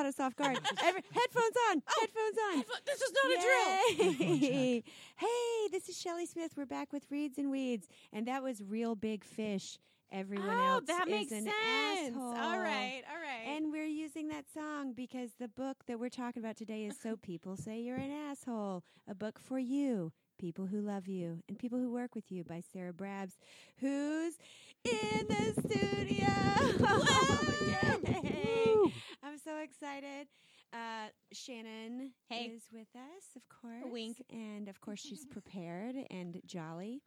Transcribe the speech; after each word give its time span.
caught 0.00 0.06
us 0.06 0.18
off 0.20 0.34
guard. 0.34 0.58
Every, 0.84 1.02
headphones 1.12 1.56
on, 1.70 1.82
oh, 1.86 2.00
headphones 2.00 2.38
on. 2.54 2.64
This 2.86 3.00
is 3.02 3.12
not 3.22 3.32
a 3.32 3.42
drill. 3.42 4.82
Hey, 5.20 5.68
this 5.70 5.88
is 5.90 6.00
Shelly 6.00 6.24
Smith. 6.24 6.52
We're 6.56 6.64
back 6.64 6.90
with 6.92 7.04
Reads 7.10 7.36
and 7.36 7.50
Weeds, 7.50 7.86
and 8.12 8.26
that 8.26 8.42
was 8.42 8.62
real 8.62 8.94
big 8.94 9.22
fish. 9.24 9.78
Everyone 10.10 10.48
Oh, 10.48 10.74
else 10.76 10.84
that 10.86 11.06
is 11.06 11.10
makes 11.12 11.32
an 11.32 11.44
sense. 11.44 12.14
asshole. 12.16 12.22
All 12.34 12.58
right, 12.58 13.02
all 13.12 13.20
right. 13.20 13.56
And 13.56 13.70
we're 13.70 13.84
using 13.84 14.28
that 14.28 14.46
song 14.52 14.94
because 14.94 15.32
the 15.38 15.48
book 15.48 15.76
that 15.86 16.00
we're 16.00 16.08
talking 16.08 16.42
about 16.42 16.56
today 16.56 16.84
is 16.86 16.96
So 16.98 17.16
People 17.16 17.56
Say 17.56 17.80
You're 17.80 17.96
an 17.98 18.10
Asshole, 18.10 18.82
a 19.06 19.14
book 19.14 19.38
for 19.38 19.58
you, 19.58 20.12
people 20.38 20.66
who 20.66 20.80
love 20.80 21.06
you, 21.06 21.42
and 21.48 21.58
people 21.58 21.78
who 21.78 21.92
work 21.92 22.14
with 22.14 22.32
you 22.32 22.42
by 22.42 22.62
Sarah 22.72 22.94
Brabs, 22.94 23.34
who's 23.78 24.38
in 24.84 25.26
the 25.28 25.52
studio. 25.62 26.26
Yay. 28.22 28.92
I'm 29.22 29.38
so 29.38 29.58
excited. 29.58 30.28
Uh, 30.72 31.08
Shannon 31.32 32.12
Hey. 32.28 32.44
is 32.54 32.62
with 32.72 32.88
us, 32.94 33.24
of 33.36 33.42
course. 33.48 33.84
wink. 33.92 34.22
And 34.30 34.68
of 34.68 34.80
course, 34.80 35.00
she's 35.00 35.26
prepared 35.26 35.96
and 36.10 36.40
jolly. 36.46 37.02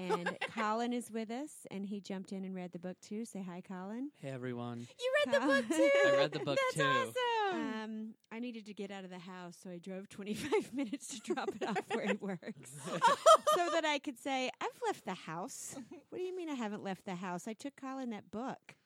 And 0.00 0.36
Colin 0.54 0.92
is 0.92 1.10
with 1.10 1.30
us, 1.30 1.50
and 1.70 1.84
he 1.84 2.00
jumped 2.00 2.32
in 2.32 2.44
and 2.44 2.54
read 2.54 2.72
the 2.72 2.78
book 2.78 2.96
too. 3.00 3.24
Say 3.24 3.42
hi, 3.46 3.60
Colin. 3.66 4.10
Hey 4.16 4.30
everyone. 4.30 4.80
you 4.98 5.12
read 5.26 5.34
the 5.34 5.46
book 5.46 5.68
too. 5.68 5.90
I 6.06 6.16
read 6.16 6.32
the 6.32 6.38
book 6.40 6.58
That's 6.74 6.74
too. 6.74 7.12
awesome. 7.52 7.60
Um, 7.82 8.14
I 8.32 8.38
needed 8.38 8.66
to 8.66 8.74
get 8.74 8.90
out 8.90 9.04
of 9.04 9.10
the 9.10 9.18
house, 9.18 9.56
so 9.62 9.70
I 9.70 9.78
drove 9.78 10.08
25 10.08 10.72
minutes 10.74 11.08
to 11.08 11.20
drop 11.20 11.50
it 11.60 11.66
off 11.68 11.78
where 11.92 12.06
he 12.06 12.12
works, 12.20 12.70
so 12.84 13.68
that 13.72 13.84
I 13.84 13.98
could 13.98 14.18
say, 14.18 14.50
"I've 14.60 14.68
left 14.86 15.04
the 15.04 15.14
house." 15.14 15.74
What 16.08 16.18
do 16.18 16.24
you 16.24 16.34
mean 16.36 16.48
I 16.48 16.54
haven't 16.54 16.82
left 16.82 17.04
the 17.04 17.16
house? 17.16 17.46
I 17.46 17.52
took 17.52 17.76
Colin 17.76 18.10
that 18.10 18.30
book. 18.30 18.76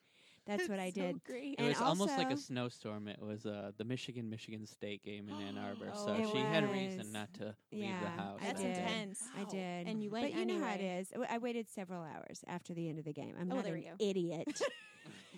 That's 0.47 0.69
what 0.69 0.79
I 0.79 0.91
So 0.91 1.01
did. 1.01 1.25
great. 1.25 1.55
It 1.59 1.59
And 1.59 1.69
was 1.69 1.81
almost 1.81 2.17
like 2.19 2.31
a 2.31 2.37
snowstorm. 2.37 3.09
It 3.09 3.19
was 3.21 3.47
uh, 3.47 3.71
the 3.79 3.85
Michigan 3.85 4.29
Michigan 4.29 4.67
State 4.67 5.03
game 5.05 5.29
in 5.29 5.35
Ann 5.41 5.57
Arbor, 5.57 5.91
Oh, 5.95 6.05
so 6.07 6.15
It 6.21 6.31
she 6.33 6.45
had 6.45 6.65
a 6.65 6.67
was. 6.67 6.73
reason 6.73 7.13
not 7.13 7.33
to 7.35 7.55
leave 7.73 7.81
Yeah, 7.81 8.01
the 8.01 8.09
house. 8.11 8.41
I 8.43 8.47
That's 8.47 8.61
did. 8.61 8.77
intense. 8.79 9.23
I 9.41 9.45
did, 9.45 9.89
And 9.89 10.03
you 10.03 10.11
went 10.11 10.25
but 10.27 10.35
you 10.35 10.47
know 10.47 10.59
how 10.61 10.75
it 10.75 10.81
anyway. 10.81 10.99
is. 11.01 11.09
I 11.31 11.39
waited 11.39 11.71
several 11.71 12.03
hours 12.03 12.45
after 12.47 12.75
the 12.75 12.89
end 12.89 12.99
of 12.99 13.05
the 13.05 13.13
game. 13.13 13.35
I'm 13.41 13.51
Oh, 13.51 13.57
not 13.57 13.65
there 13.65 13.75
an 13.75 13.79
we 13.81 13.87
go. 13.87 14.05
idiot. 14.05 14.61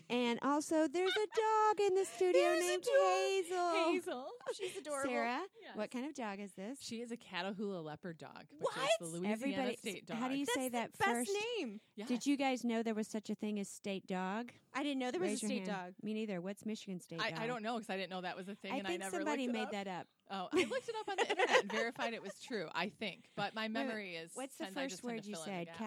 and 0.09 0.39
also, 0.43 0.87
there's 0.89 1.11
a 1.11 1.27
dog 1.27 1.81
in 1.89 1.95
the 1.95 2.05
studio 2.05 2.33
There's 2.41 2.67
named 2.67 2.83
dog. 2.83 3.15
Hazel. 3.17 3.93
Hazel. 3.93 4.27
She's 4.57 4.77
adorable. 4.77 5.11
Sarah, 5.11 5.41
Yes. 5.61 5.77
what 5.77 5.91
kind 5.91 6.07
of 6.07 6.15
dog 6.15 6.39
is 6.41 6.53
this? 6.53 6.79
She 6.81 6.97
is 7.03 7.11
a 7.11 7.17
Catahoula 7.17 7.83
leopard 7.85 8.19
dog, 8.19 8.45
which 8.59 8.61
What? 8.61 8.77
is 9.01 9.13
the 9.13 9.19
Louisiana 9.19 9.33
Everybody, 9.33 9.77
state 9.77 10.07
dog. 10.07 10.19
how 10.19 10.29
do 10.29 10.37
you 10.37 10.47
say 10.47 10.69
that 10.69 10.97
Best 10.99 11.11
first? 11.11 11.31
name. 11.59 11.81
Yes. 11.97 12.09
Did 12.09 12.27
you 12.27 12.37
guys 12.37 12.63
know 12.65 12.83
there 12.83 12.95
was 12.95 13.09
such 13.09 13.31
a 13.31 13.35
thing 13.35 13.59
as 13.59 13.69
state 13.69 14.07
dog? 14.07 14.53
I 14.75 14.83
didn't 14.83 14.99
know 14.99 15.11
there 15.11 15.21
was 15.21 15.31
Raise 15.31 15.43
a 15.43 15.47
state 15.47 15.67
hand. 15.69 15.71
dog. 15.71 15.95
Me 16.03 16.13
neither. 16.15 16.41
What's 16.41 16.65
Michigan 16.67 17.01
state 17.01 17.19
dog? 17.19 17.33
I, 17.37 17.45
I 17.45 17.47
don't 17.47 17.63
know 17.63 17.75
because 17.75 17.91
I 17.91 17.97
didn't 17.97 18.11
know 18.11 18.21
that 18.21 18.37
was 18.37 18.49
a 18.49 18.55
thing, 18.55 18.73
I 18.73 18.77
and 18.77 18.87
think 18.87 19.01
I 19.01 19.05
never 19.05 19.17
somebody 19.17 19.47
looked 19.47 19.57
it 19.57 19.59
made 19.59 19.65
up. 19.65 19.71
that 19.73 19.89
up. 19.89 20.07
Oh, 20.31 20.49
I 20.53 20.65
looked 20.65 20.89
it 20.89 20.95
up 21.01 21.09
on 21.09 21.17
the 21.19 21.29
internet 21.31 21.63
and 21.63 21.71
verified 21.73 22.13
it 22.15 22.23
was 22.23 22.33
true. 22.47 22.67
I 22.75 22.89
think, 22.91 23.25
but 23.37 23.55
my 23.55 23.69
memory 23.69 24.17
is. 24.17 24.31
What's 24.35 24.57
the 24.57 24.67
first 24.67 25.03
word 25.03 25.25
you 25.25 25.35
fill 25.35 25.45
in 25.45 25.51
the 25.51 25.57
said? 25.59 25.67
gaps. 25.69 25.79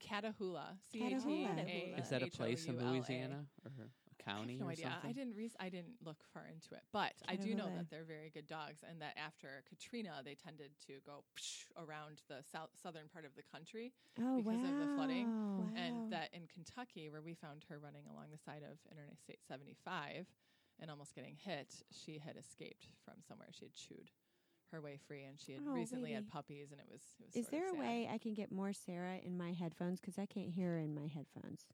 Catahoula? 0.00 0.32
Catahoula. 0.34 0.76
C 0.92 0.98
A 1.04 1.08
T 1.08 1.14
Catahoula. 1.16 1.96
A. 1.98 2.00
Is 2.00 2.08
that 2.10 2.22
a 2.22 2.26
place 2.28 2.66
in 2.66 2.74
H 2.76 2.80
O 2.80 2.82
U 2.82 2.86
L 2.86 2.92
A. 2.92 2.96
Louisiana 2.96 3.46
or 3.64 3.70
a 3.84 3.88
I 4.26 4.30
county 4.32 4.52
have 4.54 4.60
no 4.60 4.66
or 4.68 4.70
idea. 4.72 4.84
something? 4.90 5.10
I 5.10 5.12
didn't 5.12 5.36
re- 5.36 5.50
I 5.60 5.68
didn't 5.68 5.94
look 6.04 6.16
far 6.32 6.46
into 6.46 6.74
it, 6.74 6.82
but 6.92 7.12
I 7.28 7.36
do 7.36 7.54
know 7.54 7.68
that 7.76 7.90
they're 7.90 8.04
very 8.04 8.30
good 8.30 8.46
dogs, 8.46 8.80
and 8.88 9.00
that 9.02 9.16
after 9.18 9.62
Katrina, 9.68 10.22
they 10.24 10.34
tended 10.34 10.70
to 10.86 10.94
go 11.04 11.24
psh, 11.36 11.68
around 11.76 12.22
the 12.28 12.42
south 12.50 12.70
southern 12.82 13.08
part 13.12 13.24
of 13.26 13.34
the 13.36 13.42
country 13.42 13.92
Oh, 14.20 14.36
because 14.38 14.62
wow. 14.62 14.70
of 14.70 14.78
the 14.78 14.88
flooding, 14.94 15.28
Wow. 15.58 15.68
and 15.76 16.10
that 16.10 16.30
in 16.32 16.46
Kentucky, 16.48 17.10
where 17.10 17.20
we 17.22 17.34
found 17.34 17.64
her 17.68 17.78
running 17.78 18.06
along 18.08 18.30
the 18.32 18.38
side 18.38 18.62
of 18.64 18.78
Interstate 18.90 19.40
75 19.46 20.26
and 20.80 20.90
almost 20.90 21.14
getting 21.14 21.36
hit, 21.36 21.82
she 21.92 22.18
had 22.18 22.36
escaped 22.36 22.88
from 23.04 23.14
somewhere. 23.28 23.48
She 23.52 23.66
had 23.66 23.74
chewed 23.74 24.10
her 24.74 24.80
way 24.82 24.98
free, 25.08 25.22
and 25.24 25.38
she 25.40 25.52
had 25.52 25.62
Oh, 25.66 25.72
recently 25.72 26.12
had 26.12 26.28
puppies, 26.28 26.68
and 26.72 26.80
it 26.80 26.86
was. 26.90 27.00
It 27.20 27.26
was 27.26 27.36
Is 27.36 27.44
sort 27.46 27.52
there 27.52 27.68
of 27.68 27.74
a 27.74 27.76
sad. 27.78 27.86
way 27.88 28.08
I 28.12 28.18
can 28.18 28.34
get 28.34 28.52
more 28.52 28.72
Sarah 28.72 29.16
in 29.24 29.38
my 29.38 29.52
headphones? 29.52 30.00
Because 30.00 30.18
I 30.18 30.26
can't 30.26 30.50
hear 30.50 30.72
her 30.72 30.78
in 30.78 30.94
my 30.94 31.06
headphones. 31.06 31.66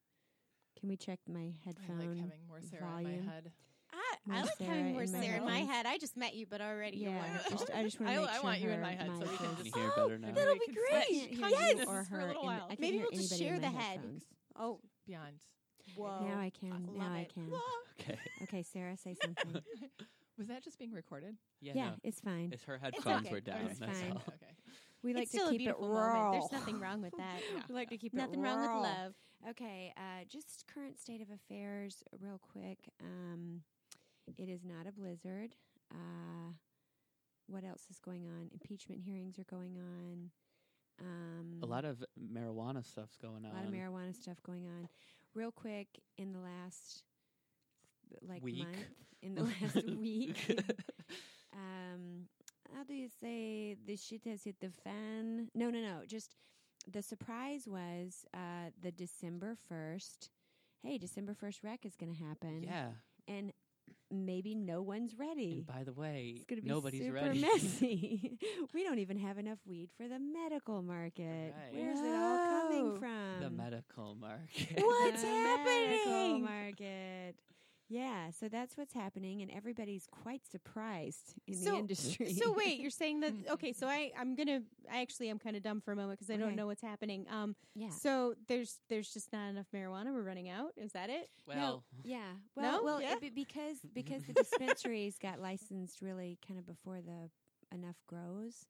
Can 0.78 0.88
we 0.88 0.96
check 0.96 1.18
my 1.28 1.40
I 1.40 1.54
headphone 1.64 1.98
like 1.98 2.08
having 2.08 2.46
more 2.48 2.60
Sarah 2.60 2.90
volume? 2.90 3.10
in 3.14 3.26
my 3.26 3.32
head. 3.32 3.52
I, 3.92 4.14
I 4.30 4.40
like 4.42 4.50
Sarah 4.58 4.70
having 4.70 4.92
more 4.92 5.02
in 5.02 5.12
my 5.12 5.20
Sarah 5.20 5.36
in 5.38 5.44
my 5.44 5.58
head. 5.60 5.86
I 5.86 5.98
just 5.98 6.16
met 6.16 6.34
you, 6.34 6.46
but 6.48 6.60
already 6.60 6.98
you're 6.98 7.10
Yeah, 7.12 7.18
wonderful. 7.26 7.58
just, 7.58 7.70
I 7.74 7.82
just 7.82 7.98
want 8.00 8.12
I- 8.12 8.14
to 8.14 8.20
make 8.20 8.30
I 8.30 8.34
sure 8.34 8.42
want 8.44 8.60
you 8.60 8.70
in 8.70 8.80
my 8.80 8.92
head 8.94 9.10
so 9.18 9.18
we 9.30 9.36
can 9.36 9.46
mic 9.48 9.56
Can 9.56 9.66
is- 9.66 9.74
hear 9.74 9.90
oh, 9.96 10.02
better 10.04 10.18
now? 10.18 10.32
that'll 10.32 10.54
be 10.54 10.72
great. 10.74 10.92
I 10.92 11.04
can't 11.04 11.30
hear 11.34 11.48
Yes. 11.50 11.78
you 11.78 11.84
or 11.88 12.04
For 12.04 12.16
a 12.16 12.20
her. 12.20 12.26
little 12.28 12.44
while. 12.44 12.66
I 12.70 12.76
Maybe 12.78 12.98
we'll 12.98 13.10
just 13.10 13.36
share 13.38 13.58
the 13.58 13.66
head. 13.68 13.82
headphones. 13.98 14.24
oh, 14.56 14.78
Beyond. 15.06 15.36
whoa. 15.96 16.24
Now 16.28 16.38
I 16.38 16.50
can. 16.50 16.70
love 16.70 16.96
now 16.96 17.12
I 17.12 17.26
can. 17.32 17.46
Whoa. 17.50 17.58
Okay. 18.00 18.18
Okay, 18.44 18.62
Sarah, 18.62 18.96
say 18.96 19.16
something. 19.20 19.60
Was 20.40 20.48
that 20.48 20.64
just 20.64 20.78
being 20.78 20.92
recorded? 20.92 21.36
Yeah, 21.60 21.72
yeah, 21.76 21.84
no, 21.90 21.94
it's 22.02 22.18
fine. 22.18 22.48
it's 22.50 22.64
her 22.64 22.78
headphones 22.78 23.26
okay. 23.26 23.30
were 23.30 23.40
down. 23.40 23.66
It's 23.66 23.78
that's 23.78 24.00
fine. 24.00 24.12
all. 24.12 24.22
Okay. 24.26 24.54
We 25.02 25.12
like 25.12 25.24
it's 25.24 25.32
to 25.32 25.36
still 25.36 25.48
a 25.48 25.50
keep 25.50 25.60
it 25.60 25.64
beautiful 25.64 25.88
raw. 25.90 26.14
moment. 26.14 26.32
There's 26.32 26.60
nothing 26.60 26.80
wrong 26.80 27.02
with 27.02 27.12
that. 27.18 27.40
We 27.68 27.74
like 27.74 27.90
to 27.90 27.98
keep 27.98 28.14
Nothing 28.14 28.40
it 28.40 28.44
wrong 28.44 28.60
with 28.62 28.82
love. 28.82 29.12
Okay, 29.50 29.92
uh, 29.98 30.24
just 30.30 30.64
current 30.72 30.98
state 30.98 31.20
of 31.20 31.28
affairs, 31.30 32.02
real 32.20 32.40
quick. 32.52 32.78
Um, 33.02 33.60
it 34.38 34.48
is 34.48 34.64
not 34.64 34.86
a 34.86 34.92
blizzard. 34.92 35.54
Uh, 35.92 36.52
what 37.46 37.62
else 37.64 37.84
is 37.90 37.98
going 37.98 38.26
on? 38.26 38.48
Impeachment 38.52 39.02
hearings 39.02 39.38
are 39.38 39.44
going 39.44 39.76
on. 39.76 40.30
Um, 41.00 41.58
A 41.62 41.66
lot 41.66 41.84
of 41.84 42.02
marijuana 42.18 42.82
stuff's 42.82 43.18
going 43.18 43.44
on. 43.44 43.52
a 43.52 43.54
lot 43.54 43.64
of 43.66 43.72
marijuana 43.72 44.14
stuff 44.14 44.42
going 44.42 44.66
on. 44.66 44.88
Real 45.34 45.52
quick, 45.52 45.88
in 46.16 46.32
the 46.32 46.38
last 46.40 47.04
like 48.22 48.42
Week. 48.42 48.64
month, 48.64 48.76
in 49.22 49.34
the 49.34 49.42
last 49.62 49.84
week, 49.98 50.36
um, 51.54 52.26
how 52.74 52.84
do 52.84 52.94
you 52.94 53.08
say 53.20 53.76
the 53.86 53.96
shit 53.96 54.24
has 54.26 54.44
hit 54.44 54.56
the 54.60 54.70
fan? 54.84 55.48
No, 55.54 55.70
no, 55.70 55.80
no. 55.80 56.00
Just 56.06 56.34
the 56.90 57.02
surprise 57.02 57.64
was 57.66 58.24
uh, 58.34 58.70
the 58.82 58.90
December 58.92 59.56
first. 59.68 60.30
Hey, 60.82 60.96
December 60.98 61.34
first 61.34 61.62
rec 61.62 61.84
is 61.84 61.96
going 61.96 62.14
to 62.14 62.24
happen. 62.24 62.62
Yeah. 62.62 62.88
and 63.28 63.52
maybe 64.12 64.54
no 64.54 64.80
one's 64.82 65.18
ready. 65.18 65.56
And 65.58 65.66
by 65.66 65.84
the 65.84 65.92
way, 65.92 66.32
it's 66.36 66.44
going 66.46 66.58
to 66.58 66.62
be 66.62 66.68
nobody's 66.70 67.02
super 67.02 67.14
ready. 67.14 67.40
messy. 67.40 68.38
we 68.74 68.82
don't 68.82 68.98
even 68.98 69.18
have 69.18 69.36
enough 69.38 69.58
weed 69.66 69.90
for 69.96 70.08
the 70.08 70.18
medical 70.18 70.80
market. 70.82 71.52
Right. 71.54 71.74
Where's 71.74 72.00
it 72.00 72.14
all 72.14 72.60
coming 72.62 72.98
from? 72.98 73.40
the 73.42 73.50
medical 73.50 74.14
market. 74.14 74.82
What's 74.82 75.22
The 75.22 75.28
medical 75.28 76.12
happening? 76.12 76.42
market. 76.44 77.34
Yeah, 77.92 78.30
so 78.30 78.48
that's 78.48 78.76
what's 78.78 78.94
happening, 78.94 79.42
and 79.42 79.50
everybody's 79.50 80.06
quite 80.22 80.46
surprised 80.46 81.34
in 81.48 81.54
so, 81.56 81.72
the 81.72 81.76
industry. 81.78 82.32
so 82.34 82.52
wait, 82.56 82.78
you're 82.78 82.88
saying 82.90 83.18
that? 83.20 83.32
Okay, 83.50 83.72
so 83.72 83.88
I 83.88 84.12
I'm 84.16 84.36
gonna 84.36 84.60
I 84.90 85.00
actually 85.02 85.28
am 85.28 85.40
kind 85.40 85.56
of 85.56 85.62
dumb 85.64 85.80
for 85.80 85.90
a 85.92 85.96
moment 85.96 86.18
because 86.20 86.30
I 86.30 86.34
Okay. 86.34 86.42
don't 86.44 86.54
know 86.54 86.66
what's 86.66 86.82
happening. 86.82 87.26
Um, 87.28 87.56
Yeah. 87.74 87.88
So 87.90 88.34
there's 88.46 88.78
there's 88.88 89.12
just 89.12 89.32
not 89.32 89.48
enough 89.50 89.66
marijuana. 89.74 90.12
We're 90.14 90.22
running 90.22 90.48
out. 90.48 90.72
Is 90.76 90.92
that 90.92 91.10
it? 91.10 91.28
Well, 91.48 91.82
yeah, 92.04 92.20
well, 92.54 92.78
No? 92.78 92.84
well, 92.84 93.02
Yeah? 93.02 93.16
it- 93.20 93.34
because 93.34 93.78
because 93.92 94.22
the 94.22 94.34
dispensaries 94.34 95.18
got 95.20 95.40
licensed 95.40 96.00
really 96.00 96.38
kind 96.46 96.60
of 96.60 96.66
before 96.66 97.00
the 97.02 97.28
enough 97.74 97.96
grows, 98.06 98.66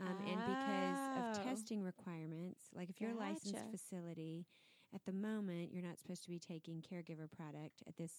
um, 0.00 0.16
and 0.26 0.44
because 0.44 0.98
of 1.16 1.24
Oh. 1.38 1.42
testing 1.44 1.82
requirements, 1.84 2.62
like 2.74 2.90
if 2.90 3.00
you're 3.00 3.12
a 3.12 3.14
licensed 3.14 3.70
facility, 3.70 4.44
at 4.96 5.04
the 5.04 5.12
moment 5.12 5.70
you're 5.72 5.84
not 5.84 5.98
supposed 5.98 6.24
to 6.24 6.30
be 6.30 6.38
taking 6.38 6.82
caregiver 6.82 7.30
product 7.30 7.82
at 7.86 7.96
this 7.96 8.12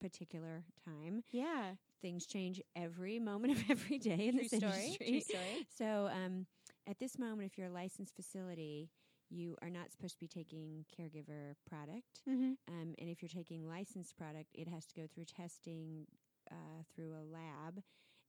particular 0.00 0.64
time. 0.84 1.22
Yeah. 1.30 1.72
Things 2.00 2.26
change 2.26 2.60
every 2.74 3.20
moment 3.20 3.52
of 3.52 3.70
every 3.70 3.98
day 3.98 4.28
in 4.28 4.32
True 4.32 4.48
this 4.48 4.58
story. 4.58 4.82
industry. 4.82 5.10
True 5.10 5.20
story. 5.20 5.66
So, 5.76 6.10
um, 6.12 6.46
at 6.88 6.98
this 6.98 7.16
moment, 7.16 7.48
if 7.52 7.56
you're 7.56 7.68
a 7.68 7.72
licensed 7.72 8.16
facility, 8.16 8.90
you 9.30 9.56
are 9.62 9.70
not 9.70 9.92
supposed 9.92 10.14
to 10.14 10.20
be 10.20 10.26
taking 10.26 10.84
caregiver 10.98 11.54
product. 11.68 12.22
Mm-hmm. 12.28 12.52
Um, 12.68 12.94
and 12.98 13.08
if 13.08 13.22
you're 13.22 13.28
taking 13.28 13.68
licensed 13.68 14.16
product, 14.16 14.48
it 14.54 14.66
has 14.68 14.84
to 14.86 14.94
go 14.94 15.02
through 15.14 15.26
testing 15.26 16.06
uh, 16.50 16.82
through 16.94 17.12
a 17.12 17.22
lab. 17.22 17.82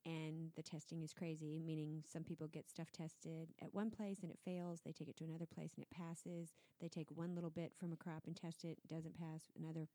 And 0.06 0.52
the 0.56 0.62
testing 0.64 1.02
is 1.02 1.14
crazy, 1.14 1.62
meaning 1.66 2.04
some 2.12 2.24
people 2.24 2.48
get 2.48 2.70
stuff 2.70 2.92
tested 2.92 3.54
at 3.62 3.74
one 3.74 3.90
place 3.90 4.20
and 4.22 4.30
it 4.32 4.40
fails. 4.44 4.82
They 4.86 4.92
take 4.92 5.08
it 5.08 5.16
to 5.18 5.24
another 5.24 5.46
place 5.46 5.72
and 5.76 5.84
it 5.84 5.90
passes. 5.96 6.52
They 6.82 6.90
take 6.90 7.10
one 7.10 7.36
little 7.36 7.50
bit 7.50 7.74
from 7.80 7.94
a 7.94 7.96
crop 7.96 8.24
and 8.28 8.36
test 8.36 8.66
it, 8.66 8.80
doesn't 8.88 9.18
pass. 9.18 9.44
Another 9.58 9.88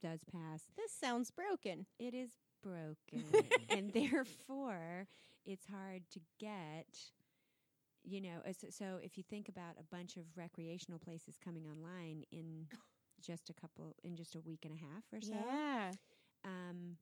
does 0.00 0.20
pass 0.24 0.62
This 0.76 0.92
sounds 0.92 1.30
broken. 1.30 1.86
it 1.98 2.14
is 2.14 2.30
broken 2.62 3.24
and 3.70 3.92
therefore 3.92 5.06
it's 5.44 5.66
hard 5.66 6.02
to 6.10 6.20
get 6.38 6.86
you 8.02 8.20
know 8.20 8.38
uh, 8.48 8.52
so, 8.58 8.68
so 8.70 8.98
if 9.02 9.16
you 9.18 9.24
think 9.28 9.48
about 9.48 9.74
a 9.78 9.84
bunch 9.94 10.16
of 10.16 10.24
recreational 10.36 10.98
places 10.98 11.36
coming 11.42 11.64
online 11.66 12.24
in 12.32 12.66
just 13.20 13.50
a 13.50 13.54
couple 13.54 13.94
in 14.04 14.16
just 14.16 14.34
a 14.36 14.40
week 14.40 14.60
and 14.64 14.72
a 14.72 14.76
half 14.78 15.04
or 15.12 15.20
so 15.20 15.32
Yeah. 15.34 15.90
um, 16.44 16.96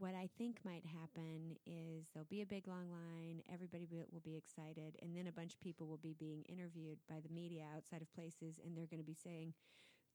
what 0.00 0.14
I 0.14 0.28
think 0.38 0.58
might 0.64 0.84
happen 0.86 1.56
is 1.66 2.08
there'll 2.12 2.26
be 2.30 2.40
a 2.42 2.46
big 2.46 2.66
long 2.66 2.90
line. 2.90 3.42
Everybody 3.52 3.86
will, 3.90 4.06
will 4.10 4.20
be 4.24 4.34
excited, 4.36 4.96
and 5.02 5.14
then 5.14 5.26
a 5.26 5.32
bunch 5.32 5.52
of 5.54 5.60
people 5.60 5.86
will 5.86 5.98
be 5.98 6.16
being 6.18 6.42
interviewed 6.48 6.98
by 7.08 7.16
the 7.20 7.32
media 7.32 7.64
outside 7.76 8.00
of 8.02 8.12
places, 8.14 8.58
and 8.64 8.76
they're 8.76 8.86
going 8.86 8.98
to 9.00 9.06
be 9.06 9.14
saying, 9.22 9.52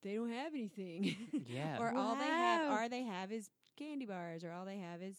they 0.01 0.15
don't 0.15 0.31
have 0.31 0.53
anything. 0.53 1.15
Yeah. 1.47 1.77
or 1.79 1.93
all 1.95 2.15
they 2.15 2.25
have, 2.25 2.69
Wow. 2.69 2.77
all 2.81 2.89
they 2.89 3.03
have 3.03 3.31
is 3.31 3.49
candy 3.77 4.05
bars, 4.05 4.43
or 4.43 4.51
all 4.51 4.65
they 4.65 4.77
have 4.79 5.01
is 5.03 5.15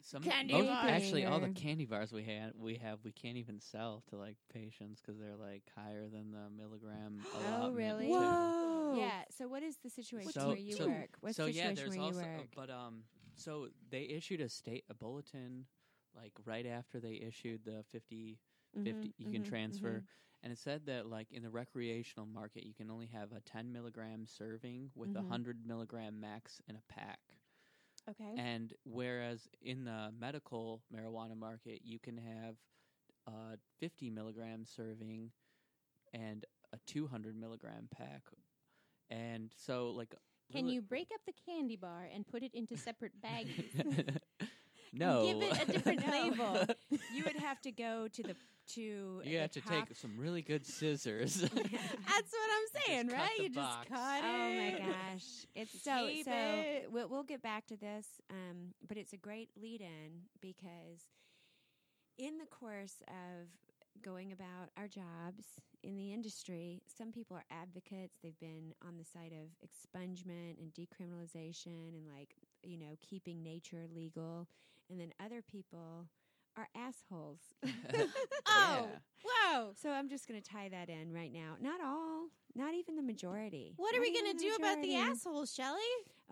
Some 0.00 0.22
Candy 0.22 0.54
most- 0.54 0.66
bar. 0.68 0.88
actually, 0.88 1.24
all 1.26 1.38
the 1.40 1.50
candy 1.50 1.84
bars 1.84 2.12
we 2.12 2.22
had 2.22 2.52
we 2.58 2.76
have 2.76 2.98
we 3.04 3.12
can't 3.12 3.36
even 3.36 3.60
sell 3.60 4.02
to 4.10 4.16
like 4.16 4.36
patients 4.52 5.00
because 5.00 5.18
they're 5.20 5.36
like 5.36 5.62
higher 5.76 6.08
than 6.08 6.32
the 6.32 6.48
milligram. 6.56 7.20
Oh, 7.60 7.70
really? 7.72 8.06
to- 8.06 8.12
Whoa. 8.12 8.94
yeah. 8.98 9.22
So 9.36 9.48
what 9.48 9.62
is 9.62 9.76
the 9.82 9.90
situation 9.90 10.32
So- 10.32 10.48
where 10.48 10.56
you 10.56 10.74
so- 10.76 10.86
work? 10.88 11.10
What's 11.20 11.36
so 11.36 11.44
the 11.46 11.52
yeah, 11.52 11.70
situation 11.70 11.76
there's 11.76 11.88
where 11.98 11.98
you 11.98 12.14
also, 12.14 12.38
work? 12.40 12.48
but 12.54 12.70
um, 12.70 13.02
so 13.36 13.68
they 13.90 14.02
issued 14.02 14.40
a 14.40 14.48
state 14.48 14.84
a 14.90 14.94
bulletin 14.94 15.66
like 16.14 16.32
right 16.44 16.66
after 16.66 17.00
they 17.00 17.14
issued 17.14 17.64
the 17.64 17.84
50 17.90 18.38
50 18.84 19.08
Mhm, 19.08 19.12
you 19.18 19.28
can 19.28 19.42
mhm, 19.42 19.44
transfer 19.44 20.02
mhm. 20.02 20.06
and 20.42 20.52
it 20.52 20.58
said 20.58 20.86
that 20.86 21.06
like 21.06 21.32
in 21.32 21.42
the 21.42 21.50
recreational 21.50 22.26
market 22.26 22.64
you 22.64 22.74
can 22.74 22.90
only 22.90 23.06
have 23.06 23.32
a 23.32 23.40
10 23.40 23.72
milligram 23.72 24.26
serving 24.26 24.90
with 24.94 25.14
a 25.14 25.18
Mhm. 25.18 25.22
100 25.22 25.66
milligram 25.66 26.20
max 26.20 26.60
in 26.68 26.76
a 26.76 26.82
pack 26.92 27.20
Okay. 28.08 28.42
and 28.44 28.74
whereas 28.84 29.48
in 29.62 29.84
the 29.84 30.12
medical 30.18 30.82
marijuana 30.94 31.36
market 31.36 31.80
you 31.84 31.98
can 31.98 32.16
have 32.18 32.56
a 33.26 33.56
50 33.78 34.10
milligram 34.10 34.64
serving 34.64 35.30
and 36.12 36.44
a 36.72 36.78
200 36.86 37.36
milligram 37.36 37.88
pack 37.90 38.22
and 39.10 39.52
so 39.56 39.90
like 39.90 40.14
Can 40.52 40.68
you 40.68 40.80
break 40.82 41.08
up 41.14 41.20
the 41.26 41.32
candy 41.46 41.76
bar 41.76 42.08
and 42.14 42.26
put 42.26 42.42
it 42.42 42.52
into 42.54 42.76
separate 42.76 43.12
baggies? 43.24 44.18
no 44.92 45.26
Give 45.26 45.42
it 45.42 45.62
a 45.68 45.72
different 45.72 46.06
label. 46.10 46.64
you 47.12 47.24
would 47.24 47.36
have 47.36 47.60
to 47.62 47.72
go 47.72 48.08
to 48.12 48.22
the 48.22 48.36
to 48.74 48.80
you 48.80 49.20
the 49.24 49.34
have 49.36 49.50
to 49.52 49.60
top- 49.60 49.88
take 49.88 49.96
some 49.96 50.16
really 50.18 50.42
good 50.42 50.66
scissors 50.66 51.34
That's 51.36 51.52
what 51.52 51.62
I'm 51.68 52.82
saying, 52.84 53.08
cut 53.10 53.16
right? 53.16 53.30
the 53.36 53.42
You 53.44 53.50
box. 53.50 53.88
just 53.88 53.90
cut 53.90 54.18
it. 54.18 54.24
Oh 54.24 54.54
my 54.54 54.78
gosh, 54.92 55.24
it's 55.54 55.82
so 55.84 56.06
Tape 56.06 56.24
so. 56.24 56.30
it. 56.32 56.88
We'll, 56.90 57.08
we'll 57.08 57.22
get 57.22 57.42
back 57.42 57.66
to 57.68 57.76
this, 57.76 58.06
um, 58.30 58.74
but 58.88 58.96
it's 58.96 59.12
a 59.12 59.16
great 59.16 59.50
lead-in 59.60 60.22
because 60.40 61.02
in 62.18 62.38
the 62.38 62.46
course 62.46 62.96
of 63.08 63.46
going 64.02 64.32
about 64.32 64.70
our 64.76 64.88
jobs 64.88 65.44
in 65.86 65.96
the 65.96 66.12
industry, 66.12 66.82
some 66.98 67.12
people 67.12 67.36
are 67.36 67.44
advocates. 67.50 68.18
They've 68.22 68.38
been 68.40 68.74
on 68.86 68.96
the 68.98 69.04
side 69.04 69.32
of 69.32 69.48
expungement 69.66 70.58
and 70.60 70.72
decriminalization 70.74 71.94
and 71.94 72.06
like 72.12 72.34
you 72.62 72.78
know 72.78 72.96
keeping 73.00 73.42
nature 73.42 73.84
legal, 73.94 74.48
and 74.90 74.98
then 75.00 75.12
other 75.24 75.42
people 75.42 76.08
are 76.56 76.68
assholes. 76.74 77.40
Oh, 78.48 78.88
Yeah. 78.90 78.98
whoa. 79.52 79.72
So 79.80 79.90
I'm 79.90 80.08
just 80.08 80.26
going 80.28 80.40
to 80.40 80.50
tie 80.50 80.68
that 80.70 80.88
in 80.88 81.12
right 81.12 81.32
now. 81.32 81.56
Not 81.60 81.80
all, 81.84 82.28
not 82.54 82.72
even 82.74 82.96
the 82.96 83.02
majority. 83.02 83.74
What 83.76 83.92
are 83.94 83.98
Not 83.98 84.02
we 84.02 84.12
going 84.14 84.32
to 84.32 84.38
the 84.38 84.42
do 84.50 84.54
about 84.56 84.80
the 84.80 84.96
assholes, 84.96 85.52
Shelly? 85.54 85.80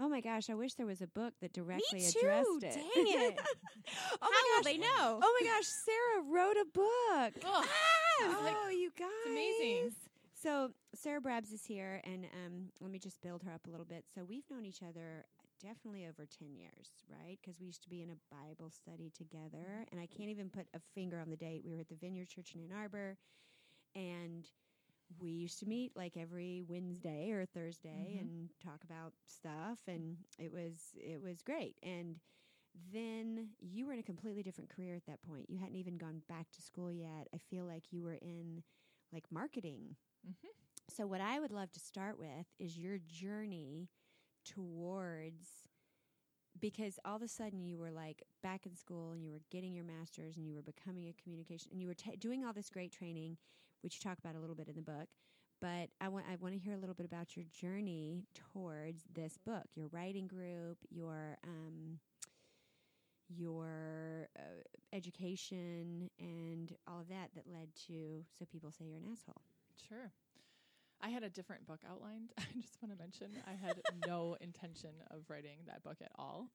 Oh 0.01 0.09
my 0.09 0.21
gosh, 0.23 0.49
I 0.49 0.55
wish 0.55 0.75
there 0.75 0.87
was 0.87 1.03
a 1.03 1.07
book 1.09 1.35
that 1.43 1.53
directly 1.53 2.01
too, 2.01 2.19
addressed 2.21 2.63
it. 2.63 2.75
dang 2.75 2.83
it. 2.97 3.39
oh 3.41 4.19
How 4.21 4.31
my 4.31 4.43
will 4.57 4.63
gosh. 4.63 4.73
they 4.73 4.79
know? 4.79 5.21
Oh 5.23 5.39
my 5.41 5.47
gosh, 5.47 5.67
Sarah 5.67 6.23
wrote 6.33 6.57
a 6.57 6.65
book. 6.73 7.45
Ah! 7.45 7.67
Oh, 8.23 8.69
you 8.71 8.91
guys. 8.99 9.09
amazing. 9.27 9.91
So 10.41 10.71
Sarah 10.95 11.21
Brabs 11.21 11.53
is 11.53 11.65
here, 11.65 12.01
and 12.05 12.27
um, 12.45 12.65
let 12.81 12.91
me 12.91 12.99
just 12.99 13.21
build 13.23 13.43
her 13.45 13.53
up 13.53 13.67
a 13.67 13.71
little 13.71 13.87
bit. 13.87 14.05
So 14.15 14.25
we've 14.25 14.45
known 14.51 14.65
each 14.67 14.83
other 14.83 15.25
definitely 15.63 16.05
over 16.07 16.27
10 16.27 16.55
years, 16.55 16.91
right? 17.09 17.39
Because 17.41 17.59
we 17.61 17.67
used 17.67 17.83
to 17.85 17.89
be 17.89 18.03
in 18.03 18.11
a 18.11 18.35
Bible 18.35 18.71
study 18.71 19.11
together, 19.17 19.87
and 19.91 20.01
I 20.01 20.07
can't 20.07 20.29
even 20.29 20.51
put 20.51 20.67
a 20.75 20.81
finger 20.95 21.19
on 21.19 21.31
the 21.31 21.37
date. 21.37 21.63
We 21.65 21.73
were 21.75 21.81
at 21.81 21.89
the 21.89 21.95
Vineyard 21.97 22.29
Church 22.29 22.53
in 22.55 22.61
Ann 22.61 22.77
Arbor, 22.79 23.17
and 23.95 24.47
we 25.21 25.31
used 25.31 25.59
to 25.61 25.67
meet 25.67 25.93
like 25.97 26.17
every 26.17 26.63
Wednesday 26.67 27.31
or 27.31 27.47
Thursday 27.47 28.17
Mhm. 28.17 28.21
and 28.21 28.51
talk 28.63 28.83
about 28.85 29.13
stuff, 29.27 29.79
and 29.87 30.19
it 30.39 30.53
was 30.53 30.95
it 30.97 31.23
was 31.23 31.41
great. 31.43 31.77
And 31.83 32.21
then 32.93 33.51
you 33.61 33.87
were 33.87 33.93
in 33.93 33.99
a 33.99 34.05
completely 34.05 34.43
different 34.43 34.71
career 34.71 34.95
at 34.97 35.07
that 35.07 35.23
point. 35.23 35.49
You 35.49 35.59
hadn't 35.59 35.77
even 35.77 35.97
gone 35.97 36.23
back 36.29 36.51
to 36.53 36.63
school 36.63 36.91
yet. 36.91 37.29
I 37.35 37.39
feel 37.39 37.65
like 37.65 37.93
you 37.93 38.03
were 38.03 38.15
in 38.15 38.63
like 39.13 39.31
marketing. 39.31 39.97
Mhm. 40.27 40.49
So 40.89 41.07
what 41.07 41.21
I 41.21 41.41
would 41.41 41.53
love 41.53 41.71
to 41.73 41.81
start 41.81 42.19
with 42.19 42.47
is 42.59 42.79
your 42.79 42.99
journey 42.99 43.89
towards 44.45 45.65
because 46.61 46.99
all 47.05 47.17
of 47.17 47.23
a 47.23 47.29
sudden 47.29 47.65
you 47.65 47.79
were 47.79 47.91
like 47.91 48.23
back 48.43 48.67
in 48.67 48.75
school 48.77 49.13
and 49.13 49.25
you 49.25 49.31
were 49.31 49.41
getting 49.51 49.75
your 49.75 49.85
masters 49.85 50.37
and 50.37 50.47
you 50.47 50.55
were 50.55 50.63
becoming 50.63 51.09
a 51.09 51.23
communication 51.23 51.71
and 51.73 51.81
you 51.81 51.89
were 51.89 51.95
ta 51.95 52.13
doing 52.19 52.45
all 52.45 52.53
this 52.53 52.71
great 52.71 52.93
training 52.93 53.37
which 53.83 53.97
you 53.97 54.01
talk 54.09 54.19
about 54.19 54.35
a 54.37 54.39
little 54.41 54.55
bit 54.55 54.69
in 54.69 54.77
the 54.77 54.83
book 54.83 55.09
but 55.61 55.89
I 56.01 56.09
want 56.09 56.27
I 56.31 56.37
want 56.37 56.55
to 56.55 56.61
hear 56.61 56.75
a 56.75 56.79
little 56.79 56.95
bit 56.95 57.07
about 57.07 57.37
your 57.37 57.45
journey 57.51 58.25
towards 58.35 59.05
this 59.13 59.37
book 59.39 59.65
your 59.75 59.89
writing 59.89 60.27
group 60.29 60.79
your 60.91 61.37
um 61.45 61.99
your 63.29 64.29
uh, 64.39 64.43
education 64.93 66.11
and 66.19 66.75
all 66.87 67.01
of 67.01 67.09
that 67.09 67.31
that 67.35 67.45
led 67.47 67.69
to 67.87 68.25
so 68.39 68.45
people 68.45 68.71
say 68.71 68.85
you're 68.85 68.97
an 68.99 69.09
asshole 69.11 69.43
Sure. 69.89 70.13
I 71.03 71.09
had 71.09 71.23
a 71.23 71.29
different 71.29 71.67
book 71.67 71.81
outlined. 71.89 72.33
I 72.39 72.45
just 72.61 72.79
want 72.83 72.95
to 72.95 72.99
mention 72.99 73.29
I 73.47 73.53
had 73.53 73.81
no 74.07 74.37
intention 74.41 74.91
of 75.11 75.23
writing 75.29 75.59
that 75.67 75.83
book 75.83 75.99
at 76.01 76.13
all. 76.19 76.49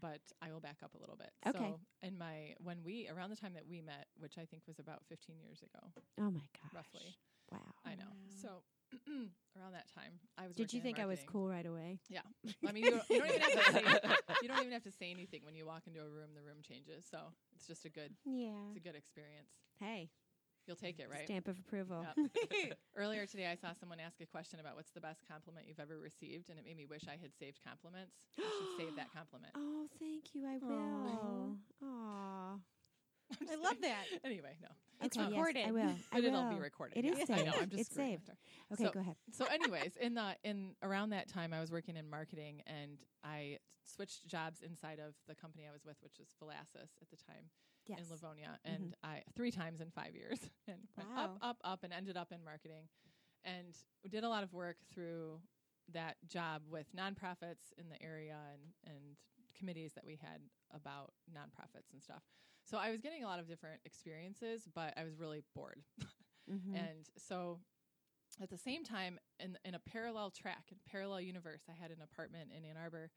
But 0.00 0.20
I 0.40 0.52
will 0.52 0.60
back 0.60 0.76
up 0.84 0.94
a 0.94 0.98
little 0.98 1.16
bit. 1.16 1.30
Okay. 1.46 1.58
So 1.58 1.80
in 2.06 2.16
my 2.18 2.54
when 2.62 2.84
we 2.84 3.08
around 3.08 3.30
the 3.30 3.36
time 3.36 3.54
that 3.54 3.66
we 3.68 3.80
met, 3.80 4.06
which 4.18 4.38
I 4.38 4.44
think 4.44 4.62
was 4.68 4.78
about 4.78 5.02
15 5.08 5.40
years 5.40 5.62
ago, 5.62 5.90
oh 6.20 6.30
my 6.30 6.46
gosh 6.54 6.74
roughly. 6.74 7.16
wow 7.50 7.58
I 7.84 7.96
know. 7.96 8.04
Wow. 8.06 8.36
So 8.42 8.48
around 9.56 9.72
that 9.72 9.86
time, 9.94 10.12
I 10.36 10.46
was. 10.46 10.56
did 10.56 10.72
you 10.72 10.80
think 10.80 10.98
I 10.98 11.06
was 11.06 11.20
cool 11.26 11.48
right 11.48 11.66
away 11.66 12.00
Yeah. 12.08 12.20
I 12.66 12.72
mean, 12.72 12.84
you 12.84 12.90
don't, 12.90 13.10
you 13.10 13.18
don't 13.18 13.28
even 13.30 13.40
have 13.40 13.52
to 13.64 13.72
say, 13.72 13.82
you 14.42 14.48
don't 14.48 14.60
even 14.60 14.72
have 14.72 14.82
to 14.84 14.92
say 14.92 15.10
anything 15.10 15.40
when 15.44 15.54
you 15.56 15.66
walk 15.66 15.82
into 15.86 16.00
a 16.00 16.08
room. 16.08 16.30
The 16.34 16.42
room 16.42 16.58
changes, 16.66 17.04
so 17.10 17.18
it's 17.54 17.66
just 17.66 17.84
a 17.84 17.90
good, 17.90 18.12
Yeah. 18.24 18.50
it's 18.68 18.76
a 18.76 18.80
good 18.80 18.96
experience. 18.96 19.50
hey 19.80 20.10
You'll 20.66 20.76
take 20.76 20.98
it, 21.00 21.08
right? 21.10 21.24
stamp 21.24 21.48
of 21.48 21.58
approval 21.58 22.04
Yep. 22.16 22.78
Earlier 22.96 23.24
today, 23.24 23.46
I 23.46 23.54
saw 23.54 23.72
someone 23.72 24.00
ask 24.00 24.20
a 24.20 24.26
question 24.26 24.60
about 24.60 24.76
what's 24.76 24.90
the 24.90 25.00
best 25.00 25.24
compliment 25.26 25.66
you've 25.66 25.80
ever 25.80 25.98
received, 25.98 26.50
and 26.50 26.58
it 26.58 26.64
made 26.66 26.76
me 26.76 26.84
wish 26.84 27.04
I 27.08 27.16
had 27.16 27.32
saved 27.34 27.60
compliments. 27.66 28.16
I 28.38 28.42
should 28.42 28.76
save 28.86 28.96
that 28.96 29.10
compliment. 29.16 29.52
Oh, 29.56 29.86
thank 29.98 30.34
you. 30.34 30.44
I 30.46 30.58
will. 30.58 31.56
Aw. 31.82 32.56
I 33.50 33.54
love 33.56 33.76
that. 33.82 34.04
Anyway, 34.24 34.56
no, 34.62 34.68
It's 35.02 35.16
Okay, 35.16 35.26
yes, 35.28 35.36
recorded. 35.38 35.66
I 35.66 35.70
will. 35.72 35.80
I 35.82 35.94
but 36.12 36.24
it'll 36.24 36.50
be 36.50 36.58
recorded. 36.58 36.98
It 36.98 37.04
yeah. 37.04 37.22
is 37.22 37.30
I 37.30 37.36
know. 37.36 37.44
saved. 37.44 37.56
I'm 37.62 37.68
just 37.70 37.80
It's 37.80 37.94
saved. 37.94 38.30
Okay, 38.72 38.84
So- 38.84 38.90
go 38.90 39.00
ahead. 39.00 39.16
So, 39.32 39.44
anyways, 39.46 39.96
in 39.96 40.14
the 40.14 40.36
in 40.44 40.74
around 40.82 41.10
that 41.10 41.28
time, 41.28 41.52
I 41.52 41.60
was 41.60 41.70
working 41.70 41.96
in 41.96 42.08
marketing, 42.08 42.62
and 42.66 42.98
I 43.24 43.58
switched 43.84 44.26
jobs 44.26 44.60
inside 44.62 44.98
of 44.98 45.14
the 45.26 45.34
company 45.34 45.64
I 45.68 45.72
was 45.72 45.84
with, 45.84 45.96
which 46.02 46.18
was 46.18 46.28
Valassis 46.42 46.90
at 47.00 47.10
the 47.10 47.16
time 47.16 47.50
Yes. 47.86 48.00
in 48.00 48.10
Livonia, 48.10 48.58
mm-hmm. 48.66 48.74
and 48.74 48.94
I 49.02 49.22
three 49.34 49.50
times 49.50 49.80
in 49.80 49.90
five 49.90 50.14
years, 50.14 50.38
and 50.68 50.76
went 50.96 51.08
up, 51.16 51.38
up, 51.40 51.56
up, 51.64 51.84
and 51.84 51.92
ended 51.92 52.16
up 52.16 52.32
in 52.32 52.44
marketing, 52.44 52.88
and 53.44 53.74
did 54.10 54.24
a 54.24 54.28
lot 54.28 54.42
of 54.42 54.52
work 54.52 54.76
through 54.92 55.40
that 55.92 56.16
job 56.28 56.62
with 56.68 56.86
nonprofits 56.94 57.72
in 57.78 57.88
the 57.88 58.00
area 58.02 58.36
and 58.52 58.62
and 58.94 59.16
committees 59.58 59.92
that 59.94 60.04
we 60.04 60.16
had 60.16 60.40
about 60.74 61.12
nonprofits 61.34 61.92
and 61.92 62.02
stuff. 62.02 62.22
So 62.68 62.76
I 62.76 62.90
was 62.90 63.00
getting 63.00 63.24
a 63.24 63.26
lot 63.26 63.38
of 63.40 63.48
different 63.48 63.80
experiences, 63.86 64.68
but 64.74 64.92
I 64.98 65.04
was 65.04 65.18
really 65.18 65.42
bored. 65.54 65.82
Mhm. 66.50 66.74
And 66.74 67.08
so 67.16 67.60
at 68.40 68.50
the 68.50 68.58
same 68.58 68.84
time, 68.84 69.18
in, 69.40 69.56
in 69.64 69.74
a 69.74 69.78
parallel 69.78 70.30
track, 70.30 70.64
in 70.70 70.78
parallel 70.86 71.20
universe, 71.22 71.62
I 71.68 71.72
had 71.72 71.90
an 71.90 72.02
apartment 72.02 72.50
in 72.56 72.64
Ann 72.64 72.76
Arbor. 72.76 73.10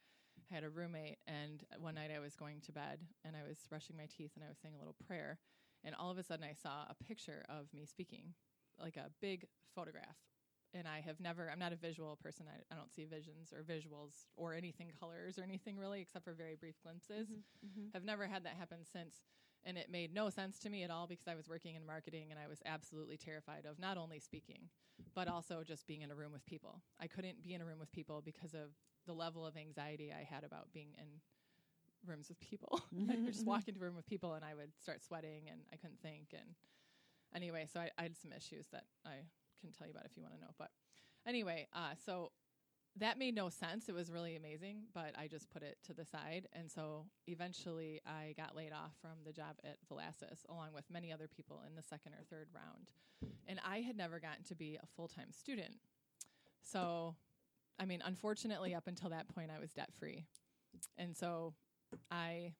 I 0.50 0.54
had 0.54 0.64
a 0.64 0.70
roommate, 0.70 1.20
and 1.28 1.64
one 1.78 1.96
night 1.96 2.12
I 2.16 2.20
was 2.20 2.36
going 2.36 2.62
to 2.62 2.72
bed 2.72 3.00
and 3.24 3.36
I 3.36 3.44
was 3.48 3.60
brushing 3.70 3.96
my 3.98 4.06
teeth 4.08 4.32
and 4.36 4.44
I 4.44 4.48
was 4.50 4.58
saying 4.58 4.76
a 4.76 4.80
little 4.80 4.96
prayer. 5.06 5.40
And 5.84 5.96
all 5.96 6.12
of 6.12 6.18
a 6.18 6.24
sudden, 6.24 6.46
I 6.46 6.54
saw 6.54 6.86
a 6.90 6.96
picture 7.04 7.44
of 7.50 7.74
me 7.74 7.86
speaking, 7.86 8.34
like 8.80 8.96
a 8.98 9.12
big 9.22 9.46
photograph. 9.76 10.16
And 10.74 10.88
I 10.88 11.02
have 11.02 11.20
never, 11.20 11.50
I'm 11.52 11.60
not 11.60 11.74
a 11.74 11.76
visual 11.76 12.16
person. 12.16 12.46
I, 12.48 12.74
I 12.74 12.78
don't 12.78 12.94
see 12.94 13.04
visions 13.04 13.52
or 13.52 13.64
visuals 13.64 14.26
or 14.38 14.54
anything 14.54 14.92
colors 14.98 15.38
or 15.38 15.44
anything 15.44 15.78
really, 15.78 16.00
except 16.02 16.24
for 16.24 16.34
very 16.34 16.56
brief 16.56 16.76
glimpses. 16.82 17.28
Mhm. 17.66 17.92
Have 17.94 18.06
never 18.06 18.26
had 18.28 18.46
that 18.46 18.56
happen 18.56 18.86
since. 18.86 19.22
And 19.66 19.78
it 19.78 19.92
made 19.92 20.14
no 20.14 20.30
sense 20.30 20.58
to 20.60 20.70
me 20.70 20.84
at 20.84 20.90
all 20.90 21.06
because 21.06 21.28
I 21.28 21.36
was 21.36 21.48
working 21.48 21.76
in 21.76 21.86
marketing 21.86 22.28
and 22.32 22.40
I 22.40 22.48
was 22.48 22.62
absolutely 22.66 23.18
terrified 23.18 23.66
of 23.70 23.78
not 23.80 23.98
only 23.98 24.20
speaking, 24.20 24.70
but 25.14 25.28
also 25.28 25.64
just 25.64 25.86
being 25.86 26.02
in 26.02 26.10
a 26.10 26.16
room 26.16 26.32
with 26.32 26.46
people. 26.46 26.82
I 27.00 27.08
couldn't 27.08 27.44
be 27.44 27.54
in 27.54 27.62
a 27.62 27.66
room 27.66 27.80
with 27.80 27.92
people 27.92 28.22
because 28.26 28.54
of 28.54 28.72
the 29.06 29.14
level 29.14 29.46
of 29.46 29.56
anxiety 29.58 30.12
I 30.12 30.24
had 30.24 30.44
about 30.44 30.74
being 30.74 30.90
in 30.98 31.08
rooms 32.06 32.30
with 32.30 32.40
people. 32.40 32.82
I 33.10 33.16
would 33.16 33.34
just 33.34 33.46
walk 33.46 33.64
into 33.68 33.80
a 33.80 33.84
room 33.84 33.96
with 33.96 34.08
people 34.08 34.34
and 34.34 34.44
I 34.44 34.56
would 34.56 34.72
start 34.82 35.04
sweating 35.04 35.44
and 35.50 35.62
I 35.72 35.78
couldn't 35.78 36.02
think. 36.02 36.34
And 36.34 36.56
anyway, 37.36 37.68
so 37.72 37.80
I, 37.80 37.92
I 37.98 38.04
had 38.04 38.18
some 38.18 38.32
issues 38.32 38.68
that 38.72 38.86
I 39.06 39.26
can 39.60 39.72
tell 39.72 39.88
you 39.88 39.92
about 39.92 40.06
if 40.06 40.18
you 40.18 40.24
want 40.24 40.36
to 40.36 40.42
know. 40.42 40.52
But 40.58 40.70
anyway, 41.28 41.68
uh, 41.74 41.94
so 42.04 42.32
that 42.98 43.18
made 43.18 43.36
no 43.36 43.50
sense. 43.50 43.88
It 43.88 43.96
was 43.96 44.12
really 44.12 44.36
amazing, 44.36 44.84
but 44.94 45.14
I 45.18 45.28
just 45.28 45.50
put 45.50 45.64
it 45.64 45.78
to 45.86 45.94
the 45.94 46.06
side. 46.06 46.48
And 46.54 46.70
so 46.70 47.06
eventually 47.28 48.02
I 48.06 48.34
got 48.36 48.56
laid 48.56 48.74
off 48.74 48.92
from 49.02 49.24
the 49.26 49.32
job 49.32 49.56
at 49.64 49.78
Valassis, 49.90 50.46
along 50.50 50.70
with 50.74 50.86
many 50.92 51.12
other 51.12 51.28
people 51.28 51.62
in 51.68 51.76
the 51.76 51.84
second 51.84 52.14
or 52.14 52.24
third 52.30 52.48
round. 52.54 52.92
And 53.48 53.60
I 53.66 53.80
had 53.80 53.96
never 53.96 54.20
gotten 54.20 54.44
to 54.46 54.56
be 54.56 54.78
a 54.82 54.86
full 54.96 55.08
time 55.08 55.32
student. 55.32 55.76
So 56.64 57.16
I 57.80 57.86
mean, 57.86 58.02
unfortunately, 58.06 58.76
up 58.76 58.88
until 58.88 59.10
that 59.10 59.28
point, 59.34 59.50
I 59.56 59.60
was 59.60 59.72
debt 59.72 59.90
free, 59.98 60.26
and 61.00 61.18
so 61.18 61.56
I 62.12 62.54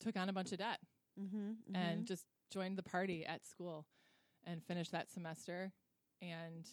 took 0.00 0.16
on 0.16 0.28
a 0.28 0.32
bunch 0.34 0.52
of 0.52 0.58
debt 0.58 0.80
Mm-hmm, 1.20 1.74
and 1.74 2.06
just 2.06 2.24
joined 2.50 2.78
the 2.78 2.82
party 2.82 3.26
at 3.26 3.46
school 3.46 3.86
and 4.44 4.62
finished 4.62 4.92
that 4.92 5.10
semester. 5.10 5.72
And 6.22 6.66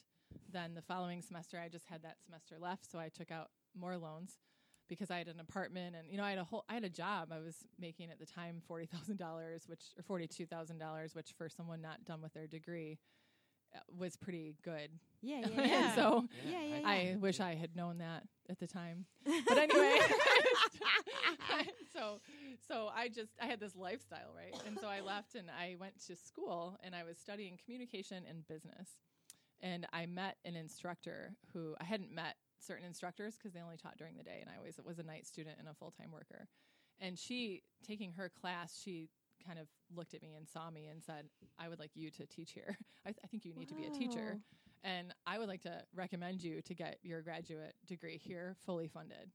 then 0.51 0.73
the 0.75 0.81
following 0.81 1.21
semester, 1.21 1.59
I 1.63 1.69
just 1.69 1.85
had 1.85 2.03
that 2.03 2.17
semester 2.23 2.55
left, 2.59 2.89
so 2.89 2.99
I 2.99 3.09
took 3.09 3.31
out 3.31 3.49
more 3.77 3.97
loans 3.97 4.37
because 4.89 5.11
I 5.11 5.17
had 5.17 5.27
an 5.27 5.39
apartment 5.41 5.95
and 5.97 6.09
you 6.09 6.17
know 6.17 6.23
I 6.23 6.29
had 6.29 6.39
a 6.39 6.43
whole 6.45 6.63
I 6.69 6.73
had 6.75 6.83
a 6.85 6.89
job. 6.89 7.31
I 7.33 7.39
was 7.39 7.55
making 7.79 8.09
at 8.09 8.19
the 8.19 8.25
time 8.25 8.61
forty 8.67 8.85
thousand 8.85 9.17
dollars, 9.17 9.63
which 9.67 9.83
or 9.97 10.03
forty 10.03 10.27
two 10.27 10.45
thousand 10.45 10.77
dollars, 10.79 11.13
which 11.15 11.33
for 11.37 11.49
someone 11.49 11.81
not 11.81 12.05
done 12.05 12.21
with 12.21 12.33
their 12.33 12.47
degree 12.47 12.97
uh, 13.75 13.79
was 13.97 14.15
pretty 14.15 14.55
good. 14.63 14.89
yeah, 15.21 15.39
yeah, 15.41 15.61
And 15.61 15.69
yeah. 15.69 15.95
so 15.95 16.27
yeah, 16.47 16.61
yeah, 16.63 16.77
yeah. 16.79 16.87
I 16.87 17.15
wish 17.19 17.39
I 17.41 17.55
had 17.55 17.75
known 17.75 17.97
that 17.97 18.23
at 18.49 18.59
the 18.59 18.67
time. 18.67 19.05
But 19.47 19.57
anyway, 19.57 19.99
so 21.93 22.19
so 22.67 22.89
I 22.95 23.09
just 23.09 23.31
I 23.41 23.45
had 23.45 23.59
this 23.59 23.75
lifestyle, 23.75 24.33
right? 24.35 24.55
And 24.65 24.77
so 24.79 24.87
I 24.87 25.01
left 25.01 25.35
and 25.35 25.49
I 25.49 25.75
went 25.79 25.99
to 26.07 26.15
school 26.15 26.77
and 26.83 26.95
I 26.95 27.03
was 27.03 27.17
studying 27.17 27.57
communication 27.63 28.23
and 28.29 28.47
business. 28.47 28.89
And 29.61 29.87
I 29.91 30.05
met 30.05 30.37
an 30.45 30.55
instructor 30.55 31.35
who 31.53 31.75
I 31.81 31.83
hadn't 31.83 32.13
met 32.13 32.35
certain 32.59 32.85
instructors 32.85 33.35
because 33.35 33.53
they 33.53 33.61
only 33.61 33.77
taught 33.77 33.97
during 33.97 34.17
the 34.17 34.23
day 34.23 34.39
and 34.41 34.49
I 34.49 34.57
always 34.57 34.79
was 34.83 34.99
a 34.99 35.03
night 35.03 35.25
student 35.25 35.57
and 35.59 35.67
a 35.67 35.73
full-time 35.73 36.11
worker. 36.11 36.47
And 36.99 37.17
she 37.17 37.63
taking 37.85 38.11
her 38.13 38.29
class, 38.29 38.79
she 38.83 39.09
kind 39.45 39.59
of 39.59 39.67
looked 39.95 40.13
at 40.13 40.21
me 40.21 40.33
and 40.35 40.47
saw 40.47 40.69
me 40.69 40.87
and 40.87 41.03
said, 41.03 41.29
"I 41.59 41.69
would 41.69 41.79
like 41.79 41.91
you 41.95 42.09
to 42.11 42.25
teach 42.25 42.51
here. 42.51 42.75
I, 43.05 43.09
th- 43.09 43.19
I 43.23 43.27
think 43.27 43.45
you 43.45 43.53
need 43.53 43.69
to 43.69 43.75
be 43.75 43.85
a 43.85 43.89
teacher." 43.91 44.39
And 44.83 45.13
I 45.25 45.37
would 45.39 45.47
like 45.47 45.61
to 45.61 45.83
recommend 45.95 46.43
you 46.43 46.61
to 46.61 46.73
get 46.73 46.97
your 47.03 47.21
graduate 47.21 47.75
degree 47.85 48.17
here 48.17 48.55
fully 48.65 48.87
funded. 48.87 49.31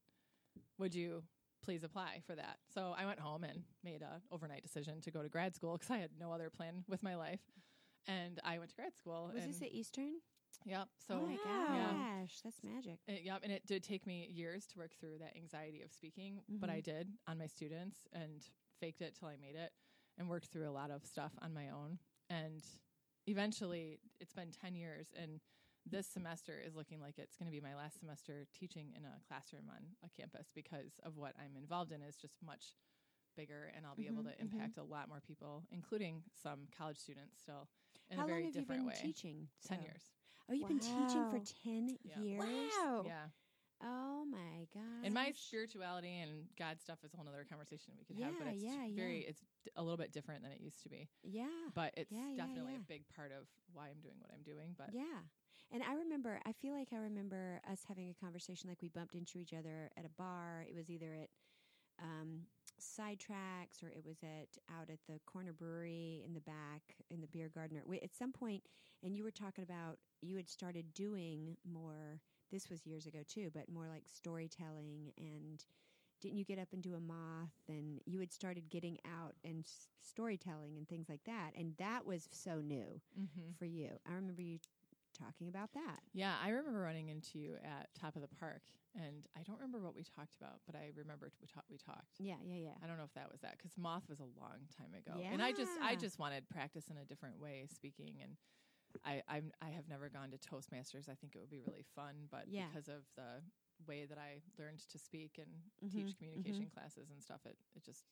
Would 0.79 0.95
you 0.95 1.23
please 1.65 1.85
apply 1.85 2.23
for 2.27 2.35
that? 2.35 2.59
So 2.75 2.95
I 2.97 3.07
went 3.07 3.21
home 3.21 3.45
and 3.45 3.63
made 3.85 4.03
a 4.03 4.21
overnight 4.33 4.63
decision 4.63 5.01
to 5.03 5.11
go 5.11 5.23
to 5.23 5.29
grad 5.29 5.55
school 5.55 5.73
because 5.75 5.91
I 5.91 5.99
had 5.99 6.11
no 6.19 6.33
other 6.33 6.51
plan 6.51 6.85
with 6.89 7.03
my 7.03 7.15
life. 7.15 7.41
And 8.07 8.41
I 8.45 8.59
went 8.59 8.71
to 8.71 8.77
grad 8.77 8.95
school. 8.97 9.31
Was 9.35 9.45
this 9.45 9.63
at 9.63 9.73
Eastern? 9.73 10.15
yep. 10.65 10.89
So 11.07 11.15
oh 11.15 11.27
my 11.27 11.37
gosh, 11.45 12.41
that's 12.45 12.63
magic. 12.63 12.99
it, 13.07 13.23
yep, 13.25 13.41
and 13.43 13.53
it 13.53 13.67
did 13.67 13.83
take 13.83 14.07
me 14.07 14.29
years 14.33 14.67
to 14.67 14.79
work 14.79 14.93
through 14.99 15.19
that 15.19 15.37
anxiety 15.37 15.83
of 15.83 15.93
speaking, 15.93 16.41
but 16.61 16.71
I 16.71 16.81
did 16.81 17.09
on 17.27 17.39
my 17.39 17.47
students 17.47 18.07
and 18.13 18.45
faked 18.81 19.01
it 19.03 19.17
till 19.19 19.29
I 19.29 19.37
made 19.41 19.57
it 19.57 19.73
and 20.19 20.29
worked 20.29 20.47
through 20.49 20.69
a 20.69 20.71
lot 20.73 20.91
of 20.91 21.05
stuff 21.05 21.33
on 21.41 21.55
my 21.55 21.69
own. 21.71 21.99
And 22.31 22.63
eventually, 23.27 23.99
it's 24.21 24.33
been 24.33 24.51
10 24.51 24.75
years, 24.75 25.09
and 25.21 25.41
this 25.85 26.07
semester 26.07 26.61
is 26.65 26.77
looking 26.77 27.01
like 27.01 27.19
it's 27.19 27.37
going 27.37 27.47
to 27.51 27.53
be 27.53 27.61
my 27.61 27.75
last 27.75 27.99
semester 27.99 28.47
teaching 28.57 28.93
in 28.97 29.05
a 29.05 29.19
classroom 29.27 29.65
on 29.69 29.83
a 30.05 30.09
campus 30.11 30.47
because 30.55 31.01
of 31.05 31.17
what 31.17 31.35
I'm 31.39 31.57
involved 31.57 31.93
in 31.93 32.03
is 32.03 32.17
just 32.17 32.37
much 32.45 32.77
bigger, 33.37 33.73
and 33.77 33.85
I'll 33.87 33.97
be 33.97 34.07
able 34.07 34.23
Mhm, 34.23 34.33
to 34.37 34.41
impact 34.41 34.77
a 34.79 34.83
lot 34.85 35.09
more 35.09 35.21
people, 35.21 35.65
including 35.73 36.23
some 36.41 36.69
college 36.77 36.99
students 36.99 37.41
still 37.41 37.69
in 38.13 38.19
How 38.19 38.25
a 38.25 38.27
very 38.29 38.43
long 38.43 38.47
have 38.49 38.55
you 38.55 38.61
different 38.61 38.81
been 38.83 38.89
way. 38.89 38.99
teaching? 39.01 39.49
10 39.67 39.79
So- 39.79 39.85
years. 39.85 40.03
Oh, 40.49 40.53
you've 40.55 40.69
been 40.69 40.81
teaching 40.81 41.31
for 41.31 41.39
ten 41.65 41.97
Yeah. 42.03 42.21
years. 42.21 42.41
Wow. 42.79 43.05
Yeah. 43.07 43.29
Oh 43.81 44.25
my 44.27 44.67
god. 44.75 45.05
And 45.05 45.15
my 45.15 45.33
spirituality 45.33 46.19
and 46.21 46.47
God 46.57 46.81
stuff 46.81 46.99
is 47.05 47.15
a 47.15 47.17
whole 47.17 47.27
other 47.27 47.45
conversation 47.49 47.95
we 47.97 48.05
could 48.05 48.23
have, 48.23 48.35
but 48.39 48.47
Yeah, 48.47 48.53
it's 48.53 48.63
yeah, 48.63 48.89
very 48.95 49.23
yeah. 49.23 49.29
it's 49.31 49.41
a 49.77 49.83
little 49.83 49.97
bit 49.97 50.13
different 50.13 50.43
than 50.43 50.53
it 50.53 50.61
used 50.61 50.83
to 50.83 50.89
be. 50.89 51.09
Yeah. 51.23 51.49
But 51.75 51.95
it's 51.97 52.13
Yeah, 52.13 52.29
yeah, 52.29 52.37
definitely 52.37 52.73
yeah. 52.75 52.79
a 52.81 52.83
big 52.83 53.09
part 53.09 53.33
of 53.33 53.49
why 53.73 53.89
I'm 53.89 54.01
doing 54.01 54.19
what 54.21 54.31
I'm 54.33 54.43
doing. 54.43 54.75
But 54.77 54.93
Yeah. 54.93 55.23
And 55.71 55.83
I 55.83 55.95
remember, 55.95 56.39
I 56.45 56.53
feel 56.53 56.75
like 56.75 56.93
I 56.93 56.97
remember 56.97 57.61
us 57.71 57.83
having 57.85 58.11
a 58.11 58.15
conversation 58.15 58.69
like 58.69 58.83
we 58.83 58.89
bumped 58.91 59.15
into 59.15 59.39
each 59.39 59.55
other 59.55 59.91
at 59.97 60.05
a 60.05 60.11
bar. 60.11 60.67
It 60.69 60.75
was 60.75 60.91
either 60.91 61.15
at 61.15 61.31
um, 61.99 62.47
Sidetracks 62.83 63.83
or 63.83 63.89
it 63.89 64.05
was 64.05 64.19
at 64.23 64.59
out 64.71 64.91
at 64.91 64.99
the 65.09 65.21
corner 65.27 65.53
brewery 65.53 66.23
in 66.27 66.35
the 66.35 66.41
back 66.41 66.97
in 67.11 67.21
the 67.21 67.27
beer 67.29 67.49
garden. 67.49 67.79
Or- 67.87 67.95
At 68.03 68.15
some 68.15 68.33
point, 68.33 68.65
and 69.03 69.17
you 69.17 69.25
were 69.25 69.31
talking 69.31 69.65
about 69.65 69.99
you 70.21 70.37
had 70.37 70.49
started 70.49 70.93
doing 70.95 71.57
more. 71.65 72.21
This 72.51 72.69
was 72.69 72.87
years 72.87 73.07
ago 73.07 73.21
too, 73.27 73.51
but 73.55 73.69
more 73.73 73.89
like 73.89 74.05
storytelling 74.07 75.13
and. 75.19 75.65
Didn't 76.21 76.39
you 76.39 76.45
get 76.45 76.61
up 76.61 76.69
and 76.73 76.81
do 76.83 76.95
a 76.95 77.01
moth? 77.01 77.51
And 77.69 78.01
you 78.07 78.21
had 78.21 78.33
started 78.33 78.71
getting 78.71 78.97
out 79.05 79.35
and 79.45 79.65
s- 79.65 79.89
storytelling 80.01 80.77
and 80.79 80.89
things 80.89 81.09
like 81.09 81.25
that. 81.27 81.51
And 81.57 81.75
that 81.79 82.07
was 82.07 82.29
so 82.31 82.61
new 82.61 83.01
hmm 83.17 83.51
for 83.59 83.65
you. 83.67 83.91
I 84.09 84.15
remember 84.15 84.41
you 84.43 84.59
talking 85.23 85.49
about 85.49 85.73
that. 85.75 86.01
yeah, 86.13 86.35
I 86.43 86.49
remember 86.51 86.81
running 86.81 87.09
into 87.09 87.39
you 87.39 87.57
at 87.65 87.89
Top 87.95 88.17
of 88.17 88.23
the 88.23 88.29
Park, 88.29 88.63
and 88.95 89.27
I 89.39 89.43
don't 89.43 89.57
remember 89.57 89.79
what 89.81 89.95
we 89.95 90.03
talked 90.03 90.35
about, 90.41 90.61
but 90.67 90.75
I 90.75 90.91
remember 90.97 91.31
we, 91.41 91.47
ta- 91.47 91.63
we 91.71 91.79
talked. 91.79 92.19
Yeah, 92.19 92.37
yeah, 92.45 92.57
yeah. 92.57 92.77
I 92.83 92.87
don't 92.87 92.97
know 92.99 93.05
if 93.05 93.15
that 93.15 93.31
was 93.31 93.41
that 93.41 93.57
because 93.59 93.77
Moth 93.79 94.09
was 94.09 94.21
a 94.21 94.29
long 94.41 94.67
time 94.77 94.95
ago, 94.95 95.19
and 95.31 95.43
I 95.43 95.53
just 95.53 95.73
I 95.83 95.95
just 95.95 96.19
wanted 96.19 96.49
practice 96.49 96.85
in 96.91 96.97
a 96.97 97.05
different 97.05 97.39
way 97.41 97.67
speaking, 97.73 98.19
and 98.23 98.37
I 99.05 99.23
I'm, 99.29 99.53
I 99.63 99.71
have 99.71 99.89
never 99.89 100.09
gone 100.09 100.31
to 100.31 100.39
Toastmasters. 100.39 101.09
I 101.09 101.15
think 101.15 101.35
it 101.35 101.39
would 101.41 101.51
be 101.51 101.61
really 101.61 101.85
fun, 101.95 102.29
but 102.31 102.45
Yeah. 102.51 102.67
because 102.73 102.89
of 102.89 103.03
the 103.17 103.41
way 103.87 104.05
that 104.07 104.19
I 104.19 104.43
learned 104.59 104.81
to 104.91 104.99
speak 104.99 105.39
and 105.39 105.49
Mhm, 105.83 105.95
teach 106.07 106.17
communication 106.19 106.67
classes 106.73 107.11
and 107.11 107.23
stuff, 107.23 107.41
it 107.47 107.57
it 107.75 107.83
just 107.85 108.05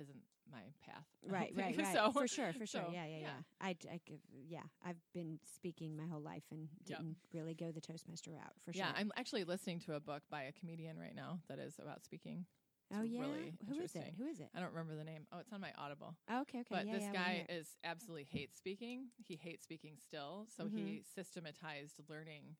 isn't 0.00 0.22
my 0.50 0.60
path. 0.84 1.04
Right, 1.24 1.52
right, 1.56 1.76
right. 1.78 1.94
So 1.94 2.10
for 2.10 2.26
sure, 2.26 2.52
for 2.52 2.66
sure. 2.66 2.82
so, 2.86 2.92
yeah, 2.92 3.06
yeah, 3.06 3.16
yeah. 3.18 3.18
yeah. 3.20 3.66
I, 3.66 3.68
I 3.90 4.00
give, 4.04 4.18
yeah. 4.48 4.60
I've 4.84 4.96
been 5.14 5.38
speaking 5.54 5.96
my 5.96 6.04
whole 6.10 6.20
life 6.20 6.42
and 6.50 6.68
didn't 6.84 7.16
really 7.32 7.54
go 7.54 7.70
the 7.70 7.80
Toastmaster 7.80 8.32
route 8.32 8.52
for 8.64 8.72
sure. 8.72 8.82
yeah. 8.84 8.92
I'm 8.96 9.12
actually 9.16 9.44
listening 9.44 9.78
to 9.86 9.94
a 9.94 10.00
book 10.00 10.22
by 10.30 10.42
a 10.42 10.52
comedian 10.52 10.98
right 10.98 11.14
now 11.14 11.38
that 11.48 11.58
is 11.60 11.74
about 11.80 12.02
speaking. 12.04 12.44
oh 12.92 13.02
yeah. 13.02 13.20
really 13.20 13.52
Who 13.68 13.80
is 13.80 13.94
it? 13.94 14.14
Who 14.18 14.26
is 14.26 14.40
it? 14.40 14.48
I 14.54 14.58
don't 14.60 14.70
remember 14.72 14.96
the 14.96 15.04
name. 15.04 15.26
Oh, 15.32 15.38
it's 15.38 15.52
on 15.52 15.60
my 15.60 15.70
Audible. 15.78 16.16
Oh, 16.28 16.40
okay, 16.42 16.58
okay. 16.60 16.66
But 16.70 16.86
yeah, 16.86 16.92
this 16.94 17.04
yeah, 17.04 17.12
guy 17.12 17.46
is 17.48 17.68
absolutely 17.84 18.26
hates 18.28 18.56
speaking. 18.58 19.06
He 19.24 19.36
hates 19.36 19.62
speaking 19.62 19.94
still, 20.02 20.46
so 20.54 20.64
Mm-hmm. 20.64 20.76
he 20.76 21.02
systematized 21.14 22.00
learning 22.08 22.56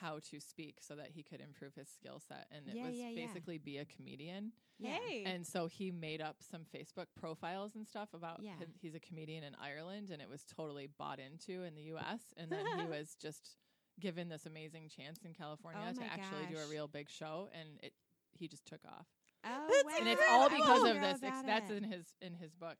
how 0.00 0.18
to 0.30 0.40
speak 0.40 0.78
so 0.80 0.94
that 0.96 1.08
he 1.12 1.22
could 1.22 1.40
improve 1.40 1.74
his 1.74 1.88
skill 1.88 2.20
set. 2.26 2.46
And 2.50 2.68
it 2.68 2.76
Yeah, 2.76 2.86
was 2.88 2.96
yeah, 2.96 3.08
yeah. 3.10 3.26
basically 3.26 3.58
be 3.58 3.78
a 3.78 3.84
comedian. 3.84 4.52
Yeah. 4.78 4.90
Hey. 5.06 5.24
And 5.24 5.46
so 5.46 5.66
he 5.68 5.90
made 5.92 6.20
up 6.20 6.36
some 6.42 6.62
Facebook 6.74 7.06
profiles 7.18 7.74
and 7.76 7.86
stuff 7.86 8.08
about 8.12 8.40
Yeah. 8.42 8.52
hi- 8.58 8.66
he's 8.80 8.94
a 8.94 9.00
comedian 9.00 9.44
in 9.44 9.54
Ireland, 9.54 10.10
and 10.10 10.20
it 10.20 10.28
was 10.28 10.44
totally 10.44 10.88
bought 10.98 11.20
into 11.20 11.62
in 11.62 11.74
the 11.76 11.82
U.S. 11.94 12.20
And 12.36 12.50
then 12.50 12.66
he 12.78 12.84
was 12.86 13.14
just 13.14 13.56
given 14.00 14.28
this 14.28 14.46
amazing 14.46 14.88
chance 14.88 15.20
in 15.24 15.32
California 15.32 15.80
Oh 15.88 15.92
to 15.92 16.00
my 16.00 16.06
actually 16.06 16.46
do 16.50 16.58
a 16.58 16.66
real 16.66 16.88
big 16.88 17.08
show, 17.08 17.48
and 17.58 17.68
it 17.82 17.92
he 18.32 18.48
just 18.48 18.66
took 18.66 18.80
off. 18.84 19.06
Oh, 19.46 19.66
That's 19.70 19.84
wow. 19.84 19.90
And 20.00 20.08
it's 20.08 20.22
all 20.28 20.48
because 20.48 20.80
wanna 20.80 20.90
of 20.96 21.00
this. 21.00 21.22
Ex- 21.22 21.40
about 21.40 21.46
that's 21.46 21.70
it. 21.70 21.76
in 21.76 21.84
his 21.84 22.06
in 22.20 22.34
his 22.34 22.52
book. 22.54 22.76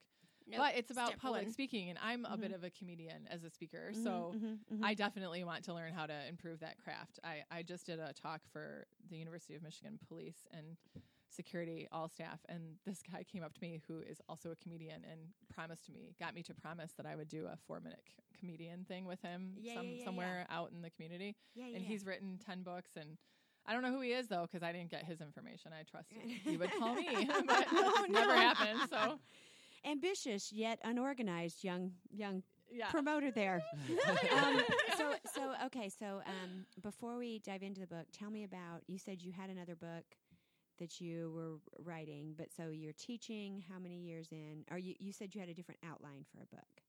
Nope. 0.46 0.60
But 0.60 0.76
it's 0.76 0.90
about 0.90 1.08
Step 1.08 1.20
public 1.20 1.44
one. 1.44 1.52
speaking, 1.52 1.88
and 1.90 1.98
I'm 2.02 2.24
a 2.26 2.36
bit 2.36 2.50
Mhm. 2.50 2.54
of 2.54 2.64
a 2.64 2.70
comedian 2.70 3.26
as 3.28 3.44
a 3.44 3.50
speaker, 3.50 3.92
Mhm, 3.94 4.02
so 4.02 4.34
mhm, 4.34 4.58
mhm. 4.72 4.84
I 4.84 4.94
definitely 4.94 5.42
want 5.44 5.64
to 5.64 5.74
learn 5.74 5.92
how 5.94 6.06
to 6.06 6.26
improve 6.28 6.60
that 6.60 6.78
craft. 6.78 7.18
I, 7.24 7.44
I 7.50 7.62
just 7.62 7.86
did 7.86 7.98
a 7.98 8.12
talk 8.12 8.42
for 8.52 8.86
the 9.08 9.16
University 9.16 9.54
of 9.54 9.62
Michigan 9.62 9.98
Police 10.06 10.46
and 10.52 10.76
security 11.30 11.88
all 11.90 12.08
staff, 12.08 12.40
and 12.48 12.76
this 12.84 13.02
guy 13.02 13.24
came 13.24 13.42
up 13.42 13.54
to 13.54 13.60
me 13.62 13.80
who 13.88 14.00
is 14.00 14.20
also 14.28 14.50
a 14.50 14.56
comedian 14.56 15.02
and 15.10 15.20
promised 15.48 15.88
me, 15.90 16.14
got 16.20 16.34
me 16.34 16.42
to 16.42 16.54
promise 16.54 16.92
that 16.92 17.06
I 17.06 17.16
would 17.16 17.28
do 17.28 17.46
a 17.46 17.56
four 17.56 17.80
minute 17.80 18.02
c- 18.06 18.22
comedian 18.38 18.84
thing 18.84 19.06
with 19.06 19.20
him 19.22 19.54
Yeah, 19.60 19.74
some, 19.74 19.84
yeah, 19.86 19.90
yeah, 19.98 20.04
somewhere 20.04 20.46
out 20.50 20.70
in 20.72 20.82
the 20.82 20.90
community. 20.90 21.36
And 21.74 21.82
he's 21.84 22.04
written 22.04 22.38
10 22.38 22.62
books 22.62 22.90
and 22.96 23.16
I 23.66 23.72
don't 23.72 23.80
know 23.82 23.90
who 23.92 24.02
he 24.02 24.12
is 24.12 24.28
though, 24.28 24.42
because 24.42 24.62
I 24.62 24.72
didn't 24.72 24.90
get 24.90 25.04
his 25.04 25.22
information. 25.22 25.72
I 25.72 25.84
trusted 25.84 26.18
he 26.44 26.56
would 26.58 26.70
call 26.78 26.94
me, 26.94 27.26
but 27.46 27.66
Oh, 27.72 28.04
it 28.06 28.12
never 28.12 28.32
no. 28.34 28.38
happened. 28.38 28.80
So 28.90 29.18
ambitious 29.84 30.52
yet 30.52 30.78
unorganized 30.84 31.62
young 31.64 31.92
young 32.10 32.42
yeah, 32.70 32.90
promoter 32.90 33.30
there. 33.30 33.62
um, 34.36 34.62
so 34.96 35.14
so 35.32 35.52
okay. 35.66 35.88
So 35.88 36.22
um, 36.26 36.66
before 36.82 37.16
we 37.16 37.38
dive 37.40 37.62
into 37.62 37.80
the 37.80 37.86
book, 37.86 38.06
tell 38.12 38.30
me 38.30 38.44
about. 38.44 38.82
You 38.86 38.98
said 38.98 39.22
you 39.22 39.32
had 39.32 39.50
another 39.50 39.76
book 39.76 40.04
that 40.78 41.00
you 41.00 41.32
were 41.34 41.82
writing, 41.84 42.34
but 42.36 42.48
so 42.56 42.70
you're 42.70 42.92
teaching. 42.92 43.62
How 43.70 43.78
many 43.78 43.96
years 43.96 44.28
in? 44.32 44.64
Or 44.70 44.78
you 44.78 44.94
you 44.98 45.12
said 45.12 45.34
you 45.34 45.40
had 45.40 45.50
a 45.50 45.54
different 45.54 45.80
outline 45.88 46.24
for 46.32 46.42
a 46.42 46.46
book. 46.46 46.82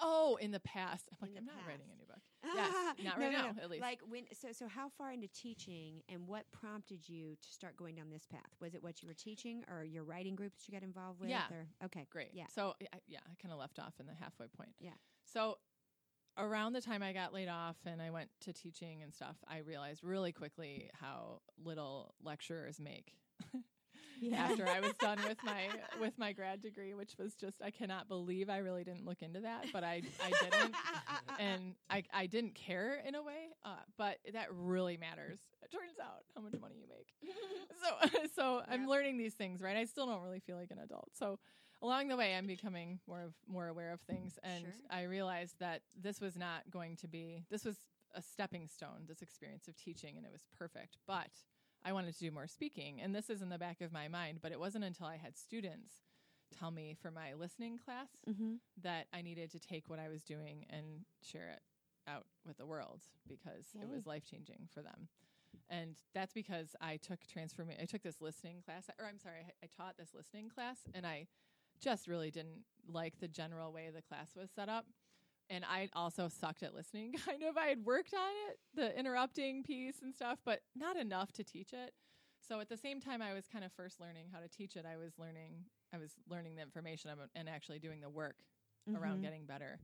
Oh, 0.00 0.36
in 0.40 0.50
the 0.50 0.60
past, 0.60 1.08
I'm 1.10 1.28
like, 1.28 1.38
I'm 1.38 1.46
the 1.46 1.52
not 1.52 1.66
writing 1.66 1.86
past. 1.86 1.94
a 1.94 1.98
new 1.98 2.06
book. 2.06 2.22
Yes, 2.54 2.72
not 3.04 3.18
No, 3.18 3.24
right 3.24 3.32
no, 3.32 3.38
now, 3.38 3.52
no. 3.56 3.62
at 3.62 3.70
least. 3.70 3.82
Like 3.82 4.00
when? 4.08 4.24
So 4.32 4.48
so 4.52 4.68
how 4.68 4.88
far 4.88 5.12
into 5.12 5.28
teaching, 5.28 6.02
and 6.08 6.26
what 6.26 6.44
prompted 6.52 7.08
you 7.08 7.36
to 7.40 7.48
start 7.48 7.76
going 7.76 7.94
down 7.94 8.10
this 8.10 8.26
path? 8.26 8.50
Was 8.60 8.74
it 8.74 8.82
what 8.82 9.02
you 9.02 9.08
were 9.08 9.14
teaching, 9.14 9.64
or 9.70 9.84
your 9.84 10.04
writing 10.04 10.34
group 10.36 10.52
that 10.54 10.68
you 10.68 10.72
got 10.72 10.84
involved 10.84 11.20
with? 11.20 11.30
Yeah. 11.30 11.44
Or, 11.50 11.66
okay. 11.86 12.06
Great. 12.10 12.30
Yeah. 12.32 12.46
So 12.54 12.74
I, 12.92 12.98
yeah, 13.06 13.20
I 13.24 13.34
kind 13.42 13.52
of 13.52 13.58
left 13.58 13.78
off 13.78 13.94
in 14.00 14.06
the 14.06 14.14
halfway 14.14 14.46
point. 14.48 14.74
Yeah. 14.80 14.90
So 15.24 15.58
around 16.38 16.74
the 16.74 16.80
time 16.82 17.02
I 17.02 17.12
got 17.12 17.32
laid 17.32 17.48
off 17.48 17.76
and 17.86 18.00
I 18.02 18.10
went 18.10 18.28
to 18.42 18.52
teaching 18.52 19.02
and 19.02 19.14
stuff, 19.14 19.36
I 19.48 19.58
realized 19.58 20.04
really 20.04 20.32
quickly 20.32 20.90
how 20.92 21.40
little 21.62 22.14
lecturers 22.22 22.78
make. 22.78 23.14
Yeah. 24.20 24.36
after 24.44 24.66
I 24.66 24.80
was 24.80 24.92
done 25.00 25.18
with 25.28 25.38
my 25.44 25.68
with 26.00 26.18
my 26.18 26.32
grad 26.32 26.62
degree, 26.62 26.94
which 26.94 27.12
was 27.18 27.34
just 27.34 27.62
I 27.62 27.70
cannot 27.70 28.08
believe 28.08 28.48
I 28.48 28.58
really 28.58 28.84
didn't 28.84 29.04
look 29.04 29.22
into 29.22 29.40
that, 29.40 29.66
but 29.72 29.84
I 29.84 30.02
I 30.24 30.30
didn't, 30.42 30.74
and 31.38 31.74
I 31.90 32.02
I 32.12 32.26
didn't 32.26 32.54
care 32.54 33.02
in 33.06 33.14
a 33.14 33.22
way, 33.22 33.48
uh, 33.64 33.76
but 33.96 34.18
that 34.32 34.48
really 34.52 34.96
matters. 34.96 35.38
It 35.62 35.70
turns 35.70 35.98
out 36.00 36.24
how 36.34 36.40
much 36.42 36.54
money 36.60 36.76
you 36.80 36.86
make. 36.88 37.12
So 37.82 38.18
so 38.34 38.62
I'm 38.68 38.88
learning 38.88 39.18
these 39.18 39.34
things, 39.34 39.60
right? 39.60 39.76
I 39.76 39.84
still 39.84 40.06
don't 40.06 40.22
really 40.22 40.40
feel 40.40 40.56
like 40.56 40.70
an 40.70 40.78
adult, 40.78 41.10
so. 41.14 41.38
Along 41.82 42.08
the 42.08 42.16
way, 42.16 42.34
I'm 42.34 42.46
becoming 42.46 43.00
more 43.06 43.20
of 43.20 43.34
more 43.46 43.68
aware 43.68 43.92
of 43.92 44.00
things, 44.00 44.38
and 44.42 44.62
Sure. 44.62 44.72
I 44.90 45.02
realized 45.02 45.56
that 45.60 45.82
this 45.94 46.22
was 46.22 46.34
not 46.34 46.62
going 46.70 46.96
to 46.96 47.06
be. 47.06 47.44
This 47.50 47.66
was 47.66 47.76
a 48.14 48.22
stepping 48.22 48.66
stone. 48.66 49.04
This 49.06 49.20
experience 49.20 49.68
of 49.68 49.76
teaching, 49.76 50.16
and 50.16 50.24
it 50.24 50.32
was 50.32 50.46
perfect. 50.58 50.96
But 51.06 51.28
I 51.86 51.92
wanted 51.92 52.14
to 52.14 52.20
do 52.20 52.30
more 52.32 52.48
speaking, 52.48 53.00
and 53.00 53.14
this 53.14 53.30
is 53.30 53.42
in 53.42 53.48
the 53.48 53.58
back 53.58 53.80
of 53.80 53.92
my 53.92 54.08
mind. 54.08 54.40
But 54.42 54.50
it 54.50 54.58
wasn't 54.58 54.84
until 54.84 55.06
I 55.06 55.16
had 55.16 55.38
students 55.38 55.94
tell 56.58 56.70
me 56.70 56.96
for 57.00 57.10
my 57.10 57.34
listening 57.34 57.78
class 57.78 58.08
mm-hmm. 58.28 58.54
that 58.82 59.06
I 59.14 59.22
needed 59.22 59.52
to 59.52 59.60
take 59.60 59.88
what 59.88 59.98
I 59.98 60.08
was 60.08 60.22
doing 60.22 60.66
and 60.68 61.04
share 61.22 61.48
it 61.50 61.62
out 62.08 62.26
with 62.44 62.56
the 62.58 62.66
world 62.66 63.02
because 63.28 63.66
it 63.80 63.88
was 63.88 64.06
life 64.06 64.24
changing 64.28 64.68
for 64.72 64.82
them. 64.82 65.08
And 65.68 65.96
that's 66.14 66.32
because 66.32 66.76
I 66.80 66.96
took 66.96 67.26
transform. 67.26 67.68
I 67.80 67.84
took 67.86 68.02
this 68.02 68.20
listening 68.20 68.62
class, 68.64 68.88
or 69.00 69.06
I'm 69.06 69.18
sorry, 69.18 69.38
I, 69.46 69.66
I 69.66 69.68
taught 69.76 69.96
this 69.96 70.14
listening 70.14 70.48
class, 70.48 70.78
and 70.94 71.06
I 71.06 71.26
just 71.80 72.08
really 72.08 72.30
didn't 72.30 72.64
like 72.88 73.18
the 73.18 73.28
general 73.28 73.72
way 73.72 73.90
the 73.94 74.02
class 74.02 74.30
was 74.36 74.50
set 74.54 74.68
up. 74.68 74.86
And 75.48 75.64
I 75.64 75.88
also 75.94 76.28
sucked 76.28 76.62
at 76.62 76.74
listening. 76.74 77.12
Kind 77.24 77.42
of, 77.44 77.56
I 77.56 77.66
had 77.66 77.84
worked 77.84 78.14
on 78.14 78.30
it, 78.50 78.58
the 78.74 78.98
interrupting 78.98 79.62
piece 79.62 80.02
and 80.02 80.14
stuff, 80.14 80.38
but 80.44 80.62
not 80.74 80.96
enough 80.96 81.32
to 81.32 81.44
teach 81.44 81.72
it. 81.72 81.92
So 82.46 82.60
at 82.60 82.68
the 82.68 82.76
same 82.76 83.00
time, 83.00 83.22
I 83.22 83.32
was 83.32 83.46
kind 83.48 83.64
of 83.64 83.72
first 83.72 84.00
learning 84.00 84.26
how 84.32 84.40
to 84.40 84.48
teach 84.48 84.76
it. 84.76 84.84
I 84.84 84.96
was 84.96 85.18
learning, 85.18 85.64
I 85.92 85.98
was 85.98 86.12
learning 86.28 86.56
the 86.56 86.62
information 86.62 87.10
and 87.34 87.48
actually 87.48 87.78
doing 87.78 88.00
the 88.00 88.08
work 88.10 88.36
around 88.94 89.18
Mhm. 89.18 89.22
getting 89.22 89.46
better. 89.46 89.80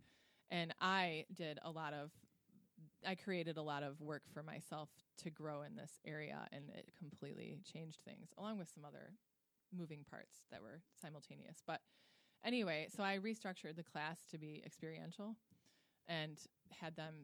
And 0.51 0.75
I 0.81 1.27
did 1.33 1.59
a 1.63 1.71
lot 1.71 1.93
of, 1.95 2.13
I 3.05 3.15
created 3.15 3.57
a 3.57 3.63
lot 3.63 3.83
of 3.83 4.01
work 4.01 4.23
for 4.29 4.43
myself 4.43 4.91
to 5.19 5.31
grow 5.31 5.63
in 5.63 5.77
this 5.77 5.99
area, 6.05 6.47
and 6.53 6.71
it 6.71 6.93
completely 6.99 7.61
changed 7.65 8.01
things, 8.05 8.33
along 8.37 8.59
with 8.59 8.69
some 8.69 8.85
other 8.85 9.15
moving 9.73 10.05
parts 10.05 10.43
that 10.51 10.63
were 10.63 10.83
simultaneous. 11.01 11.63
But 11.67 11.81
anyway, 12.45 12.89
so 12.95 13.03
I 13.03 13.19
restructured 13.19 13.77
the 13.77 13.83
class 13.83 14.27
to 14.27 14.39
be 14.39 14.63
experiential 14.65 15.37
and 16.09 16.39
had 16.81 16.97
them 16.97 17.15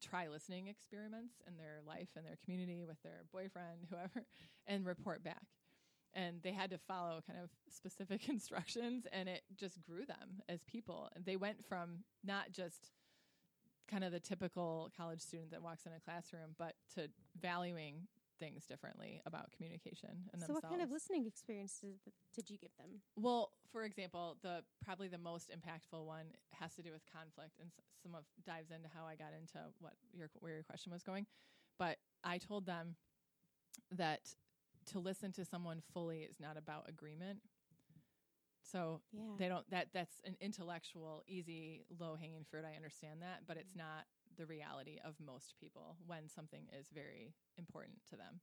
try 0.00 0.28
listening 0.28 0.68
experiments 0.68 1.34
in 1.46 1.56
their 1.56 1.80
life 1.86 2.08
and 2.16 2.26
their 2.26 2.38
community 2.44 2.84
with 2.84 3.02
their 3.02 3.22
boyfriend, 3.32 3.86
whoever, 3.90 4.26
and 4.66 4.86
report 4.86 5.22
back. 5.22 5.46
And 6.14 6.40
they 6.42 6.52
had 6.52 6.70
to 6.70 6.78
follow 6.78 7.22
kind 7.26 7.38
of 7.42 7.50
specific 7.68 8.28
instructions, 8.28 9.06
and 9.12 9.28
it 9.28 9.42
just 9.56 9.82
grew 9.82 10.06
them 10.06 10.42
as 10.48 10.62
people. 10.64 11.08
And 11.14 11.24
they 11.24 11.36
went 11.36 11.64
from 11.66 12.04
not 12.24 12.52
just 12.52 12.90
kind 13.90 14.04
of 14.04 14.12
the 14.12 14.20
typical 14.20 14.90
college 14.96 15.20
student 15.20 15.50
that 15.50 15.62
walks 15.62 15.86
in 15.86 15.92
a 15.92 16.00
classroom, 16.00 16.54
but 16.58 16.74
to 16.94 17.08
valuing 17.40 18.06
things 18.38 18.66
differently 18.66 19.20
about 19.26 19.50
communication 19.52 20.10
and 20.32 20.40
so, 20.40 20.46
themselves. 20.46 20.62
what 20.62 20.70
kind 20.70 20.82
of 20.82 20.90
listening 20.90 21.26
experiences 21.26 22.00
did 22.34 22.50
you 22.50 22.58
give 22.58 22.70
them? 22.78 23.00
Well, 23.16 23.52
for 23.72 23.84
example, 23.84 24.36
the 24.42 24.62
probably 24.84 25.08
the 25.08 25.18
most 25.18 25.50
impactful 25.50 26.04
one 26.04 26.26
has 26.52 26.74
to 26.74 26.82
do 26.82 26.92
with 26.92 27.02
conflict, 27.12 27.58
and 27.60 27.70
some 28.02 28.14
of 28.14 28.24
dives 28.46 28.70
into 28.70 28.88
how 28.94 29.06
I 29.06 29.16
got 29.16 29.32
into 29.38 29.58
what 29.80 29.94
your 30.12 30.30
where 30.40 30.54
your 30.54 30.62
question 30.62 30.92
was 30.92 31.02
going. 31.02 31.26
But 31.78 31.98
I 32.22 32.38
told 32.38 32.66
them 32.66 32.96
that 33.90 34.34
to 34.86 34.98
listen 34.98 35.32
to 35.32 35.44
someone 35.44 35.82
fully 35.92 36.20
is 36.20 36.36
not 36.40 36.56
about 36.56 36.88
agreement. 36.88 37.40
So 38.62 39.02
Yeah. 39.12 39.22
they 39.38 39.48
don't 39.48 39.68
that 39.70 39.88
that's 39.92 40.20
an 40.24 40.36
intellectual, 40.40 41.22
easy, 41.26 41.84
low 41.98 42.16
hanging 42.16 42.44
fruit. 42.44 42.64
I 42.64 42.76
understand 42.76 43.22
that, 43.22 43.46
but 43.46 43.56
it's 43.56 43.70
mm-hmm. 43.70 43.80
not 43.80 44.06
the 44.36 44.46
reality 44.46 44.98
of 45.04 45.14
most 45.24 45.54
people 45.60 45.96
when 46.06 46.28
something 46.28 46.66
is 46.78 46.88
very 46.92 47.34
important 47.58 47.98
to 48.10 48.16
them. 48.16 48.40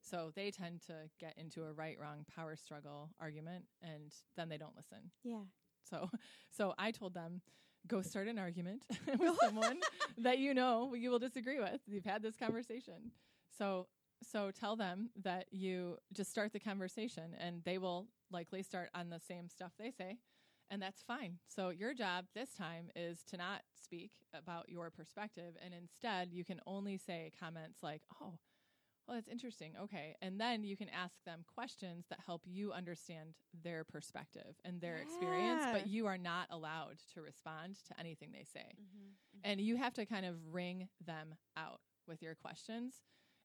So 0.00 0.32
they 0.34 0.50
tend 0.50 0.82
to 0.86 1.08
get 1.18 1.34
into 1.38 1.64
a 1.64 1.72
right 1.72 1.96
wrong 2.00 2.26
power 2.34 2.56
struggle 2.56 3.10
argument 3.20 3.64
and 3.82 4.12
then 4.36 4.48
they 4.48 4.58
don't 4.58 4.76
listen. 4.76 5.10
yeah. 5.22 5.42
So 5.88 6.10
so 6.50 6.74
I 6.78 6.90
told 6.90 7.14
them 7.14 7.40
go 7.86 8.02
start 8.02 8.28
an 8.28 8.38
argument 8.38 8.84
with 9.18 9.36
someone 9.42 9.80
that 10.18 10.38
you 10.38 10.54
know 10.54 10.94
you 10.94 11.10
will 11.10 11.18
disagree 11.18 11.58
with. 11.58 11.80
You've 11.86 12.04
had 12.04 12.22
this 12.22 12.36
conversation. 12.36 13.12
So 13.56 13.86
so 14.22 14.50
tell 14.50 14.76
them 14.76 15.10
that 15.22 15.46
you 15.50 15.98
just 16.12 16.30
start 16.30 16.52
the 16.52 16.60
conversation 16.60 17.34
and 17.38 17.62
they 17.64 17.78
will 17.78 18.06
likely 18.30 18.62
start 18.62 18.88
on 18.94 19.10
the 19.10 19.20
same 19.20 19.48
stuff 19.48 19.72
they 19.78 19.90
say 19.90 20.18
and 20.70 20.80
that's 20.80 21.02
fine. 21.02 21.38
So 21.48 21.68
your 21.70 21.94
job 21.94 22.26
this 22.34 22.54
time 22.54 22.90
is 22.96 23.22
to 23.30 23.36
not 23.36 23.62
speak 23.74 24.12
about 24.32 24.68
your 24.68 24.90
perspective 24.90 25.54
and 25.64 25.74
instead 25.74 26.32
you 26.32 26.44
can 26.44 26.60
only 26.66 26.96
say 26.98 27.30
comments 27.38 27.82
like, 27.82 28.02
"Oh, 28.20 28.38
well, 29.06 29.16
that's 29.16 29.28
interesting. 29.28 29.74
Okay. 29.78 30.16
And 30.22 30.40
then 30.40 30.64
you 30.64 30.76
can 30.76 30.88
ask 30.88 31.14
them 31.26 31.44
questions 31.54 32.06
that 32.08 32.20
help 32.24 32.42
you 32.46 32.72
understand 32.72 33.34
their 33.62 33.84
perspective 33.84 34.56
and 34.64 34.80
their 34.80 34.96
experience, 34.96 35.64
but 35.72 35.86
you 35.88 36.06
are 36.06 36.16
not 36.16 36.46
allowed 36.50 36.96
to 37.12 37.20
respond 37.20 37.76
to 37.88 38.00
anything 38.00 38.30
they 38.32 38.44
say. 38.44 38.64
Mm-hmm. 38.80 39.40
And 39.44 39.60
you 39.60 39.76
have 39.76 39.92
to 39.94 40.06
kind 40.06 40.24
of 40.24 40.36
wring 40.50 40.88
them 41.04 41.34
out 41.56 41.80
with 42.08 42.22
your 42.22 42.34
questions 42.34 42.94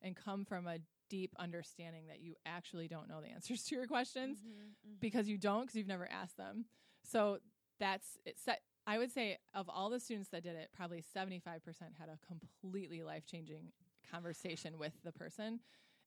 and 0.01 0.15
come 0.15 0.45
from 0.45 0.65
a 0.65 0.77
deep 1.09 1.33
understanding 1.37 2.07
that 2.07 2.21
you 2.21 2.35
actually 2.45 2.87
don't 2.87 3.09
know 3.09 3.19
the 3.21 3.29
answers 3.29 3.63
to 3.65 3.75
your 3.75 3.87
questions 3.87 4.37
Mm-hmm. 4.39 4.93
because 5.01 5.27
you 5.27 5.37
don't 5.37 5.61
because 5.61 5.75
you've 5.75 5.87
never 5.87 6.07
asked 6.09 6.37
them. 6.37 6.65
So 7.03 7.39
that's 7.79 8.17
it 8.25 8.37
set 8.39 8.61
I 8.87 8.97
would 8.97 9.11
say 9.11 9.37
of 9.53 9.69
all 9.69 9.89
the 9.89 9.99
students 9.99 10.29
that 10.29 10.43
did 10.43 10.55
it, 10.55 10.69
probably 10.75 11.03
75% 11.15 11.43
had 11.99 12.09
a 12.09 12.17
completely 12.25 13.03
life-changing 13.03 13.71
conversation 14.09 14.79
with 14.79 14.93
the 15.03 15.11
person. 15.11 15.59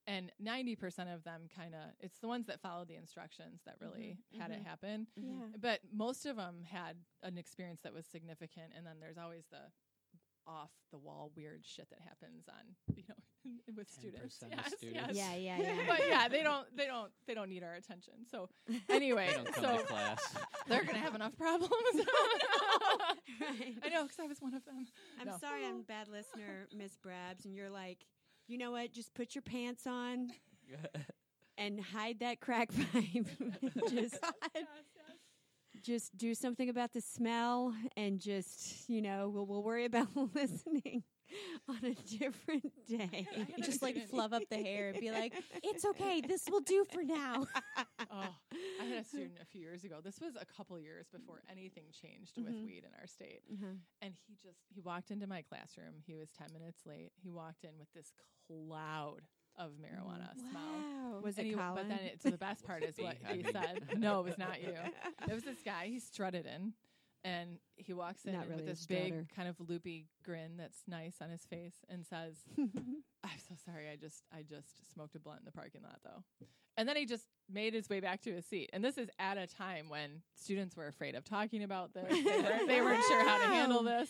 And 0.09 0.33
90% 0.45 1.15
of 1.15 1.23
them 1.23 1.43
kind 1.55 1.75
of 1.75 1.91
it's 2.01 2.19
the 2.19 2.27
ones 2.27 2.49
that 2.49 2.61
followed 2.61 2.89
the 2.89 2.97
instructions 2.97 3.61
that 3.67 3.77
really 3.81 4.19
had 4.37 4.51
it 4.51 4.63
mhm. 4.63 4.67
happen. 4.67 5.07
Yeah. 5.15 5.47
But 5.61 5.81
most 5.95 6.27
of 6.27 6.37
them 6.37 6.65
had 6.69 6.97
an 7.23 7.39
experience 7.39 7.83
that 7.85 7.95
was 7.95 8.05
significant 8.05 8.73
and 8.77 8.85
then 8.85 8.97
there's 8.99 9.19
always 9.19 9.45
the 9.51 9.71
off 10.45 10.73
the 10.91 10.99
wall 10.99 11.31
weird 11.37 11.65
shit 11.65 11.89
that 11.91 12.01
happens 12.01 12.49
on, 12.49 12.97
you 12.97 13.05
know, 13.09 13.15
with 13.77 13.91
students. 13.91 14.39
10% 14.43 14.47
of 14.47 14.53
Yes, 14.59 14.75
students. 14.77 15.15
yes. 15.15 15.17
Yeah, 15.17 15.35
yeah, 15.37 15.59
yeah. 15.63 15.75
But 15.89 16.01
yeah, 16.09 16.29
they 16.29 16.43
don't 16.43 16.67
they 16.77 16.87
don't 16.87 17.11
they 17.27 17.35
don't 17.35 17.49
need 17.49 17.63
our 17.63 17.75
attention. 17.75 18.15
So 18.31 18.49
anyway, 18.89 19.27
They 19.29 19.35
don't 19.35 19.53
come 19.53 19.65
so 19.65 19.77
to 19.79 19.85
class. 19.85 20.35
they're 20.69 20.85
gonna 20.85 20.99
have 20.99 21.15
enough 21.15 21.37
problems. 21.37 21.73
Right. 23.41 23.75
I 23.83 23.89
know 23.89 24.03
because 24.05 24.19
I 24.21 24.27
was 24.27 24.41
one 24.41 24.55
of 24.55 24.65
them. 24.65 24.87
I'm 25.21 25.27
No. 25.27 25.37
sorry, 25.41 25.65
I'm 25.67 25.81
a 25.81 25.83
bad 25.85 26.09
listener, 26.09 26.67
Miss 26.77 26.97
Brabs, 26.97 27.45
and 27.45 27.55
you're 27.55 27.71
like, 27.71 28.07
you 28.47 28.59
know 28.59 28.71
what? 28.73 28.93
Just 28.93 29.15
put 29.15 29.35
your 29.35 29.43
pants 29.43 29.87
on 29.87 30.29
and 31.59 31.81
hide 31.81 32.21
that 32.21 32.41
crack 32.41 32.71
pipe. 32.93 33.27
just, 33.91 34.19
just 35.83 36.17
do 36.17 36.35
something 36.35 36.69
about 36.69 36.93
the 36.93 37.01
smell, 37.01 37.75
and 37.97 38.21
just, 38.21 38.89
you 38.89 39.03
know, 39.03 39.29
we'll 39.29 39.47
we'll 39.47 39.63
worry 39.63 39.85
about 39.87 40.09
listening 40.35 41.03
on 41.69 41.79
a 41.85 41.95
different 42.19 42.73
day. 42.89 43.27
Just 43.63 43.83
like 43.83 44.09
fluff 44.09 44.33
up 44.33 44.43
the 44.51 44.57
hair 44.57 44.89
and 44.91 45.01
be 45.01 45.11
like, 45.11 45.33
"It's 45.63 45.85
okay. 45.85 46.21
This 46.21 46.43
will 46.51 46.61
do 46.61 46.85
for 46.93 47.03
now." 47.03 47.47
Oh, 48.15 48.35
I 48.81 48.85
had 48.85 48.99
a 48.99 49.05
student 49.05 49.33
a 49.41 49.45
few 49.47 49.61
years 49.63 49.85
ago. 49.85 50.01
This 50.05 50.21
was 50.21 50.35
a 50.39 50.45
couple 50.45 50.79
years 50.79 51.07
before 51.11 51.41
anything 51.51 51.85
changed 51.93 52.37
with 52.37 52.53
Mhm. 52.53 52.67
weed 52.67 52.85
in 52.85 52.91
our 53.01 53.07
state. 53.07 53.41
Uh-huh. 53.51 53.73
And 54.03 54.13
he 54.27 54.35
just 54.43 54.59
he 54.75 54.81
walked 54.81 55.11
into 55.11 55.27
my 55.27 55.41
classroom. 55.43 55.95
He 56.05 56.15
was 56.15 56.29
10 56.37 56.49
minutes 56.53 56.81
late. 56.85 57.13
He 57.17 57.31
walked 57.31 57.65
in 57.65 57.71
with 57.79 57.89
this 57.95 58.13
cloud 58.47 59.21
of 59.57 59.73
marijuana 59.81 60.35
smell. 60.37 60.53
wow. 60.63 61.21
Was 61.23 61.39
And 61.39 61.47
it 61.47 61.51
he- 61.51 61.57
Colin? 61.57 61.75
but 61.77 61.89
then 61.89 62.01
it, 62.07 62.21
so 62.23 62.29
the 62.31 62.37
best 62.39 62.65
part 62.67 62.83
is 62.83 62.97
what 62.99 63.17
he 63.33 63.43
said. 63.45 63.99
No, 63.99 64.21
it 64.21 64.25
was 64.25 64.39
not 64.39 64.61
you. 64.61 64.75
It 65.29 65.33
was 65.33 65.45
this 65.45 65.63
guy. 65.65 65.87
He 65.87 65.99
strutted 66.01 66.45
in, 66.45 66.75
and 67.25 67.59
he 67.77 67.93
walks 67.93 68.25
in 68.25 68.39
really 68.39 68.57
with 68.57 68.67
this 68.67 68.87
big 68.87 69.29
kind 69.35 69.49
of 69.49 69.57
loopy 69.69 70.07
grin 70.25 70.57
that's 70.57 70.83
nice 70.89 71.17
on 71.21 71.31
his 71.31 71.45
face, 71.45 71.85
and 71.89 72.05
says, 72.05 72.37
"I'm 72.59 73.39
so 73.49 73.55
sorry. 73.65 73.89
I 73.91 73.97
just 73.97 74.25
I 74.33 74.43
just 74.43 74.93
smoked 74.93 75.15
a 75.15 75.21
blunt 75.21 75.41
in 75.41 75.45
the 75.45 75.53
parking 75.53 75.83
lot, 75.83 75.99
though." 76.05 76.47
And 76.77 76.89
then 76.89 76.97
he 76.97 77.05
just 77.05 77.27
made 77.53 77.75
his 77.75 77.89
way 77.91 78.01
back 78.01 78.23
to 78.23 78.33
his 78.33 78.47
seat. 78.47 78.71
And 78.73 78.83
this 78.83 78.97
is 78.97 79.11
at 79.19 79.37
a 79.37 79.47
time 79.47 79.91
when 79.91 80.23
students 80.35 80.75
were 80.75 80.87
afraid 80.87 81.15
of 81.15 81.23
talking 81.25 81.63
about 81.63 81.93
this. 81.93 82.09
They 82.09 82.41
weren't, 82.41 82.67
they 82.67 82.81
weren't 82.81 83.05
sure 83.09 83.29
how 83.29 83.37
to 83.39 83.45
handle 83.45 83.83
this. 83.83 84.09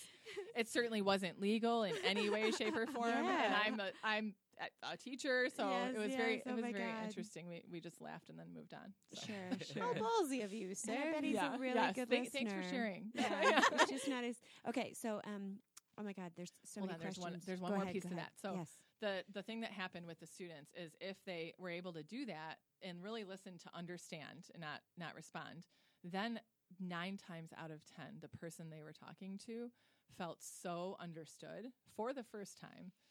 It 0.57 0.69
certainly 0.69 1.03
wasn't 1.03 1.41
legal 1.41 1.83
in 1.83 1.95
any 2.05 2.31
way, 2.31 2.53
shape, 2.53 2.77
or 2.77 2.87
form. 2.87 3.11
And 3.13 3.55
I'm 3.55 3.81
a 3.81 3.91
I'm 4.05 4.35
a, 4.83 4.93
a 4.93 4.97
teacher, 4.97 5.49
so 5.55 5.69
Yes, 5.69 5.95
it 5.95 5.99
was 5.99 6.15
very 6.15 6.35
yes. 6.37 6.43
it 6.47 6.51
Oh 6.51 6.55
was 6.55 6.63
very 6.63 6.73
God. 6.85 7.05
interesting. 7.07 7.49
We 7.49 7.63
we 7.71 7.81
just 7.81 8.01
laughed 8.01 8.29
and 8.31 8.39
then 8.39 8.47
moved 8.55 8.73
on. 8.75 8.93
So. 9.15 9.27
Sure, 9.27 9.83
How 9.83 9.93
ballsy 9.95 10.45
of 10.45 10.53
you, 10.53 10.75
sir. 10.75 10.93
I 10.93 11.13
bet 11.13 11.25
he's 11.25 11.35
Yeah, 11.35 11.55
a 11.55 11.59
really 11.59 11.75
yes. 11.75 11.95
good 11.95 12.09
Thank- 12.09 12.33
listener. 12.33 12.51
Thanks 12.51 12.67
for 12.69 12.75
sharing. 12.75 13.11
Yeah, 13.15 13.61
it's 13.73 13.91
just 13.91 14.09
not 14.09 14.25
as 14.25 14.37
okay. 14.69 14.93
So, 14.95 15.21
um, 15.25 15.59
Oh 15.99 16.03
my 16.03 16.15
God, 16.15 16.33
there's 16.37 16.53
so 16.65 16.81
Hold 16.81 16.89
many 16.89 16.95
on, 16.95 17.01
there's 17.03 17.19
questions. 17.19 17.35
one- 17.35 17.43
there's 17.47 17.61
one 17.61 17.71
Go 17.73 17.77
more 17.77 17.83
ahead, 17.85 17.95
piece 17.95 18.03
to 18.05 18.09
ahead. 18.15 18.19
that. 18.21 18.33
So- 18.41 18.55
yes. 18.57 18.71
the 19.01 19.25
the 19.33 19.43
thing 19.43 19.61
that 19.61 19.73
happened 19.73 20.07
with 20.07 20.21
the 20.21 20.27
students 20.27 20.73
is 20.75 20.93
if 21.01 21.17
they 21.27 21.53
were 21.59 21.69
able 21.71 21.93
to 21.93 22.03
do 22.03 22.25
that 22.27 22.59
and 22.83 23.03
really 23.03 23.25
listen 23.25 23.59
to 23.59 23.71
understand 23.75 24.49
and 24.55 24.61
not 24.63 24.81
not 24.97 25.15
respond, 25.15 25.67
then 26.03 26.41
nine 26.81 27.17
times 27.19 27.51
out 27.59 27.71
of 27.71 27.85
ten, 27.85 28.19
the 28.21 28.29
person 28.29 28.71
they 28.71 28.81
were 28.81 28.93
talking 28.95 29.39
to 29.47 29.71
felt 30.17 30.39
so 30.43 30.97
understood 31.01 31.67
for 31.97 32.13
the 32.13 32.23
first 32.25 32.59
time 32.59 32.93
that 32.93 33.02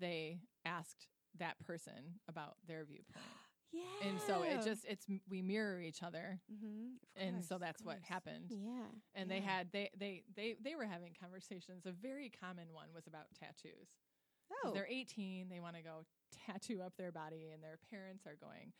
they 0.00 0.38
asked 0.64 1.06
that 1.38 1.58
person 1.66 2.20
about 2.28 2.56
their 2.66 2.84
viewpoint. 2.84 3.24
Yeah. 3.72 3.80
And 4.06 4.20
so 4.24 4.42
it 4.44 4.62
just 4.62 4.84
it's 4.86 5.04
we 5.28 5.42
mirror 5.42 5.80
each 5.80 6.02
other 6.04 6.38
Mm-hmm. 6.46 6.94
and 7.16 7.44
so 7.44 7.58
that's 7.58 7.82
what 7.82 7.98
happened. 8.06 8.46
Yeah. 8.50 8.86
And 9.16 9.28
they 9.28 9.40
had 9.40 9.72
they 9.72 9.90
they 9.98 10.22
they 10.36 10.54
they 10.62 10.76
were 10.76 10.84
having 10.84 11.12
conversations. 11.20 11.84
A 11.84 11.90
very 11.90 12.30
common 12.30 12.68
one 12.72 12.88
was 12.94 13.08
about 13.08 13.26
tattoos. 13.34 13.88
Oh. 14.62 14.70
They're 14.72 14.86
18, 14.86 15.48
they 15.48 15.58
want 15.58 15.74
to 15.74 15.82
go 15.82 16.04
tattoo 16.46 16.82
up 16.82 16.92
their 16.96 17.10
body, 17.10 17.50
and 17.52 17.62
their 17.64 17.78
parents 17.90 18.26
are 18.26 18.36
going, 18.38 18.70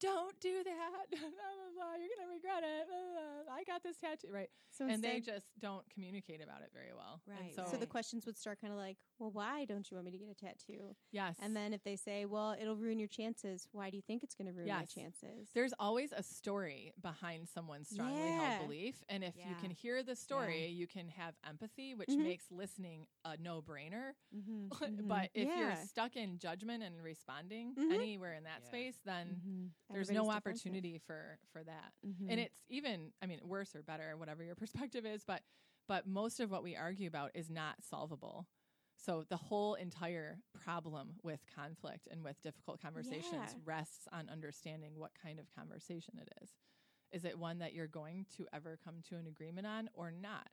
Don't 0.00 0.34
do 0.40 0.64
that. 0.64 1.04
blah, 1.12 1.20
blah, 1.20 1.70
blah. 1.76 1.94
You're 2.00 2.10
going 2.16 2.26
to 2.26 2.32
regret 2.34 2.64
it. 2.64 2.88
Blah, 2.88 3.06
blah. 3.06 3.39
I 3.70 3.74
got 3.74 3.82
this 3.82 3.96
tattoo. 3.98 4.28
Right. 4.32 4.48
So 4.72 4.86
and 4.86 5.02
they 5.02 5.20
just 5.20 5.46
don't 5.58 5.84
communicate 5.92 6.40
about 6.42 6.62
it 6.62 6.70
very 6.72 6.92
well. 6.96 7.20
Right, 7.26 7.52
so, 7.54 7.64
so 7.72 7.76
the 7.76 7.86
questions 7.86 8.24
would 8.24 8.38
start 8.38 8.60
kind 8.60 8.72
of 8.72 8.78
like, 8.78 8.96
well, 9.18 9.30
why 9.32 9.64
don't 9.64 9.88
you 9.90 9.96
want 9.96 10.04
me 10.06 10.12
to 10.12 10.18
get 10.18 10.28
a 10.30 10.34
tattoo? 10.34 10.94
yes. 11.10 11.36
And 11.42 11.56
then 11.56 11.72
if 11.72 11.82
they 11.82 11.96
say, 11.96 12.24
well, 12.24 12.54
it'll 12.60 12.76
ruin 12.76 12.98
your 12.98 13.08
chances, 13.08 13.66
why 13.72 13.90
do 13.90 13.96
you 13.96 14.02
think 14.06 14.22
it's 14.22 14.34
going 14.36 14.46
to 14.46 14.52
ruin 14.52 14.68
my 14.68 14.84
chances? 14.84 15.48
there's 15.54 15.72
always 15.80 16.12
a 16.12 16.22
story 16.22 16.92
behind 17.02 17.48
someone's 17.48 17.88
strongly 17.88 18.28
Yeah. 18.28 18.56
held 18.58 18.68
belief. 18.68 19.02
And 19.08 19.24
if 19.24 19.34
you 19.36 19.54
can 19.60 19.70
hear 19.70 20.02
the 20.04 20.14
story, 20.16 20.66
you 20.68 20.86
can 20.86 21.08
have 21.08 21.34
empathy, 21.46 21.94
which 21.94 22.10
Mhm. 22.10 22.22
makes 22.22 22.50
listening 22.50 23.06
a 23.24 23.36
no 23.36 23.60
brainer. 23.62 24.12
Mm-hmm. 24.40 25.08
but 25.08 25.30
if 25.34 25.48
you're 25.56 25.74
stuck 25.84 26.16
in 26.16 26.38
judgment 26.38 26.82
and 26.84 27.02
responding 27.02 27.74
Mhm. 27.74 27.92
anywhere 27.92 28.34
in 28.34 28.44
that 28.44 28.60
Yeah. 28.62 28.68
space, 28.68 29.00
then 29.04 29.26
Mm-hmm. 29.42 29.94
there's 29.94 30.10
no 30.10 30.30
opportunity 30.30 30.98
for 30.98 31.38
for 31.52 31.64
that 31.64 31.92
Mm-hmm. 32.06 32.30
and 32.30 32.40
it's 32.40 32.62
even 32.68 33.12
i 33.20 33.26
mean 33.26 33.40
worse 33.60 33.74
or 33.76 33.82
better 33.82 34.16
whatever 34.16 34.42
your 34.42 34.54
perspective 34.64 35.04
is 35.04 35.22
but 35.26 35.42
but 35.86 36.06
most 36.06 36.40
of 36.40 36.50
what 36.50 36.62
we 36.62 36.74
argue 36.76 37.06
about 37.08 37.30
is 37.34 37.50
not 37.50 37.74
solvable 37.82 38.46
so 38.96 39.24
the 39.28 39.36
whole 39.36 39.74
entire 39.74 40.38
problem 40.64 41.10
with 41.22 41.40
conflict 41.54 42.06
and 42.10 42.22
with 42.24 42.40
difficult 42.42 42.80
conversations 42.80 43.32
Yeah. 43.52 43.62
rests 43.64 44.08
on 44.12 44.28
understanding 44.30 44.92
what 44.96 45.10
kind 45.22 45.38
of 45.38 45.46
conversation 45.54 46.14
it 46.18 46.28
is 46.42 46.50
is 47.12 47.24
it 47.24 47.38
one 47.38 47.58
that 47.58 47.74
you're 47.74 47.86
going 47.88 48.24
to 48.36 48.46
ever 48.52 48.78
come 48.82 48.96
to 49.10 49.16
an 49.16 49.26
agreement 49.26 49.66
on 49.66 49.90
or 49.94 50.10
not 50.10 50.48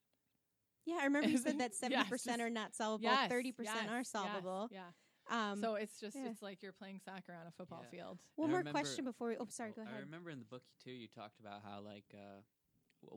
Yeah, 0.86 0.98
I 1.02 1.06
remember 1.06 1.30
you 1.30 1.38
said 1.38 1.60
that 1.60 1.74
seventy 1.82 2.04
percent 2.10 2.38
just- 2.40 2.46
are 2.46 2.50
not 2.50 2.76
solvable, 2.76 3.10
Yes, 3.10 3.30
thirty 3.30 3.52
percent 3.54 3.84
yes, 3.84 3.90
are 3.92 3.98
yes, 4.00 4.10
solvable. 4.10 4.68
yeah 4.72 4.92
Um, 5.30 5.60
so 5.62 5.76
it's 5.76 6.00
just 6.00 6.16
yeah. 6.16 6.30
it's 6.30 6.42
like 6.42 6.64
you're 6.64 6.72
playing 6.82 7.00
soccer 7.04 7.34
on 7.40 7.48
a 7.48 7.52
football 7.52 7.84
Yeah. 7.84 7.92
field 7.96 8.18
one 8.36 8.50
I 8.50 8.52
more 8.52 8.60
remember- 8.60 8.80
question 8.80 9.04
before 9.06 9.28
we. 9.30 9.38
Oh, 9.38 9.48
sorry. 9.50 9.72
Go 9.76 9.82
ahead. 9.82 9.94
I 9.98 10.00
remember 10.00 10.30
in 10.30 10.40
the 10.40 10.46
book 10.54 10.64
too, 10.84 10.92
you 10.92 11.08
talked 11.08 11.40
about 11.42 11.60
how 11.68 11.82
like 11.82 12.06
uh, 12.14 12.40
w- 12.40 12.44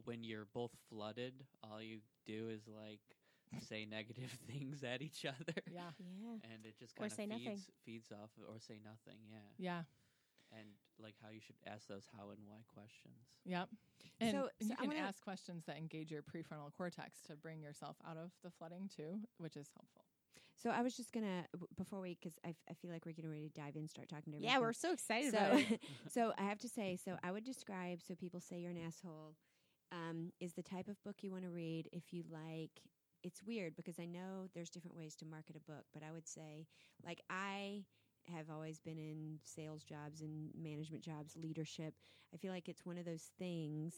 when 0.05 0.24
you're 0.24 0.46
both 0.53 0.72
flooded, 0.88 1.44
all 1.62 1.81
you 1.83 1.98
do 2.26 2.48
is 2.50 2.62
like 2.68 3.00
say 3.68 3.85
negative 3.85 4.31
things 4.50 4.83
at 4.85 5.03
each 5.03 5.24
other, 5.24 5.61
yeah 5.70 5.90
Yeah. 6.22 6.37
and 6.55 6.64
it 6.64 6.79
just 6.79 6.94
kind 6.96 7.11
of 7.11 7.16
say 7.16 7.26
feeds 7.26 7.44
nothing. 7.44 7.59
feeds 7.85 8.12
off 8.12 8.31
or 8.48 8.59
say 8.61 8.79
nothing. 8.85 9.18
Yeah, 9.31 9.38
yeah 9.59 9.83
and 10.53 10.66
like 10.98 11.14
how 11.22 11.31
you 11.31 11.40
should 11.40 11.55
ask 11.66 11.87
those 11.87 12.09
how 12.16 12.31
and 12.31 12.38
why 12.46 12.59
questions. 12.74 13.22
Yep. 13.44 13.68
And 14.20 14.33
So- 14.33 14.48
you 14.61 14.66
so 14.68 14.74
I 14.74 14.76
can 14.83 14.88
wanna- 14.88 15.00
ask 15.00 15.22
questions 15.22 15.64
that 15.66 15.76
engage 15.76 16.11
your 16.11 16.22
prefrontal 16.22 16.72
cortex 16.76 17.20
to 17.29 17.37
bring 17.37 17.61
yourself 17.62 17.96
out 18.07 18.16
of 18.16 18.33
the 18.42 18.50
flooding 18.50 18.88
too, 18.88 19.20
which 19.38 19.57
is 19.57 19.70
helpful. 19.74 20.05
So 20.57 20.68
I 20.70 20.83
was 20.83 20.94
just 20.96 21.12
gonna 21.12 21.46
before 21.76 22.00
we 22.00 22.14
because 22.20 22.37
I, 22.44 22.50
f- 22.50 22.57
I 22.68 22.74
feel 22.74 22.90
like 22.90 23.07
we're 23.07 23.12
getting 23.12 23.31
ready 23.31 23.48
to 23.48 23.61
dive 23.61 23.76
in, 23.76 23.83
and 23.83 23.90
start 23.90 24.09
talking 24.09 24.33
to 24.35 24.38
Yeah, 24.40 24.59
we're 24.59 24.72
so 24.74 24.92
excited 24.92 25.31
so 25.33 25.38
about 25.38 25.61
it. 25.70 25.81
so 26.11 26.33
I 26.37 26.42
have 26.42 26.59
to 26.59 26.68
say, 26.68 26.96
so 27.03 27.16
I 27.22 27.33
would 27.33 27.44
describe 27.44 28.03
so 28.03 28.14
people 28.14 28.40
say 28.40 28.59
you're 28.59 28.70
an 28.72 28.76
asshole 28.87 29.35
um, 29.92 30.33
is 30.40 30.55
the 30.55 30.62
type 30.62 30.88
of 30.88 31.03
book 31.03 31.16
you 31.22 31.31
want 31.31 31.44
to 31.44 31.50
read 31.50 31.88
if 31.92 32.12
you 32.12 32.24
like. 32.31 32.83
It's 33.22 33.42
weird 33.42 33.76
because 33.76 33.98
I 33.98 34.07
know 34.07 34.48
there's 34.55 34.70
different 34.70 34.96
ways 34.96 35.14
to 35.16 35.26
market 35.26 35.57
a 35.57 35.70
book, 35.70 35.85
but 35.92 36.03
I 36.03 36.12
would 36.12 36.26
say 36.26 36.66
like 37.05 37.20
I 37.29 37.85
have 38.24 38.50
always 38.50 38.79
been 38.79 38.98
in 38.98 39.38
sales 39.44 39.83
jobs 39.83 40.20
and 40.20 40.50
management 40.57 41.03
jobs, 41.03 41.37
leadership. 41.37 41.94
I 42.33 42.37
feel 42.37 42.53
like 42.53 42.68
it's 42.68 42.87
one 42.87 42.98
of 42.98 43.05
those 43.05 43.31
things 43.38 43.94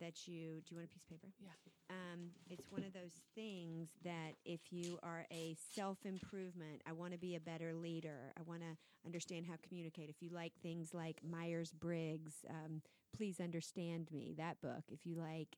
that 0.00 0.26
you 0.26 0.60
do 0.66 0.74
you 0.74 0.76
want 0.76 0.86
a 0.86 0.88
piece 0.88 1.02
of 1.02 1.08
paper? 1.08 1.28
Yeah. 1.40 1.50
Um, 1.90 2.30
it's 2.50 2.70
one 2.70 2.82
of 2.82 2.92
those 2.92 3.20
things 3.34 3.90
that 4.04 4.34
if 4.44 4.60
you 4.70 4.98
are 5.02 5.26
a 5.30 5.56
self 5.74 5.98
improvement, 6.04 6.82
I 6.86 6.92
want 6.92 7.12
to 7.12 7.18
be 7.18 7.36
a 7.36 7.40
better 7.40 7.74
leader. 7.74 8.32
I 8.38 8.42
want 8.42 8.62
to 8.62 8.76
understand 9.04 9.46
how 9.46 9.54
to 9.54 9.68
communicate. 9.68 10.08
If 10.08 10.22
you 10.22 10.30
like 10.30 10.52
things 10.62 10.94
like 10.94 11.20
Myers 11.22 11.72
Briggs, 11.72 12.44
um, 12.48 12.82
please 13.16 13.40
understand 13.40 14.10
me. 14.12 14.34
That 14.36 14.60
book. 14.60 14.84
If 14.90 15.06
you 15.06 15.16
like 15.16 15.56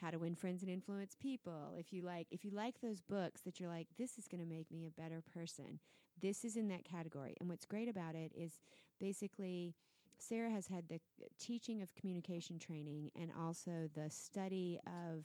how 0.00 0.10
to 0.10 0.18
win 0.18 0.34
friends 0.34 0.62
and 0.62 0.70
influence 0.70 1.16
people. 1.20 1.74
If 1.76 1.92
you 1.92 2.02
like, 2.02 2.26
if 2.30 2.44
you 2.44 2.50
like 2.50 2.80
those 2.80 3.00
books 3.00 3.40
that 3.42 3.58
you're 3.60 3.68
like, 3.68 3.88
this 3.98 4.18
is 4.18 4.28
going 4.28 4.40
to 4.40 4.48
make 4.48 4.70
me 4.70 4.86
a 4.86 5.00
better 5.00 5.22
person. 5.34 5.80
This 6.20 6.44
is 6.44 6.56
in 6.56 6.68
that 6.68 6.84
category. 6.84 7.36
And 7.40 7.48
what's 7.48 7.66
great 7.66 7.88
about 7.88 8.14
it 8.14 8.32
is 8.36 8.60
basically 9.00 9.74
Sarah 10.18 10.50
has 10.50 10.66
had 10.66 10.88
the 10.88 11.00
teaching 11.38 11.82
of 11.82 11.94
communication 11.94 12.58
training 12.58 13.10
and 13.20 13.30
also 13.40 13.88
the 13.94 14.10
study 14.10 14.78
of, 14.86 15.24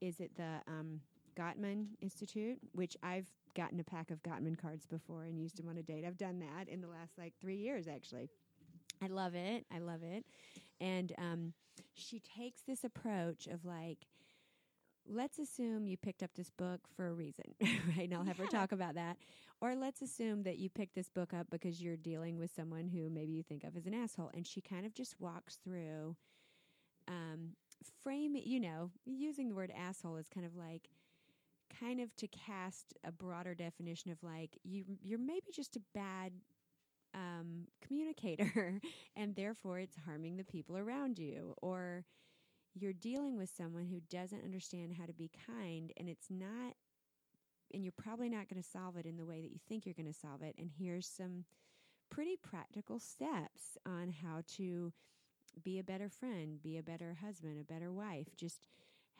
is 0.00 0.20
it 0.20 0.36
the 0.36 0.60
um, 0.68 1.00
Gottman 1.36 1.86
Institute, 2.00 2.58
which 2.72 2.96
I've 3.02 3.26
gotten 3.54 3.80
a 3.80 3.84
pack 3.84 4.10
of 4.10 4.22
Gottman 4.22 4.60
cards 4.60 4.86
before 4.86 5.24
and 5.24 5.38
used 5.38 5.58
them 5.58 5.68
on 5.68 5.76
a 5.76 5.82
date. 5.82 6.04
I've 6.06 6.16
done 6.16 6.38
that 6.40 6.68
in 6.68 6.80
the 6.80 6.88
last 6.88 7.18
like 7.18 7.34
three 7.40 7.56
years, 7.56 7.88
actually. 7.88 8.30
I 9.02 9.08
love 9.08 9.34
it. 9.34 9.66
I 9.74 9.78
love 9.78 10.02
it. 10.02 10.24
And 10.82 11.12
um, 11.16 11.52
she 11.94 12.18
takes 12.20 12.62
this 12.62 12.82
approach 12.82 13.46
of 13.46 13.64
like, 13.64 13.98
let's 15.08 15.38
assume 15.38 15.86
you 15.86 15.96
picked 15.96 16.24
up 16.24 16.30
this 16.34 16.50
book 16.50 16.80
for 16.96 17.06
a 17.06 17.12
reason, 17.12 17.44
right? 17.60 18.04
And 18.04 18.14
I'll 18.14 18.24
have 18.24 18.38
her 18.38 18.46
talk 18.46 18.72
about 18.72 18.96
that. 18.96 19.16
Or 19.60 19.76
let's 19.76 20.02
assume 20.02 20.42
that 20.42 20.58
you 20.58 20.68
picked 20.68 20.96
this 20.96 21.08
book 21.08 21.32
up 21.32 21.46
because 21.50 21.80
you're 21.80 21.96
dealing 21.96 22.36
with 22.36 22.50
someone 22.54 22.88
who 22.88 23.08
maybe 23.08 23.32
you 23.32 23.44
think 23.44 23.62
of 23.62 23.76
as 23.76 23.86
an 23.86 23.94
asshole. 23.94 24.32
And 24.34 24.44
she 24.44 24.60
kind 24.60 24.84
of 24.84 24.92
just 24.92 25.14
walks 25.20 25.56
through, 25.64 26.16
um, 27.06 27.50
frame 28.02 28.34
it, 28.34 28.44
you 28.44 28.58
know, 28.58 28.90
using 29.04 29.48
the 29.48 29.54
word 29.54 29.72
asshole 29.76 30.16
is 30.16 30.28
kind 30.28 30.44
of 30.44 30.56
like, 30.56 30.88
kind 31.80 32.00
of 32.00 32.14
to 32.16 32.26
cast 32.26 32.92
a 33.04 33.12
broader 33.12 33.54
definition 33.54 34.10
of 34.10 34.18
like, 34.22 34.58
you, 34.64 34.84
you're 35.00 35.18
maybe 35.18 35.46
just 35.54 35.76
a 35.76 35.80
bad 35.94 36.32
um, 37.14 37.66
communicator, 37.86 38.80
and 39.16 39.34
therefore 39.34 39.78
it's 39.78 39.96
harming 40.06 40.36
the 40.36 40.44
people 40.44 40.76
around 40.76 41.18
you. 41.18 41.54
Or 41.62 42.04
you're 42.74 42.92
dealing 42.92 43.36
with 43.36 43.50
someone 43.50 43.86
who 43.86 44.00
doesn't 44.10 44.44
understand 44.44 44.94
how 44.98 45.06
to 45.06 45.12
be 45.12 45.30
kind, 45.46 45.92
and 45.96 46.08
it's 46.08 46.28
not, 46.30 46.74
and 47.72 47.82
you're 47.82 47.92
probably 47.92 48.28
not 48.28 48.48
going 48.48 48.62
to 48.62 48.68
solve 48.68 48.96
it 48.96 49.06
in 49.06 49.16
the 49.16 49.26
way 49.26 49.40
that 49.40 49.52
you 49.52 49.58
think 49.68 49.84
you're 49.84 49.94
going 49.94 50.12
to 50.12 50.18
solve 50.18 50.42
it. 50.42 50.54
And 50.58 50.70
here's 50.78 51.06
some 51.06 51.44
pretty 52.10 52.36
practical 52.36 52.98
steps 52.98 53.76
on 53.86 54.12
how 54.22 54.42
to 54.56 54.92
be 55.62 55.78
a 55.78 55.84
better 55.84 56.08
friend, 56.08 56.62
be 56.62 56.78
a 56.78 56.82
better 56.82 57.16
husband, 57.24 57.58
a 57.60 57.72
better 57.72 57.92
wife. 57.92 58.28
Just 58.36 58.68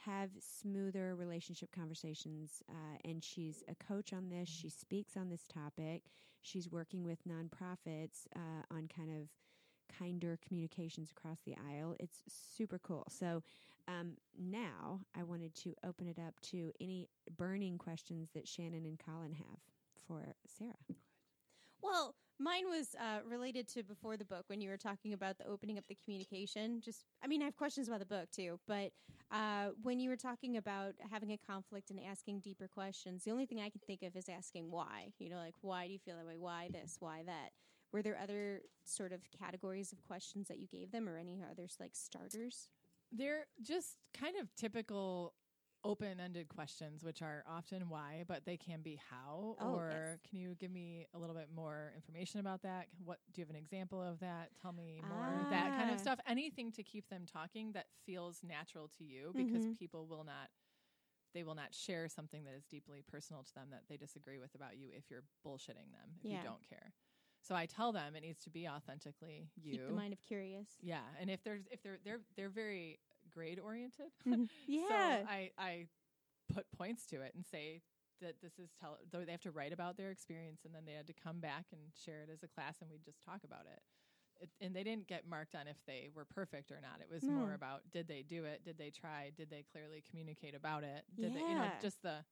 have 0.07 0.31
smoother 0.40 1.14
relationship 1.14 1.70
conversations. 1.74 2.62
Uh, 2.68 2.96
and 3.05 3.22
she's 3.22 3.62
a 3.68 3.74
coach 3.74 4.12
on 4.12 4.28
this. 4.28 4.48
She 4.48 4.68
speaks 4.68 5.16
on 5.16 5.28
this 5.28 5.46
topic. 5.46 6.02
She's 6.42 6.70
working 6.70 7.05
with 7.05 7.18
nonprofits 7.26 8.26
uh, 8.37 8.62
on 8.70 8.88
kind 8.94 9.11
of 9.11 9.28
kinder 9.98 10.38
communications 10.46 11.11
across 11.11 11.38
the 11.44 11.55
aisle. 11.70 11.94
It's 12.00 12.22
super 12.28 12.78
cool. 12.78 13.05
So 13.09 13.42
um, 13.88 14.12
now 14.38 15.00
I 15.18 15.22
wanted 15.22 15.55
to 15.57 15.74
open 15.85 16.07
it 16.07 16.18
up 16.18 16.38
to 16.50 16.72
any 16.81 17.09
burning 17.37 17.78
questions 17.78 18.31
that 18.35 18.48
Shannon 18.48 18.85
and 18.87 18.98
Colin 18.98 19.33
have 19.33 19.59
for 20.07 20.35
Sarah. 20.46 20.74
Well, 21.83 22.14
mine 22.42 22.64
was 22.68 22.94
uh, 22.98 23.20
related 23.28 23.68
to 23.68 23.83
before 23.83 24.16
the 24.16 24.24
book 24.24 24.44
when 24.48 24.61
you 24.61 24.68
were 24.68 24.76
talking 24.76 25.12
about 25.12 25.38
the 25.38 25.46
opening 25.46 25.78
up 25.78 25.87
the 25.88 25.96
communication. 26.05 26.81
Just, 26.85 27.05
I 27.22 27.28
mean, 27.28 27.40
I 27.42 27.44
have 27.46 27.57
questions 27.57 27.88
about 27.88 28.00
the 28.00 28.07
book 28.07 28.31
too, 28.35 28.59
but 28.66 28.90
uh, 29.31 29.68
when 29.83 30.00
you 30.00 30.11
were 30.11 30.16
talking 30.16 30.57
about 30.57 30.94
having 31.11 31.33
a 31.33 31.38
conflict 31.38 31.90
and 31.90 32.00
asking 32.00 32.40
deeper 32.40 32.68
questions, 32.68 33.24
the 33.24 33.31
only 33.31 33.46
thing 33.46 33.61
I 33.61 33.70
can 33.70 33.81
think 33.87 34.02
of 34.02 34.16
is 34.16 34.28
asking 34.28 34.70
why. 34.70 35.12
You 35.18 35.31
know, 35.31 35.37
like 35.37 35.55
why 35.61 35.87
do 35.87 35.92
you 35.92 35.98
feel 35.98 36.16
that 36.16 36.26
way? 36.26 36.37
Why 36.37 36.68
this? 36.72 36.96
Why 36.98 37.22
that? 37.26 37.50
Were 37.92 38.02
there 38.02 38.18
other 38.20 38.62
sort 38.85 39.12
of 39.12 39.20
categories 39.38 39.92
of 39.92 40.02
questions 40.02 40.48
that 40.48 40.59
you 40.59 40.66
gave 40.66 40.90
them, 40.90 41.09
or 41.09 41.18
any 41.18 41.42
others 41.48 41.76
like 41.78 41.92
starters? 41.94 42.68
They're 43.12 43.46
just 43.62 43.96
kind 44.18 44.35
of 44.40 44.48
typical 44.57 45.35
open 45.85 46.21
ended 46.21 46.49
questions, 46.49 47.03
which 47.03 47.23
are 47.23 47.42
often 47.49 47.88
why, 47.88 48.25
but 48.27 48.45
they 48.45 48.57
can 48.57 48.81
be 48.83 49.01
how. 49.11 49.57
Oh, 49.61 49.75
or 49.75 49.88
yes. 49.90 50.18
can 50.29 50.38
you 50.38 50.55
give 50.59 50.71
me 50.71 51.07
a 51.14 51.18
little 51.18 51.35
bit 51.35 51.49
more 51.55 51.92
information 51.97 52.40
about 52.40 52.62
that? 52.62 52.87
What 53.05 53.18
do 53.33 53.40
you 53.40 53.45
have 53.45 53.51
an 53.51 53.57
example 53.57 54.01
of 54.01 54.21
that? 54.21 54.51
Tell 54.61 54.73
me 54.73 55.01
more. 55.09 55.47
That 55.51 55.77
kind 55.77 55.90
Ah. 55.90 55.95
of 55.95 56.01
stuff. 56.01 56.21
Anything 56.27 56.71
to 56.73 56.83
keep 56.83 57.09
them 57.09 57.27
talking 57.27 57.73
that 57.73 57.87
feels 58.07 58.42
natural 58.42 58.88
to 58.99 59.05
you 59.05 59.33
because 59.35 59.64
Mhm. 59.64 59.79
people 59.79 60.07
will 60.07 60.25
not 60.25 60.51
they 61.35 61.45
will 61.45 61.55
not 61.55 61.73
share 61.73 62.11
something 62.11 62.45
that 62.45 62.53
is 62.53 62.66
deeply 62.66 63.01
personal 63.01 63.42
to 63.42 63.55
them 63.55 63.71
that 63.71 63.88
they 63.88 63.97
disagree 63.97 64.37
with 64.38 64.55
about 64.55 64.77
you 64.77 64.90
if 64.92 65.11
you're 65.11 65.25
bullshitting 65.42 65.90
them 65.90 66.18
if 66.23 66.31
Yeah. 66.31 66.37
you 66.37 66.42
don't 66.42 66.62
care. 66.62 66.92
So 67.40 67.55
I 67.55 67.64
tell 67.64 67.90
them 67.90 68.14
it 68.14 68.21
needs 68.21 68.38
to 68.40 68.51
be 68.51 68.68
authentically 68.68 69.51
you. 69.57 69.73
Keep 69.79 69.87
the 69.87 69.92
mind 69.95 70.12
of 70.12 70.21
curious. 70.21 70.79
Yeah, 70.83 71.03
and 71.18 71.31
if 71.31 71.42
there's 71.42 71.66
if 71.68 71.81
they're 71.83 71.99
they're 72.05 72.21
they're 72.37 72.51
very 72.51 73.01
grade 73.35 73.61
oriented. 73.62 74.07
Mm-hmm. 74.27 74.45
Yeah. 74.66 74.88
So 74.88 75.29
I 75.29 75.51
I 75.59 75.87
put 76.53 76.66
points 76.77 77.07
to 77.07 77.21
it 77.23 77.33
and 77.35 77.45
say 77.45 77.83
that 78.21 78.37
this 78.42 78.59
is 78.59 78.71
tell 78.79 78.99
though 79.11 79.25
they 79.25 79.33
have 79.33 79.42
to 79.42 79.51
write 79.51 79.73
about 79.73 79.97
their 79.97 80.11
experience 80.11 80.61
and 80.64 80.75
then 80.75 80.83
they 80.87 80.92
had 80.92 81.07
to 81.09 81.14
come 81.14 81.40
back 81.40 81.66
and 81.73 81.81
share 82.05 82.23
it 82.23 82.31
as 82.33 82.42
a 82.42 82.49
class 82.49 82.77
and 82.81 82.90
we 82.90 82.99
just 83.05 83.23
talk 83.23 83.40
about 83.45 83.66
it. 83.66 83.83
it. 84.40 84.51
And 84.61 84.75
they 84.75 84.85
didn't 84.85 85.09
get 85.09 85.27
marked 85.29 85.55
on 85.55 85.66
if 85.66 85.77
they 85.87 86.09
were 86.14 86.25
perfect 86.25 86.71
or 86.71 86.81
not. 86.81 87.01
It 87.01 87.12
was 87.12 87.25
more 87.25 87.55
about 87.55 87.83
did 87.92 88.07
they 88.07 88.23
do 88.23 88.45
it? 88.45 88.64
Did 88.64 88.79
they 88.79 88.90
try? 88.90 89.33
Did 89.37 89.51
they 89.51 89.64
clearly 89.73 90.03
communicate 90.09 90.55
about 90.55 90.85
it? 90.85 91.05
Did 91.14 91.35
they 91.35 91.40
you 91.40 91.55
know 91.55 91.71
just 91.81 92.03
the 92.03 92.25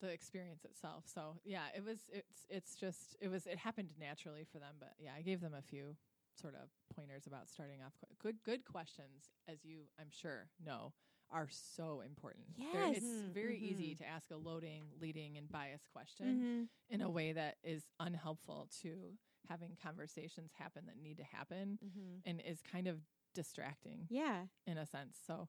the 0.00 0.08
experience 0.08 0.64
itself. 0.64 1.04
So 1.12 1.36
yeah, 1.44 1.66
it 1.74 1.84
was 1.84 1.98
it's 2.12 2.46
it's 2.48 2.74
just 2.74 3.16
it 3.20 3.28
was 3.28 3.46
it 3.46 3.58
happened 3.58 3.90
naturally 3.98 4.44
for 4.50 4.58
them, 4.58 4.74
but 4.78 4.92
yeah, 4.98 5.10
I 5.16 5.22
gave 5.22 5.40
them 5.40 5.54
a 5.54 5.62
few 5.62 5.96
sort 6.36 6.54
of 6.54 6.68
pointers 6.94 7.26
about 7.26 7.48
starting 7.48 7.82
off 7.82 7.92
qu- 8.00 8.14
good 8.22 8.42
good 8.44 8.64
questions 8.64 9.30
as 9.48 9.64
you 9.64 9.88
I'm 9.98 10.10
sure 10.10 10.48
know 10.64 10.92
are 11.30 11.48
so 11.50 12.02
important. 12.02 12.46
They're- 12.56 12.66
Yes. 12.72 12.98
it's 12.98 13.06
Mhm, 13.06 13.32
very 13.32 13.58
easy 13.58 13.94
mhm. 13.94 13.98
to 13.98 14.06
ask 14.06 14.30
a 14.30 14.36
loading, 14.36 14.92
leading 15.00 15.36
and 15.36 15.50
biased 15.50 15.90
question 15.90 16.26
Mm-hmm. 16.26 16.64
in 16.94 17.00
a 17.00 17.10
way 17.10 17.32
that 17.32 17.58
is 17.64 17.88
unhelpful 17.98 18.68
to 18.82 19.18
having 19.48 19.74
conversations 19.76 20.52
happen 20.52 20.86
that 20.86 20.96
need 20.98 21.16
to 21.16 21.24
happen 21.24 21.78
Mm-hmm. 21.84 22.18
and 22.24 22.40
is 22.42 22.62
kind 22.62 22.86
of 22.86 23.00
distracting 23.34 24.06
Yeah. 24.08 24.46
in 24.66 24.78
a 24.78 24.86
sense. 24.86 25.18
So 25.18 25.48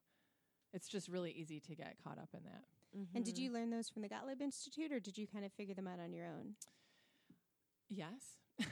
it's 0.74 0.88
just 0.88 1.08
really 1.10 1.32
easy 1.32 1.60
to 1.62 1.76
get 1.76 1.98
caught 2.00 2.18
up 2.18 2.34
in 2.34 2.44
that. 2.46 2.66
And 3.14 3.24
did 3.24 3.38
you 3.38 3.52
learn 3.52 3.70
those 3.70 3.90
from 3.90 4.02
the 4.02 4.10
Gottlieb 4.10 4.42
Institute, 4.42 4.92
or 4.92 5.00
did 5.00 5.18
you 5.18 5.28
kind 5.28 5.46
of 5.46 5.54
figure 5.54 5.76
them 5.76 5.88
out 5.88 6.00
on 6.00 6.12
your 6.14 6.26
own? 6.26 6.56
Yes. 7.90 8.40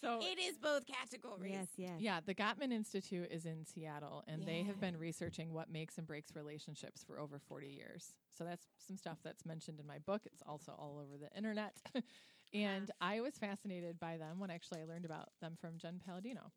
So 0.00 0.20
it 0.20 0.38
is 0.38 0.58
both 0.58 0.84
categories. 0.86 1.52
Yes, 1.52 1.68
yes. 1.76 2.00
Yeah, 2.00 2.20
the 2.24 2.34
Gottman 2.34 2.72
Institute 2.72 3.28
is 3.30 3.46
in 3.46 3.64
Seattle, 3.64 4.24
and 4.26 4.44
they 4.44 4.62
have 4.62 4.80
been 4.80 4.96
researching 4.96 5.52
what 5.52 5.70
makes 5.70 5.98
and 5.98 6.06
breaks 6.06 6.34
relationships 6.34 7.02
for 7.04 7.18
over 7.18 7.38
40 7.38 7.68
years. 7.68 8.14
So 8.36 8.44
that's 8.44 8.66
some 8.86 8.96
stuff 8.96 9.18
that's 9.24 9.46
mentioned 9.46 9.80
in 9.80 9.86
my 9.86 9.98
book. 9.98 10.22
It's 10.26 10.42
also 10.46 10.72
all 10.72 11.00
over 11.02 11.16
the 11.18 11.34
internet. 11.36 11.76
and 12.54 12.90
uh-huh. 12.90 13.14
I 13.16 13.20
was 13.20 13.38
fascinated 13.38 13.98
by 13.98 14.16
them 14.16 14.38
when 14.38 14.50
actually 14.50 14.82
I 14.82 14.84
learned 14.84 15.04
about 15.04 15.28
them 15.40 15.56
from 15.60 15.78
Jen 15.78 16.00
Palladino. 16.04 16.52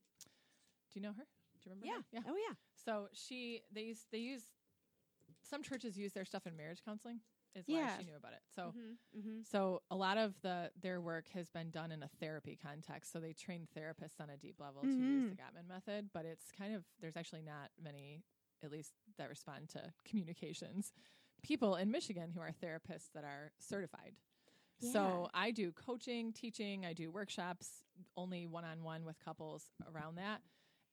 Do 0.92 1.00
you 1.00 1.02
know 1.02 1.14
her? 1.14 1.26
Do 1.62 1.70
you 1.70 1.76
remember? 1.76 1.86
Yeah. 1.86 1.94
her? 1.94 2.04
Yeah. 2.12 2.32
Oh, 2.32 2.36
yeah. 2.36 2.56
So 2.84 3.08
she 3.14 3.62
they 3.72 3.82
use 3.82 4.06
they 4.12 4.20
use 4.20 4.44
some 5.42 5.64
churches 5.64 5.98
use 5.98 6.14
their 6.14 6.26
stuff 6.26 6.46
in 6.48 6.56
marriage 6.56 6.82
counseling. 6.84 7.20
Is 7.56 7.66
Yeah. 7.68 7.82
why 7.82 7.98
she 7.98 8.04
knew 8.04 8.16
about 8.16 8.34
it. 8.34 8.42
So 8.56 8.74
Mm-hmm. 9.18 9.42
so 9.44 9.82
a 9.90 9.96
lot 9.96 10.18
of 10.18 10.40
the 10.42 10.72
their 10.82 11.02
work 11.02 11.28
has 11.34 11.50
been 11.50 11.72
done 11.72 11.92
in 11.92 12.04
a 12.04 12.08
therapy 12.20 12.58
context. 12.62 13.12
So 13.12 13.20
they 13.20 13.34
train 13.34 13.68
therapists 13.78 14.20
on 14.20 14.30
a 14.30 14.38
deep 14.38 14.60
level 14.60 14.82
to 14.82 14.88
use 14.90 15.26
the 15.30 15.36
Gottman 15.36 15.68
method, 15.68 16.10
but 16.14 16.26
it's 16.26 16.52
kind 16.52 16.76
of 16.76 16.84
there's 17.02 17.18
actually 17.18 17.42
not 17.42 17.70
many, 17.82 18.24
at 18.64 18.72
least 18.72 18.94
that 19.18 19.30
respond 19.30 19.70
to 19.70 19.92
communications, 20.06 20.94
people 21.42 21.76
in 21.76 21.90
Michigan 21.92 22.32
who 22.34 22.42
are 22.42 22.52
therapists 22.52 23.12
that 23.14 23.24
are 23.24 23.52
certified. 23.60 24.14
So 24.82 25.28
I 25.34 25.52
do 25.52 25.72
coaching, 25.74 26.32
teaching, 26.32 26.86
I 26.86 26.94
do 26.94 27.12
workshops, 27.12 27.84
only 28.16 28.46
one 28.48 28.64
on 28.64 28.84
one 28.84 29.04
with 29.06 29.20
couples 29.20 29.66
around 29.94 30.16
that 30.16 30.42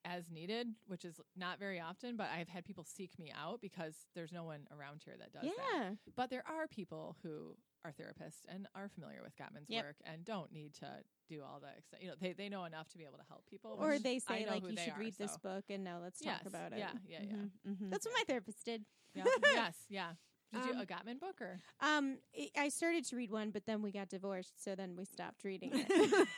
as 0.06 0.30
needed, 0.30 0.68
which 0.86 1.04
is 1.04 1.20
not 1.36 1.58
very 1.58 1.80
often, 1.80 2.16
but 2.16 2.28
I've 2.34 2.48
had 2.48 2.64
people 2.64 2.84
seek 2.84 3.18
me 3.18 3.32
out 3.36 3.60
because 3.60 3.94
there's 4.14 4.32
no 4.32 4.44
one 4.44 4.60
around 4.70 5.02
here 5.04 5.14
that 5.18 5.32
does 5.32 5.42
that. 5.42 5.52
Yeah. 5.74 5.90
But 6.14 6.30
there 6.30 6.44
are 6.46 6.68
people 6.68 7.16
who 7.22 7.56
are 7.84 7.92
therapists 7.92 8.44
and 8.48 8.66
are 8.74 8.88
familiar 8.88 9.20
with 9.22 9.36
Gottman's 9.36 9.68
Yep. 9.68 9.84
work 9.84 9.96
and 10.04 10.24
don't 10.24 10.52
need 10.52 10.74
to 10.74 10.86
do 11.28 11.42
all 11.42 11.60
the 11.60 11.68
ex- 11.68 12.00
you 12.00 12.08
know 12.08 12.14
they, 12.20 12.32
they 12.32 12.48
know 12.48 12.64
enough 12.64 12.88
to 12.90 12.98
be 12.98 13.04
able 13.04 13.18
to 13.18 13.24
help 13.28 13.44
people. 13.46 13.76
Or 13.78 13.98
they 13.98 14.18
say 14.20 14.46
like 14.48 14.62
you 14.68 14.76
should 14.76 14.92
are, 14.94 15.00
read 15.00 15.14
this 15.18 15.36
book, 15.38 15.64
and 15.70 15.82
now 15.84 15.98
let's 16.02 16.20
Yes, 16.24 16.38
talk 16.38 16.46
about 16.48 16.72
it. 16.72 16.78
Yeah, 16.78 16.90
yeah, 17.08 17.18
yeah. 17.22 17.70
Mm-hmm. 17.72 17.90
That's 17.90 18.06
what 18.06 18.14
my 18.14 18.22
therapist 18.26 18.64
did. 18.64 18.84
yeah. 19.14 19.24
yes, 19.52 19.76
yeah. 19.88 20.10
Did 20.52 20.64
you 20.66 20.72
Um, 20.74 20.80
a 20.80 20.86
Gottman 20.86 21.18
book 21.20 21.40
or? 21.40 21.60
Um, 21.80 22.18
I- 22.38 22.50
I 22.56 22.68
started 22.68 23.04
to 23.06 23.16
read 23.16 23.30
one, 23.32 23.50
but 23.50 23.66
then 23.66 23.82
we 23.82 23.90
got 23.92 24.08
divorced, 24.08 24.62
so 24.62 24.74
then 24.76 24.94
we 24.96 25.04
stopped 25.04 25.42
reading 25.44 25.72
it. 25.74 26.28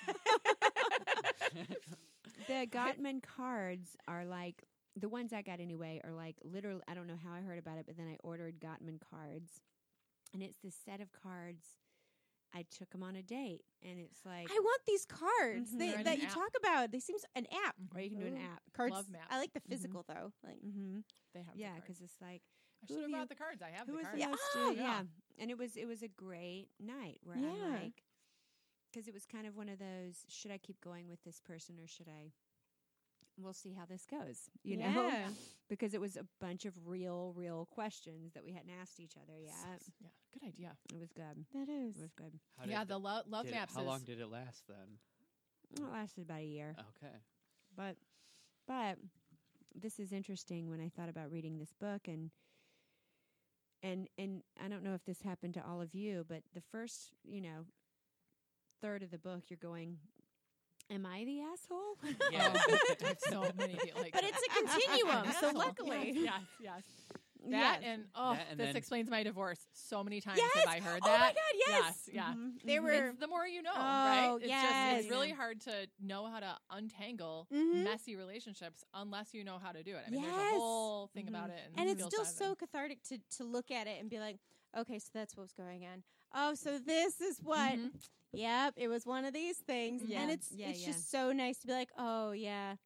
the 2.48 2.66
Gottman 2.70 3.22
cards 3.22 3.96
are 4.08 4.24
like 4.24 4.64
the 4.96 5.08
ones 5.08 5.32
I 5.32 5.42
got 5.42 5.60
anyway 5.60 6.00
are 6.02 6.12
like 6.12 6.36
literally 6.42 6.80
I 6.88 6.94
don't 6.94 7.06
know 7.06 7.18
how 7.22 7.32
I 7.32 7.40
heard 7.40 7.58
about 7.58 7.78
it, 7.78 7.86
but 7.86 7.96
then 7.96 8.08
I 8.08 8.16
ordered 8.24 8.58
Gottman 8.58 8.98
cards, 9.10 9.60
and 10.34 10.42
it's 10.42 10.58
this 10.64 10.74
set 10.84 11.00
of 11.00 11.12
cards. 11.12 11.64
I 12.54 12.64
took 12.76 12.88
them 12.90 13.02
on 13.02 13.14
a 13.14 13.22
date, 13.22 13.60
and 13.82 13.98
it's 14.00 14.24
like 14.24 14.48
I 14.50 14.58
want 14.58 14.80
these 14.86 15.04
cards 15.04 15.70
Mhm. 15.74 15.78
they, 15.78 16.02
that 16.02 16.18
you 16.18 16.26
app. 16.28 16.32
talk 16.34 16.50
about. 16.58 16.90
They 16.90 16.98
seems 16.98 17.22
an 17.36 17.46
app. 17.66 17.76
or 17.94 18.00
you 18.00 18.08
can 18.10 18.20
do 18.20 18.26
an 18.26 18.38
app. 18.38 18.62
Cards. 18.74 18.94
Love 18.94 19.10
maps. 19.10 19.26
I 19.30 19.38
like 19.38 19.52
the 19.52 19.60
physical 19.60 20.04
though. 20.08 20.32
Like 20.42 20.56
Mm-hmm. 20.66 21.00
They 21.34 21.40
have 21.42 21.54
Yeah, 21.54 21.74
because 21.76 22.00
it's 22.00 22.16
like 22.22 22.40
I 22.82 22.86
who 22.88 22.94
should 22.94 23.02
have 23.02 23.02
have 23.02 23.10
you- 23.10 23.16
brought 23.16 23.28
the 23.28 23.34
cards. 23.34 23.62
I 23.62 23.70
have 23.76 23.86
who 23.86 23.92
the 23.92 23.98
was 23.98 24.06
cards. 24.06 24.22
the 24.22 24.28
most 24.30 24.42
Oh, 24.56 24.70
yeah. 24.70 24.82
yeah. 24.82 25.02
and 25.38 25.50
it 25.50 25.58
was 25.58 25.76
it 25.76 25.86
was 25.86 26.02
a 26.02 26.08
great 26.08 26.68
night 26.80 27.18
where 27.22 27.36
Yeah. 27.36 27.48
I'm 27.50 27.72
like 27.82 28.02
because 28.92 29.06
it 29.08 29.14
was 29.14 29.26
kind 29.26 29.46
of 29.46 29.56
one 29.56 29.68
of 29.68 29.78
those 29.78 30.24
should 30.28 30.50
I 30.50 30.58
keep 30.58 30.80
going 30.80 31.08
with 31.08 31.22
this 31.24 31.40
person 31.40 31.76
or 31.82 31.86
should 31.86 32.08
I 32.08 32.32
we'll 33.40 33.52
see 33.52 33.72
how 33.72 33.84
this 33.86 34.04
goes 34.10 34.50
you 34.64 34.76
know 34.76 35.10
because 35.68 35.94
it 35.94 36.00
was 36.00 36.16
a 36.16 36.24
bunch 36.40 36.64
of 36.64 36.74
real 36.86 37.32
real 37.36 37.66
questions 37.70 38.32
that 38.34 38.44
we 38.44 38.52
hadn't 38.52 38.70
asked 38.80 38.98
each 38.98 39.14
other 39.16 39.38
yet 39.38 39.54
yeah, 40.00 40.08
good 40.32 40.46
idea. 40.48 40.72
it 40.92 40.98
was 40.98 41.12
good 41.12 41.44
that 41.54 41.68
is. 41.72 41.96
it 41.98 42.02
was 42.02 42.12
good 42.14 42.32
How 42.58 42.64
yeah, 42.66 42.84
the 42.84 42.98
lo- 42.98 43.22
love 43.28 43.44
did 43.44 43.52
it- 43.52 43.56
maps. 43.56 43.74
how 43.74 43.82
is, 43.82 43.86
long 43.86 44.00
did 44.00 44.20
it 44.20 44.28
last 44.30 44.64
then? 44.68 44.98
it 45.76 45.92
lasted 45.92 46.22
about 46.22 46.40
a 46.40 46.44
year 46.44 46.74
Okay. 46.96 47.14
but 47.76 47.96
but 48.66 48.98
this 49.74 50.00
is 50.00 50.12
interesting 50.12 50.68
when 50.68 50.80
I 50.80 50.88
thought 50.88 51.08
about 51.08 51.30
reading 51.30 51.58
this 51.58 51.72
book 51.80 52.08
and 52.08 52.30
and 53.82 54.08
and 54.18 54.42
I 54.62 54.66
don't 54.68 54.82
know 54.82 54.94
if 54.94 55.04
this 55.04 55.22
happened 55.22 55.54
to 55.54 55.64
all 55.64 55.80
of 55.80 55.94
you, 55.94 56.24
but 56.28 56.42
the 56.54 56.60
first, 56.72 57.12
you 57.22 57.40
know, 57.40 57.64
third 58.80 59.02
of 59.02 59.10
the 59.10 59.18
book 59.18 59.42
you're 59.48 59.58
going, 59.60 59.96
Am 60.90 61.04
I 61.04 61.24
the 61.24 61.40
asshole? 61.42 61.98
Yeah. 62.32 62.52
Oh, 62.56 62.76
I 63.04 63.06
have 63.08 63.18
so 63.20 63.44
many 63.56 63.74
people 63.76 64.00
like 64.02 64.12
But 64.14 64.22
that. 64.22 64.30
it's 64.32 64.42
a 64.42 64.78
continuum, 64.78 65.26
so 65.40 65.50
luckily. 65.56 66.12
yes, 66.14 66.24
yes, 66.24 66.42
yes. 66.60 66.82
That 67.50 67.80
Yes. 67.82 67.82
and 67.84 68.04
oh, 68.16 68.32
That 68.34 68.46
and 68.50 68.58
this 68.60 68.74
explains 68.74 69.08
my 69.08 69.22
divorce. 69.22 69.60
So 69.72 70.02
many 70.02 70.20
times 70.20 70.38
Yes! 70.38 70.64
have 70.64 70.74
I 70.74 70.80
heard 70.80 71.02
that. 71.04 71.08
Oh 71.08 71.18
my 71.18 71.28
God, 71.28 71.84
yes! 71.84 72.08
yeah. 72.12 72.34
Mhm, 72.34 72.52
They 72.64 72.76
mhm. 72.76 72.82
were- 72.82 73.06
It's 73.10 73.20
the 73.20 73.26
more 73.28 73.46
you 73.46 73.62
know, 73.62 73.70
Oh, 73.74 73.78
right? 73.80 74.32
It's 74.40 74.48
just 74.48 74.62
yes. 74.62 75.00
it's 75.02 75.10
really 75.10 75.30
hard 75.30 75.60
to 75.62 75.86
know 76.00 76.26
how 76.26 76.40
to 76.40 76.56
untangle 76.70 77.46
Mhm. 77.52 77.84
messy 77.84 78.16
relationships 78.16 78.82
unless 78.92 79.32
you 79.34 79.44
know 79.44 79.58
how 79.58 79.70
to 79.72 79.82
do 79.84 79.94
it. 79.94 80.04
I 80.06 80.10
mean, 80.10 80.22
there's 80.22 80.34
Yes. 80.34 80.52
a 80.56 80.58
whole 80.58 81.06
thing 81.08 81.26
Mhm. 81.26 81.28
about 81.28 81.50
it, 81.50 81.60
and, 81.66 81.78
and 81.80 81.90
it's 81.90 82.04
still 82.04 82.24
set 82.24 82.34
so 82.34 82.54
cathartic 82.56 83.02
to 83.04 83.18
to 83.36 83.44
look 83.44 83.70
at 83.70 83.86
it 83.86 84.00
and 84.00 84.10
be 84.10 84.18
like, 84.18 84.38
okay, 84.76 84.98
so 84.98 85.10
that's 85.14 85.36
what's 85.36 85.52
going 85.52 85.86
on. 85.86 86.02
Oh, 86.34 86.54
so 86.54 86.78
this 86.78 87.20
is 87.20 87.38
what. 87.40 87.78
Mhm. 87.78 87.92
Yep, 88.32 88.74
it 88.76 88.88
was 88.88 89.06
one 89.06 89.24
of 89.24 89.32
these 89.32 89.58
things, 89.58 90.02
Yeah. 90.04 90.20
and 90.20 90.30
it's 90.30 90.56
Yeah, 90.56 90.68
it's 90.68 90.80
yeah. 90.80 90.86
just 90.86 91.10
so 91.10 91.32
nice 91.32 91.58
to 91.60 91.66
be 91.66 91.72
like, 91.72 91.90
oh 91.98 92.32
yeah, 92.32 92.76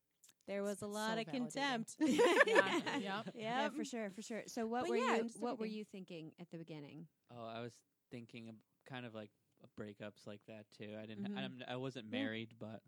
there 0.46 0.62
was 0.62 0.82
a 0.82 0.86
So 0.86 0.88
lot 0.88 1.18
of 1.18 1.26
validating. 1.26 1.32
contempt. 1.52 1.96
yeah, 2.00 2.20
yeah, 2.44 2.96
yeah. 2.98 3.22
Yeah, 3.34 3.68
for 3.70 3.84
sure, 3.84 4.10
for 4.10 4.22
sure. 4.22 4.42
So 4.46 4.66
what 4.66 4.82
But 4.82 4.88
were 4.88 4.96
yeah, 4.96 5.18
you 5.18 5.24
just 5.24 5.40
what 5.40 5.58
were 5.58 5.66
you 5.66 5.84
thinking 5.84 6.32
at 6.40 6.50
the 6.50 6.58
beginning? 6.58 7.06
Oh, 7.30 7.44
I 7.46 7.60
was 7.60 7.74
thinking 8.10 8.48
of 8.48 8.56
kind 8.86 9.06
of 9.06 9.14
like 9.14 9.30
breakups 9.78 10.26
like 10.26 10.40
that 10.46 10.66
too. 10.76 10.94
I 11.00 11.06
didn't. 11.06 11.28
Mhm. 11.28 11.36
I'm, 11.36 11.62
I 11.68 11.76
wasn't 11.76 12.10
Yeah. 12.10 12.10
married, 12.10 12.54
but 12.58 12.82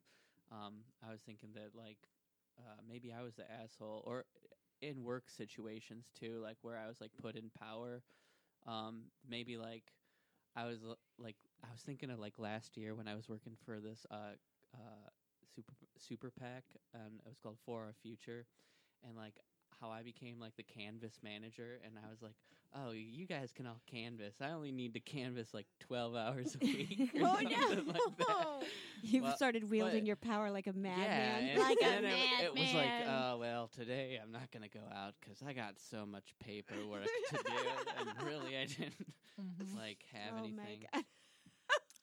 um, 0.50 0.84
I 1.06 1.10
was 1.10 1.20
thinking 1.22 1.50
that 1.54 1.74
like 1.74 1.98
uh, 2.58 2.80
maybe 2.88 3.12
I 3.12 3.22
was 3.22 3.34
the 3.34 3.50
asshole, 3.50 4.02
or 4.06 4.24
in 4.82 5.02
work 5.04 5.30
situations 5.30 6.10
too, 6.18 6.40
like 6.42 6.58
where 6.62 6.76
I 6.76 6.88
was 6.88 7.00
like 7.00 7.12
put 7.20 7.36
in 7.36 7.50
power. 7.50 8.02
Um, 8.66 9.04
maybe 9.28 9.56
like 9.56 9.92
I 10.56 10.66
was 10.66 10.82
l- 10.84 10.98
like 11.18 11.36
I 11.68 11.72
was 11.72 11.80
thinking 11.82 12.10
of 12.10 12.18
like 12.18 12.34
last 12.38 12.76
year 12.76 12.94
when 12.94 13.08
I 13.08 13.14
was 13.14 13.28
working 13.28 13.54
for 13.64 13.80
this 13.80 14.06
uh 14.10 14.36
uh 14.74 14.78
super 15.54 15.72
super 15.98 16.30
PAC, 16.30 16.64
and 16.94 17.20
it 17.24 17.28
was 17.28 17.38
called 17.42 17.56
For 17.64 17.82
Our 17.84 17.94
Future, 18.02 18.46
and 19.06 19.16
like 19.16 19.34
how 19.80 19.90
I 19.90 20.02
became 20.02 20.38
like 20.40 20.56
the 20.56 20.62
canvas 20.62 21.18
manager, 21.22 21.80
and 21.84 21.94
I 21.98 22.08
was 22.10 22.22
like, 22.22 22.34
"Oh, 22.74 22.92
you 22.92 23.26
guys 23.26 23.50
can 23.52 23.66
all 23.66 23.80
canvas. 23.86 24.36
I 24.40 24.50
only 24.50 24.70
need 24.72 24.94
to 24.94 25.00
canvas 25.00 25.52
like 25.52 25.66
twelve 25.80 26.14
hours 26.14 26.56
a 26.60 26.64
week." 26.64 27.10
or 27.20 27.20
oh 27.26 27.38
no! 27.40 27.82
like 27.92 28.16
that. 28.18 28.46
You 29.02 29.22
Well, 29.22 29.36
started 29.36 29.68
wielding 29.68 30.00
but- 30.00 30.06
your 30.06 30.16
power 30.16 30.50
like 30.50 30.66
a 30.66 30.72
madman. 30.72 31.46
Yeah, 31.46 31.58
Like 31.62 31.76
a 31.82 31.84
and 31.86 32.06
it, 32.06 32.16
it 32.44 32.54
was 32.54 32.72
like, 32.72 32.90
oh 33.06 33.36
well, 33.38 33.68
today 33.76 34.18
I'm 34.22 34.32
not 34.32 34.50
gonna 34.50 34.68
go 34.68 34.80
out 34.94 35.14
because 35.20 35.42
I 35.46 35.52
got 35.52 35.74
so 35.78 36.06
much 36.06 36.34
paperwork 36.42 37.04
to 37.04 37.36
do, 37.36 37.52
and 37.98 38.26
really 38.26 38.56
I 38.56 38.64
didn't 38.66 38.94
Mhm. 39.40 39.76
like 39.76 39.98
have 40.12 40.34
oh 40.36 40.38
anything. 40.38 40.86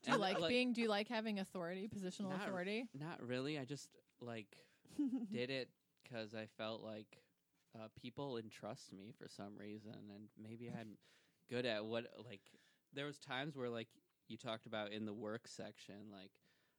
Do 0.03 0.11
you 0.11 0.13
And, 0.13 0.21
like 0.21 0.47
being? 0.49 0.73
Do 0.73 0.81
you 0.81 0.89
like 0.89 1.07
having 1.07 1.39
authority, 1.39 1.87
positional 1.87 2.29
Not- 2.29 2.47
authority? 2.47 2.87
Not 2.99 3.21
really. 3.25 3.57
I 3.59 3.65
just 3.65 3.89
like 4.19 4.57
did 5.31 5.49
it 5.49 5.69
because 6.03 6.33
I 6.33 6.45
felt 6.57 6.81
like 6.83 7.17
uh, 7.75 7.87
people 8.01 8.37
entrust 8.37 8.91
me 8.93 9.13
for 9.17 9.27
some 9.29 9.55
reason, 9.57 9.93
and 10.13 10.25
maybe 10.41 10.69
I'm 10.69 10.97
good 11.49 11.65
at 11.65 11.85
what 11.85 12.05
like. 12.25 12.41
There 12.93 13.05
was 13.05 13.19
times 13.19 13.55
where 13.55 13.69
like 13.69 13.87
you 14.27 14.37
talked 14.37 14.65
about 14.65 14.91
in 14.91 15.05
the 15.05 15.13
work 15.13 15.47
section, 15.47 15.95
like 16.11 16.31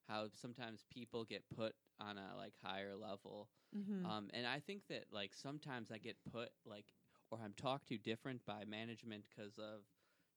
how 0.09 0.27
sometimes 0.41 0.85
people 0.91 1.25
get 1.25 1.45
put 1.57 1.75
on 2.01 2.19
a 2.19 2.37
like 2.37 2.55
higher 2.63 2.95
level, 2.97 3.49
Mm-hmm. 3.75 4.05
um, 4.05 4.29
and 4.35 4.47
I 4.47 4.59
think 4.61 4.83
that 4.89 5.05
like 5.11 5.33
sometimes 5.33 5.91
I 5.91 5.97
get 5.97 6.17
put 6.31 6.51
like 6.67 6.85
or 7.31 7.39
I'm 7.43 7.55
talked 7.55 7.89
to 7.89 7.97
different 7.97 8.45
by 8.45 8.65
management 8.69 9.25
because 9.35 9.57
of 9.59 9.81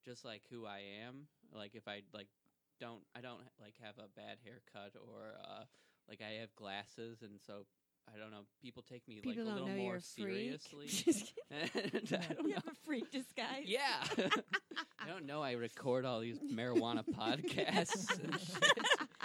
just 0.02 0.24
like 0.24 0.44
who 0.50 0.64
I 0.64 0.80
am. 1.06 1.26
Like 1.54 1.74
if 1.74 1.86
I 1.86 2.00
like 2.14 2.28
don't 2.80 3.02
I 3.16 3.20
don't 3.20 3.40
like 3.60 3.74
have 3.82 3.94
a 3.98 4.08
bad 4.16 4.38
haircut 4.44 4.94
or 5.00 5.34
uh, 5.42 5.64
like 6.08 6.20
I 6.20 6.40
have 6.40 6.54
glasses, 6.56 7.22
and 7.22 7.40
so 7.46 7.66
I 8.14 8.18
don't 8.18 8.30
know. 8.30 8.42
People 8.62 8.82
take 8.88 9.06
me 9.08 9.16
People 9.16 9.30
like 9.32 9.38
a 9.40 9.42
little 9.54 9.68
know 9.68 9.74
more 9.74 9.84
you're 9.84 9.96
a 9.96 10.00
seriously. 10.00 10.86
Just 10.88 11.32
kidding. 11.50 11.90
and 12.10 12.22
I 12.22 12.34
don't 12.34 12.42
you 12.44 12.48
know. 12.50 12.54
have 12.54 12.68
a 12.68 12.76
freak 12.84 13.10
disguise. 13.10 13.64
Yeah. 13.64 14.04
I 15.00 15.08
don't 15.08 15.26
know. 15.26 15.42
I 15.42 15.52
record 15.52 16.04
all 16.04 16.20
these 16.20 16.38
marijuana 16.38 17.04
podcasts. 17.08 18.10
and 18.22 18.38
shit. 18.40 18.72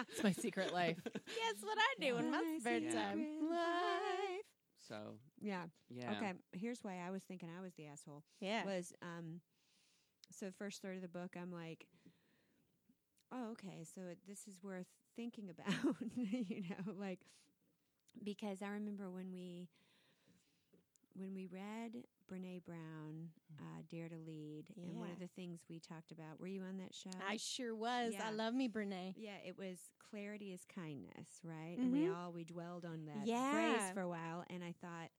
It's 0.10 0.24
my 0.24 0.32
secret 0.32 0.74
life. 0.74 0.98
Guess 1.06 1.64
what 1.64 1.78
I 1.78 2.04
do 2.04 2.18
in 2.18 2.32
my 2.32 2.42
My 2.42 2.58
spare 2.60 2.80
secret 2.80 2.94
time? 2.94 3.26
life. 3.50 4.46
So 4.88 4.96
Yeah. 5.40 5.64
yeah. 5.90 6.14
Okay. 6.18 6.34
Here's 6.54 6.84
why 6.84 6.98
I 7.06 7.12
was 7.12 7.22
thinking 7.24 7.50
I 7.56 7.62
was 7.62 7.74
the 7.76 7.86
asshole. 7.88 8.24
Yeah. 8.40 8.66
Was 8.66 8.94
um, 9.04 9.42
so 10.32 10.48
the 10.48 10.52
first 10.54 10.82
third 10.82 10.96
of 10.96 11.02
the 11.02 11.08
book, 11.08 11.36
I'm 11.40 11.52
like, 11.52 11.86
oh, 13.32 13.52
okay, 13.52 13.84
so 13.96 14.02
this 14.28 14.48
is 14.48 14.58
worth 14.64 14.88
thinking 15.16 15.50
about, 15.50 15.74
you 16.16 16.62
know, 16.70 16.94
like 17.00 17.20
because 18.24 18.62
I 18.62 18.70
remember 18.70 19.10
when 19.10 19.32
we 19.32 19.68
when 21.16 21.34
we 21.34 21.48
read 21.48 22.04
Brene 22.32 22.64
Brown, 22.64 23.30
uh, 23.60 23.82
Dare 23.90 24.10
to 24.10 24.16
Lead, 24.26 24.66
and 24.82 24.98
one 25.00 25.10
of 25.12 25.20
the 25.20 25.28
things 25.36 25.60
we 25.70 25.80
talked 25.80 26.12
about. 26.12 26.40
Were 26.40 26.48
you 26.48 26.62
on 26.64 26.78
that 26.78 26.94
show? 26.94 27.10
I 27.28 27.38
sure 27.38 27.76
was. 27.76 28.14
Yeah. 28.14 28.28
I 28.28 28.32
love 28.32 28.54
me, 28.54 28.70
Brene. 28.70 29.14
Yeah, 29.18 29.38
it 29.46 29.58
was 29.58 29.78
clarity 30.10 30.54
is 30.54 30.62
kindness, 30.74 31.40
right? 31.44 31.78
And 31.82 31.92
we 31.92 32.08
Mhm. 32.08 32.16
all 32.16 32.32
we 32.32 32.44
dwelled 32.46 32.86
on 32.86 33.06
that 33.06 33.28
Yeah. 33.28 33.50
phrase 33.52 33.92
for 33.94 34.02
a 34.02 34.08
while, 34.10 34.46
and 34.50 34.64
I 34.64 34.74
thought 34.82 35.10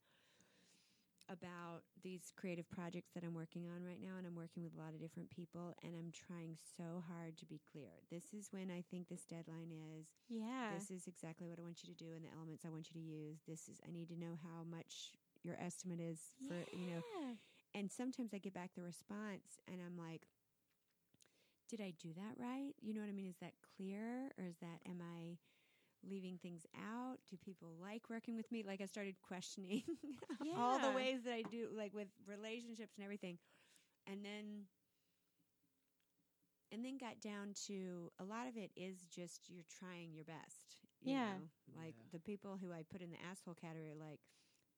about 1.29 1.83
these 2.03 2.31
creative 2.35 2.69
projects 2.69 3.11
that 3.15 3.23
I'm 3.23 3.33
working 3.33 3.67
on 3.67 3.83
right 3.83 4.01
now, 4.01 4.17
and 4.17 4.27
I'm 4.27 4.35
working 4.35 4.63
with 4.63 4.75
a 4.75 4.81
lot 4.81 4.93
of 4.93 5.01
different 5.01 5.29
people, 5.29 5.73
and 5.83 5.95
I'm 5.95 6.11
trying 6.11 6.57
so 6.77 7.03
hard 7.07 7.37
to 7.37 7.45
be 7.45 7.61
clear. 7.71 8.03
This 8.11 8.33
is 8.33 8.49
when 8.51 8.69
I 8.69 8.83
think 8.91 9.07
this 9.07 9.25
deadline 9.25 9.71
is. 9.71 10.07
Yeah. 10.29 10.75
This 10.75 10.91
is 10.91 11.07
exactly 11.07 11.47
what 11.47 11.59
I 11.59 11.63
want 11.63 11.83
you 11.83 11.93
to 11.93 11.97
do, 11.97 12.11
and 12.15 12.23
the 12.23 12.33
elements 12.35 12.65
I 12.65 12.69
want 12.69 12.89
you 12.91 12.99
to 12.99 13.05
use. 13.05 13.39
This 13.47 13.67
is 13.67 13.79
I 13.87 13.91
need 13.91 14.09
to 14.09 14.19
know 14.19 14.35
how 14.43 14.63
much 14.63 15.15
your 15.43 15.55
estimate 15.59 15.99
is 15.99 16.19
for 16.47 16.55
you 16.71 16.87
know 16.87 17.03
and 17.73 17.91
sometimes 17.91 18.33
I 18.33 18.37
get 18.37 18.53
back 18.53 18.71
the 18.75 18.83
response 18.83 19.57
and 19.67 19.81
I'm 19.81 19.97
like, 19.97 20.27
did 21.69 21.81
I 21.81 21.93
do 22.01 22.13
that 22.13 22.37
right? 22.37 22.73
You 22.81 22.93
know 22.93 23.01
what 23.01 23.09
I 23.09 23.13
mean? 23.13 23.27
Is 23.27 23.41
that 23.41 23.53
clear 23.75 24.29
or 24.37 24.45
is 24.45 24.57
that, 24.61 24.79
am 24.87 25.01
I 25.01 25.37
leaving 26.07 26.37
things 26.41 26.65
out? 26.77 27.17
Do 27.29 27.37
people 27.37 27.69
like 27.81 28.09
working 28.09 28.35
with 28.35 28.51
me? 28.51 28.63
Like 28.65 28.81
I 28.81 28.85
started 28.85 29.15
questioning 29.21 29.83
all 30.57 30.79
the 30.79 30.91
ways 30.91 31.23
that 31.23 31.33
I 31.33 31.43
do, 31.43 31.69
like 31.75 31.93
with 31.93 32.07
relationships 32.27 32.93
and 32.97 33.03
everything. 33.03 33.37
And 34.07 34.23
then, 34.23 34.65
and 36.71 36.83
then 36.83 36.97
got 36.97 37.19
down 37.21 37.53
to 37.67 38.11
a 38.19 38.23
lot 38.23 38.47
of 38.47 38.57
it 38.57 38.71
is 38.75 39.05
just 39.07 39.49
you're 39.49 39.63
trying 39.69 40.13
your 40.13 40.25
best. 40.25 40.77
you 41.03 41.13
Yeah. 41.13 41.19
know? 41.19 41.47
Like 41.77 41.95
Yeah. 41.97 42.03
the 42.11 42.19
people 42.19 42.57
who 42.61 42.71
I 42.71 42.83
put 42.83 43.01
in 43.01 43.11
the 43.11 43.21
asshole 43.29 43.55
category, 43.55 43.93
like, 43.97 44.19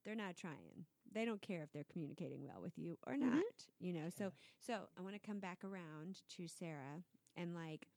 they're 0.03 0.15
not 0.15 0.35
trying. 0.35 0.85
They 1.11 1.25
don't 1.25 1.41
care 1.41 1.63
if 1.63 1.71
they're 1.71 1.85
communicating 1.91 2.43
well 2.45 2.61
with 2.61 2.77
you 2.77 2.97
or 3.07 3.17
Mhm. 3.21 3.41
not. 3.41 3.67
You 3.79 3.93
know, 3.93 4.09
so 4.09 4.31
so 4.59 4.87
I 4.97 5.01
want 5.01 5.15
to 5.15 5.19
come 5.25 5.39
back 5.39 5.63
around 5.63 6.21
to 6.37 6.47
Sarah 6.47 7.03
and 7.35 7.53
like 7.55 7.87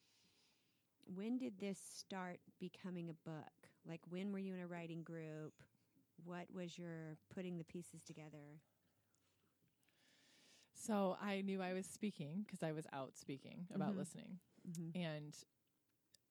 when 1.14 1.38
did 1.38 1.59
this 1.59 1.79
start 1.79 2.38
becoming 2.61 3.09
a 3.11 3.29
book? 3.29 3.68
Like 3.87 4.01
when 4.09 4.33
were 4.33 4.38
you 4.38 4.55
in 4.55 4.61
a 4.61 4.66
writing 4.66 5.03
group? 5.03 5.53
What 6.25 6.47
was 6.53 6.79
your 6.79 7.16
putting 7.35 7.59
the 7.59 7.64
pieces 7.64 8.03
together? 8.03 8.61
So 10.75 11.16
I 11.21 11.40
knew 11.42 11.61
I 11.62 11.73
was 11.73 11.87
speaking 11.87 12.44
because 12.47 12.62
I 12.62 12.73
was 12.73 12.87
out 12.92 13.16
speaking 13.16 13.66
about 13.73 13.94
Mhm. 13.94 13.99
listening. 13.99 14.40
Mm-hmm. 14.68 14.97
And 14.97 15.44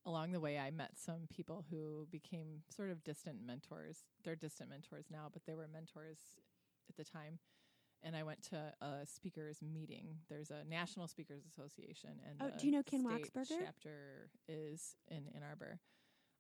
along 0.06 0.32
the 0.32 0.40
way, 0.40 0.58
I 0.58 0.72
met 0.72 0.98
some 0.98 1.28
people 1.28 1.64
who 1.70 2.08
became 2.12 2.64
sort 2.70 2.90
of 2.90 3.04
distant 3.04 3.42
mentors. 3.42 4.06
They're 4.24 4.36
distant 4.36 4.70
mentors 4.70 5.10
now, 5.10 5.30
but 5.32 5.46
they 5.46 5.56
were 5.56 5.68
mentors 5.68 6.20
at 6.90 6.96
the 6.96 7.04
time. 7.04 7.40
And 8.04 8.16
I 8.16 8.24
went 8.24 8.42
to 8.50 8.74
a 8.82 9.06
speakers 9.06 9.58
meeting. 9.62 10.20
There's 10.30 10.52
a 10.52 10.64
National 10.70 11.08
Speakers 11.08 11.44
Association, 11.52 12.12
and 12.28 12.42
Oh, 12.42 12.58
do 12.58 12.66
you 12.66 12.72
know 12.72 12.84
Ken 12.84 13.04
Waxberger? 13.04 13.60
Chapter 13.64 14.30
is 14.48 14.96
in 15.10 15.28
Ann 15.36 15.42
Arbor. 15.48 15.80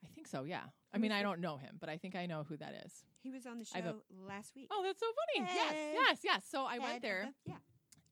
I 0.06 0.08
think 0.13 0.28
so. 0.28 0.43
Yeah. 0.43 0.62
I 0.93 1.00
mean, 1.00 1.12
I 1.12 1.24
don't 1.24 1.41
know 1.41 1.58
him, 1.58 1.78
but 1.80 1.89
I 1.89 1.98
think 1.98 2.15
I 2.15 2.28
know 2.28 2.46
who 2.48 2.58
that 2.58 2.74
is. 2.86 3.04
He 3.24 3.32
was 3.32 3.46
on 3.46 3.58
the 3.58 3.65
have 3.74 3.86
a- 3.86 3.89
show 3.89 4.02
last 4.28 4.56
week. 4.56 4.67
Oh, 4.72 4.84
that's 4.84 5.00
so 5.00 5.08
funny. 5.36 5.48
Hey. 5.48 5.56
Yes, 5.56 5.76
yes, 5.93 6.20
yes. 6.24 6.46
So 6.50 6.65
I 6.65 6.74
Head 6.74 6.82
went 6.84 7.02
there 7.02 7.30
yeah. 7.46 7.56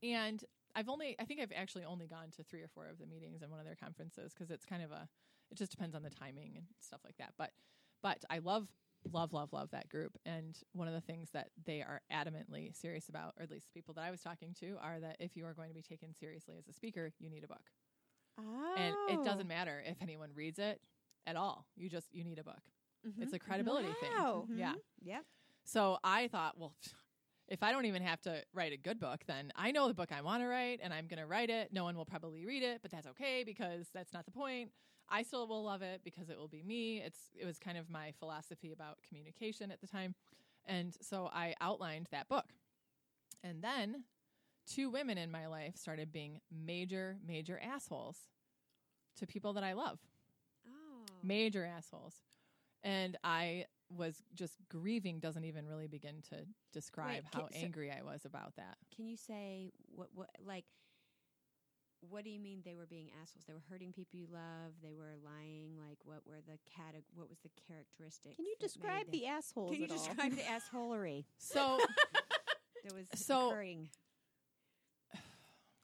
and 0.02 0.44
I've 0.74 0.88
only 0.88 1.16
I 1.18 1.24
think 1.24 1.40
I've 1.40 1.52
actually 1.56 1.84
only 1.84 2.06
gone 2.06 2.30
to 2.36 2.42
three 2.42 2.60
or 2.60 2.68
four 2.68 2.86
of 2.86 2.98
the 2.98 3.06
meetings 3.06 3.40
and 3.42 3.50
one 3.50 3.60
of 3.60 3.66
their 3.66 3.76
conferences 3.76 4.34
because 4.34 4.50
it's 4.50 4.64
kind 4.66 4.82
of 4.82 4.90
a 4.90 5.08
it 5.50 5.56
just 5.56 5.70
depends 5.70 5.94
on 5.94 6.02
the 6.02 6.10
timing 6.10 6.52
and 6.56 6.66
stuff 6.80 7.00
like 7.04 7.16
that. 7.18 7.32
But 7.38 7.52
but 8.02 8.24
I 8.28 8.38
love 8.38 8.68
love 9.12 9.32
love 9.32 9.52
love 9.52 9.70
that 9.70 9.88
group 9.88 10.16
and 10.24 10.58
one 10.72 10.88
of 10.88 10.94
the 10.94 11.00
things 11.00 11.30
that 11.32 11.48
they 11.64 11.80
are 11.82 12.00
adamantly 12.12 12.74
serious 12.74 13.08
about 13.08 13.34
or 13.38 13.42
at 13.42 13.50
least 13.50 13.72
people 13.72 13.94
that 13.94 14.04
I 14.04 14.10
was 14.10 14.20
talking 14.20 14.54
to 14.60 14.76
are 14.82 15.00
that 15.00 15.16
if 15.20 15.36
you 15.36 15.44
are 15.46 15.54
going 15.54 15.68
to 15.68 15.74
be 15.74 15.82
taken 15.82 16.14
seriously 16.14 16.56
as 16.58 16.66
a 16.68 16.72
speaker, 16.72 17.10
you 17.18 17.30
need 17.30 17.44
a 17.44 17.48
book. 17.48 17.70
Oh. 18.38 18.74
And 18.76 18.94
it 19.08 19.24
doesn't 19.24 19.48
matter 19.48 19.82
if 19.86 19.96
anyone 20.02 20.30
reads 20.34 20.58
it 20.58 20.80
at 21.26 21.36
all. 21.36 21.66
You 21.76 21.88
just 21.88 22.08
you 22.12 22.24
need 22.24 22.38
a 22.38 22.44
book. 22.44 22.60
It's 23.18 23.32
a 23.32 23.38
credibility 23.38 23.88
Wow. 24.16 24.46
thing. 24.48 24.58
Yeah. 24.58 24.70
Mm-hmm. 24.70 25.08
Yep. 25.08 25.22
So 25.64 25.98
I 26.02 26.28
thought, 26.28 26.58
well, 26.58 26.74
if 27.48 27.62
I 27.62 27.70
don't 27.72 27.84
even 27.86 28.02
have 28.02 28.20
to 28.22 28.42
write 28.52 28.72
a 28.72 28.76
good 28.76 28.98
book, 28.98 29.20
then 29.26 29.52
I 29.54 29.70
know 29.70 29.86
the 29.88 29.94
book 29.94 30.10
I 30.12 30.20
want 30.22 30.42
to 30.42 30.48
write 30.48 30.80
and 30.82 30.92
I'm 30.92 31.06
going 31.06 31.20
to 31.20 31.26
write 31.26 31.50
it. 31.50 31.72
No 31.72 31.84
one 31.84 31.96
will 31.96 32.04
probably 32.04 32.44
read 32.44 32.62
it, 32.64 32.80
but 32.82 32.90
that's 32.90 33.06
okay 33.08 33.44
because 33.44 33.86
that's 33.94 34.12
not 34.12 34.24
the 34.24 34.32
point. 34.32 34.70
I 35.08 35.22
still 35.22 35.46
will 35.46 35.62
love 35.64 35.82
it 35.82 36.00
because 36.04 36.28
it 36.30 36.38
will 36.38 36.48
be 36.48 36.62
me. 36.62 37.00
It's 37.00 37.18
it 37.40 37.46
was 37.46 37.58
kind 37.58 37.78
of 37.78 37.88
my 37.90 38.12
philosophy 38.18 38.72
about 38.72 38.98
communication 39.08 39.70
at 39.70 39.80
the 39.80 39.86
time. 39.86 40.14
And 40.66 40.94
so 41.00 41.30
I 41.32 41.54
outlined 41.60 42.08
that 42.10 42.28
book. 42.28 42.46
And 43.44 43.62
then 43.62 44.04
two 44.66 44.90
women 44.90 45.16
in 45.16 45.30
my 45.30 45.46
life 45.46 45.76
started 45.76 46.10
being 46.12 46.40
major 46.50 47.18
major 47.26 47.60
assholes 47.62 48.18
to 49.16 49.26
people 49.26 49.52
that 49.54 49.64
I 49.64 49.72
love 49.74 50.00
Oh. 50.68 51.04
major 51.22 51.64
assholes. 51.64 52.14
And 52.82 53.16
I 53.22 53.66
was 53.88 54.24
just 54.34 54.56
grieving 54.68 55.20
doesn't 55.20 55.44
even 55.44 55.66
really 55.68 55.86
begin 55.86 56.20
to 56.30 56.44
describe 56.72 57.30
ca- 57.30 57.42
how 57.42 57.48
so- 57.48 57.54
angry 57.54 57.92
I 57.92 58.02
was 58.02 58.24
about 58.24 58.56
that. 58.56 58.76
Can 58.94 59.06
you 59.06 59.16
say 59.16 59.72
what 59.94 60.08
what 60.14 60.30
like 60.44 60.64
what 62.00 62.24
do 62.24 62.30
you 62.30 62.38
mean 62.40 62.60
they 62.64 62.74
were 62.74 62.86
being 62.86 63.10
assholes? 63.22 63.44
They 63.46 63.52
were 63.54 63.62
hurting 63.70 63.92
people 63.92 64.18
you 64.18 64.26
love. 64.32 64.72
They 64.82 64.92
were 64.94 65.14
lying. 65.24 65.72
Like 65.78 65.98
what 66.04 66.26
were 66.26 66.40
the 66.46 66.58
cate- 66.70 67.02
What 67.14 67.28
was 67.28 67.38
the 67.40 67.50
characteristic? 67.68 68.36
Can 68.36 68.46
you 68.46 68.54
describe 68.60 69.10
the 69.10 69.26
assholes? 69.26 69.70
Can 69.72 69.78
you 69.80 69.84
at 69.86 69.90
all? 69.90 69.96
describe 69.96 70.32
the 70.32 70.42
assholery 70.76 71.24
So 71.38 71.78
that 72.84 72.94
was 72.94 73.06
So- 73.14 73.48
occurring? 73.50 73.88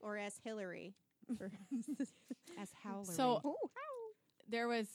or 0.00 0.16
as 0.18 0.34
Hillary? 0.42 0.94
As 2.60 2.68
howlery. 2.84 3.06
So- 3.06 3.40
oh, 3.44 3.56
there 4.48 4.66
was 4.68 4.86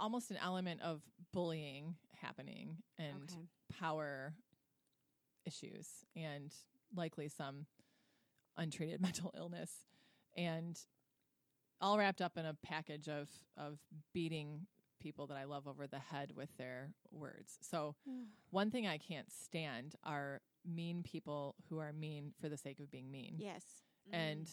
almost 0.00 0.30
an 0.30 0.38
element 0.42 0.80
of 0.80 1.02
bullying 1.32 1.96
happening 2.22 2.76
and 2.98 3.24
okay. 3.30 3.42
power 3.78 4.32
issues 5.44 5.88
and 6.16 6.52
likely 6.96 7.28
some 7.28 7.66
untreated 8.56 9.00
mental 9.02 9.34
illness 9.36 9.70
and 10.36 10.78
all 11.80 11.98
wrapped 11.98 12.20
up 12.20 12.36
in 12.36 12.46
a 12.46 12.56
package 12.62 13.08
of 13.08 13.28
of 13.56 13.78
beating 14.12 14.66
people 15.00 15.26
that 15.26 15.36
I 15.36 15.44
love 15.44 15.66
over 15.68 15.86
the 15.86 15.98
head 15.98 16.32
with 16.34 16.48
their 16.56 16.94
words. 17.10 17.58
So 17.60 17.94
one 18.50 18.70
thing 18.70 18.86
I 18.86 18.98
can't 18.98 19.30
stand 19.30 19.96
are 20.04 20.40
mean 20.64 21.02
people 21.02 21.56
who 21.68 21.78
are 21.78 21.92
mean 21.92 22.32
for 22.40 22.48
the 22.48 22.56
sake 22.56 22.80
of 22.80 22.90
being 22.90 23.10
mean. 23.10 23.34
yes. 23.38 23.62
Mm-hmm. 24.08 24.20
And 24.20 24.50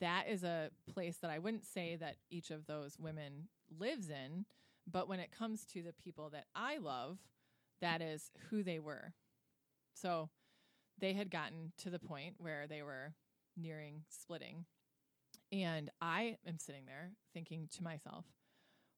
that 0.00 0.28
is 0.28 0.44
a 0.44 0.70
place 0.92 1.18
that 1.18 1.30
I 1.30 1.38
wouldn't 1.38 1.64
say 1.64 1.96
that 1.96 2.16
each 2.30 2.50
of 2.50 2.66
those 2.66 2.98
women 2.98 3.48
lives 3.78 4.08
in, 4.08 4.46
but 4.90 5.08
when 5.08 5.20
it 5.20 5.30
comes 5.36 5.64
to 5.66 5.82
the 5.82 5.92
people 5.92 6.30
that 6.30 6.46
I 6.54 6.78
love, 6.78 7.18
that 7.80 8.00
is 8.00 8.30
who 8.48 8.62
they 8.62 8.78
were. 8.78 9.12
So 9.94 10.30
they 10.98 11.12
had 11.12 11.30
gotten 11.30 11.72
to 11.78 11.90
the 11.90 11.98
point 11.98 12.34
where 12.38 12.66
they 12.66 12.82
were 12.82 13.14
nearing 13.56 14.02
splitting. 14.08 14.64
And 15.62 15.90
I 16.00 16.36
am 16.46 16.58
sitting 16.58 16.86
there 16.86 17.12
thinking 17.32 17.68
to 17.76 17.82
myself, 17.82 18.24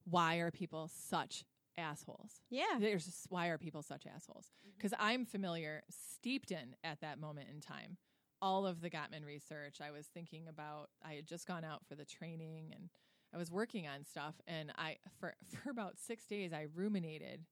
why 0.04 0.36
are 0.36 0.50
people 0.50 0.90
such 0.92 1.44
assholes. 1.78 2.40
Yeah. 2.50 2.78
There's 2.80 3.04
just, 3.04 3.26
why 3.28 3.48
are 3.48 3.58
people 3.58 3.82
such 3.82 4.06
assholes? 4.06 4.46
Mm-hmm. 4.46 4.76
Because 4.76 4.94
I'm 4.98 5.24
familiar, 5.24 5.82
steeped 5.90 6.50
in 6.50 6.76
at 6.84 7.00
that 7.00 7.20
moment 7.20 7.48
in 7.52 7.60
time, 7.60 7.96
all 8.40 8.66
of 8.66 8.80
the 8.80 8.90
Gottman 8.90 9.24
research. 9.24 9.78
I 9.80 9.90
was 9.90 10.06
thinking 10.06 10.48
about. 10.48 10.90
I 11.04 11.14
had 11.14 11.26
just 11.26 11.46
gone 11.46 11.64
out 11.64 11.84
for 11.86 11.94
the 11.94 12.04
training 12.04 12.72
and 12.74 12.90
I 13.34 13.38
was 13.38 13.50
working 13.50 13.86
on 13.86 14.04
stuff. 14.04 14.34
And 14.46 14.72
I 14.76 14.96
for 15.18 15.34
for 15.62 15.70
about 15.70 15.98
six 15.98 16.26
days 16.26 16.52
I 16.52 16.66
ruminated 16.74 17.46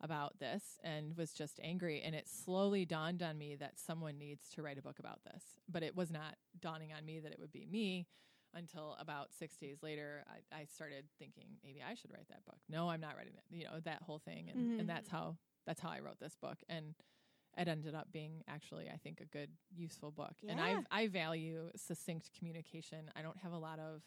about 0.00 0.38
this 0.38 0.78
and 0.82 1.16
was 1.16 1.32
just 1.32 1.60
angry. 1.62 2.02
And 2.04 2.14
it 2.14 2.28
slowly 2.28 2.84
dawned 2.84 3.22
on 3.22 3.38
me 3.38 3.56
that 3.56 3.78
someone 3.78 4.18
needs 4.18 4.48
to 4.50 4.62
write 4.62 4.78
a 4.78 4.82
book 4.82 4.98
about 4.98 5.20
this. 5.24 5.42
But 5.70 5.82
it 5.82 5.96
was 5.96 6.10
not 6.10 6.36
dawning 6.60 6.92
on 6.92 7.04
me 7.04 7.20
that 7.20 7.32
it 7.32 7.38
would 7.38 7.52
be 7.52 7.66
me 7.70 8.06
until 8.54 8.96
about 8.98 9.32
six 9.32 9.56
days 9.56 9.82
later. 9.82 10.24
I, 10.52 10.60
I 10.60 10.64
started 10.66 11.04
thinking 11.18 11.46
maybe 11.64 11.82
I 11.82 11.94
should 11.94 12.12
write 12.12 12.28
that 12.28 12.44
book. 12.44 12.58
No, 12.68 12.88
I'm 12.90 13.00
not 13.00 13.16
writing 13.16 13.34
it. 13.34 13.44
You 13.54 13.64
know 13.64 13.80
that 13.84 14.02
whole 14.02 14.18
thing, 14.18 14.48
and 14.50 14.58
Mhm. 14.70 14.80
and 14.80 14.88
that's 14.88 15.08
how 15.08 15.36
that's 15.66 15.80
how 15.80 15.90
I 15.90 16.00
wrote 16.00 16.20
this 16.20 16.36
book. 16.36 16.58
And 16.68 16.94
it 17.56 17.68
ended 17.68 17.94
up 17.94 18.10
being 18.12 18.42
actually 18.48 18.88
I 18.90 18.96
think 18.96 19.20
a 19.20 19.26
good 19.26 19.50
useful 19.74 20.10
book. 20.10 20.34
And 20.48 20.60
I 20.60 20.76
I 20.90 21.06
value 21.08 21.70
succinct 21.76 22.30
communication. 22.36 23.10
I 23.16 23.22
don't 23.22 23.38
have 23.38 23.52
a 23.52 23.58
lot 23.58 23.78
of 23.78 24.02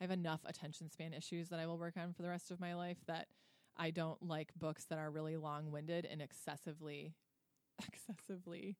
I 0.00 0.04
have 0.04 0.10
enough 0.10 0.40
attention 0.44 0.90
span 0.90 1.12
issues 1.14 1.48
that 1.50 1.60
I 1.60 1.66
will 1.66 1.78
work 1.78 1.96
on 1.96 2.12
for 2.12 2.22
the 2.22 2.28
rest 2.28 2.50
of 2.50 2.58
my 2.60 2.74
life 2.74 2.98
that 3.06 3.28
I 3.76 3.90
don't 3.90 4.22
like 4.22 4.52
books 4.54 4.84
that 4.86 4.98
are 4.98 5.10
really 5.10 5.36
long 5.36 5.70
winded 5.70 6.04
and 6.04 6.20
excessively 6.22 7.14
excessively 7.88 8.76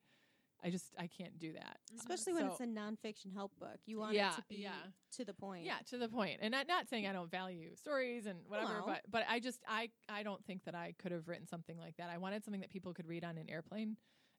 I 0.65 0.71
just 0.71 0.87
I 0.99 1.07
can't 1.07 1.39
do 1.39 1.53
that. 1.53 1.79
Uh, 1.93 1.97
Especially 1.99 2.33
when 2.33 2.45
So- 2.47 2.53
it's 2.53 2.61
a 2.61 2.65
nonfiction 2.67 3.35
help 3.35 3.53
book. 3.59 3.79
You 3.87 3.99
want 3.99 4.15
Yeah, 4.15 4.33
it 4.33 4.37
to 4.37 4.43
be 4.49 4.57
yeah. 4.57 4.73
to 5.13 5.25
the 5.25 5.35
point. 5.35 5.65
Yeah, 5.65 5.79
to 5.91 5.99
the 5.99 6.09
point. 6.09 6.39
And 6.41 6.53
not 6.53 6.67
not 6.67 6.89
saying 6.89 7.07
I 7.07 7.13
don't 7.13 7.31
value 7.31 7.75
stories 7.77 8.27
and 8.27 8.39
whatever, 8.49 8.79
No. 8.81 8.87
but 8.87 9.03
but 9.09 9.25
I 9.29 9.41
just 9.41 9.61
I 9.69 9.91
I 10.09 10.23
don't 10.23 10.45
think 10.47 10.65
that 10.65 10.75
I 10.75 10.95
could 10.99 11.13
have 11.13 11.29
written 11.29 11.47
something 11.47 11.77
like 11.77 11.97
that. 11.99 12.09
I 12.09 12.17
wanted 12.19 12.45
something 12.45 12.63
that 12.63 12.71
people 12.71 12.95
could 12.95 13.07
read 13.07 13.25
on 13.25 13.37
an 13.37 13.49
airplane 13.51 13.97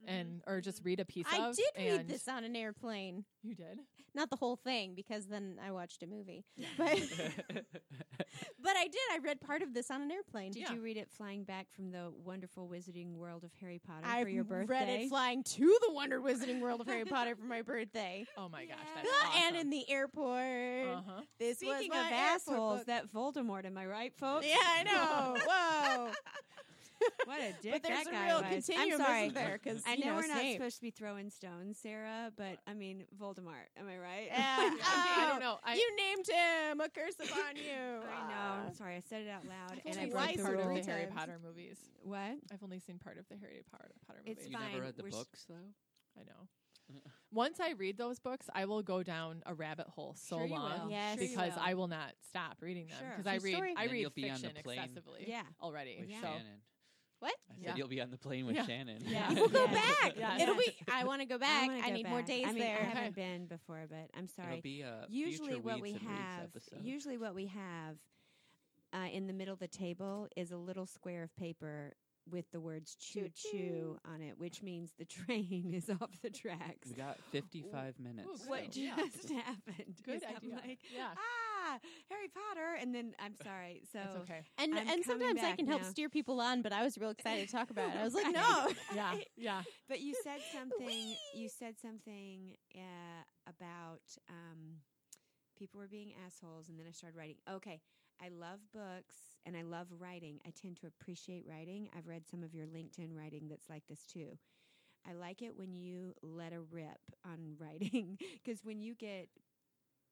and 0.07 0.41
or 0.47 0.61
just 0.61 0.83
read 0.83 0.99
a 0.99 1.05
piece 1.05 1.25
Mm-hmm. 1.27 1.41
I 1.43 1.49
of. 1.49 1.55
did 1.55 1.65
read 1.77 1.99
and- 2.01 2.09
this 2.09 2.27
on 2.27 2.43
an 2.43 2.55
airplane. 2.55 3.25
You 3.43 3.55
did. 3.55 3.79
Not 4.13 4.29
the 4.29 4.37
whole 4.37 4.55
thing 4.55 4.93
because 4.95 5.25
then 5.27 5.59
I 5.63 5.71
watched 5.71 6.01
a 6.01 6.07
movie. 6.07 6.45
But 6.77 6.97
but 8.61 8.75
I 8.77 8.85
did. 8.85 9.01
I 9.11 9.19
read 9.23 9.41
part 9.41 9.61
of 9.61 9.73
this 9.73 9.91
on 9.91 10.01
an 10.01 10.11
airplane. 10.11 10.51
Did 10.51 10.63
Yeah. 10.63 10.73
you 10.73 10.81
read 10.81 10.97
it 10.97 11.09
flying 11.09 11.43
back 11.43 11.67
from 11.75 11.91
the 11.91 12.11
wonderful 12.23 12.67
wizarding 12.69 13.15
world 13.15 13.43
of 13.43 13.51
Harry 13.59 13.79
Potter 13.85 14.05
I 14.05 14.23
for 14.23 14.29
your 14.29 14.43
birthday? 14.43 14.75
I 14.75 14.79
read 14.79 14.89
it 15.01 15.09
flying 15.09 15.43
to 15.43 15.77
the 15.85 15.93
Wonder 15.93 16.21
Wizarding 16.21 16.59
World 16.61 16.81
of 16.81 16.87
Harry 16.87 17.05
Potter 17.05 17.35
for 17.35 17.45
my 17.45 17.61
birthday. 17.73 18.25
Oh 18.37 18.47
my 18.49 18.65
gosh, 18.65 18.77
Yeah. 18.95 19.01
that's 19.03 19.45
And 19.47 19.55
in 19.57 19.69
the 19.69 19.89
airport. 19.89 20.87
uh-huh. 20.97 21.21
This 21.39 21.61
was 21.61 21.75
Speaking 21.75 21.89
my 21.91 21.99
of 21.99 22.05
airport 22.05 22.21
assholes, 22.21 22.77
book. 22.79 22.87
that 22.87 23.11
Voldemort, 23.13 23.65
am 23.65 23.77
I 23.77 23.85
right, 23.85 24.13
folks? 24.15 24.45
Yeah, 24.47 24.55
I 24.61 24.83
know. 24.83 25.35
Whoa. 25.45 26.11
what 27.25 27.39
a 27.41 27.53
dick 27.61 27.71
but 27.73 27.83
there's 27.83 28.03
that 28.03 28.07
a 28.07 28.11
guy 28.11 28.25
real 28.27 28.41
was. 28.41 28.51
continuum 28.51 29.01
I'm 29.01 29.07
sorry. 29.07 29.29
there? 29.29 29.59
Because 29.61 29.81
I 29.85 29.93
you 29.93 30.05
know, 30.05 30.11
know 30.11 30.15
we're 30.17 30.27
not 30.27 30.39
Snape. 30.39 30.57
supposed 30.57 30.75
to 30.77 30.81
be 30.81 30.91
throwing 30.91 31.29
stones, 31.29 31.77
Sarah, 31.81 32.31
but 32.37 32.57
I 32.67 32.73
mean 32.73 33.03
Voldemort. 33.19 33.67
Am 33.77 33.87
I 33.87 33.97
right? 33.97 34.27
Yeah. 34.31 34.37
I 34.83 35.25
Oh, 35.25 35.29
don't 35.31 35.39
know. 35.41 35.57
I, 35.63 35.75
you 35.75 35.95
named 35.95 36.27
him 36.27 36.81
a 36.81 36.89
curse 36.89 37.15
upon 37.19 37.55
you. 37.55 38.01
I 38.09 38.29
know. 38.29 38.67
I'm 38.67 38.73
Sorry, 38.75 38.95
I 38.95 39.01
said 39.07 39.21
it 39.23 39.29
out 39.29 39.45
loud, 39.45 39.79
I've 39.85 39.85
and 39.85 39.95
I 39.97 39.99
only 40.01 40.11
broke 40.11 40.27
seen 40.29 40.37
the 40.37 40.43
part 40.43 40.59
of 40.59 40.65
rule. 40.67 40.77
the 40.81 40.91
Harry. 40.91 41.07
Potter 41.15 41.39
movies. 41.43 41.77
What? 42.03 42.37
I've 42.51 42.63
only 42.63 42.79
seen 42.79 42.97
part 42.99 43.17
of 43.17 43.27
the 43.29 43.35
Harry 43.37 43.61
Potter, 43.71 43.91
Potter 44.07 44.19
It's 44.25 44.41
movies. 44.43 44.51
you 44.51 44.57
fine. 44.57 44.71
never 44.73 44.83
read 44.85 44.95
the 44.97 45.03
We're 45.03 45.09
s- 45.09 45.15
books 45.15 45.45
though. 45.49 45.55
I 46.19 46.23
know. 46.23 46.47
Once 47.31 47.59
I 47.59 47.71
read 47.71 47.97
those 47.97 48.19
books, 48.19 48.47
I 48.53 48.65
will 48.65 48.83
go 48.83 49.01
down 49.01 49.41
a 49.47 49.53
rabbit 49.55 49.87
hole 49.87 50.15
so 50.17 50.37
Sure 50.37 50.47
long 50.47 50.83
will. 50.85 50.91
Yes. 50.91 51.17
Sure 51.17 51.27
because 51.27 51.55
will. 51.55 51.61
I 51.63 51.73
will 51.73 51.87
not 51.87 52.13
stop 52.29 52.57
reading 52.61 52.87
them 52.87 52.97
Sure. 52.99 53.09
because 53.17 53.25
I 53.27 53.35
read 53.43 53.55
story. 53.55 53.73
I 53.75 53.85
read 53.85 54.01
you'll 54.01 54.09
be 54.11 54.29
on 54.29 54.39
the 54.39 54.49
fiction 54.49 54.71
excessively 54.71 55.25
Yeah. 55.27 55.41
already. 55.61 55.97
With 55.99 56.09
Yeah. 56.09 56.21
So 56.21 56.27
Shannon. 56.27 56.61
What? 57.25 57.33
I 57.49 57.53
said 57.55 57.63
Yeah. 57.63 57.75
you'll 57.75 57.87
be 57.87 58.01
on 58.01 58.11
the 58.11 58.17
plane 58.17 58.45
with 58.45 58.55
Yeah. 58.55 58.65
Shannon. 58.67 59.01
Yeah. 59.07 59.31
We'll 59.33 59.47
go 59.49 59.65
Yeah. 59.65 59.73
back. 59.73 60.13
Yeah. 60.17 60.41
It'll 60.41 60.55
be. 60.55 60.75
I 60.91 61.03
want 61.05 61.21
to 61.21 61.25
go 61.27 61.37
back. 61.39 61.67
wanna 61.67 61.79
I, 61.83 61.89
go 61.89 61.95
need 61.95 62.07
more 62.07 62.21
days 62.21 62.45
I 62.47 62.51
mean, 62.51 62.59
there. 62.61 62.77
I 62.79 62.83
haven't 62.83 63.15
been 63.15 63.45
before, 63.47 63.85
but 63.89 64.09
I'm 64.15 64.25
It'll 64.25 64.43
sorry. 64.45 64.61
be 64.61 64.81
a 64.81 65.05
usually 65.09 65.55
what 65.55 65.81
we 65.81 65.93
Weeds 65.93 66.01
and 66.01 66.09
Reads 66.11 66.69
have. 66.71 66.85
Usually 66.85 67.17
what 67.17 67.33
we 67.33 67.47
have 67.47 67.95
uh, 68.93 69.07
in 69.11 69.25
the 69.27 69.33
middle 69.33 69.53
of 69.53 69.59
the 69.59 69.67
table 69.67 70.27
is 70.35 70.51
a 70.51 70.57
little 70.57 70.85
square 70.85 71.23
of 71.23 71.35
paper 71.35 71.93
with 72.29 72.45
the 72.51 72.59
words 72.59 72.95
choo 72.99 73.29
choo 73.35 73.99
on 74.11 74.19
it 74.19 74.33
which 74.39 74.63
means 74.63 74.93
the 74.97 75.05
train 75.19 75.71
is 75.75 75.89
off 76.01 76.09
the 76.23 76.29
tracks 76.31 76.89
we 76.89 76.95
got 76.95 77.17
55 77.31 77.99
minutes. 77.99 78.27
Ooh, 78.27 78.49
what 78.49 78.63
good. 78.63 78.73
so- 78.73 78.79
Yeah. 78.81 78.95
just 79.13 79.29
happened 79.31 79.95
Good 80.03 80.15
is 80.15 80.23
I'm 80.27 80.35
idea. 80.37 80.55
like 80.55 80.79
Yeah. 80.91 81.09
ah 81.15 81.54
harry 82.09 82.27
potter 82.33 82.75
and 82.79 82.93
then 82.93 83.13
i'm 83.19 83.35
sorry 83.43 83.81
so 83.91 83.99
That's 83.99 84.15
okay. 84.17 84.41
And 84.57 84.73
I'm 84.73 84.87
and 84.87 85.03
sometimes 85.05 85.41
I 85.43 85.55
can 85.55 85.67
help 85.67 85.81
now. 85.83 85.89
steer 85.89 86.09
people 86.09 86.39
on, 86.39 86.61
but 86.61 86.71
I 86.73 86.83
was 86.83 86.97
real 86.97 87.09
excited 87.09 87.47
to 87.47 87.51
talk 87.51 87.69
about 87.69 87.89
it. 87.95 87.97
I 87.99 88.03
was 88.03 88.13
like, 88.13 88.31
no. 88.33 88.67
Yeah. 88.95 89.15
Yeah. 89.37 89.61
but 89.89 89.99
you 90.01 90.13
said 90.23 90.39
something 90.53 91.15
you 91.33 91.49
said 91.49 91.75
something 91.79 92.55
uh, 92.75 93.23
about 93.49 94.01
um, 94.29 94.79
people 95.57 95.79
were 95.79 95.87
being 95.87 96.11
assholes 96.25 96.69
and 96.69 96.77
then 96.79 96.85
i 96.87 96.91
started 96.91 97.17
writing 97.17 97.35
okay 97.49 97.79
i 98.21 98.29
love 98.29 98.59
books 98.73 99.15
and 99.45 99.55
i 99.55 99.61
love 99.61 99.87
writing 99.99 100.39
i 100.45 100.51
tend 100.61 100.77
to 100.77 100.87
appreciate 100.87 101.45
writing 101.49 101.89
i've 101.97 102.07
read 102.07 102.27
some 102.29 102.43
of 102.43 102.53
your 102.53 102.65
linkedin 102.67 103.15
writing 103.15 103.47
that's 103.49 103.69
like 103.69 103.83
this 103.87 104.05
too 104.05 104.37
i 105.07 105.13
like 105.13 105.41
it 105.41 105.55
when 105.55 105.73
you 105.73 106.13
let 106.21 106.53
a 106.53 106.59
rip 106.71 106.99
on 107.25 107.55
writing 107.59 108.17
because 108.43 108.63
when 108.63 108.81
you 108.81 108.93
get 108.95 109.27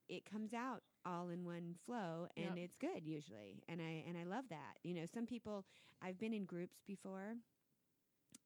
it 0.10 0.24
comes 0.30 0.54
out 0.54 0.82
all 1.06 1.30
in 1.30 1.44
one 1.46 1.76
flow 1.86 2.28
and 2.38 2.58
Yep. 2.58 2.58
it's 2.58 2.76
good 2.78 3.06
usually 3.06 3.62
and 3.68 3.82
i 3.82 4.04
and 4.08 4.18
i 4.18 4.24
love 4.24 4.46
that 4.50 4.76
you 4.84 4.94
know 4.94 5.06
some 5.14 5.26
people 5.26 5.66
i've 6.02 6.18
been 6.20 6.34
in 6.34 6.46
groups 6.46 6.78
before 6.88 7.36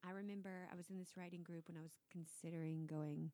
I 0.08 0.12
remember 0.12 0.50
I 0.72 0.76
was 0.76 0.90
in 0.90 0.98
this 1.00 1.14
writing 1.18 1.42
group 1.44 1.68
when 1.68 1.78
I 1.78 1.82
was 1.82 1.92
considering 2.12 2.86
going 2.86 3.32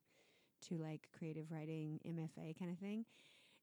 to 0.68 0.76
like 0.78 1.08
creative 1.16 1.50
writing 1.50 2.00
MFA 2.06 2.58
kind 2.58 2.70
of 2.70 2.78
thing. 2.78 3.04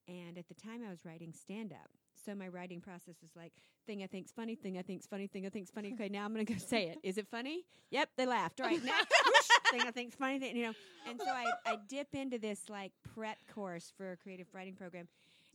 And 0.08 0.38
at 0.38 0.48
the 0.48 0.54
time 0.54 0.82
I 0.86 0.90
was 0.90 1.04
writing 1.04 1.34
stand 1.34 1.72
up. 1.74 1.90
So 2.26 2.36
my 2.36 2.48
writing 2.48 2.80
process 2.80 3.16
was 3.22 3.32
like 3.36 3.54
thing 3.88 4.04
I 4.04 4.08
think's 4.08 4.32
funny, 4.32 4.56
thing 4.56 4.78
I 4.78 4.82
think's 4.84 5.08
funny, 5.08 5.28
thing 5.28 5.46
I 5.46 5.50
think's 5.50 5.72
funny. 5.72 5.94
Okay, 5.94 6.10
now 6.10 6.26
I'm 6.26 6.32
gonna 6.32 6.44
go 6.46 6.56
say 6.58 6.84
it. 6.90 7.00
Is 7.04 7.18
it 7.18 7.28
funny? 7.28 7.64
Yep, 7.90 8.10
they 8.18 8.26
laughed. 8.28 8.62
All 8.62 8.68
right, 8.68 8.84
next 8.84 9.08
thing 9.72 9.82
I 9.82 9.92
think's 9.92 10.16
funny, 10.16 10.40
thing, 10.40 10.56
you 10.56 10.64
know. 10.68 10.74
And 11.10 11.20
so 11.20 11.30
I, 11.30 11.46
I 11.66 11.78
dip 11.90 12.14
into 12.14 12.38
this 12.38 12.70
like 12.70 12.92
prep 13.16 13.38
course 13.54 13.92
for 13.98 14.12
a 14.12 14.18
creative 14.18 14.48
writing 14.54 14.76
program. 14.76 15.08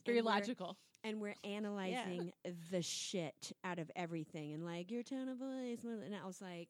Very 0.07 0.19
and 0.19 0.27
we're- 0.27 0.35
logical. 0.37 0.77
and 1.05 1.21
we're 1.21 1.35
analyzing 1.45 2.33
the 2.71 2.83
shit 2.83 3.53
out 3.65 3.79
of 3.79 3.91
everything 3.95 4.55
and 4.55 4.65
like 4.65 4.91
your 4.91 5.03
tone 5.03 5.29
of 5.29 5.39
voice 5.39 5.85
and 5.85 6.15
i 6.15 6.27
was 6.27 6.41
like 6.41 6.69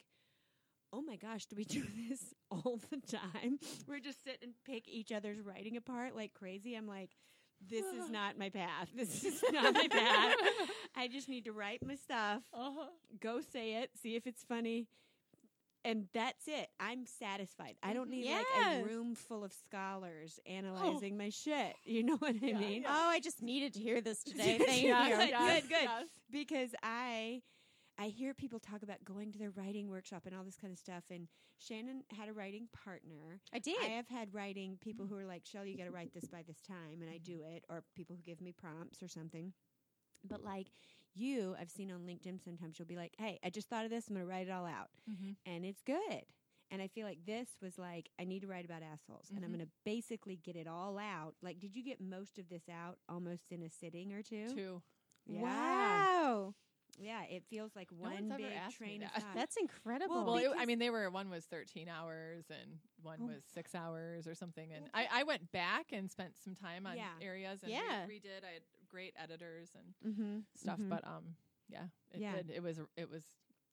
oh 0.93 1.03
my 1.03 1.17
gosh 1.17 1.47
do 1.47 1.57
we 1.57 1.65
do 1.65 1.83
this 2.09 2.35
all 2.51 2.81
the 2.91 2.99
time? 3.17 3.59
We're 3.89 4.01
just 4.01 4.23
sit 4.25 4.39
and 4.43 4.53
pick 4.65 4.89
each 4.89 5.11
other's 5.13 5.41
writing 5.41 5.77
apart 5.77 6.15
like 6.15 6.33
crazy. 6.33 6.75
I'm 6.75 6.87
like 6.87 7.11
this 7.69 7.85
is 7.87 8.11
not 8.11 8.39
my 8.39 8.51
path. 8.51 8.89
This 8.95 9.25
is 9.25 9.43
not 9.51 9.73
my 9.75 9.89
path. 9.89 10.35
I 10.97 11.09
just 11.09 11.29
need 11.29 11.47
to 11.47 11.53
write 11.53 11.85
my 11.85 11.97
stuff 11.97 12.43
Uh-huh. 12.55 12.87
go 13.21 13.41
say 13.41 13.75
it 13.83 13.91
see 14.01 14.15
if 14.15 14.27
it's 14.27 14.45
funny 14.45 14.87
and 15.87 16.09
that's 16.13 16.49
it. 16.49 16.69
I'm 16.81 17.07
satisfied. 17.07 17.77
I 17.83 17.93
don't 17.93 18.11
mm-hmm. 18.11 18.21
need 18.21 18.35
like 18.35 18.83
a 18.83 18.85
room 18.85 19.15
full 19.15 19.45
of 19.45 19.53
scholars 19.53 20.41
oh. 20.47 20.51
analyzing 20.51 21.17
my 21.17 21.31
shit. 21.31 21.75
You 21.85 22.03
know 22.03 22.17
what 22.17 22.35
I 22.43 22.47
Yeah, 22.47 22.59
mean? 22.59 22.83
yeah. 22.83 22.89
Oh, 22.91 23.09
I 23.09 23.21
just 23.21 23.43
needed 23.43 23.73
to 23.75 23.81
hear 23.81 24.01
this 24.01 24.23
today. 24.25 24.59
Thank 24.59 24.83
Yeah, 24.83 25.09
you. 25.09 25.17
good, 25.17 25.29
yes, 25.31 25.63
good, 25.63 25.69
good. 25.69 25.83
yes. 25.85 26.07
because 26.31 26.71
I 26.83 27.43
I 27.99 28.09
hear 28.09 28.35
people 28.35 28.59
talk 28.59 28.83
about 28.83 29.03
going 29.05 29.33
to 29.33 29.39
their 29.39 29.51
writing 29.51 29.89
workshop 29.89 30.25
and 30.27 30.35
all 30.37 30.45
this 30.45 30.57
kind 30.57 30.73
of 30.73 30.79
stuff. 30.79 31.05
And 31.11 31.29
Shannon 31.59 32.03
had 32.15 32.29
a 32.29 32.33
writing 32.33 32.69
partner. 32.85 33.41
I 33.55 33.59
did. 33.59 33.79
I 33.81 33.87
have 33.87 34.09
had 34.09 34.35
writing 34.35 34.77
people 34.83 35.07
who 35.07 35.15
mm-hmm. 35.15 35.25
are 35.25 35.29
like, 35.29 35.47
Shelley, 35.47 35.71
you 35.71 35.79
got 35.79 35.85
to 35.85 35.91
write 35.91 36.13
this 36.13 36.27
by 36.27 36.43
this 36.47 36.61
time, 36.61 37.01
and 37.01 37.09
I 37.09 37.19
do 37.19 37.39
mm-hmm. 37.39 37.57
it, 37.57 37.65
or 37.71 37.85
people 37.95 38.17
who 38.17 38.23
give 38.23 38.43
me 38.43 38.53
prompts 38.53 39.03
or 39.03 39.09
something. 39.09 39.53
But 40.29 40.43
like 40.43 40.67
you, 41.17 41.57
I've 41.61 41.71
seen 41.71 41.91
on 41.91 42.01
LinkedIn 42.01 42.43
sometimes 42.45 42.79
you'll 42.79 42.87
be 42.89 42.97
like, 42.97 43.15
hey, 43.19 43.39
I 43.45 43.51
just 43.51 43.69
thought 43.69 43.85
of 43.85 43.91
this. 43.91 44.09
I'm 44.09 44.15
going 44.15 44.27
to 44.27 44.31
write 44.31 44.49
it 44.49 44.51
all 44.51 44.67
out. 44.67 44.91
Mhm. 45.11 45.37
And 45.47 45.65
it's 45.65 45.83
good. 45.83 46.25
And 46.71 46.83
I 46.83 46.89
feel 46.89 47.07
like 47.07 47.25
this 47.25 47.49
was 47.63 47.79
like, 47.79 48.11
I 48.19 48.25
need 48.25 48.41
to 48.43 48.49
write 48.49 48.65
about 48.65 48.83
assholes. 48.83 49.31
And 49.31 49.45
I'm 49.45 49.51
Mhm. 49.53 49.57
going 49.57 49.67
to 49.67 49.73
basically 49.85 50.37
get 50.37 50.57
it 50.57 50.67
all 50.67 50.99
out. 50.99 51.37
Like, 51.43 51.61
did 51.61 51.77
you 51.77 51.83
get 51.83 52.01
most 52.01 52.39
of 52.39 52.49
this 52.49 52.69
out 52.69 52.99
almost 53.09 53.53
in 53.53 53.63
a 53.63 53.71
sitting 53.71 54.13
or 54.13 54.23
two? 54.23 54.49
Two. 54.53 54.83
Yeah. 55.27 55.43
Wow. 55.43 56.55
Yeah, 56.99 57.25
it 57.25 57.45
feels 57.45 57.77
like 57.77 57.93
No 57.93 57.99
one 57.99 58.13
one's 58.15 58.31
ever 58.33 58.39
big 58.43 58.53
asked 58.57 58.81
me 58.81 58.87
train 58.87 59.03
of 59.03 59.13
that. 59.13 59.23
thought. 59.23 59.35
That's 59.35 59.57
incredible. 59.59 60.25
Well, 60.25 60.37
it, 60.39 60.51
I 60.57 60.65
mean, 60.65 60.79
they 60.79 60.89
were 60.89 61.11
one 61.11 61.29
was 61.29 61.45
13 61.45 61.89
hours 61.89 62.47
and 62.49 62.79
one 63.03 63.19
Oh. 63.23 63.27
was 63.27 63.45
six 63.53 63.75
hours 63.75 64.27
or 64.27 64.35
something. 64.35 64.73
And 64.73 64.89
I, 64.95 65.07
I 65.13 65.23
went 65.25 65.53
back 65.53 65.93
and 65.93 66.11
spent 66.11 66.37
some 66.43 66.55
time 66.55 66.87
on 66.87 66.97
Yeah. 66.97 67.11
areas 67.21 67.63
and 67.63 67.71
Yeah. 67.71 68.07
re- 68.07 68.19
redid. 68.21 68.45
I 68.49 68.53
had 68.55 68.63
great 68.97 69.15
editors 69.23 69.69
and 69.75 70.15
mm-hmm. 70.15 70.39
stuff, 70.57 70.79
but 70.89 71.07
um, 71.07 71.35
yeah, 71.69 71.85
it 72.15 72.21
Yeah. 72.21 72.37
did. 72.37 72.51
It 72.51 72.63
was 72.63 72.81
it 72.97 73.11
was. 73.11 73.25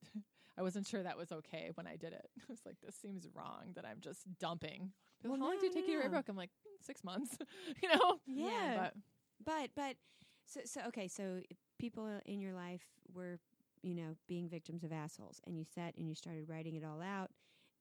I 0.57 0.61
wasn't 0.61 0.85
sure 0.85 1.01
that 1.01 1.17
was 1.17 1.31
okay 1.31 1.71
when 1.75 1.87
I 1.87 1.95
did 1.95 2.13
it. 2.13 2.29
I 2.39 2.43
was 2.49 2.59
like, 2.65 2.75
this 2.85 2.95
seems 2.95 3.27
wrong 3.33 3.71
that 3.75 3.85
I'm 3.85 4.01
just 4.01 4.21
dumping. 4.37 4.91
Well, 5.23 5.37
How 5.37 5.45
long 5.45 5.59
did 5.59 5.71
it 5.71 5.73
take 5.73 5.87
no, 5.87 5.93
you 5.93 5.97
to 6.01 6.03
write 6.07 6.13
a 6.13 6.17
book? 6.17 6.25
I'm 6.27 6.35
like 6.35 6.49
"Mm, 6.49 6.85
six 6.85 7.03
months. 7.03 7.37
you 7.81 7.89
know. 7.89 8.19
yeah. 8.27 8.75
But 8.75 8.93
but 9.45 9.69
but 9.75 9.95
so 10.45 10.59
so 10.65 10.81
okay. 10.89 11.07
So 11.07 11.39
people 11.79 12.19
in 12.25 12.41
your 12.41 12.53
life 12.53 12.83
were 13.13 13.39
you 13.81 13.95
know, 13.95 14.15
being 14.29 14.47
victims 14.47 14.83
of 14.83 14.93
assholes, 14.93 15.41
and 15.45 15.57
you 15.57 15.65
sat 15.75 15.95
and 15.97 16.07
you 16.07 16.15
started 16.15 16.47
writing 16.47 16.75
it 16.75 16.83
all 16.85 17.01
out, 17.01 17.31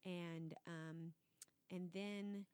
and 0.05 0.53
um, 0.67 1.13
and 1.71 1.89
then 1.93 2.45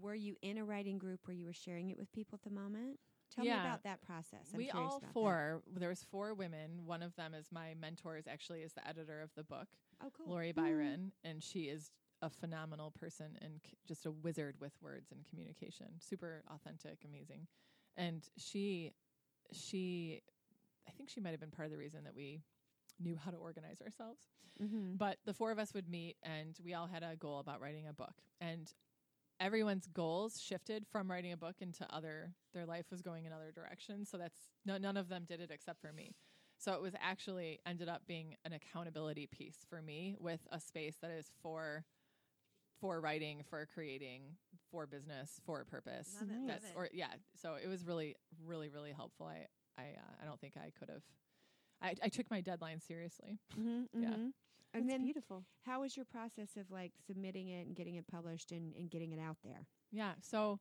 were 0.00 0.14
you 0.14 0.36
in 0.42 0.58
a 0.58 0.64
writing 0.64 0.98
group 0.98 1.20
where 1.26 1.34
you 1.34 1.46
were 1.46 1.52
sharing 1.52 1.90
it 1.90 1.98
with 1.98 2.12
people 2.12 2.36
at 2.36 2.42
the 2.48 2.54
moment? 2.54 2.98
Tell 3.34 3.44
me 3.44 3.50
about 3.50 3.84
that 3.84 4.02
process. 4.02 4.48
I'm 4.52 4.56
we 4.58 4.70
all 4.70 4.98
that. 5.00 5.12
four. 5.12 5.62
There 5.76 5.88
was 5.88 6.04
four 6.10 6.34
women. 6.34 6.84
One 6.84 7.02
of 7.02 7.14
them 7.16 7.32
is 7.34 7.46
my 7.52 7.74
mentor. 7.80 8.16
Is 8.16 8.26
Actually, 8.26 8.60
is 8.62 8.72
the 8.72 8.86
editor 8.86 9.20
of 9.22 9.30
the 9.36 9.44
book, 9.44 9.68
Oh, 10.02 10.08
cool. 10.16 10.32
Lori 10.32 10.52
Byron, 10.52 11.12
and 11.24 11.42
she 11.42 11.64
is 11.64 11.90
a 12.22 12.28
phenomenal 12.28 12.90
person 12.90 13.38
and 13.40 13.60
c- 13.64 13.76
just 13.86 14.04
a 14.04 14.10
wizard 14.10 14.56
with 14.60 14.72
words 14.82 15.10
and 15.12 15.24
communication. 15.28 15.86
Super 16.00 16.42
authentic, 16.52 16.98
amazing, 17.04 17.46
and 17.96 18.28
she, 18.36 18.92
she, 19.52 20.20
I 20.88 20.90
think 20.90 21.08
she 21.08 21.20
might 21.20 21.30
have 21.30 21.40
been 21.40 21.50
part 21.50 21.66
of 21.66 21.72
the 21.72 21.78
reason 21.78 22.04
that 22.04 22.14
we 22.14 22.40
knew 22.98 23.16
how 23.16 23.30
to 23.30 23.36
organize 23.38 23.80
ourselves. 23.80 24.22
Mm-hmm. 24.62 24.96
But 24.96 25.16
the 25.24 25.32
four 25.32 25.50
of 25.52 25.58
us 25.58 25.72
would 25.72 25.88
meet, 25.88 26.16
and 26.22 26.58
we 26.62 26.74
all 26.74 26.86
had 26.86 27.02
a 27.02 27.16
goal 27.16 27.38
about 27.38 27.60
writing 27.62 27.86
a 27.88 27.92
book, 27.94 28.14
and 28.40 28.70
everyone's 29.40 29.86
goals 29.86 30.40
shifted 30.40 30.86
from 30.86 31.10
writing 31.10 31.32
a 31.32 31.36
book 31.36 31.56
into 31.60 31.86
other. 31.94 32.34
Their 32.54 32.66
life 32.66 32.86
was 32.90 33.02
going 33.02 33.24
in 33.24 33.32
other 33.32 33.50
directions, 33.52 34.10
so 34.10 34.18
that's 34.18 34.38
no, 34.64 34.76
none 34.78 34.96
of 34.96 35.08
them 35.08 35.24
did 35.26 35.40
it 35.40 35.50
except 35.50 35.80
for 35.80 35.92
me. 35.92 36.14
So 36.58 36.74
it 36.74 36.82
was 36.82 36.92
actually 37.00 37.58
ended 37.64 37.88
up 37.88 38.02
being 38.06 38.36
an 38.44 38.52
accountability 38.52 39.26
piece 39.26 39.64
for 39.68 39.80
me 39.80 40.14
with 40.20 40.40
a 40.52 40.60
space 40.60 40.96
that 41.00 41.10
is 41.10 41.30
for 41.42 41.84
for 42.80 43.00
writing, 43.00 43.42
for 43.48 43.66
creating, 43.74 44.22
for 44.70 44.86
business, 44.86 45.40
for 45.44 45.60
a 45.60 45.64
purpose. 45.66 46.16
Love 46.20 46.30
it, 46.30 46.38
love 46.38 46.48
That's 46.48 46.64
it. 46.64 46.72
or 46.76 46.88
yeah. 46.92 47.08
So 47.40 47.56
it 47.62 47.68
was 47.68 47.84
really, 47.84 48.16
really, 48.44 48.68
really 48.68 48.92
helpful. 48.92 49.26
I 49.26 49.46
I 49.80 49.84
uh, 49.96 50.22
I 50.22 50.26
don't 50.26 50.40
think 50.40 50.54
I 50.56 50.70
could 50.78 50.90
have. 50.90 51.02
I, 51.82 51.94
I 52.02 52.08
took 52.08 52.30
my 52.30 52.42
deadline 52.42 52.80
seriously. 52.80 53.38
Mm-hmm, 53.58 54.02
Yeah. 54.02 54.16
And 54.72 54.84
That's 54.84 54.92
then, 54.94 55.04
beautiful. 55.04 55.44
how 55.64 55.80
was 55.80 55.96
your 55.96 56.04
process 56.06 56.56
of 56.56 56.70
like 56.70 56.92
submitting 57.06 57.48
it 57.48 57.66
and 57.66 57.74
getting 57.74 57.96
it 57.96 58.06
published 58.06 58.52
and, 58.52 58.74
and 58.76 58.90
getting 58.90 59.12
it 59.12 59.18
out 59.20 59.38
there? 59.42 59.66
Yeah. 59.90 60.12
So, 60.20 60.60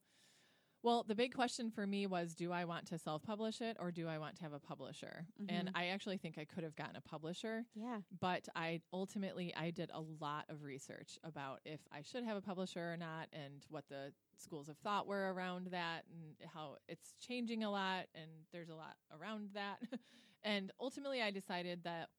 well, 0.81 1.03
the 1.03 1.13
big 1.13 1.33
question 1.35 1.69
for 1.69 1.85
me 1.85 2.07
was 2.07 2.33
do 2.33 2.51
I 2.53 2.63
want 2.65 2.87
to 2.87 2.97
self 2.97 3.21
publish 3.21 3.59
it 3.61 3.75
or 3.79 3.91
do 3.91 4.07
I 4.07 4.17
want 4.17 4.37
to 4.37 4.43
have 4.43 4.53
a 4.53 4.59
publisher? 4.59 5.27
And 5.49 5.67
Mhm. 5.67 5.71
I 5.75 5.87
actually 5.87 6.17
think 6.17 6.37
I 6.37 6.45
could 6.45 6.63
have 6.63 6.75
gotten 6.75 6.95
a 6.95 7.01
publisher, 7.01 7.65
Yeah. 7.75 7.99
but 8.19 8.47
I 8.55 8.81
ultimately 8.93 9.53
I 9.55 9.71
did 9.71 9.91
a 9.93 9.99
lot 9.99 10.45
of 10.49 10.63
research 10.63 11.19
about 11.23 11.59
if 11.65 11.81
I 11.91 12.01
should 12.01 12.23
have 12.23 12.37
a 12.37 12.41
publisher 12.41 12.93
or 12.93 12.97
not 12.97 13.27
and 13.33 13.65
what 13.69 13.89
the 13.89 14.13
schools 14.37 14.69
of 14.69 14.77
thought 14.77 15.05
were 15.05 15.33
around 15.33 15.67
that 15.67 16.05
and 16.07 16.35
how 16.49 16.77
it's 16.87 17.13
changing 17.19 17.63
a 17.63 17.69
lot 17.69 18.07
and 18.15 18.31
there's 18.53 18.69
a 18.69 18.75
lot 18.75 18.95
around 19.11 19.49
that. 19.53 19.79
and 20.43 20.71
ultimately 20.79 21.21
I 21.21 21.29
decided 21.29 21.83
that 21.83 22.09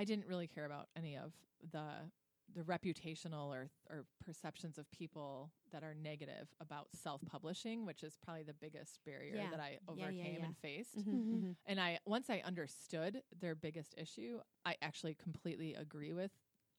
I 0.00 0.04
didn't 0.04 0.26
really 0.26 0.46
care 0.46 0.64
about 0.64 0.88
any 0.96 1.16
of 1.16 1.32
the 1.72 2.10
the 2.52 2.62
reputational 2.62 3.48
or 3.54 3.70
or 3.88 4.06
perceptions 4.24 4.76
of 4.78 4.90
people 4.90 5.52
that 5.72 5.84
are 5.84 5.94
negative 5.94 6.48
about 6.60 6.88
self-publishing, 6.94 7.86
which 7.86 8.02
is 8.02 8.16
probably 8.24 8.42
the 8.42 8.54
biggest 8.54 8.98
barrier 9.04 9.36
Yeah. 9.36 9.50
that 9.50 9.60
I 9.60 9.70
Yeah, 9.70 9.78
yeah, 9.94 10.04
overcame 10.06 10.38
yeah. 10.40 10.46
and 10.46 10.56
faced. 10.58 10.96
Mhm. 11.06 11.56
And 11.66 11.80
I 11.80 11.98
once 12.06 12.30
I 12.30 12.38
understood 12.40 13.22
their 13.38 13.54
biggest 13.54 13.94
issue, 13.96 14.40
I 14.64 14.76
actually 14.82 15.14
completely 15.14 15.74
agree 15.74 16.12
with 16.14 16.32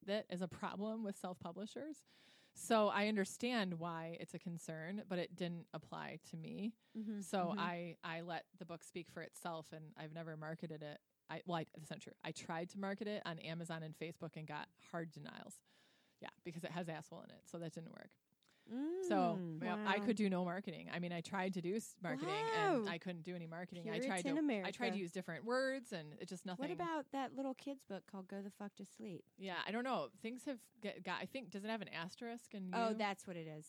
that 0.07 0.25
as 0.29 0.41
a 0.41 0.47
problem 0.47 1.03
with 1.03 1.15
self-publishers. 1.15 2.03
So 2.53 2.89
I 2.89 3.07
understand 3.07 3.75
why 3.79 4.17
it's 4.19 4.33
a 4.33 4.39
concern, 4.39 5.03
but 5.07 5.19
it 5.19 5.35
didn't 5.37 5.67
apply 5.73 6.19
to 6.31 6.37
me. 6.37 6.73
Mm-hmm. 6.97 7.21
So 7.21 7.53
I 7.57 7.95
I 8.03 8.21
let 8.21 8.45
the 8.57 8.65
book 8.65 8.83
speak 8.83 9.09
for 9.09 9.21
itself, 9.21 9.71
and 9.71 9.93
I've 9.95 10.11
never 10.11 10.35
marketed 10.35 10.81
it. 10.83 10.99
I 11.31 11.41
well, 11.45 11.57
I, 11.57 11.65
that's 11.77 11.89
not 11.89 12.01
true. 12.01 12.13
I 12.23 12.31
tried 12.31 12.69
to 12.71 12.79
market 12.79 13.07
it 13.07 13.21
on 13.25 13.39
Amazon 13.39 13.83
and 13.83 13.95
Facebook 13.97 14.35
and 14.35 14.45
got 14.45 14.67
hard 14.91 15.11
denials. 15.11 15.55
Yeah, 16.21 16.29
because 16.43 16.63
it 16.63 16.71
has 16.71 16.87
asshole 16.89 17.21
in 17.21 17.31
it, 17.31 17.41
so 17.51 17.57
that 17.59 17.73
didn't 17.73 17.91
work. 17.93 18.09
So 19.07 19.37
Mm. 19.39 19.63
yeah, 19.63 19.75
I 19.87 19.99
could 19.99 20.15
do 20.15 20.29
no 20.29 20.45
marketing. 20.45 20.87
I 20.93 20.99
mean, 20.99 21.11
I 21.11 21.21
tried 21.21 21.55
to 21.55 21.61
do 21.61 21.75
s- 21.75 21.95
marketing 22.01 22.33
and 22.57 22.87
I 22.87 22.97
couldn't 22.99 23.23
do 23.23 23.35
any 23.35 23.47
marketing. 23.47 23.89
I 23.89 23.99
tried 23.99 24.23
to 24.23 24.61
I 24.63 24.71
tried 24.71 24.91
to 24.91 24.99
use 24.99 25.11
different 25.11 25.43
words 25.45 25.91
and 25.91 26.13
it 26.19 26.29
just 26.29 26.45
nothing. 26.45 26.69
What 26.69 26.71
about 26.71 27.05
that 27.11 27.35
little 27.35 27.53
kids 27.55 27.83
book 27.89 28.03
called 28.09 28.27
"Go 28.27 28.41
the 28.41 28.51
Fuck 28.51 28.75
to 28.75 28.85
Sleep"? 28.85 29.25
Yeah, 29.37 29.55
I 29.67 29.71
don't 29.71 29.83
know. 29.83 30.09
Things 30.21 30.45
have 30.45 30.59
get, 30.81 31.03
got. 31.03 31.19
I 31.21 31.25
think 31.25 31.49
does 31.49 31.65
it 31.65 31.69
have 31.69 31.81
an 31.81 31.89
asterisk? 31.89 32.53
And 32.53 32.73
Oh, 32.73 32.93
that's 32.93 33.25
what 33.27 33.35
it 33.35 33.47
is. 33.47 33.65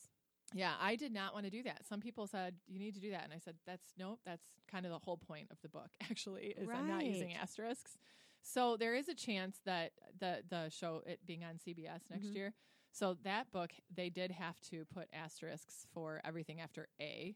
Yeah, 0.53 0.73
I 0.79 0.95
did 0.95 1.11
not 1.13 1.33
want 1.33 1.45
to 1.45 1.49
do 1.51 1.63
that. 1.63 1.85
Some 1.87 1.99
people 1.99 2.27
said 2.27 2.55
you 2.67 2.79
need 2.79 2.93
to 2.95 2.99
do 3.01 3.11
that, 3.11 3.23
and 3.23 3.33
I 3.33 3.39
said 3.39 3.55
that's 3.65 3.93
nope. 3.97 4.19
That's 4.25 4.43
kind 4.71 4.85
of 4.85 4.91
the 4.91 4.99
whole 4.99 5.17
point 5.17 5.47
of 5.51 5.57
the 5.61 5.69
book. 5.69 5.89
Actually, 6.09 6.53
is 6.57 6.69
I'm 6.73 6.87
not 6.87 7.05
using 7.05 7.33
asterisks. 7.33 7.97
So 8.41 8.75
there 8.77 8.93
is 8.95 9.07
a 9.09 9.13
chance 9.15 9.59
that 9.65 9.91
the 10.19 10.43
the 10.49 10.69
show 10.69 11.01
it 11.05 11.19
being 11.25 11.43
on 11.43 11.55
CBS 11.57 12.01
next 12.09 12.27
Mhm. 12.27 12.35
year. 12.35 12.53
So 12.91 13.15
that 13.23 13.51
book 13.51 13.71
they 13.93 14.09
did 14.09 14.31
have 14.31 14.59
to 14.69 14.85
put 14.85 15.07
asterisks 15.13 15.87
for 15.93 16.21
everything 16.23 16.59
after 16.59 16.87
A. 17.01 17.35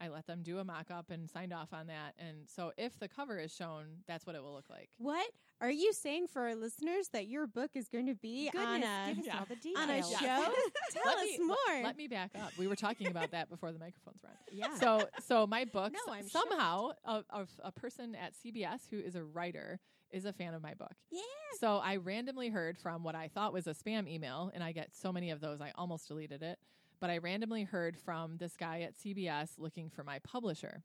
I 0.00 0.08
let 0.08 0.26
them 0.26 0.42
do 0.42 0.58
a 0.58 0.64
mock 0.64 0.90
up 0.90 1.10
and 1.10 1.28
signed 1.30 1.52
off 1.52 1.72
on 1.72 1.86
that. 1.86 2.14
And 2.18 2.48
so 2.48 2.72
if 2.76 2.98
the 2.98 3.08
cover 3.08 3.38
is 3.38 3.54
shown, 3.54 3.84
that's 4.06 4.26
what 4.26 4.36
it 4.36 4.42
will 4.42 4.52
look 4.52 4.68
like. 4.70 4.90
What 4.98 5.26
are 5.60 5.70
you 5.70 5.92
saying 5.92 6.26
for 6.26 6.42
our 6.42 6.54
listeners 6.54 7.08
that 7.12 7.28
your 7.28 7.46
book 7.46 7.70
is 7.74 7.88
going 7.88 8.06
to 8.06 8.14
be 8.14 8.50
on 8.54 8.82
a 8.82 9.14
yeah. 9.22 9.38
all 9.38 9.46
the 9.48 9.56
details. 9.56 9.82
on 9.82 9.90
a 9.90 9.96
Yeah. 9.96 10.02
show? 10.02 10.52
Tell 10.92 11.02
Let 11.06 11.16
us 11.18 11.38
me- 11.38 11.46
more. 11.46 11.56
Let, 11.68 11.84
let 11.84 11.96
me 11.96 12.08
back 12.08 12.32
up. 12.36 12.52
We 12.58 12.66
were 12.66 12.76
talking 12.76 13.06
about 13.06 13.30
that 13.30 13.48
before 13.48 13.72
the 13.72 13.78
microphones 13.78 14.22
were 14.22 14.28
on. 14.30 14.36
Yeah. 14.52 14.74
so 14.78 15.08
so 15.26 15.46
my 15.46 15.64
book 15.64 15.92
No, 16.06 16.14
somehow 16.28 16.90
a, 17.04 17.24
a, 17.30 17.46
a 17.64 17.72
person 17.72 18.14
at 18.14 18.32
CBS 18.34 18.82
who 18.90 18.98
is 18.98 19.14
a 19.16 19.24
writer 19.24 19.80
is 20.12 20.24
a 20.24 20.32
fan 20.32 20.54
of 20.54 20.62
my 20.62 20.74
book. 20.74 20.94
Yeah. 21.10 21.20
So 21.58 21.78
I 21.78 21.96
randomly 21.96 22.48
heard 22.48 22.78
from 22.78 23.02
what 23.02 23.14
I 23.14 23.28
thought 23.28 23.52
was 23.52 23.66
a 23.66 23.74
spam 23.74 24.08
email, 24.08 24.50
and 24.54 24.62
I 24.62 24.72
get 24.72 24.94
so 24.94 25.12
many 25.12 25.30
of 25.30 25.40
those 25.40 25.60
I 25.60 25.72
almost 25.74 26.06
deleted 26.08 26.42
it. 26.42 26.58
But 27.00 27.10
I 27.10 27.18
randomly 27.18 27.64
heard 27.64 27.96
from 27.96 28.38
this 28.38 28.56
guy 28.56 28.80
at 28.80 28.96
CBS 28.96 29.50
looking 29.58 29.90
for 29.90 30.02
my 30.02 30.18
publisher, 30.20 30.82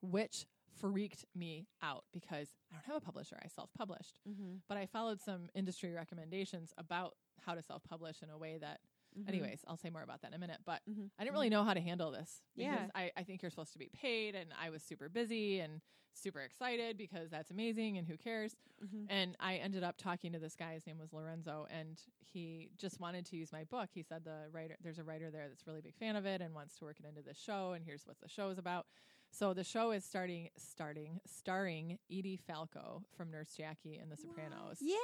which 0.00 0.46
freaked 0.80 1.24
me 1.34 1.66
out 1.82 2.04
because 2.12 2.48
I 2.70 2.76
don't 2.76 2.86
have 2.86 2.96
a 2.96 3.00
publisher. 3.04 3.38
I 3.42 3.48
self 3.48 3.70
published. 3.76 4.18
mm-hmm. 4.28 4.56
But 4.68 4.78
I 4.78 4.86
followed 4.86 5.20
some 5.20 5.48
industry 5.54 5.92
recommendations 5.92 6.72
about 6.78 7.14
how 7.44 7.54
to 7.54 7.62
self 7.62 7.82
publish 7.84 8.22
in 8.22 8.30
a 8.30 8.38
way 8.38 8.58
that 8.60 8.80
Anyways, 9.28 9.64
I'll 9.66 9.76
say 9.76 9.90
more 9.90 10.02
about 10.02 10.22
that 10.22 10.28
in 10.28 10.34
a 10.34 10.38
minute. 10.38 10.60
But 10.64 10.80
Mhm. 10.88 11.10
I 11.18 11.24
didn't 11.24 11.34
really 11.34 11.50
know 11.50 11.64
how 11.64 11.74
to 11.74 11.80
handle 11.80 12.10
this. 12.10 12.42
Yeah. 12.54 12.72
Because 12.74 12.90
I, 12.94 13.12
I 13.16 13.22
think 13.24 13.42
you're 13.42 13.50
supposed 13.50 13.72
to 13.72 13.78
be 13.78 13.88
paid, 13.92 14.34
and 14.34 14.52
I 14.60 14.70
was 14.70 14.82
super 14.82 15.08
busy 15.08 15.60
and 15.60 15.80
super 16.14 16.40
excited 16.40 16.98
because 16.98 17.30
that's 17.30 17.50
amazing, 17.50 17.96
and 17.96 18.06
who 18.06 18.16
cares? 18.18 18.54
Mhm. 18.84 19.06
And 19.08 19.36
I 19.40 19.56
ended 19.56 19.82
up 19.82 19.96
talking 19.96 20.32
to 20.32 20.38
this 20.38 20.54
guy. 20.56 20.74
His 20.74 20.86
name 20.86 20.98
was 20.98 21.12
Lorenzo, 21.12 21.66
and 21.70 21.98
he 22.20 22.70
just 22.76 23.00
wanted 23.00 23.24
to 23.26 23.36
use 23.36 23.50
my 23.52 23.64
book. 23.64 23.88
He 23.94 24.02
said 24.02 24.24
the 24.24 24.48
writer, 24.52 24.76
there's 24.82 24.98
a 24.98 25.04
writer 25.04 25.30
there 25.30 25.48
that's 25.48 25.66
really 25.66 25.80
big 25.80 25.96
fan 25.96 26.16
of 26.16 26.26
it 26.26 26.40
and 26.42 26.54
wants 26.54 26.76
to 26.78 26.84
work 26.84 27.00
it 27.00 27.06
into 27.06 27.22
the 27.22 27.32
show. 27.34 27.72
And 27.72 27.84
here's 27.84 28.06
what 28.06 28.20
the 28.20 28.28
show 28.28 28.50
is 28.50 28.58
about. 28.58 28.86
So 29.30 29.54
the 29.54 29.64
show 29.64 29.92
is 29.92 30.04
starting, 30.04 30.50
starting, 30.58 31.20
starring 31.26 31.98
Edie 32.10 32.36
Falco 32.36 33.02
from 33.16 33.30
Nurse 33.30 33.54
Jackie 33.56 33.96
and 33.96 34.12
The 34.12 34.16
Sopranos. 34.18 34.78
Yeah. 34.82 34.96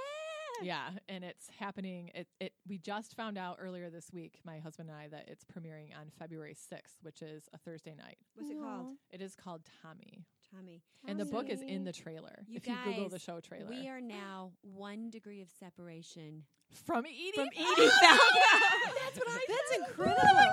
Yeah, 0.63 0.91
and 1.09 1.23
it's 1.25 1.49
happening. 1.59 2.11
It 2.15 2.27
it 2.41 2.53
we 2.69 2.79
just 2.79 3.15
found 3.17 3.39
out 3.39 3.59
earlier 3.61 3.91
this 3.91 4.11
week, 4.13 4.41
my 4.45 4.59
husband 4.59 4.89
and 4.91 4.99
I, 4.99 5.09
that 5.09 5.29
it's 5.29 5.45
premiering 5.45 5.97
on 5.99 6.11
February 6.19 6.55
sixth, 6.55 6.97
which 7.03 7.23
is 7.23 7.45
a 7.55 7.59
Thursday 7.59 7.95
night. 7.97 8.17
What's 8.35 8.51
it 8.51 8.59
called? 8.61 8.97
It 9.13 9.21
is 9.23 9.35
called 9.37 9.63
Tommy, 9.83 10.25
Tommy. 10.55 10.83
and 11.07 11.19
the 11.21 11.25
book 11.27 11.49
is 11.49 11.63
in 11.63 11.85
the 11.85 11.93
trailer. 11.93 12.45
You 12.49 12.57
if 12.57 12.67
you 12.67 12.75
Google 12.85 13.09
the 13.09 13.19
show 13.19 13.41
trailer, 13.41 13.69
We 13.69 13.89
are 13.89 14.01
now 14.01 14.53
one 14.63 15.11
degree 15.11 15.43
of 15.43 15.49
separation 15.61 16.43
from 16.85 17.05
Edie. 17.07 17.33
from 17.35 17.49
Falco. 17.57 17.73
Edie 17.83 17.91
Falco. 17.91 18.95
That's 19.05 19.19
what 19.19 19.29
I 19.29 19.45
That's 19.49 19.73
Oh 19.73 19.85
incredible. 19.89 20.53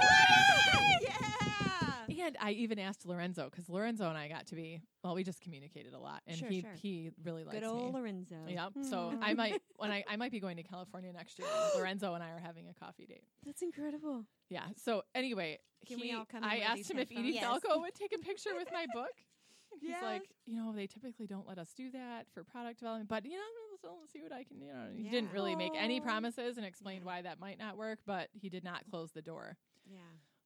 yeah. 1.02 1.45
Mm. 2.18 2.28
And 2.28 2.38
I 2.42 2.52
even 2.52 2.80
asked 2.80 3.06
Lorenzo 3.06 3.50
because 3.50 3.70
Lorenzo 3.70 4.08
and 4.10 4.18
I 4.18 4.28
got 4.28 4.48
to 4.48 4.56
be 4.56 4.82
well. 5.04 5.16
We 5.16 5.24
just 5.24 5.42
communicated 5.42 5.94
a 5.94 6.00
lot, 6.00 6.22
and 6.28 6.38
Sure, 6.38 6.50
he 6.50 6.62
sure. 6.62 6.74
he 6.74 7.12
really 7.24 7.44
likes 7.44 7.60
Good 7.60 7.68
old 7.68 7.94
me. 7.94 8.00
Lorenzo. 8.00 8.36
Yep. 8.48 8.72
So 8.90 9.18
I 9.22 9.34
might 9.34 9.62
when 9.78 9.92
I 9.92 10.04
I 10.08 10.16
might 10.16 10.32
be 10.32 10.40
going 10.40 10.58
to 10.58 10.64
California 10.64 11.12
next 11.14 11.38
year. 11.40 11.48
Lorenzo 11.76 12.14
and 12.14 12.24
I 12.24 12.30
are 12.32 12.40
having 12.40 12.68
a 12.70 12.74
coffee 12.74 13.06
date. 13.06 13.24
That's 13.46 13.62
incredible. 13.62 14.26
Yeah. 14.50 14.66
So 14.78 15.04
anyway, 15.14 15.60
Can 15.88 16.00
we 16.00 16.08
he- 16.10 16.14
all 16.14 16.26
come 16.26 16.44
I 16.44 16.60
asked 16.60 16.90
him 16.90 16.98
if? 17.00 17.12
Edie 17.12 17.32
Yes. 17.34 17.44
Falco 17.44 17.80
would 17.80 17.94
take 17.96 18.14
a 18.16 18.20
picture 18.20 18.52
with 18.56 18.68
my 18.72 18.86
book. 18.94 19.12
He's 19.82 19.90
Yes. 19.90 20.04
like, 20.04 20.30
you 20.46 20.56
know, 20.56 20.72
they 20.74 20.88
typically 20.88 21.28
don't 21.28 21.46
let 21.48 21.58
us 21.58 21.74
do 21.74 21.92
that 21.92 22.28
for 22.34 22.44
product 22.46 22.80
development, 22.80 23.10
but 23.10 23.26
you 23.26 23.32
know, 23.32 23.90
let's 24.00 24.14
see 24.14 24.22
what 24.22 24.32
I 24.32 24.44
can. 24.46 24.62
You 24.62 24.68
know, 24.68 24.86
he 24.96 25.10
didn't 25.10 25.32
really 25.34 25.56
make 25.56 25.74
any 25.76 26.00
promises 26.00 26.56
and 26.58 26.66
explained 26.66 27.02
Yeah. 27.02 27.08
why 27.08 27.22
that 27.24 27.40
might 27.40 27.60
not 27.60 27.76
work, 27.76 28.00
but 28.06 28.30
he 28.34 28.48
did 28.50 28.64
not 28.64 28.86
close 28.90 29.12
the 29.12 29.22
door. 29.22 29.58
Yeah. 29.86 29.98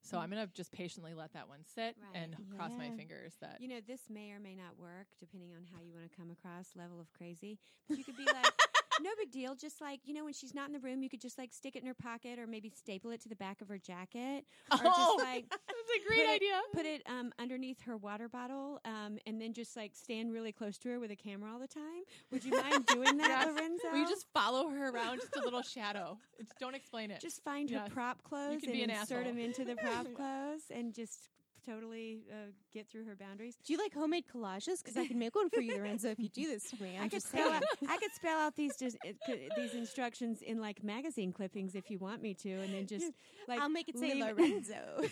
So 0.01 0.17
I'm 0.17 0.29
mm. 0.29 0.33
gonna 0.33 0.47
just 0.53 0.71
patiently 0.71 1.13
let 1.13 1.33
that 1.33 1.47
one 1.47 1.59
sit 1.65 1.95
Right. 2.01 2.23
and 2.23 2.35
cross 2.55 2.71
my 2.77 2.89
fingers 2.91 3.33
that 3.41 3.61
You 3.61 3.67
know, 3.67 3.81
this 3.85 4.01
may 4.09 4.31
or 4.31 4.39
may 4.39 4.55
not 4.55 4.77
work 4.79 5.07
depending 5.19 5.51
on 5.53 5.63
how 5.71 5.81
you 5.81 5.93
want 5.93 6.09
to 6.09 6.15
come 6.17 6.31
across, 6.31 6.75
level 6.75 6.99
of 6.99 7.11
crazy. 7.11 7.59
But 7.87 7.97
you 7.97 8.03
could 8.03 8.17
be 8.17 8.25
like, 8.33 8.53
no 9.01 9.09
big 9.17 9.31
deal. 9.31 9.55
Just 9.55 9.81
like 9.81 10.01
you 10.05 10.13
know, 10.13 10.23
when 10.25 10.33
she's 10.33 10.53
not 10.53 10.67
in 10.67 10.73
the 10.73 10.79
room, 10.79 11.01
you 11.03 11.09
could 11.09 11.21
just 11.21 11.37
like 11.37 11.53
stick 11.53 11.75
it 11.75 11.81
in 11.81 11.87
her 11.87 11.93
pocket, 11.93 12.39
or 12.39 12.47
maybe 12.47 12.69
staple 12.75 13.11
it 13.11 13.21
to 13.21 13.29
the 13.29 13.35
back 13.35 13.61
of 13.61 13.67
her 13.69 13.77
jacket, 13.77 14.45
or 14.71 14.79
Oh, 14.83 15.15
just 15.17 15.27
like 15.29 15.45
That's 15.49 15.63
a 15.63 16.07
great 16.07 16.19
put 16.19 16.29
it- 16.29 16.35
idea. 16.35 16.61
put 16.73 16.85
it 16.85 17.01
um, 17.07 17.31
underneath 17.39 17.81
her 17.83 17.97
water 17.97 18.29
bottle, 18.29 18.79
um, 18.85 19.17
and 19.25 19.41
then 19.41 19.53
just 19.53 19.75
like 19.77 19.91
stand 19.95 20.31
really 20.31 20.51
close 20.51 20.77
to 20.79 20.89
her 20.89 20.99
with 20.99 21.11
a 21.11 21.15
camera 21.15 21.51
all 21.51 21.59
the 21.59 21.67
time. 21.67 22.03
Would 22.31 22.43
you 22.43 22.51
mind 22.51 22.85
doing 22.87 23.17
that, 23.17 23.27
Yes. 23.29 23.47
Lorenzo? 23.47 23.87
We 23.93 24.05
just 24.05 24.25
follow 24.33 24.69
her 24.69 24.89
around, 24.89 25.19
just 25.21 25.35
a 25.35 25.41
little 25.43 25.61
shadow. 25.61 26.17
It's, 26.39 26.51
don't 26.59 26.75
explain 26.75 27.11
it. 27.11 27.19
just 27.21 27.43
find 27.43 27.69
Yes. 27.69 27.87
her 27.87 27.93
prop 27.93 28.23
clothes 28.23 28.61
can 28.61 28.69
and 28.69 28.77
be 28.77 28.83
an 28.83 28.89
insert 28.89 29.19
asshole. 29.19 29.23
them 29.23 29.39
into 29.39 29.65
the 29.65 29.75
prop 29.75 30.07
clothes, 30.15 30.63
and 30.71 30.93
just 30.93 31.29
totally 31.69 32.21
uh, 32.31 32.51
get 32.73 32.89
through 32.89 33.05
her 33.05 33.15
boundaries. 33.15 33.55
Do 33.63 33.73
you 33.73 33.79
like 33.79 33.93
homemade 33.93 34.25
collages? 34.33 34.79
Because 34.83 34.97
I 34.97 35.05
can 35.05 35.19
make 35.19 35.35
one 35.35 35.49
for 35.49 35.61
you, 35.61 35.75
Lorenzo, 35.77 36.09
if 36.09 36.19
you 36.19 36.29
do 36.29 36.47
this 36.47 36.71
for 36.71 36.83
me. 36.83 36.95
I'm 36.97 37.05
I 37.05 37.09
could 37.09 37.21
spell 37.21 37.51
out, 37.51 37.63
I 37.87 37.97
could 37.97 38.13
spell 38.13 38.39
out 38.39 38.55
these 38.55 38.75
dis- 38.75 38.97
uh, 39.05 39.33
these 39.55 39.73
instructions 39.73 40.41
in 40.41 40.59
like 40.59 40.83
magazine 40.83 41.31
clippings 41.31 41.75
if 41.75 41.89
you 41.89 41.99
want 41.99 42.21
me 42.21 42.33
to, 42.35 42.51
and 42.51 42.73
then 42.73 42.87
just 42.87 43.11
like 43.47 43.59
I'll 43.59 43.69
make 43.69 43.89
it 43.89 43.97
say 43.97 44.21
Lorenzo. 44.21 44.75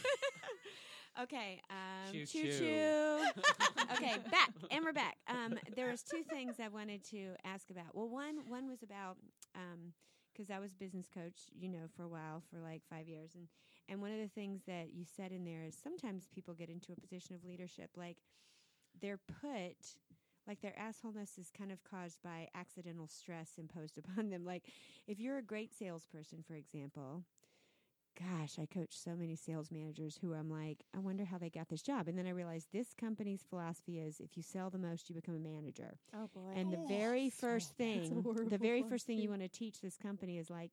okay, 1.21 1.61
um, 1.69 2.11
Choo 2.11 2.25
choo 2.25 2.43
choo. 2.43 2.57
choo. 2.57 3.19
okay, 3.93 4.15
back 4.31 4.51
and 4.71 4.83
we're 4.83 4.93
back. 4.93 5.17
Um, 5.27 5.57
there 5.75 5.89
was 5.89 6.01
two 6.01 6.23
things 6.23 6.55
I 6.63 6.69
wanted 6.69 7.03
to 7.11 7.35
ask 7.43 7.69
about. 7.69 7.93
Well, 7.93 8.09
one 8.09 8.39
one 8.47 8.67
was 8.67 8.83
about 8.83 9.17
because 10.33 10.51
I 10.51 10.59
was 10.59 10.73
business 10.73 11.07
coach, 11.13 11.49
you 11.59 11.69
know, 11.69 11.87
for 11.95 12.03
a 12.03 12.07
while, 12.07 12.43
for 12.51 12.59
like 12.59 12.81
five 12.89 13.07
years, 13.07 13.31
and 13.35 13.47
and 13.89 14.01
one 14.01 14.11
of 14.11 14.19
the 14.19 14.27
things 14.27 14.61
that 14.67 14.93
you 14.93 15.05
said 15.05 15.31
in 15.31 15.43
there 15.43 15.63
is 15.63 15.75
sometimes 15.81 16.27
people 16.33 16.53
get 16.53 16.69
into 16.69 16.91
a 16.91 16.99
position 16.99 17.35
of 17.35 17.45
leadership, 17.45 17.91
like 17.95 18.17
they're 19.01 19.19
put. 19.41 19.97
Like 20.47 20.61
their 20.61 20.75
assholeness 20.79 21.37
is 21.37 21.51
kind 21.57 21.73
of 21.73 21.83
caused 21.83 22.23
by 22.23 22.47
accidental 22.55 23.07
stress 23.07 23.57
imposed 23.57 23.97
upon 24.03 24.29
them. 24.29 24.45
Like 24.45 24.63
if 25.05 25.19
you're 25.19 25.37
a 25.37 25.43
great 25.43 25.73
salesperson, 25.77 26.41
for 26.47 26.55
example, 26.55 27.23
gosh, 28.17 28.57
I 28.59 28.65
coach 28.65 28.97
so 28.97 29.15
many 29.15 29.35
sales 29.35 29.71
managers 29.71 30.17
who 30.21 30.33
I'm 30.33 30.49
like, 30.49 30.83
I 30.95 30.99
wonder 30.99 31.25
how 31.25 31.37
they 31.37 31.49
got 31.49 31.69
this 31.69 31.81
job. 31.81 32.07
And 32.07 32.17
then 32.17 32.25
I 32.25 32.31
realized 32.31 32.67
this 32.71 32.93
company's 32.99 33.43
philosophy 33.49 33.99
is 33.99 34.19
if 34.19 34.35
you 34.35 34.43
sell 34.43 34.69
the 34.69 34.77
most, 34.77 35.09
you 35.09 35.15
become 35.15 35.35
a 35.35 35.39
manager. 35.39 35.97
oh 36.15 36.29
boy. 36.33 36.53
And 36.55 36.71
the 36.71 36.77
oh, 36.77 36.87
very 36.87 37.29
first 37.29 37.73
thing, 37.77 38.23
the 38.49 38.57
very 38.57 38.83
first 38.83 39.05
thing 39.05 39.19
you 39.19 39.29
want 39.29 39.41
to 39.41 39.47
teach 39.47 39.81
this 39.81 39.97
company 39.97 40.37
is 40.37 40.49
like, 40.49 40.71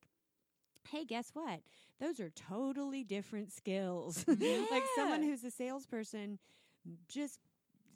hey, 0.90 1.04
guess 1.04 1.30
what? 1.34 1.60
Those 2.00 2.20
are 2.20 2.30
totally 2.30 3.04
different 3.04 3.52
skills. 3.52 4.24
like 4.28 4.82
someone 4.96 5.22
who's 5.22 5.44
a 5.44 5.50
salesperson, 5.50 6.38
just 7.08 7.38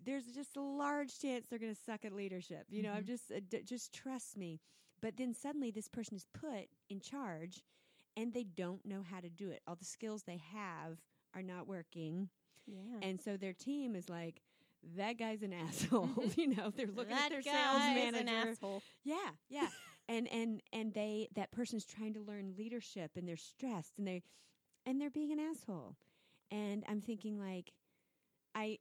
there's 0.05 0.25
just 0.27 0.57
a 0.57 0.61
large 0.63 1.19
chance 1.19 1.47
they're 1.49 1.59
going 1.59 1.75
to 1.75 1.81
suck 1.81 2.05
at 2.05 2.13
leadership. 2.13 2.67
You 2.71 2.83
know, 2.83 2.93
I'm 2.93 3.05
just 3.05 3.31
uh, 3.31 3.41
d- 3.49 3.63
just 3.65 3.93
trust 3.93 4.37
me. 4.37 4.61
But 5.01 5.17
then 5.17 5.35
suddenly 5.35 5.71
this 5.71 5.89
person 5.89 6.17
is 6.17 6.27
put 6.33 6.69
in 6.89 7.01
charge, 7.01 7.63
and 8.17 8.33
they 8.33 8.45
don't 8.45 8.85
know 8.85 9.05
how 9.09 9.21
to 9.21 9.29
do 9.29 9.51
it. 9.51 9.61
All 9.67 9.77
the 9.77 9.85
skills 9.85 10.23
they 10.23 10.41
have 10.53 10.99
are 11.35 11.43
not 11.43 11.69
working, 11.69 12.29
yeah. 12.67 13.07
and 13.07 13.21
so 13.21 13.37
their 13.37 13.53
team 13.53 13.95
is 13.95 14.09
like. 14.09 14.41
That 14.97 15.19
guy's 15.19 15.43
an 15.43 15.53
asshole. 15.69 16.09
you 16.37 16.55
know, 16.55 16.73
they're 16.75 16.87
looking 16.87 17.11
that 17.11 17.25
at 17.25 17.31
their 17.31 17.43
sales 17.43 17.79
manager. 17.79 18.19
an 18.21 18.29
asshole. 18.29 18.81
Yeah, 19.03 19.17
yeah. 19.51 19.67
And 20.09 20.29
and 20.33 20.63
and 20.73 20.95
they 20.95 21.29
that 21.35 21.53
person's 21.53 21.85
trying 21.85 22.15
to 22.15 22.21
learn 22.21 22.55
leadership 22.57 23.13
and 23.17 23.29
they're 23.29 23.37
stressed 23.37 23.99
and 23.99 24.07
they 24.07 24.23
and 24.87 25.01
they're 25.01 25.11
being 25.11 25.33
an 25.33 25.39
asshole. 25.39 25.97
And 26.51 26.85
I'm 26.89 27.01
thinking 27.01 27.39
like 27.39 27.73
I 28.55 28.79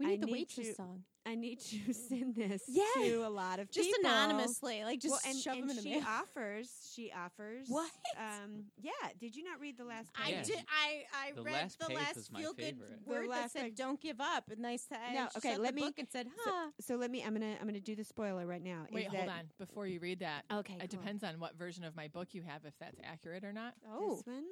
We 0.00 0.06
I 0.06 0.08
need 0.10 0.22
the 0.22 0.26
need 0.26 0.32
waitress 0.32 0.68
to- 0.68 0.74
song. 0.74 1.04
I 1.26 1.36
need 1.36 1.58
to 1.60 1.92
send 1.94 2.34
this 2.34 2.64
Yeah. 2.68 2.82
to 2.96 3.26
a 3.26 3.30
lot 3.30 3.58
of 3.58 3.70
Just 3.70 3.88
people. 3.88 4.10
anonymously. 4.10 4.84
Like, 4.84 5.00
just 5.00 5.12
well, 5.12 5.20
and, 5.26 5.38
shove 5.38 5.54
and 5.56 5.62
them 5.70 5.70
in 5.70 5.76
the 5.76 5.82
mail. 5.90 6.00
she 6.00 6.06
offers. 6.36 6.90
She 6.94 7.12
offers. 7.16 7.66
What? 7.68 7.90
Um, 8.18 8.64
yeah. 8.76 8.90
Did 9.18 9.34
you 9.34 9.42
not 9.42 9.58
read 9.58 9.78
the 9.78 9.84
last? 9.84 10.10
I 10.22 10.30
Yeah. 10.30 10.42
did. 10.42 10.58
I 10.68 11.04
I 11.28 11.32
The 11.32 11.42
read 11.42 11.52
last 11.54 11.78
the 11.78 11.94
last 11.94 12.30
feel 12.36 12.52
good 12.52 12.62
favorite. 12.76 13.04
The 13.06 13.10
word 13.10 13.22
that 13.24 13.30
last 13.30 13.52
said 13.54 13.62
page. 13.62 13.76
"Don't 13.76 13.98
give 14.00 14.20
up." 14.20 14.50
And 14.50 14.66
I 14.66 14.76
said, 14.76 14.98
No, 15.14 15.28
okay, 15.38 15.52
shut 15.52 15.60
let 15.60 15.74
the 15.74 15.80
me- 15.80 15.86
book 15.86 15.98
and 15.98 16.08
said, 16.10 16.26
So, 16.26 16.50
"Huh." 16.50 16.70
so 16.80 16.96
let 16.96 17.10
me. 17.10 17.24
I'm 17.24 17.32
gonna. 17.32 17.56
I'm 17.58 17.66
gonna 17.66 17.80
do 17.80 17.96
the 17.96 18.04
spoiler 18.04 18.46
right 18.46 18.62
now. 18.62 18.84
Wait, 18.92 19.06
is 19.06 19.12
hold 19.14 19.28
that- 19.28 19.38
on. 19.38 19.44
Before 19.58 19.86
you 19.86 20.00
read 20.00 20.18
that, 20.18 20.44
Okay. 20.52 20.74
it 20.74 20.78
cool. 20.90 21.00
depends 21.00 21.24
on 21.24 21.40
what 21.40 21.56
version 21.56 21.84
of 21.84 21.96
my 21.96 22.08
book 22.08 22.34
you 22.34 22.42
have, 22.42 22.66
if 22.66 22.74
that's 22.78 23.00
accurate 23.02 23.44
or 23.44 23.52
not. 23.54 23.72
oh, 23.88 24.16
This 24.16 24.26
one. 24.26 24.44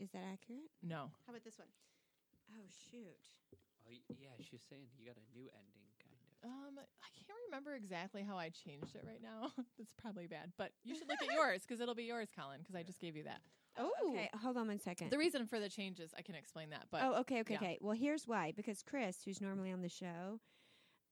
Is 0.00 0.10
that 0.12 0.22
accurate? 0.32 0.70
No. 0.82 1.10
how 1.26 1.32
about 1.32 1.44
this 1.44 1.58
one? 1.58 1.68
Oh 2.50 2.66
shoot. 2.90 3.24
Oh, 3.86 3.92
yeah, 4.18 4.32
she's 4.40 4.62
saying 4.70 4.86
you 4.98 5.06
got 5.06 5.16
a 5.16 5.26
new 5.36 5.44
ending, 5.52 5.88
kind 6.00 6.16
of. 6.16 6.48
Um, 6.48 6.74
I 6.78 7.08
can't 7.12 7.38
remember 7.48 7.74
exactly 7.74 8.22
how 8.22 8.36
I 8.38 8.48
changed 8.48 8.96
it 8.96 9.04
right 9.06 9.20
now. 9.22 9.52
That's 9.78 9.92
probably 10.00 10.26
bad, 10.26 10.52
but 10.56 10.70
you 10.84 10.94
should 10.94 11.08
look 11.08 11.20
at 11.22 11.32
yours 11.34 11.62
because 11.66 11.80
it'll 11.80 11.94
be 11.94 12.04
yours, 12.04 12.28
Colin, 12.34 12.60
because 12.60 12.74
I 12.74 12.82
just 12.82 12.98
gave 13.00 13.14
you 13.16 13.24
that. 13.24 13.40
Oh, 13.78 13.90
Okay. 14.10 14.30
Hold 14.42 14.56
on 14.56 14.68
one 14.68 14.78
second. 14.80 15.10
The 15.10 15.18
reason 15.18 15.46
for 15.46 15.58
the 15.60 15.68
changes, 15.68 16.12
I 16.16 16.22
can 16.22 16.34
explain 16.34 16.70
that, 16.70 16.86
but 16.90 17.02
oh, 17.02 17.20
okay, 17.20 17.40
okay, 17.40 17.54
yeah. 17.54 17.58
okay. 17.58 17.78
Well, 17.80 17.96
here's 17.96 18.26
why. 18.26 18.52
Because 18.56 18.82
Chris, 18.82 19.18
who's 19.24 19.40
normally 19.40 19.72
on 19.72 19.82
the 19.82 19.88
show, 19.88 20.40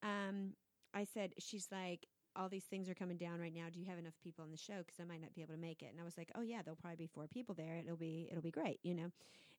um, 0.03 0.53
I 0.95 1.05
said 1.05 1.33
she's 1.39 1.68
like, 1.70 2.07
all 2.37 2.49
these 2.49 2.64
things 2.64 2.89
are 2.89 2.95
coming 2.95 3.16
down 3.18 3.41
right 3.41 3.55
now. 3.55 3.64
Do 3.70 3.78
you 3.80 3.87
have 3.87 3.99
enough 3.99 4.14
people 4.22 4.45
on 4.45 4.51
the 4.51 4.57
show? 4.57 4.78
Because 4.78 4.99
I 5.01 5.05
might 5.05 5.20
not 5.20 5.35
be 5.35 5.43
able 5.43 5.55
to 5.55 5.61
make 5.61 5.83
it. 5.83 5.91
And 5.93 6.01
I 6.01 6.05
was 6.05 6.16
like, 6.16 6.30
oh 6.35 6.41
yeah, 6.41 6.62
there'll 6.64 6.76
probably 6.76 6.97
be 6.97 7.07
four 7.07 7.26
people 7.26 7.55
there. 7.55 7.76
It'll 7.85 7.97
be 7.97 8.28
it'll 8.30 8.43
be 8.43 8.51
great, 8.51 8.78
you 8.83 8.95
know. 8.95 9.11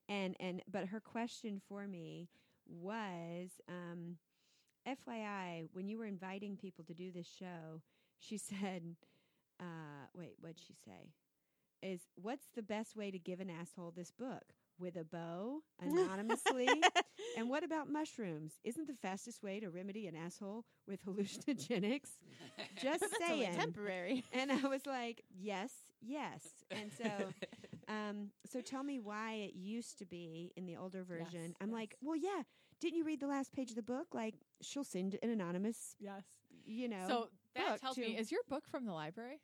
And 0.10 0.36
and 0.39 0.62
but 0.70 0.88
her 0.88 0.99
question 0.99 1.62
for 1.68 1.88
me 1.88 2.30
was, 2.68 3.49
um, 3.70 4.18
FYI, 4.88 5.68
when 5.74 5.88
you 5.88 5.97
were 5.97 6.06
inviting 6.06 6.58
people 6.58 6.84
to 6.86 6.93
do 6.93 7.12
this 7.12 7.28
show, 7.28 7.82
she 8.20 8.38
said, 8.38 8.95
uh, 9.60 10.08
wait, 10.14 10.36
what'd 10.39 10.60
she 10.60 10.74
say? 10.86 11.12
Is 11.82 12.01
what's 12.16 12.47
the 12.56 12.62
best 12.64 12.95
way 12.95 13.12
to 13.12 13.20
give 13.20 13.39
an 13.39 13.49
asshole 13.49 13.93
this 13.95 14.12
book? 14.12 14.43
With 14.80 14.95
a 14.95 15.04
bow, 15.04 15.60
anonymously? 15.80 16.68
and 17.38 17.47
what 17.47 17.64
about 17.64 17.89
mushrooms? 17.89 18.54
Isn't 18.64 18.88
the 18.88 18.95
fastest 18.95 19.43
way 19.43 19.60
to 19.60 19.70
remedy 19.70 20.08
an 20.08 20.16
asshole 20.16 20.66
with 20.88 21.06
hallucinogenics? 21.06 22.10
Just 22.82 23.04
saying. 23.20 23.56
temporary. 23.56 24.24
And 24.34 24.51
I 24.51 24.68
was 24.68 24.86
like, 24.88 25.24
yes, 25.30 25.72
yes. 26.01 26.41
And 26.72 26.91
so, 26.97 27.06
um, 27.88 28.29
so 28.45 28.61
tell 28.61 28.84
me 28.84 28.99
why 28.99 29.34
it 29.34 29.53
used 29.55 29.97
to 29.99 30.05
be 30.05 30.51
in 30.55 30.65
the 30.65 30.75
older 30.75 31.03
version. 31.03 31.47
Yes, 31.47 31.55
I'm 31.61 31.69
yes. 31.69 31.75
like, 31.75 31.95
well, 32.01 32.15
yeah. 32.15 32.43
Didn't 32.79 32.97
you 32.97 33.05
read 33.05 33.21
the 33.21 33.27
last 33.27 33.53
page 33.53 33.69
of 33.69 33.75
the 33.75 33.84
book? 33.84 34.07
Like, 34.13 34.36
she'll 34.61 34.84
send 34.84 35.17
an 35.23 35.29
anonymous, 35.29 35.95
yes. 35.99 36.23
you 36.65 36.89
know. 36.89 37.05
So 37.07 37.29
that 37.55 37.69
book 37.69 37.81
tells 37.81 37.95
to- 37.95 38.01
me, 38.01 38.17
is 38.17 38.31
your 38.31 38.41
book 38.49 38.67
from 38.67 38.86
the 38.86 38.91
library, 38.91 39.39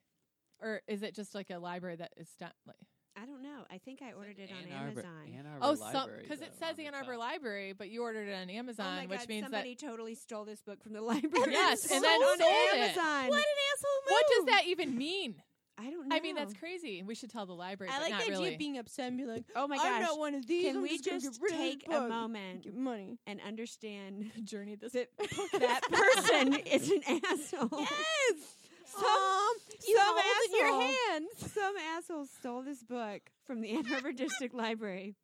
or 0.60 0.82
is 0.88 1.04
it 1.04 1.16
just 1.16 1.34
like 1.34 1.50
a 1.50 1.58
library 1.58 1.96
that 1.96 2.12
is 2.18 2.30
done? 2.38 2.52
Like, 2.68 2.76
I 3.22 3.26
don't 3.26 3.44
know. 3.44 3.66
I 3.70 3.80
think 3.80 4.02
I 4.02 4.14
ordered 4.14 4.40
it 4.40 4.50
on 4.50 4.72
Ann 4.72 4.88
Arbor- 4.88 5.02
Amazon. 5.02 5.34
Ann 5.38 5.46
Arbor 5.46 5.60
oh, 5.62 5.76
some 5.76 5.94
Library, 5.94 6.24
because 6.24 6.42
it 6.42 6.54
says 6.58 6.80
Ann 6.80 6.94
Arbor 6.94 7.14
top. 7.14 7.20
Library, 7.20 7.74
but 7.74 7.90
you 7.90 8.02
ordered 8.02 8.30
it 8.30 8.34
on 8.34 8.50
Amazon, 8.50 8.86
oh 8.88 8.96
my 8.96 9.06
which 9.08 9.20
God, 9.20 9.30
means 9.30 9.44
somebody 9.44 9.76
totally 9.76 10.16
stole 10.16 10.46
this 10.46 10.62
book 10.62 10.82
from 10.82 10.94
the 10.94 11.02
library. 11.14 11.52
Yes, 11.52 11.82
sold 11.90 11.98
and 11.98 12.06
then 12.06 12.22
it 12.22 12.24
on 12.24 12.38
sold 12.38 12.52
it. 12.52 12.80
Amazon. 12.80 13.28
What 13.30 13.40
an 13.40 13.60
asshole 13.74 14.02
that. 14.06 14.12
What 14.12 14.26
does 14.36 14.46
that 14.46 14.64
even 14.68 14.98
mean? 14.98 15.36
I 15.80 15.90
don't 15.90 16.08
know. 16.10 16.16
I 16.16 16.20
mean, 16.20 16.36
that's 16.36 16.54
crazy. 16.54 17.02
We 17.04 17.16
should 17.16 17.30
tell 17.30 17.46
the 17.46 17.54
library, 17.54 17.92
I 17.94 17.98
but 17.98 18.02
like 18.04 18.12
not 18.12 18.20
the 18.20 18.26
idea 18.26 18.38
really. 18.40 18.54
of 18.54 18.60
being 18.60 18.78
upset 18.78 19.08
and 19.08 19.18
be 19.18 19.26
like, 19.26 19.46
Oh 19.56 19.68
my 19.68 19.78
I'm 19.78 19.82
gosh. 19.82 20.10
not 20.10 20.20
one 20.20 20.36
of 20.36 20.46
these. 20.46 20.66
Can 20.68 20.76
I'm 20.78 20.82
we 20.84 20.90
just, 20.98 21.04
just 21.06 21.26
get 21.26 21.42
rid 21.42 21.54
of 21.54 21.58
take 21.60 21.86
a 21.88 22.08
moment 22.08 22.64
Get 22.64 22.76
money. 22.76 23.18
and 23.26 23.40
understand 23.48 24.32
the 24.36 24.42
journey 24.54 24.76
this. 24.76 24.92
that 24.92 25.08
that 25.60 25.82
person 25.92 26.54
is 26.56 26.92
an 26.92 27.02
asshole? 27.32 27.80
Yes. 27.80 28.56
Some, 28.92 29.06
Um, 29.06 29.56
you 29.88 29.96
some 29.96 30.06
hold 30.08 30.20
it 30.26 30.50
in 30.50 30.58
your 30.58 30.66
asshole- 30.68 30.82
hands. 30.82 31.54
Some 31.54 31.74
asshole 31.96 32.26
stole 32.26 32.62
this 32.64 32.84
book 32.84 33.22
from 33.46 33.62
the 33.62 33.70
Ann 33.72 33.86
Arbor 33.94 34.12
District 34.12 34.54
Library. 34.56 35.16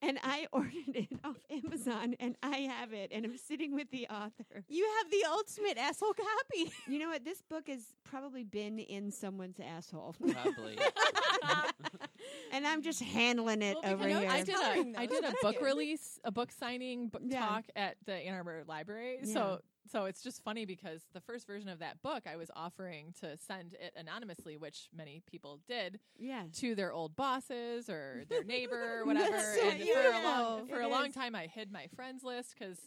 And 0.00 0.18
I 0.22 0.46
ordered 0.52 0.72
it 0.94 1.08
off 1.24 1.36
Amazon 1.50 2.14
and 2.20 2.36
I 2.42 2.58
have 2.58 2.92
it 2.92 3.10
and 3.12 3.24
I'm 3.24 3.36
sitting 3.36 3.74
with 3.74 3.90
the 3.90 4.06
author. 4.08 4.64
You 4.68 4.88
have 4.98 5.10
the 5.10 5.24
ultimate 5.28 5.76
asshole 5.78 6.14
copy. 6.14 6.72
You 6.86 6.98
know 7.00 7.08
what? 7.08 7.24
This 7.24 7.42
book 7.42 7.68
has 7.68 7.82
probably 8.04 8.44
been 8.44 8.78
in 8.78 9.10
someone's 9.10 9.58
asshole. 9.60 10.14
Probably. 10.20 10.78
and 12.52 12.66
I'm 12.66 12.82
just 12.82 13.02
handling 13.02 13.62
it 13.62 13.76
Well, 13.82 13.92
over 13.94 14.08
here. 14.08 14.28
I 14.28 14.42
did 14.42 14.54
a 14.54 14.98
I 15.00 15.06
did 15.06 15.24
a 15.24 15.32
book 15.42 15.56
release, 15.62 16.20
a 16.24 16.30
book 16.30 16.50
signing 16.52 17.08
book 17.08 17.22
Yeah. 17.24 17.40
talk 17.46 17.64
at 17.76 17.96
the 18.06 18.14
Ann 18.14 18.34
Arbor 18.34 18.64
Library. 18.66 19.18
Yeah. 19.22 19.32
So 19.32 19.60
so 19.90 20.04
it's 20.04 20.22
just 20.22 20.42
funny 20.44 20.64
because 20.64 21.02
the 21.12 21.20
first 21.20 21.46
version 21.46 21.68
of 21.68 21.78
that 21.80 22.02
book 22.02 22.24
I 22.30 22.36
was 22.36 22.50
offering 22.54 23.14
to 23.20 23.36
send 23.36 23.74
it 23.74 23.92
anonymously, 23.96 24.56
which 24.56 24.88
many 24.94 25.22
people 25.30 25.60
did 25.66 26.00
yeah. 26.18 26.44
to 26.58 26.74
their 26.74 26.92
old 26.92 27.16
bosses 27.16 27.88
or 27.88 28.24
their 28.28 28.44
neighbor 28.44 29.00
or 29.00 29.04
whatever. 29.06 29.38
So 29.38 29.68
and 29.68 29.82
for 29.82 30.00
a 30.12 30.22
long 30.22 30.66
for 30.68 30.80
It 30.80 30.84
a 30.84 30.88
long 30.88 31.06
is. 31.06 31.14
time, 31.14 31.34
I 31.34 31.46
hid 31.46 31.72
my 31.72 31.86
friends 31.96 32.22
list 32.24 32.54
because 32.58 32.78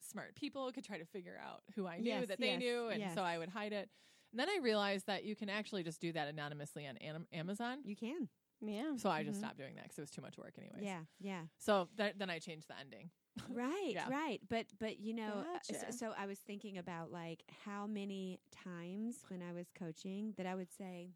smart 0.00 0.34
people 0.34 0.70
could 0.72 0.84
try 0.84 0.98
to 0.98 1.04
figure 1.06 1.38
out 1.44 1.62
who 1.74 1.86
I 1.86 1.98
knew 1.98 2.10
Yes, 2.10 2.28
that 2.28 2.38
they 2.40 2.50
yes, 2.52 2.58
knew, 2.60 2.88
and 2.88 3.00
yes. 3.00 3.14
so 3.14 3.22
I 3.22 3.38
would 3.38 3.48
hide 3.48 3.72
it. 3.72 3.88
And 4.32 4.40
then 4.40 4.48
I 4.48 4.58
realized 4.62 5.06
that 5.06 5.24
you 5.24 5.34
can 5.36 5.48
actually 5.48 5.82
just 5.82 6.00
do 6.00 6.12
that 6.12 6.28
anonymously 6.28 6.86
on 6.86 6.96
Am- 6.98 7.26
Amazon. 7.32 7.78
You 7.84 7.96
can. 7.96 8.28
Yeah. 8.60 8.96
So 8.96 9.10
I 9.10 9.22
just 9.22 9.38
Mhm. 9.38 9.42
stopped 9.42 9.58
doing 9.58 9.74
that 9.76 9.84
because 9.84 9.98
it 9.98 10.02
was 10.02 10.10
too 10.10 10.22
much 10.22 10.36
work, 10.38 10.54
anyways. 10.58 10.82
Yeah. 10.82 11.00
Yeah. 11.20 11.42
So 11.58 11.88
th- 11.96 12.14
then 12.18 12.30
I 12.30 12.38
changed 12.38 12.68
the 12.68 12.78
ending. 12.78 13.10
Right, 13.48 13.92
Yeah. 13.94 14.08
right. 14.08 14.40
But 14.48 14.66
but 14.78 14.98
you 14.98 15.14
know, 15.14 15.44
uh, 15.54 15.58
so, 15.62 15.90
so 15.90 16.14
I 16.18 16.26
was 16.26 16.38
thinking 16.38 16.78
about 16.78 17.10
like 17.12 17.42
how 17.64 17.86
many 17.86 18.40
times 18.50 19.24
when 19.28 19.42
I 19.42 19.52
was 19.52 19.66
coaching 19.78 20.34
that 20.36 20.46
I 20.46 20.54
would 20.54 20.72
say, 20.72 21.10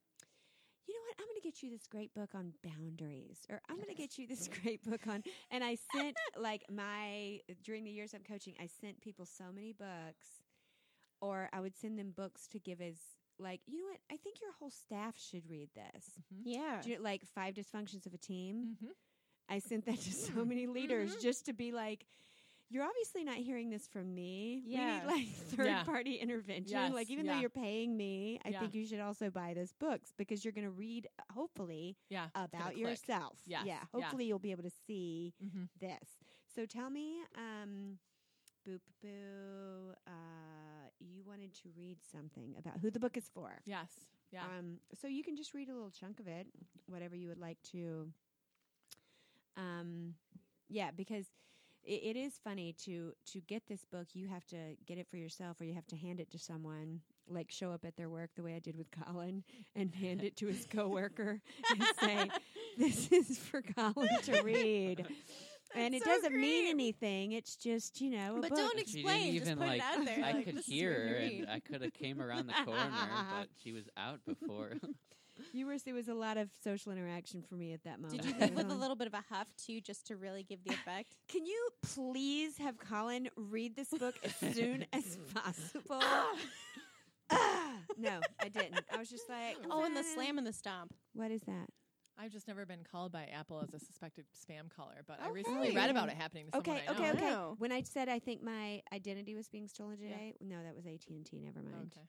you 0.86 0.94
know 0.94 1.00
what, 1.08 1.16
I'm 1.18 1.26
going 1.26 1.40
to 1.40 1.46
get 1.46 1.62
you 1.62 1.70
this 1.70 1.86
great 1.86 2.12
book 2.14 2.30
on 2.34 2.52
boundaries, 2.62 3.46
or 3.50 3.60
I'm 3.68 3.76
going 3.76 3.88
to 3.88 3.94
get 3.94 4.18
you 4.18 4.26
this 4.26 4.48
great 4.62 4.82
book 4.84 5.06
on. 5.06 5.22
And 5.50 5.62
I 5.64 5.76
sent 5.94 6.16
like 6.38 6.64
my 6.70 7.40
during 7.62 7.84
the 7.84 7.90
years 7.90 8.14
I'm 8.14 8.22
coaching, 8.22 8.54
I 8.60 8.66
sent 8.66 9.00
people 9.00 9.26
so 9.26 9.44
many 9.52 9.72
books, 9.72 10.42
or 11.20 11.48
I 11.52 11.60
would 11.60 11.76
send 11.76 11.98
them 11.98 12.12
books 12.16 12.46
to 12.48 12.58
give 12.58 12.80
as 12.80 12.96
like, 13.38 13.60
you 13.66 13.78
know 13.78 13.86
what, 13.90 14.00
I 14.12 14.16
think 14.18 14.40
your 14.40 14.52
whole 14.52 14.70
staff 14.70 15.16
should 15.18 15.48
read 15.48 15.70
this. 15.74 16.18
Yeah. 16.44 16.80
Do 16.82 16.90
you 16.90 16.96
know, 16.96 17.02
like 17.02 17.22
five 17.34 17.54
dysfunctions 17.54 18.04
of 18.06 18.12
a 18.14 18.18
team. 18.18 18.76
Mhm. 18.82 18.88
I 19.50 19.58
sent 19.58 19.84
that 19.86 20.00
to 20.00 20.12
so 20.12 20.44
many 20.44 20.66
leaders 20.66 21.16
just 21.16 21.46
to 21.46 21.52
be 21.52 21.72
like, 21.72 22.06
you're 22.72 22.84
obviously 22.84 23.24
not 23.24 23.34
hearing 23.34 23.68
this 23.68 23.88
from 23.88 24.14
me. 24.14 24.62
Yeah. 24.64 25.04
We 25.08 25.14
need 25.14 25.26
like 25.26 25.34
third 25.56 25.66
Yeah. 25.66 25.82
party 25.82 26.14
intervention. 26.16 26.68
Yes, 26.78 26.92
Like 26.92 27.10
even 27.10 27.26
yeah. 27.26 27.34
though 27.34 27.40
you're 27.40 27.50
paying 27.50 27.96
me, 27.96 28.38
I 28.44 28.50
Yeah. 28.50 28.60
think 28.60 28.74
you 28.74 28.86
should 28.86 29.00
also 29.00 29.28
buy 29.28 29.54
those 29.54 29.72
books 29.72 30.12
because 30.16 30.44
you're 30.44 30.52
going 30.52 30.66
to 30.66 30.70
read 30.70 31.08
hopefully 31.32 31.96
Yeah. 32.10 32.28
about 32.36 32.76
yourself. 32.76 33.38
Yes, 33.44 33.64
Yeah. 33.66 33.74
yeah. 33.80 33.84
Hopefully 33.92 34.24
you'll 34.26 34.38
be 34.38 34.52
able 34.52 34.62
to 34.62 34.70
see 34.86 35.34
Mhm. 35.42 35.68
this. 35.80 36.20
So 36.54 36.64
tell 36.64 36.90
me, 36.90 37.24
um, 37.34 37.98
boop 38.64 38.82
boo, 39.02 39.94
uh, 40.06 40.90
you 41.00 41.24
wanted 41.24 41.52
to 41.54 41.70
read 41.76 41.98
something 42.12 42.54
about 42.56 42.78
who 42.78 42.90
the 42.92 43.00
book 43.00 43.16
is 43.16 43.28
for. 43.30 43.62
Yes. 43.64 43.90
Yeah. 44.30 44.44
Um, 44.46 44.78
so 44.94 45.08
you 45.08 45.24
can 45.24 45.34
just 45.34 45.54
read 45.54 45.68
a 45.68 45.72
little 45.74 45.90
chunk 45.90 46.20
of 46.20 46.28
it, 46.28 46.46
whatever 46.86 47.16
you 47.16 47.26
would 47.26 47.38
like 47.40 47.60
to. 47.72 48.12
Um, 49.60 50.14
yeah, 50.68 50.90
because 50.96 51.26
it, 51.84 52.16
it 52.16 52.16
is 52.16 52.34
funny 52.42 52.74
to 52.84 53.12
to 53.32 53.40
get 53.40 53.62
this 53.68 53.84
book. 53.84 54.08
You 54.12 54.28
have 54.28 54.46
to 54.46 54.76
get 54.86 54.98
it 54.98 55.06
for 55.10 55.16
yourself, 55.16 55.60
or 55.60 55.64
you 55.64 55.74
have 55.74 55.86
to 55.88 55.96
hand 55.96 56.20
it 56.20 56.30
to 56.32 56.38
someone. 56.38 57.00
Like 57.28 57.50
show 57.50 57.70
up 57.70 57.84
at 57.84 57.96
their 57.96 58.10
work 58.10 58.30
the 58.34 58.42
way 58.42 58.56
I 58.56 58.58
did 58.58 58.76
with 58.76 58.88
Colin, 59.06 59.44
and 59.76 59.94
hand 59.94 60.22
it 60.22 60.36
to 60.38 60.46
his 60.46 60.66
coworker 60.70 61.40
and 61.70 61.84
say, 62.00 62.30
"This 62.78 63.12
is 63.12 63.38
for 63.38 63.62
Colin 63.62 64.08
to 64.24 64.42
read." 64.42 65.06
And 65.74 65.94
it 65.94 66.02
so 66.02 66.10
doesn't 66.10 66.34
mean 66.34 66.68
anything. 66.68 67.32
It's 67.32 67.56
just 67.56 68.00
you 68.00 68.10
know 68.10 68.36
a 68.38 68.40
But 68.40 68.50
book. 68.50 68.58
don't 68.58 68.78
explain. 68.78 69.34
didn't 69.34 69.46
just 69.46 69.58
put 69.58 69.66
like. 69.66 69.78
it 69.78 69.84
out 69.84 70.04
there. 70.04 70.24
I 70.24 70.32
like, 70.32 70.44
could 70.44 70.58
hear 70.58 70.92
her, 70.92 71.14
and. 71.16 71.48
I 71.48 71.60
could 71.60 71.82
have 71.82 71.92
came 71.92 72.20
around 72.20 72.48
the 72.48 72.54
corner, 72.64 72.90
but 73.38 73.48
she 73.62 73.72
was 73.72 73.84
out 73.96 74.20
before. 74.26 74.72
you 75.52 75.66
were. 75.66 75.74
It 75.84 75.92
was 75.92 76.08
a 76.08 76.14
lot 76.14 76.36
of 76.36 76.50
social 76.62 76.92
interaction 76.92 77.42
for 77.42 77.54
me 77.54 77.72
at 77.72 77.84
that 77.84 78.00
moment. 78.00 78.22
Did 78.22 78.30
you 78.30 78.40
leave 78.40 78.54
with 78.54 78.70
a 78.70 78.74
little 78.74 78.96
bit 78.96 79.06
of 79.06 79.14
a 79.14 79.24
huff 79.30 79.46
too, 79.56 79.80
just 79.80 80.06
to 80.08 80.16
really 80.16 80.42
give 80.42 80.62
the 80.64 80.72
effect? 80.72 81.16
Can 81.28 81.46
you 81.46 81.68
please 81.82 82.58
have 82.58 82.78
Colin 82.78 83.28
read 83.36 83.76
this 83.76 83.88
book 83.88 84.16
as 84.22 84.54
soon 84.54 84.86
as 84.92 85.18
possible? 85.34 86.02
Ah, 87.32 87.76
no, 87.96 88.20
I 88.40 88.48
didn't. 88.48 88.80
I 88.92 88.96
was 88.96 89.08
just 89.08 89.28
like, 89.28 89.56
oh, 89.70 89.84
and 89.84 89.96
the 89.96 90.02
slam 90.02 90.36
and 90.38 90.46
the 90.46 90.52
stomp. 90.52 90.92
What 91.14 91.30
is 91.30 91.42
that? 91.42 91.68
I've 92.18 92.32
just 92.32 92.46
never 92.48 92.66
been 92.66 92.84
called 92.90 93.12
by 93.12 93.24
Apple 93.32 93.60
as 93.62 93.72
a 93.72 93.78
suspected 93.78 94.26
spam 94.36 94.68
caller, 94.74 95.02
but 95.06 95.20
I 95.22 95.30
recently 95.30 95.74
read 95.74 95.90
about 95.90 96.08
it 96.08 96.16
happening 96.16 96.46
to 96.52 96.58
Okay, 96.58 96.82
someone 96.86 97.06
I 97.06 97.08
okay, 97.10 97.18
know. 97.20 97.24
okay. 97.26 97.34
Wow. 97.34 97.54
When 97.58 97.72
I 97.72 97.82
said 97.82 98.08
I 98.08 98.18
think 98.18 98.42
my 98.42 98.82
identity 98.92 99.34
was 99.34 99.48
being 99.48 99.68
stolen 99.68 99.98
Yeah. 100.00 100.10
today, 100.10 100.34
no, 100.40 100.62
that 100.62 100.74
was 100.74 100.86
AT 100.86 101.06
and 101.08 101.24
T. 101.24 101.40
Never 101.40 101.60
mind. 101.62 101.92
Okay. 101.96 102.06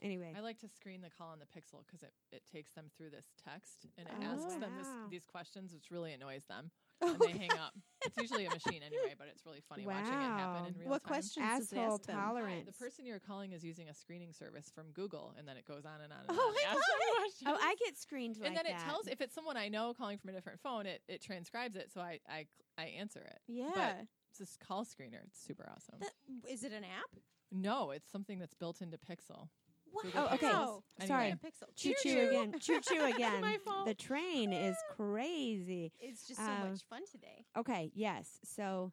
Anyway, 0.00 0.32
I 0.36 0.40
like 0.40 0.58
to 0.58 0.68
screen 0.68 1.00
the 1.00 1.10
call 1.10 1.28
on 1.28 1.38
the 1.38 1.44
Pixel 1.46 1.84
because 1.86 2.02
it, 2.02 2.12
it 2.32 2.42
takes 2.50 2.72
them 2.72 2.86
through 2.96 3.10
this 3.10 3.26
text 3.44 3.86
and 3.96 4.08
it 4.08 4.14
Oh, 4.20 4.34
asks 4.34 4.54
them 4.56 4.72
this, 4.76 4.88
wow. 4.88 5.06
these 5.10 5.24
questions, 5.26 5.72
which 5.72 5.90
really 5.92 6.12
annoys 6.12 6.44
them. 6.44 6.70
And 7.02 7.18
they 7.18 7.32
hang 7.38 7.50
up. 7.58 7.74
It's 8.04 8.16
usually 8.16 8.46
a 8.46 8.50
machine 8.50 8.80
anyway, 8.84 9.14
but 9.16 9.28
it's 9.30 9.44
really 9.46 9.62
funny 9.68 9.86
watching 9.86 10.06
it 10.06 10.10
happen 10.12 10.66
in 10.74 10.80
real 10.80 10.88
What 10.90 11.02
time. 11.04 11.08
questions 11.12 11.46
does 11.46 11.72
it 11.72 11.78
asshole 11.78 11.94
ask 11.94 12.06
them? 12.06 12.64
The 12.66 12.72
person 12.72 13.06
you're 13.06 13.20
calling 13.20 13.52
is 13.52 13.62
using 13.64 13.88
a 13.88 13.94
screening 13.94 14.32
service 14.32 14.70
from 14.74 14.90
Google, 14.92 15.34
and 15.38 15.46
then 15.46 15.56
it 15.56 15.64
goes 15.66 15.84
on 15.84 16.00
and 16.02 16.12
on. 16.12 16.20
And 16.28 16.30
Oh 16.30 16.48
on. 16.48 16.54
my 16.54 16.62
Asks 16.70 17.42
God. 17.44 17.54
oh, 17.54 17.58
I 17.62 17.74
get 17.84 17.96
screened 17.98 18.38
like 18.38 18.48
and 18.48 18.56
then 18.56 18.66
it 18.66 18.76
that. 18.76 18.84
tells 18.84 19.06
if 19.06 19.20
it's 19.20 19.34
someone 19.34 19.56
I 19.56 19.68
know 19.68 19.94
calling 19.96 20.18
from 20.18 20.30
a 20.30 20.32
different 20.32 20.60
phone, 20.60 20.86
it, 20.86 21.02
it 21.08 21.22
transcribes 21.22 21.76
it, 21.76 21.92
so 21.92 22.00
I, 22.00 22.18
I 22.28 22.46
I 22.78 22.86
answer 22.98 23.20
it. 23.20 23.38
Yeah. 23.46 23.70
but 23.74 23.96
It's 24.30 24.38
this 24.38 24.56
call 24.56 24.84
screener. 24.84 25.20
It's 25.26 25.40
super 25.40 25.68
awesome. 25.72 26.00
That- 26.00 26.50
is 26.50 26.64
it 26.64 26.72
an 26.72 26.84
app? 26.84 27.20
no, 27.52 27.90
it's 27.90 28.10
something 28.10 28.38
that's 28.38 28.54
built 28.54 28.80
into 28.80 28.96
Pixel. 28.98 29.48
Wow. 29.92 30.02
Oh, 30.16 30.34
okay. 30.34 30.46
Wow. 30.46 30.82
Sorry. 31.06 31.34
Choo 31.76 31.94
choo 32.02 32.28
again. 32.28 32.54
Choo 32.60 32.80
choo 32.80 33.04
again. 33.04 33.40
My 33.40 33.56
fault. 33.64 33.86
The 33.86 33.94
train 33.94 34.52
is 34.52 34.76
crazy. 34.96 35.92
It's 36.00 36.26
just 36.26 36.40
so 36.40 36.46
Um, 36.46 36.70
much 36.70 36.82
fun 36.88 37.02
today. 37.10 37.44
Okay, 37.56 37.90
yes. 37.94 38.38
So, 38.44 38.92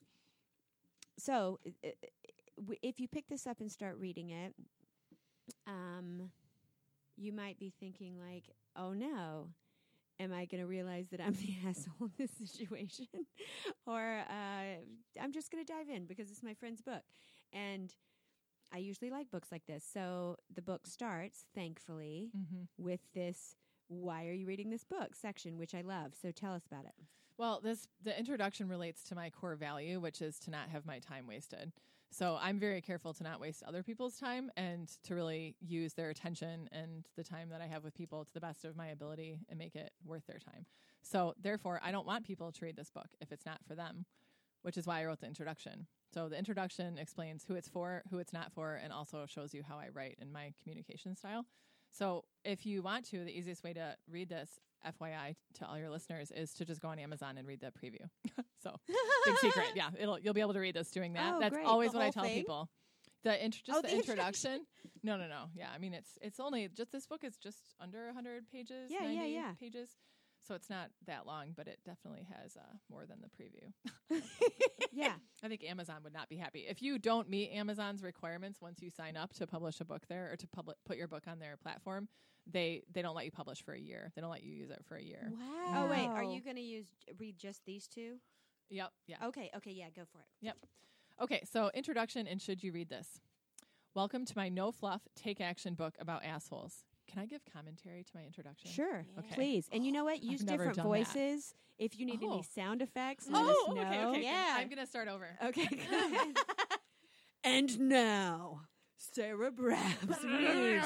so 1.17 1.59
i- 1.65 1.73
i- 1.85 1.93
w- 2.57 2.79
if 2.81 2.99
you 2.99 3.07
pick 3.07 3.27
this 3.27 3.45
up 3.47 3.59
and 3.61 3.71
start 3.71 3.97
reading 3.97 4.29
it, 4.29 4.53
um, 5.67 6.31
you 7.17 7.31
might 7.33 7.59
be 7.59 7.69
thinking 7.79 8.17
like, 8.19 8.49
"Oh 8.75 8.93
no, 8.93 9.49
am 10.19 10.31
I 10.33 10.45
going 10.45 10.61
to 10.61 10.67
realize 10.67 11.07
that 11.09 11.21
I'm 11.21 11.33
the 11.41 11.55
asshole 11.67 12.07
in 12.07 12.11
this 12.17 12.31
situation, 12.31 13.07
or 13.85 14.23
uh, 14.29 14.75
I'm 15.21 15.31
just 15.31 15.51
going 15.51 15.63
to 15.65 15.71
dive 15.73 15.89
in 15.89 16.05
because 16.05 16.29
it's 16.31 16.43
my 16.43 16.53
friend's 16.53 16.81
book?" 16.81 17.03
And 17.53 17.93
I 18.71 18.77
usually 18.77 19.09
like 19.09 19.31
books 19.31 19.51
like 19.51 19.65
this. 19.65 19.83
So 19.83 20.37
the 20.53 20.61
book 20.61 20.85
starts, 20.87 21.45
thankfully, 21.55 22.31
Mm-hmm. 22.37 22.63
with 22.83 23.01
this 23.13 23.55
"Why 23.87 24.27
are 24.27 24.33
you 24.33 24.45
reading 24.45 24.69
this 24.69 24.83
book?" 24.83 25.15
section, 25.15 25.57
which 25.57 25.73
I 25.73 25.81
love. 25.81 26.13
So 26.21 26.31
tell 26.31 26.53
us 26.53 26.65
about 26.65 26.85
it. 26.85 26.93
Well, 27.37 27.61
this 27.63 27.87
the 28.03 28.17
introduction 28.17 28.67
relates 28.67 29.03
to 29.05 29.15
my 29.15 29.29
core 29.29 29.55
value, 29.55 29.99
which 29.99 30.21
is 30.21 30.39
to 30.39 30.51
not 30.51 30.69
have 30.69 30.85
my 30.85 30.99
time 30.99 31.25
wasted. 31.27 31.71
So 32.11 32.37
I'm 32.41 32.59
very 32.59 32.81
careful 32.81 33.13
to 33.13 33.23
not 33.23 33.39
waste 33.39 33.61
other 33.63 33.83
people's 33.83 34.17
time 34.17 34.49
and 34.57 34.87
to 35.03 35.13
really 35.13 35.55
use 35.61 35.93
their 35.93 36.09
attention 36.09 36.67
and 36.71 37.07
the 37.15 37.23
time 37.23 37.49
that 37.49 37.61
I 37.61 37.67
have 37.67 37.83
with 37.83 37.93
people 37.93 38.25
to 38.25 38.33
the 38.33 38.39
best 38.39 38.65
of 38.65 38.75
my 38.75 38.87
ability 38.87 39.37
and 39.47 39.59
make 39.59 39.75
it 39.75 39.91
worth 40.03 40.25
their 40.25 40.39
time. 40.39 40.65
So 41.03 41.35
therefore, 41.39 41.79
I 41.83 41.91
don't 41.91 42.07
want 42.07 42.25
people 42.25 42.51
to 42.51 42.65
read 42.65 42.75
this 42.75 42.89
book 42.89 43.09
if 43.21 43.31
it's 43.31 43.45
not 43.45 43.59
for 43.67 43.75
them, 43.75 44.05
which 44.61 44.77
is 44.77 44.85
why 44.87 45.01
I 45.01 45.05
wrote 45.05 45.19
the 45.21 45.27
introduction. 45.27 45.87
So 46.13 46.27
the 46.29 46.37
introduction 46.37 46.97
explains 46.97 47.43
who 47.47 47.55
it's 47.55 47.67
for, 47.69 48.03
who 48.09 48.17
it's 48.19 48.33
not 48.33 48.51
for, 48.51 48.75
and 48.75 48.91
also 48.91 49.25
shows 49.27 49.53
you 49.53 49.63
how 49.67 49.75
I 49.77 49.89
write 49.93 50.17
in 50.21 50.31
my 50.31 50.53
communication 50.61 51.15
style. 51.15 51.45
So 51.91 52.23
if 52.43 52.65
you 52.65 52.81
want 52.81 53.05
to, 53.09 53.23
the 53.23 53.35
easiest 53.37 53.63
way 53.63 53.73
to 53.73 53.95
read 54.09 54.29
this, 54.29 54.49
FYI, 54.85 55.35
to 55.55 55.67
all 55.67 55.77
your 55.77 55.89
listeners, 55.89 56.31
is 56.31 56.53
to 56.53 56.65
just 56.65 56.81
go 56.81 56.87
on 56.87 56.99
Amazon 56.99 57.37
and 57.37 57.47
read 57.47 57.59
the 57.61 57.67
preview. 57.71 58.07
so 58.63 58.75
big 59.25 59.37
secret, 59.37 59.67
yeah, 59.75 59.89
it'll 59.99 60.17
you'll 60.19 60.33
be 60.33 60.41
able 60.41 60.53
to 60.53 60.59
read 60.59 60.75
this 60.75 60.89
doing 60.91 61.13
that. 61.13 61.33
Oh, 61.35 61.39
That's 61.39 61.53
great. 61.53 61.65
always 61.67 61.91
The 61.91 61.97
what 61.97 62.07
I 62.07 62.09
tell 62.11 62.23
thing? 62.23 62.35
people. 62.39 62.69
The 63.23 63.43
int- 63.43 63.61
just 63.65 63.77
Oh, 63.77 63.81
the, 63.81 63.89
the 63.89 63.95
introduction. 63.95 64.65
no, 65.03 65.17
no, 65.17 65.27
no. 65.27 65.45
Yeah, 65.53 65.67
I 65.75 65.77
mean 65.79 65.93
it's 65.93 66.17
it's 66.21 66.39
only 66.39 66.69
just 66.69 66.91
this 66.91 67.05
book 67.05 67.23
is 67.25 67.35
just 67.37 67.59
under 67.81 68.05
100 68.05 68.49
pages. 68.49 68.89
Yeah, 68.89 69.03
yeah, 69.09 69.19
90 69.19 69.29
yeah. 69.33 69.51
Pages. 69.59 69.89
So 70.49 70.55
it's 70.55 70.69
not 70.69 70.89
that 71.05 71.27
long, 71.27 71.53
but 71.55 71.67
it 71.67 71.77
definitely 71.85 72.27
has 72.41 72.57
uh, 72.57 72.61
more 72.89 73.05
than 73.05 73.19
the 73.21 73.29
preview. 73.29 74.21
Yeah. 74.91 75.13
I 75.43 75.47
think 75.47 75.63
Amazon 75.63 75.97
would 76.03 76.13
not 76.13 76.27
be 76.29 76.35
happy 76.35 76.65
if 76.67 76.81
you 76.81 76.97
don't 76.97 77.29
meet 77.29 77.51
Amazon's 77.51 78.01
requirements 78.01 78.59
once 78.59 78.81
you 78.81 78.89
sign 78.89 79.15
up 79.15 79.31
to 79.33 79.45
publish 79.45 79.79
a 79.79 79.85
book 79.85 80.01
there 80.09 80.31
or 80.31 80.35
to 80.35 80.47
public 80.47 80.77
put 80.83 80.97
your 80.97 81.07
book 81.07 81.23
on 81.27 81.37
their 81.37 81.55
platform. 81.57 82.09
They 82.51 82.81
they 82.91 83.03
don't 83.03 83.15
let 83.15 83.25
you 83.25 83.31
publish 83.31 83.63
for 83.63 83.73
a 83.73 83.79
year. 83.79 84.11
They 84.15 84.21
don't 84.21 84.31
let 84.31 84.43
you 84.43 84.51
use 84.51 84.71
it 84.71 84.83
for 84.87 84.97
a 84.97 85.01
year. 85.01 85.31
Wow. 85.31 85.85
Oh 85.85 85.89
wait, 85.91 86.07
are 86.07 86.23
you 86.23 86.41
going 86.41 86.55
to 86.55 86.61
use 86.61 86.87
read 87.19 87.37
just 87.37 87.63
these 87.65 87.87
two? 87.87 88.15
Yep. 88.71 88.89
Yeah. 89.07 89.27
Okay, 89.27 89.51
okay, 89.57 89.71
yeah, 89.71 89.85
go 89.95 90.01
for 90.11 90.19
it. 90.19 90.27
Yep. 90.41 90.57
Okay. 91.21 91.43
So 91.49 91.69
introduction 91.75 92.25
and 92.27 92.41
should 92.41 92.63
you 92.63 92.71
read 92.71 92.89
this? 92.89 93.21
Welcome 93.93 94.25
to 94.25 94.33
my 94.35 94.49
no 94.49 94.71
fluff 94.71 95.03
take 95.15 95.39
action 95.39 95.75
book 95.75 95.95
about 95.99 96.25
assholes. 96.25 96.83
Can 97.11 97.21
I 97.21 97.25
give 97.25 97.41
commentary 97.51 98.03
to 98.03 98.11
my 98.15 98.23
introduction? 98.23 98.69
Sure, 98.71 99.05
Okay. 99.17 99.35
please. 99.35 99.67
And 99.71 99.83
you 99.85 99.91
know 99.91 100.03
what? 100.03 100.21
Use 100.21 100.43
never 100.43 100.65
different 100.65 100.75
done 100.77 100.85
that. 100.85 101.07
voices. 101.13 101.53
If 101.79 101.97
you 101.99 102.05
need 102.05 102.19
Oh. 102.23 102.33
any 102.33 102.43
sound 102.43 102.81
effects, 102.81 103.27
let 103.27 103.43
Oh, 103.45 103.49
us 103.49 103.75
know. 103.75 103.81
okay, 103.81 104.05
okay. 104.05 104.23
Yeah. 104.23 104.55
I'm 104.57 104.69
gonna 104.69 104.85
start 104.85 105.07
over. 105.07 105.37
Okay, 105.43 105.67
and 107.43 107.79
now, 107.79 108.61
Sarah 108.97 109.49
Brabs 109.51 110.23
reads 110.23 110.81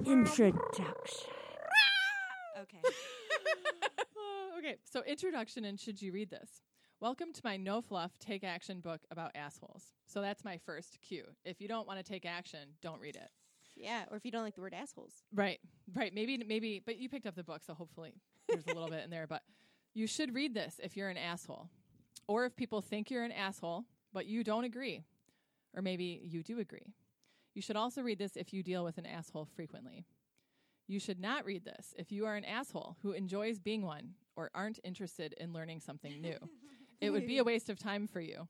the 0.00 0.10
introduction. 0.10 1.30
Okay. 2.60 2.80
Okay, 4.58 4.76
so 4.90 5.02
introduction 5.02 5.64
and 5.66 5.78
should 5.78 6.00
you 6.00 6.10
read 6.12 6.30
this? 6.30 6.62
Welcome 6.98 7.32
to 7.34 7.40
my 7.44 7.56
no 7.58 7.82
fluff 7.82 8.18
take 8.18 8.42
action 8.42 8.80
book 8.80 9.02
about 9.10 9.32
assholes. 9.36 9.92
So 10.06 10.22
that's 10.22 10.44
my 10.44 10.56
first 10.56 10.98
cue. 11.02 11.24
If 11.44 11.60
you 11.60 11.68
don't 11.68 11.86
want 11.86 11.98
to 11.98 12.02
take 12.02 12.24
action, 12.24 12.70
don't 12.80 12.98
read 13.00 13.16
it. 13.16 13.28
Yeah, 13.76 14.04
or 14.10 14.16
if 14.16 14.24
you 14.24 14.30
don't 14.30 14.42
like 14.42 14.54
the 14.54 14.62
word 14.62 14.74
assholes. 14.74 15.12
Right, 15.34 15.60
right. 15.94 16.14
Maybe, 16.14 16.38
maybe, 16.38 16.82
but 16.84 16.96
you 16.96 17.08
picked 17.08 17.26
up 17.26 17.34
the 17.34 17.44
book, 17.44 17.62
so 17.64 17.74
hopefully 17.74 18.14
there's 18.48 18.64
a 18.66 18.74
little 18.74 18.88
bit 18.88 19.04
in 19.04 19.10
there. 19.10 19.26
But 19.26 19.42
you 19.94 20.06
should 20.06 20.34
read 20.34 20.54
this 20.54 20.80
if 20.82 20.96
you're 20.96 21.10
an 21.10 21.18
asshole, 21.18 21.68
or 22.26 22.46
if 22.46 22.56
people 22.56 22.80
think 22.80 23.10
you're 23.10 23.24
an 23.24 23.32
asshole, 23.32 23.84
but 24.12 24.26
you 24.26 24.42
don't 24.42 24.64
agree, 24.64 25.04
or 25.74 25.82
maybe 25.82 26.20
you 26.24 26.42
do 26.42 26.58
agree. 26.58 26.94
You 27.54 27.62
should 27.62 27.76
also 27.76 28.02
read 28.02 28.18
this 28.18 28.36
if 28.36 28.52
you 28.52 28.62
deal 28.62 28.84
with 28.84 28.98
an 28.98 29.06
asshole 29.06 29.46
frequently. 29.56 30.06
You 30.88 31.00
should 31.00 31.18
not 31.18 31.44
read 31.44 31.64
this 31.64 31.94
if 31.98 32.12
you 32.12 32.26
are 32.26 32.36
an 32.36 32.44
asshole 32.44 32.96
who 33.02 33.12
enjoys 33.12 33.58
being 33.58 33.82
one 33.82 34.14
or 34.36 34.50
aren't 34.54 34.78
interested 34.84 35.34
in 35.38 35.52
learning 35.52 35.80
something 35.80 36.20
new. 36.20 36.36
it 37.00 37.10
would 37.10 37.26
be 37.26 37.38
a 37.38 37.44
waste 37.44 37.68
of 37.70 37.78
time 37.78 38.06
for 38.06 38.20
you. 38.20 38.48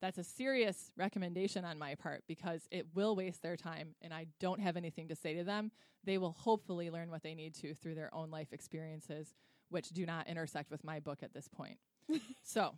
That's 0.00 0.18
a 0.18 0.24
serious 0.24 0.92
recommendation 0.96 1.64
on 1.64 1.78
my 1.78 1.94
part 1.94 2.22
because 2.28 2.68
it 2.70 2.86
will 2.94 3.16
waste 3.16 3.42
their 3.42 3.56
time 3.56 3.94
and 4.00 4.14
I 4.14 4.26
don't 4.38 4.60
have 4.60 4.76
anything 4.76 5.08
to 5.08 5.16
say 5.16 5.34
to 5.34 5.44
them. 5.44 5.72
They 6.04 6.18
will 6.18 6.32
hopefully 6.32 6.90
learn 6.90 7.10
what 7.10 7.22
they 7.22 7.34
need 7.34 7.54
to 7.56 7.74
through 7.74 7.96
their 7.96 8.14
own 8.14 8.30
life 8.30 8.52
experiences, 8.52 9.34
which 9.70 9.90
do 9.90 10.06
not 10.06 10.28
intersect 10.28 10.70
with 10.70 10.84
my 10.84 11.00
book 11.00 11.18
at 11.22 11.34
this 11.34 11.48
point. 11.48 11.78
so, 12.44 12.74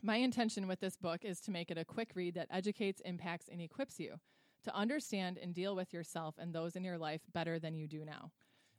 my 0.00 0.16
intention 0.16 0.68
with 0.68 0.80
this 0.80 0.96
book 0.96 1.24
is 1.24 1.40
to 1.40 1.50
make 1.50 1.70
it 1.72 1.78
a 1.78 1.84
quick 1.84 2.12
read 2.14 2.34
that 2.34 2.46
educates, 2.52 3.00
impacts, 3.04 3.48
and 3.50 3.60
equips 3.60 3.98
you 3.98 4.20
to 4.64 4.74
understand 4.74 5.38
and 5.38 5.54
deal 5.54 5.74
with 5.74 5.92
yourself 5.92 6.36
and 6.38 6.52
those 6.52 6.76
in 6.76 6.84
your 6.84 6.98
life 6.98 7.22
better 7.32 7.58
than 7.58 7.74
you 7.74 7.88
do 7.88 8.04
now. 8.04 8.30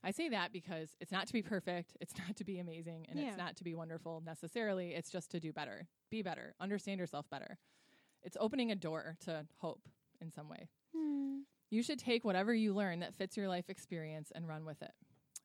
I 0.04 0.12
say 0.12 0.30
that 0.30 0.54
because 0.54 0.95
it's 1.02 1.12
not 1.12 1.28
to 1.28 1.34
be 1.34 1.41
perfect, 1.41 1.97
it's 2.00 2.18
not 2.18 2.36
to 2.38 2.43
be 2.45 2.60
amazing, 2.60 3.06
and 3.10 3.20
Yeah. 3.20 3.28
it's 3.28 3.38
not 3.38 3.58
to 3.58 3.64
be 3.64 3.76
wonderful 3.76 4.22
necessarily. 4.22 4.93
It's 4.93 5.10
just 5.12 5.30
to 5.32 5.39
do 5.39 5.52
better, 5.52 5.88
be 6.10 6.22
better, 6.22 6.56
understand 6.60 7.00
yourself 7.00 7.30
better. 7.30 7.58
It's 8.24 8.38
opening 8.39 8.72
a 8.72 8.76
door 8.76 9.18
to 9.22 9.45
hope 9.58 9.88
in 10.22 10.32
some 10.32 10.47
way. 10.50 10.70
Hmm. 10.95 11.41
You 11.70 11.84
should 11.84 12.00
take 12.00 12.24
whatever 12.24 12.54
you 12.54 12.74
learn 12.74 13.00
that 13.02 13.14
fits 13.16 13.38
your 13.38 13.47
life 13.47 13.70
experience 13.70 14.32
and 14.34 14.47
run 14.47 14.66
with 14.66 14.82
it. 14.82 14.91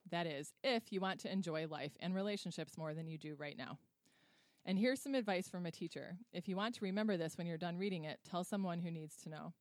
That 0.09 0.25
is, 0.27 0.53
if 0.63 0.91
you 0.91 1.01
want 1.01 1.19
to 1.21 1.31
enjoy 1.31 1.67
life 1.67 1.95
and 1.99 2.13
relationships 2.15 2.77
more 2.77 2.93
than 2.93 3.07
you 3.07 3.17
do 3.17 3.35
right 3.35 3.57
now. 3.57 3.79
And 4.65 4.79
here's 4.79 5.01
some 5.01 5.15
advice 5.15 5.47
from 5.49 5.65
a 5.65 5.71
teacher. 5.71 6.17
If 6.33 6.47
you 6.47 6.55
want 6.55 6.75
to 6.75 6.85
remember 6.85 7.17
this 7.17 7.37
when 7.37 7.45
you're 7.45 7.57
done 7.57 7.77
reading 7.77 8.05
it, 8.05 8.19
tell 8.23 8.43
someone 8.43 8.79
who 8.79 8.89
needs 8.89 9.15
to 9.17 9.29
know. 9.29 9.53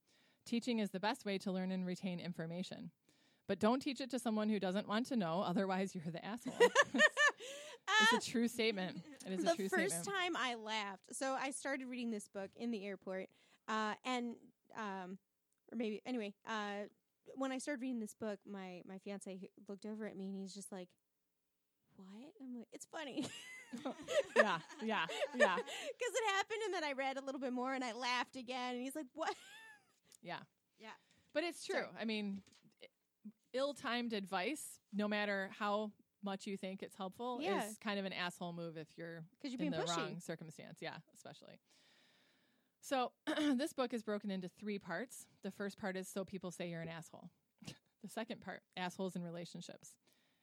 Teaching 0.46 0.78
is 0.78 0.90
the 0.90 1.00
best 1.00 1.24
way 1.24 1.36
to 1.38 1.52
learn 1.52 1.70
and 1.70 1.84
retain 1.86 2.20
information. 2.20 2.90
But 3.46 3.58
don't 3.58 3.80
teach 3.80 4.00
it 4.00 4.10
to 4.10 4.18
someone 4.18 4.48
who 4.48 4.58
doesn't 4.58 4.88
want 4.88 5.06
to 5.06 5.16
know, 5.16 5.44
otherwise, 5.46 5.94
you're 5.94 6.04
the 6.10 6.24
asshole. 6.24 6.54
it's 8.12 8.26
a 8.26 8.30
true 8.30 8.48
statement. 8.48 9.02
It 9.26 9.32
is 9.32 9.44
the 9.44 9.52
a 9.52 9.54
true 9.54 9.68
first 9.68 10.02
statement. 10.02 10.06
time 10.06 10.36
I 10.36 10.54
laughed. 10.54 11.02
So 11.12 11.36
I 11.38 11.50
started 11.50 11.86
reading 11.86 12.10
this 12.10 12.28
book 12.28 12.50
in 12.56 12.70
the 12.70 12.84
airport, 12.86 13.28
uh, 13.68 13.94
and 14.04 14.36
um, 14.76 15.18
or 15.70 15.76
maybe 15.76 16.00
anyway, 16.06 16.32
uh, 16.48 16.88
when 17.36 17.52
I 17.52 17.58
started 17.58 17.82
reading 17.82 18.00
this 18.00 18.14
book, 18.14 18.38
my 18.50 18.80
my 18.88 18.98
fiance 18.98 19.38
looked 19.68 19.84
over 19.84 20.06
at 20.06 20.16
me 20.16 20.26
and 20.28 20.36
he's 20.36 20.54
just 20.54 20.72
like, 20.72 20.88
"What?" 21.96 22.32
I'm 22.40 22.56
like, 22.56 22.68
"It's 22.72 22.86
funny." 22.86 23.26
yeah, 24.36 24.58
yeah, 24.82 25.04
yeah, 25.36 25.56
Because 25.56 26.14
it 26.14 26.34
happened, 26.34 26.60
and 26.64 26.74
then 26.74 26.84
I 26.84 26.92
read 26.92 27.18
a 27.18 27.24
little 27.24 27.40
bit 27.40 27.52
more, 27.52 27.74
and 27.74 27.84
I 27.84 27.92
laughed 27.92 28.36
again, 28.36 28.74
and 28.74 28.82
he's 28.82 28.96
like, 28.96 29.06
"What?" 29.14 29.34
yeah. 30.22 30.38
Yeah. 30.78 30.88
But 31.32 31.44
it's 31.44 31.64
true. 31.64 31.76
Sorry. 31.76 31.88
I 32.00 32.04
mean, 32.04 32.42
ill 33.54 33.72
timed 33.72 34.12
advice, 34.12 34.78
no 34.92 35.08
matter 35.08 35.50
how 35.58 35.92
much 36.22 36.46
you 36.46 36.56
think 36.56 36.82
it's 36.82 36.96
helpful, 36.96 37.38
Yeah. 37.40 37.64
is 37.64 37.78
kind 37.78 37.98
of 37.98 38.04
an 38.04 38.12
asshole 38.12 38.52
move 38.52 38.76
if 38.76 38.88
you're 38.96 39.22
Because 39.32 39.52
you're 39.52 39.62
in 39.62 39.70
being 39.70 39.82
the 39.82 39.86
pushy. 39.86 39.96
wrong 39.96 40.20
circumstance. 40.20 40.78
Yeah, 40.80 40.96
especially. 41.14 41.60
So 42.80 43.12
this 43.56 43.72
book 43.72 43.94
is 43.94 44.02
broken 44.02 44.30
into 44.30 44.48
three 44.48 44.78
parts. 44.78 45.26
The 45.42 45.50
first 45.50 45.78
part 45.78 45.96
is 45.96 46.08
so 46.08 46.24
people 46.24 46.50
say 46.50 46.68
you're 46.68 46.82
an 46.82 46.88
asshole. 46.88 47.30
the 48.02 48.08
second 48.08 48.40
part, 48.40 48.62
assholes 48.76 49.16
in 49.16 49.22
relationships. 49.22 49.94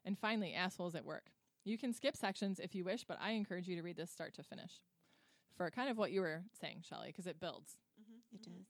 And 0.04 0.18
finally, 0.18 0.54
assholes 0.54 0.96
at 0.96 1.06
work. 1.06 1.32
You 1.64 1.78
can 1.78 1.94
skip 1.94 2.18
sections 2.18 2.60
if 2.60 2.74
you 2.74 2.84
wish, 2.84 3.04
but 3.04 3.20
I 3.22 3.32
encourage 3.32 3.68
you 3.68 3.76
to 3.76 3.84
read 3.84 3.98
this 3.98 4.10
start 4.10 4.34
to 4.36 4.44
finish. 4.44 4.82
For 5.56 5.70
kind 5.70 5.90
of 5.90 5.98
what 5.98 6.12
you 6.12 6.22
were 6.22 6.44
saying, 6.60 6.84
Shelley, 6.88 7.08
because 7.08 7.28
it 7.28 7.40
builds. 7.40 7.78
Mm-hmm. 8.02 8.36
It 8.36 8.42
mm-hmm. 8.42 8.58
does. 8.58 8.66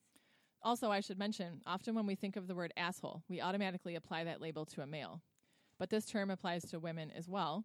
Also, 0.64 0.90
I 0.90 1.00
should 1.00 1.18
mention, 1.18 1.60
often 1.66 1.94
when 1.94 2.06
we 2.06 2.14
think 2.14 2.36
of 2.36 2.46
the 2.46 2.54
word 2.54 2.72
asshole, 2.76 3.22
we 3.28 3.40
automatically 3.40 3.94
apply 3.96 4.24
that 4.24 4.40
label 4.40 4.64
to 4.66 4.82
a 4.82 4.86
male. 4.86 5.20
But 5.78 5.90
this 5.90 6.06
term 6.06 6.30
applies 6.30 6.62
to 6.66 6.78
women 6.78 7.10
as 7.16 7.28
well. 7.28 7.64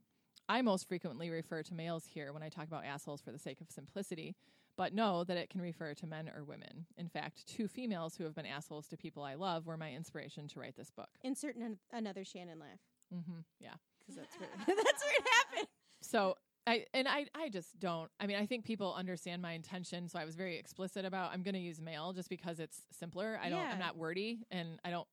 I 0.50 0.62
most 0.62 0.88
frequently 0.88 1.30
refer 1.30 1.62
to 1.64 1.74
males 1.74 2.06
here 2.06 2.34
when 2.34 2.41
I 2.41 2.50
talk 2.50 2.68
about 2.68 2.86
assholes 2.86 3.22
for 3.22 3.32
the 3.32 3.38
sake 3.38 3.62
of 3.62 3.70
simplicity, 3.70 4.36
but 4.78 4.93
know 4.93 5.24
that 5.26 5.38
it 5.38 5.50
can 5.50 5.62
refer 5.62 5.93
to 5.93 6.08
men 6.08 6.30
or 6.36 6.43
women. 6.43 6.86
In 6.98 7.08
fact, 7.10 7.45
two 7.48 7.68
females 7.68 8.16
who 8.16 8.24
have 8.24 8.34
been 8.34 8.45
assholes 8.45 8.88
to 8.88 8.98
people 8.98 9.24
I 9.24 9.36
love 9.36 9.68
were 9.68 9.78
my 9.78 9.91
inspiration 9.91 10.48
to 10.50 10.60
write 10.60 10.76
this 10.76 10.89
book. 10.89 11.10
Insert 11.24 11.56
an- 11.58 11.80
another 11.91 12.24
Shannon 12.24 12.60
laugh. 12.60 12.80
Mm-hmm. 13.14 13.39
Yeah, 13.60 13.74
because 14.00 14.16
that's 14.16 14.36
where 14.39 14.50
That's 14.68 15.04
where 15.04 15.14
it 15.20 15.28
happened. 15.52 15.68
so 16.02 16.36
I 16.68 16.86
and 16.93 17.07
I 17.07 17.26
I 17.34 17.49
just 17.49 17.80
don't. 17.80 18.11
I 18.20 18.28
mean, 18.28 18.38
I 18.38 18.45
think 18.45 18.65
people 18.65 18.93
understand 18.93 19.41
my 19.41 19.53
intention, 19.53 20.09
so 20.09 20.20
I 20.20 20.26
was 20.26 20.36
very 20.36 20.57
explicit 20.57 21.05
about 21.05 21.32
I'm 21.34 21.41
going 21.41 21.53
to 21.55 21.59
use 21.59 21.80
male 21.82 22.13
just 22.13 22.30
because 22.30 22.59
it's 22.59 22.82
simpler. 22.91 23.39
I 23.41 23.49
don't. 23.49 23.59
Yeah. 23.59 23.72
I'm 23.72 23.80
not 23.80 23.97
wordy, 23.97 24.39
and 24.51 24.80
I 24.84 24.91
don't. 24.91 25.07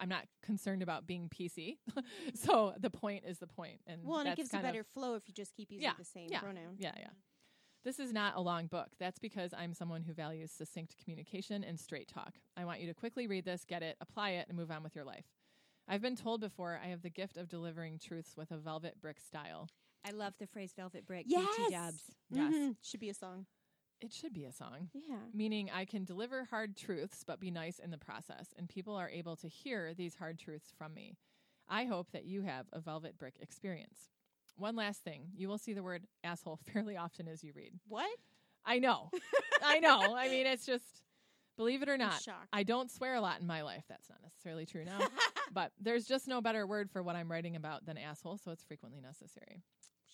I'm 0.00 0.08
not 0.08 0.24
concerned 0.42 0.82
about 0.82 1.06
being 1.06 1.28
PC. 1.30 1.78
so 2.34 2.74
the 2.78 2.90
point 2.90 3.24
is 3.26 3.38
the 3.38 3.46
point, 3.46 3.80
and 3.86 4.02
Well, 4.04 4.18
and 4.18 4.28
it 4.28 4.36
gives 4.36 4.50
a 4.50 4.52
kind 4.52 4.66
of- 4.66 4.72
better 4.72 4.84
flow 4.84 5.14
if 5.14 5.22
you 5.28 5.32
just 5.34 5.54
keep 5.54 5.70
using 5.70 5.84
Yeah, 5.84 5.92
the 5.96 6.04
same 6.04 6.28
yeah, 6.30 6.40
pronoun. 6.40 6.74
yeah, 6.78 6.92
yeah. 6.98 7.10
This 7.84 8.00
is 8.00 8.12
not 8.12 8.34
a 8.36 8.40
long 8.40 8.66
book. 8.66 8.88
That's 8.98 9.20
because 9.20 9.54
I'm 9.54 9.72
someone 9.72 10.02
who 10.02 10.12
values 10.12 10.50
succinct 10.50 10.96
communication 11.02 11.62
and 11.62 11.78
straight 11.78 12.08
talk. 12.08 12.34
I 12.56 12.64
want 12.64 12.80
you 12.80 12.88
to 12.88 12.92
quickly 12.92 13.28
read 13.28 13.44
this, 13.44 13.64
get 13.64 13.82
it, 13.84 13.96
apply 14.00 14.30
it, 14.30 14.46
and 14.48 14.58
move 14.58 14.70
on 14.72 14.82
with 14.82 14.96
your 14.96 15.04
life. 15.04 15.24
I've 15.86 16.02
been 16.02 16.16
told 16.16 16.40
before 16.40 16.78
I 16.84 16.88
have 16.88 17.00
the 17.02 17.08
gift 17.08 17.36
of 17.38 17.48
delivering 17.48 17.98
truths 17.98 18.36
with 18.36 18.50
a 18.50 18.58
velvet 18.58 19.00
brick 19.00 19.20
style. 19.20 19.68
I 20.04 20.10
love 20.12 20.34
the 20.38 20.46
phrase 20.46 20.72
velvet 20.74 21.06
brick. 21.06 21.24
Yes. 21.28 21.46
BT 21.56 21.70
dubs. 21.70 22.02
Yes. 22.30 22.52
Mhm. 22.54 22.76
Should 22.82 23.00
be 23.00 23.10
a 23.10 23.14
song. 23.14 23.46
It 24.00 24.12
should 24.12 24.32
be 24.32 24.44
a 24.44 24.52
song. 24.52 24.90
Yeah. 24.94 25.16
meaning 25.32 25.70
I 25.74 25.84
can 25.84 26.04
deliver 26.04 26.44
hard 26.44 26.76
truths 26.76 27.24
but 27.26 27.40
be 27.40 27.50
nice 27.50 27.78
in 27.80 27.90
the 27.90 27.98
process, 27.98 28.54
and 28.56 28.68
people 28.68 28.94
are 28.94 29.08
able 29.10 29.34
to 29.36 29.48
hear 29.48 29.92
these 29.94 30.14
hard 30.14 30.38
truths 30.38 30.70
from 30.76 30.94
me. 30.94 31.16
I 31.68 31.84
hope 31.84 32.12
that 32.12 32.24
you 32.24 32.42
have 32.42 32.66
a 32.72 32.80
velvet 32.80 33.18
brick 33.18 33.38
experience. 33.40 34.08
One 34.56 34.76
last 34.76 35.02
thing 35.04 35.30
you 35.34 35.48
will 35.48 35.58
see 35.58 35.72
the 35.72 35.82
word 35.82 36.06
asshole 36.24 36.56
fairly 36.72 36.96
often 36.96 37.26
as 37.28 37.42
you 37.42 37.52
read. 37.54 37.72
What? 37.88 38.08
I 38.64 38.78
know. 38.78 39.10
I 39.64 39.80
know. 39.80 40.14
I 40.16 40.28
mean, 40.28 40.46
it's 40.46 40.64
just, 40.66 41.02
believe 41.56 41.82
it 41.82 41.88
or 41.88 41.96
not, 41.98 42.20
shocked. 42.22 42.48
I 42.52 42.62
don't 42.62 42.90
swear 42.90 43.14
a 43.14 43.20
lot 43.20 43.40
in 43.40 43.46
my 43.46 43.62
life. 43.62 43.84
That's 43.88 44.08
not 44.08 44.18
necessarily 44.22 44.66
true 44.66 44.84
now. 44.84 44.98
but 45.52 45.72
there's 45.80 46.06
just 46.06 46.28
no 46.28 46.40
better 46.40 46.66
word 46.66 46.90
for 46.90 47.02
what 47.02 47.16
I'm 47.16 47.30
writing 47.30 47.56
about 47.56 47.84
than 47.86 47.98
asshole, 47.98 48.38
so 48.38 48.50
it's 48.52 48.62
frequently 48.64 49.00
necessary. 49.00 49.62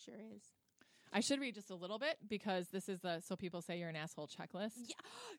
Sure 0.04 0.14
is. 0.36 0.42
I 1.16 1.20
should 1.20 1.38
read 1.40 1.54
just 1.54 1.70
a 1.70 1.76
little 1.76 2.00
bit 2.00 2.16
because 2.28 2.66
this 2.70 2.88
is 2.88 2.98
the 3.00 3.20
so 3.20 3.36
people 3.36 3.62
say 3.62 3.78
you're 3.78 3.88
an 3.88 3.94
asshole 3.94 4.26
checklist. 4.28 4.72
Yeah. 4.88 4.94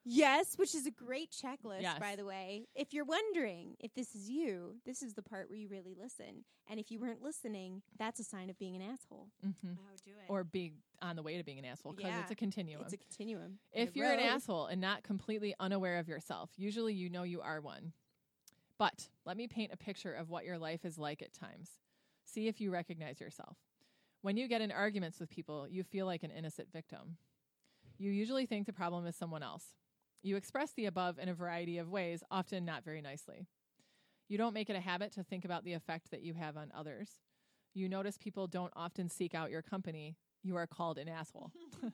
Yes, 0.05 0.57
which 0.57 0.73
is 0.73 0.85
a 0.85 0.91
great 0.91 1.31
checklist, 1.31 1.81
Yes. 1.81 1.99
by 1.99 2.15
the 2.15 2.23
way. 2.23 2.67
If 2.75 2.93
you're 2.93 3.03
wondering 3.03 3.75
if 3.79 3.93
this 3.93 4.15
is 4.15 4.29
you, 4.29 4.75
this 4.85 5.01
is 5.01 5.15
the 5.15 5.21
part 5.21 5.49
where 5.49 5.57
you 5.57 5.67
really 5.67 5.93
listen. 5.99 6.45
And 6.69 6.79
if 6.79 6.91
you 6.91 6.99
weren't 6.99 7.21
listening, 7.21 7.81
that's 7.99 8.21
a 8.21 8.23
sign 8.23 8.49
of 8.49 8.57
being 8.57 8.75
an 8.77 8.81
asshole. 8.83 9.27
hmm 9.41 9.49
Oh, 9.63 9.95
do 10.05 10.11
it. 10.11 10.29
Or 10.31 10.45
be 10.45 10.73
on 11.01 11.17
the 11.17 11.23
way 11.23 11.35
to 11.37 11.43
being 11.43 11.59
an 11.59 11.65
asshole 11.65 11.91
because 11.93 12.09
Yeah. 12.11 12.21
it's 12.21 12.31
a 12.31 12.35
continuum. 12.35 12.81
It's 12.83 12.93
a 12.93 12.97
continuum. 12.97 13.59
if 13.73 13.95
you're 13.97 14.09
an 14.11 14.19
asshole 14.19 14.67
and 14.67 14.79
not 14.79 15.03
completely 15.03 15.55
unaware 15.59 15.97
of 15.97 16.07
yourself, 16.07 16.51
usually 16.55 16.93
you 16.93 17.09
know 17.09 17.23
you 17.23 17.41
are 17.41 17.59
one. 17.59 17.91
But 18.77 19.09
let 19.25 19.35
me 19.35 19.47
paint 19.47 19.73
a 19.73 19.77
picture 19.77 20.13
of 20.13 20.29
what 20.29 20.45
your 20.45 20.57
life 20.57 20.85
is 20.85 20.97
like 20.97 21.21
at 21.21 21.33
times. 21.33 21.71
See 22.23 22.47
if 22.47 22.61
you 22.61 22.71
recognize 22.71 23.19
yourself. 23.19 23.57
When 24.25 24.37
you 24.37 24.47
get 24.47 24.61
in 24.61 24.71
arguments 24.71 25.19
with 25.19 25.29
people, 25.29 25.67
you 25.69 25.83
feel 25.83 26.07
like 26.07 26.23
an 26.23 26.31
innocent 26.31 26.71
victim. 26.73 27.17
You 27.99 28.09
usually 28.09 28.47
think 28.47 28.65
the 28.65 28.73
problem 28.73 29.05
is 29.05 29.15
someone 29.15 29.43
else. 29.43 29.65
You 30.23 30.35
express 30.35 30.73
the 30.73 30.87
above 30.87 31.19
in 31.19 31.29
a 31.29 31.35
variety 31.35 31.77
of 31.77 31.91
ways, 31.91 32.23
often 32.31 32.65
not 32.65 32.83
very 32.83 33.03
nicely. 33.03 33.45
You 34.27 34.39
don't 34.39 34.55
make 34.55 34.67
it 34.71 34.75
a 34.75 34.79
habit 34.79 35.11
to 35.11 35.23
think 35.23 35.45
about 35.45 35.63
the 35.63 35.73
effect 35.73 36.09
that 36.09 36.23
you 36.23 36.33
have 36.33 36.57
on 36.57 36.71
others. 36.75 37.19
You 37.75 37.87
notice 37.87 38.17
people 38.17 38.47
don't 38.47 38.73
often 38.75 39.09
seek 39.09 39.35
out 39.35 39.51
your 39.51 39.61
company. 39.61 40.17
You 40.41 40.55
are 40.55 40.65
called 40.65 40.97
an 40.97 41.07
asshole. 41.07 41.51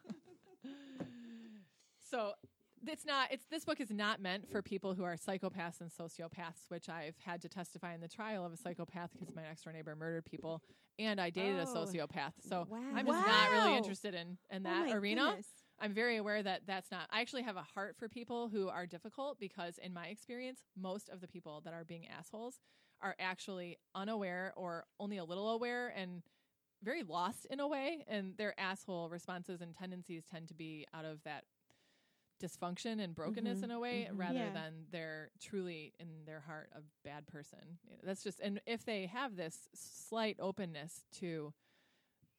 so 2.10 2.32
it's 2.88 3.06
not 3.06 3.32
it's 3.32 3.46
this 3.52 3.64
book 3.66 3.80
is 3.80 3.92
not 3.92 4.20
meant 4.22 4.50
for 4.50 4.62
people 4.62 4.94
who 4.94 5.04
are 5.04 5.16
psychopaths 5.16 5.82
and 5.82 5.90
sociopaths 5.92 6.70
which 6.70 6.90
i've 6.90 7.16
had 7.24 7.42
to 7.42 7.50
testify 7.50 7.94
in 7.94 8.02
the 8.02 8.08
trial 8.08 8.46
of 8.46 8.52
a 8.52 8.58
psychopath 8.58 9.12
because 9.18 9.34
my 9.36 9.44
next 9.44 9.64
door 9.64 9.74
neighbor 9.74 9.96
murdered 9.96 10.26
people 10.26 10.62
and 11.00 11.20
i 11.22 11.30
dated 11.30 11.60
a 11.60 11.64
Oh. 11.68 11.76
sociopath 11.76 12.34
so 12.48 12.68
Wow. 12.70 12.78
i'm 12.96 13.06
just 13.06 13.26
not 13.28 13.52
really 13.52 13.76
interested 13.76 14.14
in 14.14 14.38
in 14.50 14.66
Oh 14.66 14.70
that 14.70 14.88
my 14.88 14.94
arena 14.94 15.26
goodness. 15.28 15.48
i'm 15.80 15.94
very 15.94 16.18
aware 16.18 16.42
that 16.42 16.62
that's 16.66 16.90
not 16.92 17.08
i 17.12 17.22
actually 17.22 17.44
have 17.44 17.58
a 17.58 17.62
heart 17.64 17.96
for 17.98 18.10
people 18.10 18.50
who 18.50 18.68
are 18.70 18.86
difficult 18.88 19.40
because 19.40 19.78
in 19.78 19.94
my 19.94 20.08
experience 20.08 20.62
most 20.80 21.10
of 21.10 21.22
the 21.22 21.28
people 21.28 21.62
that 21.66 21.74
are 21.74 21.84
being 21.86 22.08
assholes 22.08 22.60
are 23.02 23.16
actually 23.20 23.78
unaware 23.96 24.54
or 24.56 24.86
only 25.00 25.18
a 25.18 25.24
little 25.24 25.50
aware 25.52 25.90
and 25.96 26.22
very 26.84 27.04
lost 27.04 27.46
in 27.52 27.60
a 27.60 27.68
way 27.68 28.04
and 28.08 28.36
their 28.38 28.60
asshole 28.60 29.08
responses 29.10 29.62
and 29.62 29.76
tendencies 29.76 30.24
tend 30.32 30.48
to 30.48 30.56
be 30.56 30.86
out 30.96 31.06
of 31.06 31.22
that 31.24 31.44
dysfunction 32.42 33.00
and 33.04 33.14
brokenness 33.16 33.60
Mhm, 33.60 33.64
in 33.66 33.72
a 33.72 33.80
way 33.80 34.08
mhm. 34.12 34.18
rather 34.20 34.39
Yeah. 34.39 34.54
than 34.54 34.86
they're 34.89 35.30
truly 35.39 35.94
in 36.00 36.26
their 36.26 36.39
heart 36.42 36.70
a 36.74 36.82
bad 37.04 37.28
person 37.28 37.78
that's 38.04 38.24
just 38.24 38.39
and 38.39 38.60
if 38.66 38.84
they 38.84 39.06
have 39.06 39.36
this 39.36 39.70
slight 39.76 40.38
openness 40.39 41.06
to 41.20 41.54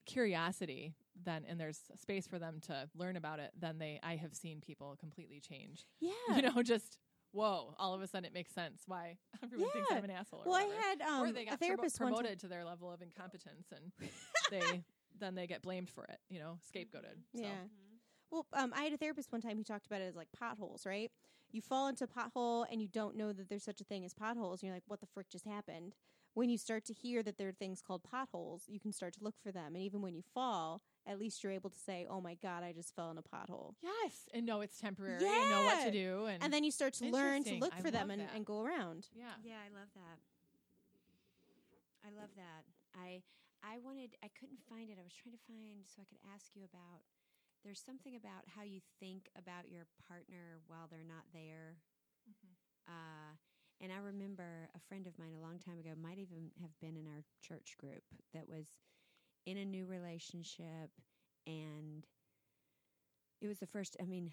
curiosity 0.05 0.95
then 1.23 1.45
and 1.47 1.59
there's 1.59 1.79
space 1.95 2.27
for 2.27 2.39
them 2.39 2.59
to 2.59 2.89
learn 2.95 3.15
about 3.15 3.39
it 3.39 3.51
then 3.57 3.77
they 3.77 3.99
i 4.03 4.15
have 4.15 4.33
seen 4.35 4.59
people 4.59 4.95
completely 4.99 5.39
change 5.39 5.85
Yeah. 5.99 6.11
you 6.35 6.41
know 6.41 6.61
just 6.63 6.97
whoa 7.31 7.73
all 7.79 7.93
of 7.93 8.01
a 8.01 8.07
sudden 8.07 8.25
it 8.25 8.33
makes 8.33 8.51
sense 8.51 8.83
why 8.85 9.17
everyone 9.43 9.69
thinks 9.71 9.91
i'm 9.91 10.03
an 10.03 10.11
asshole 10.11 10.41
or 10.45 10.49
well, 10.51 10.55
I 10.59 10.65
whatever 10.65 10.81
had 10.81 11.01
or 11.01 11.27
um, 11.27 11.33
they 11.33 11.43
a 11.43 11.45
got 11.45 11.55
promo- 11.55 11.59
therapist 11.59 11.95
time- 11.97 12.07
promoted 12.09 12.39
to 12.41 12.47
their 12.47 12.65
level 12.65 12.91
of 12.91 13.01
incompetence 13.01 13.67
and 13.71 13.91
they 14.51 14.83
then 15.19 15.35
they 15.35 15.47
get 15.47 15.61
blamed 15.61 15.89
for 15.89 16.03
it 16.05 16.19
you 16.29 16.39
know 16.39 16.57
scapegoated 16.69 17.21
so. 17.35 17.41
Yeah. 17.41 17.49
Well, 18.33 18.47
um, 18.53 18.73
I 18.75 18.81
had 18.81 18.93
a 18.93 18.97
therapist 18.97 19.31
one 19.31 19.41
time 19.41 19.57
who 19.57 19.63
talked 19.63 19.85
about 19.85 20.01
it 20.01 20.05
as 20.05 20.15
like 20.15 20.29
potholes, 20.37 20.87
right? 20.87 21.11
You 21.51 21.61
fall 21.61 21.87
into 21.87 22.05
a 22.05 22.07
pothole 22.07 22.65
and 22.71 22.81
you 22.81 22.87
don't 22.87 23.15
know 23.15 23.31
that 23.31 23.47
there's 23.47 23.63
such 23.63 23.79
a 23.79 23.83
thing 23.83 24.03
as 24.05 24.15
potholes. 24.15 24.61
And 24.61 24.67
you're 24.67 24.75
like, 24.75 24.87
what 24.87 25.01
the 25.01 25.05
frick 25.05 25.29
just 25.29 25.45
happened? 25.45 25.93
When 26.33 26.49
you 26.49 26.57
start 26.57 26.83
to 26.85 26.93
hear 26.93 27.21
that 27.21 27.37
there 27.37 27.49
are 27.49 27.53
things 27.53 27.79
called 27.79 28.01
potholes, 28.01 28.63
you 28.67 28.79
can 28.79 28.91
start 28.91 29.13
to 29.13 29.23
look 29.23 29.35
for 29.43 29.51
them. 29.51 29.75
And 29.75 29.83
even 29.83 30.01
when 30.01 30.15
you 30.15 30.23
fall, 30.33 30.81
at 31.05 31.19
least 31.19 31.43
you're 31.43 31.51
able 31.51 31.69
to 31.69 31.77
say, 31.77 32.07
oh 32.09 32.21
my 32.21 32.33
God, 32.41 32.63
I 32.63 32.71
just 32.71 32.95
fell 32.95 33.11
in 33.11 33.19
a 33.19 33.21
pothole. 33.21 33.75
Yes, 33.83 34.25
and 34.33 34.47
know 34.47 34.61
it's 34.61 34.79
temporary. 34.79 35.23
And 35.23 35.49
know 35.51 35.61
what 35.61 35.85
to 35.85 35.91
do, 35.91 36.25
and, 36.25 36.43
And 36.43 36.51
then 36.51 36.63
you 36.63 36.71
start 36.71 36.93
to 36.93 37.05
learn 37.05 37.43
to 37.43 37.53
Interesting. 37.53 37.59
look 37.59 37.73
I 37.77 37.81
for 37.81 37.91
them 37.91 38.09
and, 38.09 38.23
and 38.33 38.43
go 38.43 38.63
around. 38.63 39.09
yeah. 39.13 39.37
Yeah, 39.43 39.61
I 39.61 39.69
love 39.77 39.89
that. 39.93 40.17
I 42.03 42.09
love 42.19 42.29
that. 42.35 42.65
I 42.99 43.21
I 43.61 43.77
wanted 43.77 44.17
I 44.23 44.29
couldn't 44.39 44.59
find 44.67 44.89
it. 44.89 44.97
I 44.99 45.03
was 45.03 45.13
trying 45.13 45.37
to 45.37 45.43
find 45.45 45.85
so 45.85 46.01
I 46.01 46.05
could 46.09 46.19
ask 46.33 46.47
you 46.55 46.63
about 46.65 47.05
there's 47.63 47.81
something 47.81 48.15
about 48.15 48.43
how 48.55 48.63
you 48.63 48.81
think 48.99 49.29
about 49.37 49.69
your 49.69 49.85
partner 50.07 50.59
while 50.67 50.87
they're 50.89 51.07
not 51.07 51.23
there. 51.33 51.77
Uh, 52.87 53.35
and 53.81 53.91
I 53.91 53.97
remember 53.97 54.69
a 54.75 54.79
friend 54.87 55.07
of 55.07 55.17
mine 55.17 55.33
a 55.37 55.41
long 55.41 55.59
time 55.59 55.79
ago 55.79 55.91
might 56.01 56.19
even 56.19 56.51
have 56.61 56.77
been 56.81 56.95
in 56.97 57.07
our 57.07 57.23
church 57.41 57.75
group 57.79 58.03
that 58.33 58.47
was 58.47 58.67
in 59.45 59.57
a 59.57 59.65
new 59.65 59.85
relationship 59.85 60.91
and 61.47 62.05
it 63.41 63.47
was 63.47 63.59
the 63.59 63.67
first 63.67 63.97
I 64.01 64.05
mean 64.05 64.31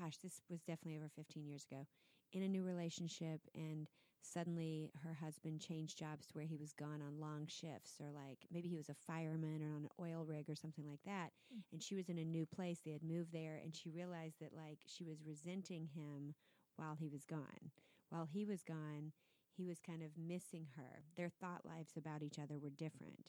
gosh, 0.00 0.16
this 0.18 0.40
was 0.50 0.62
definitely 0.62 0.96
over 0.96 1.10
15 1.14 1.46
years 1.46 1.66
ago. 1.70 1.86
In 2.32 2.42
a 2.42 2.48
new 2.48 2.62
relationship 2.62 3.40
and 3.54 3.88
suddenly 4.22 4.90
her 5.04 5.14
husband 5.14 5.60
changed 5.60 5.98
jobs 5.98 6.26
to 6.26 6.34
where 6.34 6.46
he 6.46 6.56
was 6.56 6.72
gone 6.72 7.02
on 7.02 7.20
long 7.20 7.46
shifts 7.46 7.94
or 8.00 8.10
like 8.12 8.38
maybe 8.52 8.68
he 8.68 8.76
was 8.76 8.88
a 8.88 8.94
fireman 9.06 9.62
or 9.62 9.74
on 9.74 9.84
an 9.84 9.88
oil 10.00 10.24
rig 10.24 10.48
or 10.48 10.54
something 10.54 10.86
like 10.88 11.02
that. 11.04 11.30
Mm. 11.54 11.62
And 11.72 11.82
she 11.82 11.94
was 11.94 12.08
in 12.08 12.18
a 12.18 12.24
new 12.24 12.46
place. 12.46 12.80
They 12.84 12.92
had 12.92 13.02
moved 13.02 13.32
there 13.32 13.60
and 13.62 13.74
she 13.74 13.90
realized 13.90 14.36
that 14.40 14.54
like 14.54 14.78
she 14.86 15.04
was 15.04 15.22
resenting 15.26 15.88
him 15.94 16.34
while 16.76 16.96
he 16.98 17.08
was 17.08 17.24
gone. 17.24 17.70
While 18.10 18.28
he 18.32 18.44
was 18.44 18.62
gone 18.62 19.12
he 19.56 19.66
was 19.66 19.80
kind 19.80 20.02
of 20.02 20.10
missing 20.16 20.66
her. 20.76 21.02
Their 21.16 21.28
thought 21.28 21.66
lives 21.66 21.92
about 21.96 22.22
each 22.22 22.38
other 22.38 22.58
were 22.58 22.70
different. 22.70 23.28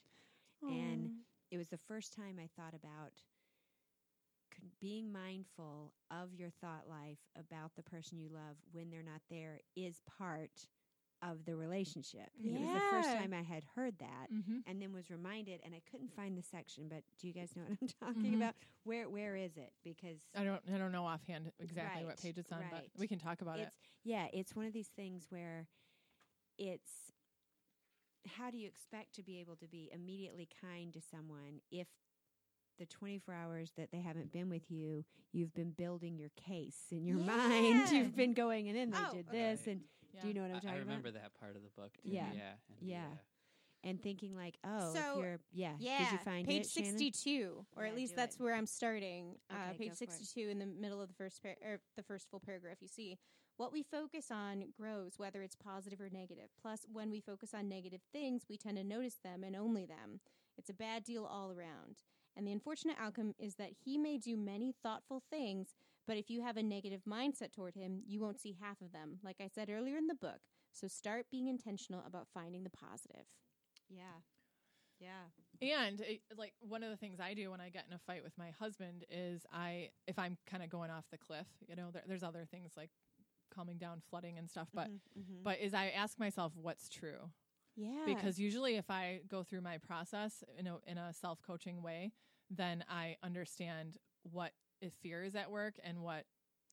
And 0.61 1.09
it 1.51 1.57
was 1.57 1.67
the 1.67 1.77
first 1.77 2.13
time 2.13 2.39
I 2.39 2.47
thought 2.55 2.73
about 2.73 3.11
being 4.79 5.11
mindful 5.11 5.91
of 6.09 6.33
your 6.33 6.49
thought 6.61 6.85
life 6.87 7.19
about 7.37 7.71
the 7.75 7.83
person 7.83 8.17
you 8.17 8.29
love 8.29 8.55
when 8.71 8.89
they're 8.89 9.03
not 9.03 9.21
there 9.29 9.59
is 9.75 10.01
part 10.17 10.67
of 11.24 11.45
the 11.45 11.55
relationship. 11.55 12.30
It 12.43 12.51
was 12.59 12.69
the 12.71 12.82
first 12.91 13.09
time 13.17 13.34
I 13.34 13.41
had 13.43 13.63
heard 13.76 13.97
that 13.99 14.28
Mm-hmm. 14.32 14.59
and 14.67 14.82
then 14.82 14.91
was 14.93 15.09
reminded 15.09 15.61
and 15.63 15.74
I 15.74 15.82
couldn't 15.89 16.13
find 16.15 16.38
the 16.38 16.41
section, 16.43 16.88
but 16.89 17.03
do 17.19 17.28
you 17.28 17.34
guys 17.34 17.55
know 17.55 17.63
what 17.63 17.78
I'm 17.82 17.88
talking 18.13 18.32
Mhm. 18.34 18.36
about? 18.41 18.55
Where 18.84 19.09
where 19.09 19.36
is 19.36 19.55
it? 19.57 19.71
Because 19.84 20.19
I 20.36 20.43
don't. 20.43 20.61
I 20.74 20.78
don't 20.78 20.91
know 20.91 21.05
offhand 21.05 21.51
exactly 21.59 22.05
what 22.05 22.21
page 22.21 22.38
it's 22.38 22.51
on, 22.51 22.65
but 22.69 22.86
we 22.97 23.07
can 23.07 23.19
talk 23.19 23.41
about 23.41 23.59
it. 23.59 23.69
yeah, 24.03 24.28
it's 24.34 24.55
one 24.55 24.65
of 24.65 24.74
these 24.74 24.89
things 24.89 25.28
where 25.30 25.67
it's 26.57 27.13
how 28.38 28.49
do 28.49 28.57
you 28.57 28.67
expect 28.67 29.13
to 29.15 29.24
be 29.24 29.39
able 29.39 29.55
to 29.57 29.67
be 29.67 29.89
immediately 29.93 30.47
kind 30.61 30.93
to 30.93 31.01
someone 31.01 31.59
if 31.71 31.88
the 32.80 32.86
24 32.86 33.34
hours 33.36 33.71
that 33.78 33.91
they 33.91 33.99
haven't 34.01 34.32
been 34.32 34.49
with 34.49 34.71
you, 34.71 35.03
you've 35.32 35.53
been 35.53 35.71
building 35.71 36.17
your 36.17 36.30
case 36.36 36.88
in 36.91 37.05
your 37.05 37.17
mind. 37.34 37.91
You've 37.91 38.15
been 38.15 38.34
going 38.34 38.67
and 38.69 38.78
then 38.78 38.91
they 38.91 38.97
Oh, 38.97 39.11
did 39.13 39.28
okay. 39.30 39.38
this 39.38 39.67
and 39.67 39.82
Yeah. 40.14 40.22
do 40.22 40.28
you 40.28 40.34
know 40.34 40.41
what 40.41 40.51
I'm 40.51 40.55
talking 40.55 40.70
about? 40.70 40.76
I 40.76 40.78
about? 40.82 40.88
remember 40.88 41.11
that 41.11 41.39
part 41.39 41.55
of 41.55 41.64
the 41.64 41.70
book. 41.82 41.91
Too. 42.03 42.09
Yeah. 42.11 42.28
yeah, 42.34 42.51
and 42.80 42.89
Yeah. 42.89 43.05
And 43.86 44.01
thinking 44.01 44.34
like, 44.34 44.57
oh, 44.64 44.93
So, 44.93 45.20
you're 45.20 45.39
yeah, 45.51 45.74
Yeah, 45.78 45.97
did 45.99 46.11
you 46.14 46.18
find 46.20 46.47
page 46.47 46.61
it, 46.61 46.70
Shannon? 46.70 46.97
sixty-two, 46.97 47.66
or 47.76 47.84
Yeah, 47.84 47.89
at 47.89 47.95
least 47.97 48.16
that's 48.16 48.36
it. 48.36 48.41
where 48.41 48.55
I'm 48.55 48.66
starting. 48.66 49.36
uh, 49.49 49.74
page 49.78 49.78
go 49.80 49.84
for 49.84 49.91
it. 49.91 49.97
sixty-two, 49.97 50.47
in 50.49 50.59
the 50.59 50.66
middle 50.66 51.01
of 51.01 51.09
the 51.09 51.14
first 51.16 51.43
par- 51.43 51.57
or 51.61 51.82
the 51.97 52.03
first 52.03 52.30
full 52.30 52.39
paragraph, 52.39 52.78
you 52.82 52.88
see 52.88 53.18
what 53.57 53.74
we 53.74 53.84
focus 53.84 54.32
on 54.32 54.72
grows, 54.80 55.16
whether 55.18 55.41
it's 55.41 55.55
positive 55.57 55.99
or 55.99 56.09
negative. 56.09 56.49
Plus, 56.61 56.86
when 56.91 57.11
we 57.11 57.20
focus 57.20 57.53
on 57.53 57.68
negative 57.68 57.99
things, 58.14 58.43
we 58.49 58.57
tend 58.57 58.78
to 58.78 58.84
notice 58.86 59.18
them 59.22 59.43
and 59.43 59.53
only 59.55 59.86
them. 59.86 60.22
It's 60.57 60.70
a 60.70 60.74
bad 60.74 61.03
deal 61.03 61.26
all 61.26 61.51
around. 61.51 61.97
And 62.38 62.47
the 62.47 62.51
unfortunate 62.53 62.95
outcome 62.99 63.36
is 63.38 63.55
that 63.55 63.72
he 63.84 63.97
may 63.97 64.18
do 64.18 64.38
many 64.38 64.72
thoughtful 64.82 65.22
things, 65.30 65.76
but 66.07 66.17
if 66.17 66.29
you 66.29 66.41
have 66.41 66.57
a 66.57 66.63
negative 66.63 67.01
mindset 67.07 67.51
toward 67.53 67.75
him, 67.75 68.01
you 68.05 68.19
won't 68.19 68.39
see 68.39 68.55
half 68.59 68.81
of 68.81 68.91
them. 68.91 69.19
Like 69.23 69.37
I 69.39 69.47
said 69.47 69.69
earlier 69.69 69.97
in 69.97 70.07
the 70.07 70.15
book. 70.15 70.39
So 70.71 70.87
start 70.87 71.25
being 71.31 71.47
intentional 71.47 72.03
about 72.05 72.27
finding 72.33 72.63
the 72.63 72.69
positive. 72.69 73.25
Yeah. 73.89 74.21
Yeah. 74.99 75.25
And 75.61 76.01
it, 76.01 76.21
like 76.37 76.53
one 76.61 76.83
of 76.83 76.89
the 76.89 76.97
things 76.97 77.19
I 77.19 77.33
do 77.33 77.51
when 77.51 77.61
I 77.61 77.69
get 77.69 77.85
in 77.87 77.93
a 77.93 77.99
fight 77.99 78.23
with 78.23 78.33
my 78.37 78.51
husband 78.59 79.05
is 79.09 79.45
I, 79.51 79.89
if 80.07 80.17
I'm 80.17 80.37
kind 80.45 80.63
of 80.63 80.69
going 80.69 80.89
off 80.91 81.05
the 81.11 81.17
cliff, 81.17 81.47
you 81.67 81.75
know, 81.75 81.89
there, 81.91 82.03
there's 82.07 82.23
other 82.23 82.45
things 82.49 82.73
like 82.75 82.89
calming 83.53 83.77
down, 83.77 84.01
flooding 84.09 84.37
and 84.37 84.49
stuff, 84.49 84.67
but 84.73 84.87
Mhm, 84.89 84.99
mhm. 85.19 85.43
but 85.43 85.59
is 85.59 85.73
I 85.73 85.89
ask 85.89 86.19
myself 86.19 86.53
what's 86.55 86.89
true 86.89 87.29
Yeah. 87.75 88.03
because 88.05 88.39
usually 88.39 88.75
if 88.77 88.89
I 88.89 89.21
go 89.27 89.43
through 89.43 89.61
my 89.61 89.77
process 89.77 90.43
in 90.57 90.67
a 90.67 90.79
in 90.87 90.97
a 90.97 91.13
self 91.13 91.41
coaching 91.41 91.81
way, 91.83 92.11
then 92.49 92.83
I 92.89 93.17
understand 93.23 93.97
what 94.23 94.53
if 94.84 94.93
fear 95.01 95.23
is 95.23 95.36
at 95.36 95.49
work 95.49 95.75
and 95.84 96.01
what 96.01 96.25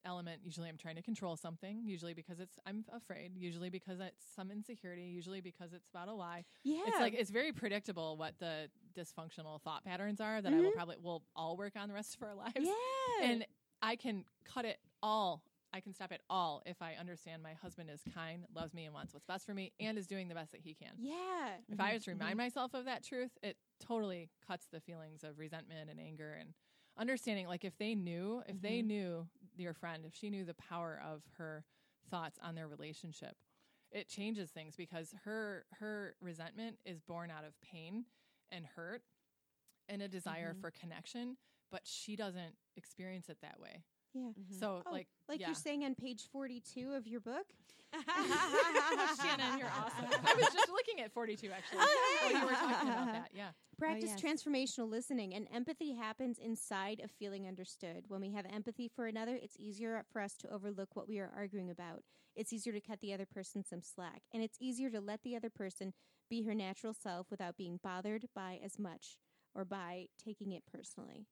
element 0.07 0.41
usually 0.43 0.69
I'm 0.69 0.79
trying 0.79 0.97
to 0.97 1.03
control 1.03 1.37
something 1.37 1.83
usually 1.85 2.15
because 2.15 2.41
it's 2.41 2.59
I'm 2.67 2.85
afraid 2.95 3.33
usually 3.37 3.69
because 3.69 4.01
it's 4.01 4.25
some 4.35 4.51
insecurity 4.51 5.03
usually 5.03 5.43
because 5.43 5.75
it's 5.75 5.89
about 5.93 6.09
a 6.09 6.15
lie 6.15 6.45
yeah. 6.65 6.81
it's 6.87 6.99
like 6.99 7.13
it's 7.13 7.29
very 7.29 7.53
predictable 7.53 8.17
what 8.17 8.33
the 8.39 8.71
dysfunctional 8.97 9.61
thought 9.63 9.85
patterns 9.85 10.21
are 10.21 10.41
that 10.41 10.53
I 10.53 10.57
will 10.57 10.65
mm-hmm. 10.65 10.77
probably 10.77 10.97
will 11.03 11.23
all 11.35 11.57
work 11.57 11.75
on 11.77 11.89
the 11.89 11.95
rest 11.95 12.17
of 12.17 12.23
our 12.23 12.35
lives. 12.35 12.55
yeah. 12.57 13.29
And 13.29 13.47
I 13.83 13.97
can 13.97 14.25
cut 14.45 14.65
it 14.65 14.79
all. 15.03 15.43
I 15.73 15.81
can 15.81 15.95
stop 15.95 16.11
it 16.11 16.21
all 16.29 16.63
if 16.67 16.83
I 16.83 16.95
understand 16.99 17.43
my 17.43 17.53
husband 17.53 17.91
is 17.91 18.01
kind, 18.13 18.45
loves 18.55 18.75
me, 18.75 18.87
and 18.87 18.95
wants 18.95 19.15
what's 19.15 19.25
best 19.27 19.47
for 19.47 19.55
me, 19.55 19.73
and 19.79 19.97
is 19.97 20.09
doing 20.09 20.29
the 20.29 20.35
best 20.35 20.51
that 20.51 20.61
he 20.61 20.75
can. 20.75 20.91
yeah. 20.99 21.15
If 21.69 21.79
I 21.79 21.85
mm-hmm. 21.85 21.97
just 21.97 22.07
remind 22.09 22.31
mm-hmm. 22.31 22.39
myself 22.39 22.75
of 22.75 22.87
that 22.87 23.05
truth, 23.05 23.31
it 23.43 23.57
totally 23.79 24.31
cuts 24.47 24.67
the 24.73 24.81
feelings 24.81 25.23
of 25.23 25.39
resentment 25.39 25.89
and 25.89 26.01
anger 26.01 26.37
and 26.39 26.51
understanding. 26.99 27.47
Like 27.47 27.65
if 27.65 27.77
they 27.79 27.95
knew, 27.95 28.43
if 28.47 28.61
they 28.61 28.79
mm-hmm. 28.79 28.89
knew 28.89 29.27
your 29.57 29.75
friend, 29.75 30.05
if 30.07 30.15
she 30.15 30.31
knew 30.31 30.45
the 30.45 30.55
power 30.55 31.01
of 31.05 31.23
her 31.39 31.65
thoughts 32.11 32.39
on 32.43 32.55
their 32.55 32.69
relationship, 32.69 33.37
it 33.93 34.09
changes 34.09 34.51
things 34.51 34.77
because 34.77 35.15
her 35.25 35.65
her 35.79 36.15
resentment 36.21 36.77
is 36.85 37.01
born 37.01 37.31
out 37.31 37.45
of 37.45 37.61
pain 37.61 38.05
and 38.51 38.65
hurt 38.77 39.03
and 39.89 40.03
a 40.03 40.09
desire 40.09 40.53
mm-hmm. 40.53 40.61
for 40.61 40.71
connection, 40.71 41.37
but 41.71 41.83
she 41.85 42.17
doesn't 42.17 42.55
experience 42.77 43.29
it 43.29 43.39
that 43.43 43.59
way. 43.61 43.83
Yeah. 44.15 44.23
Mm-hmm. 44.23 44.59
So 44.59 44.83
Oh, 44.87 44.93
like 44.93 45.09
like 45.29 45.41
yeah. 45.41 45.47
you're 45.47 45.55
saying 45.55 45.85
on 45.85 45.95
page 45.95 46.29
42 46.33 46.93
of 46.95 47.07
your 47.07 47.21
book? 47.21 47.47
Shannon, 49.21 49.59
you're 49.59 49.69
awesome. 49.69 50.07
I 50.25 50.35
was 50.35 50.53
just 50.53 50.69
looking 50.69 51.01
at 51.03 51.13
42 51.13 51.51
actually. 51.51 51.79
Oh, 51.81 52.19
while 52.23 52.41
you 52.41 52.47
were 52.47 52.53
talking 52.53 52.89
about 52.89 53.13
that. 53.13 53.31
Yeah. 53.35 53.49
Practice 53.79 54.11
oh, 54.15 54.21
yes. 54.23 54.45
transformational 54.45 54.91
listening 54.91 55.35
and 55.35 55.49
empathy 55.55 55.95
happens 55.95 56.39
inside 56.39 57.01
of 57.03 57.11
feeling 57.11 57.49
understood. 57.49 58.05
When 58.09 58.21
we 58.21 58.31
have 58.33 58.47
empathy 58.53 58.89
for 58.95 59.07
another, 59.07 59.39
it's 59.43 59.57
easier 59.59 60.05
for 60.13 60.21
us 60.21 60.37
to 60.39 60.53
overlook 60.53 60.95
what 60.95 61.09
we 61.09 61.19
are 61.19 61.31
arguing 61.35 61.71
about. 61.71 62.03
It's 62.37 62.53
easier 62.53 62.73
to 62.73 62.81
cut 62.81 63.01
the 63.01 63.13
other 63.15 63.27
person 63.27 63.65
some 63.65 63.83
slack, 63.83 64.23
and 64.33 64.43
it's 64.43 64.59
easier 64.61 64.91
to 64.91 65.01
let 65.01 65.23
the 65.23 65.35
other 65.35 65.51
person 65.51 65.95
be 66.29 66.43
her 66.43 66.55
natural 66.55 66.95
self 66.95 67.31
without 67.31 67.57
being 67.57 67.81
bothered 67.83 68.27
by 68.35 68.61
as 68.65 68.79
much 68.79 69.17
or 69.55 69.65
by 69.65 70.07
taking 70.23 70.53
it 70.53 70.63
personally. 70.71 71.27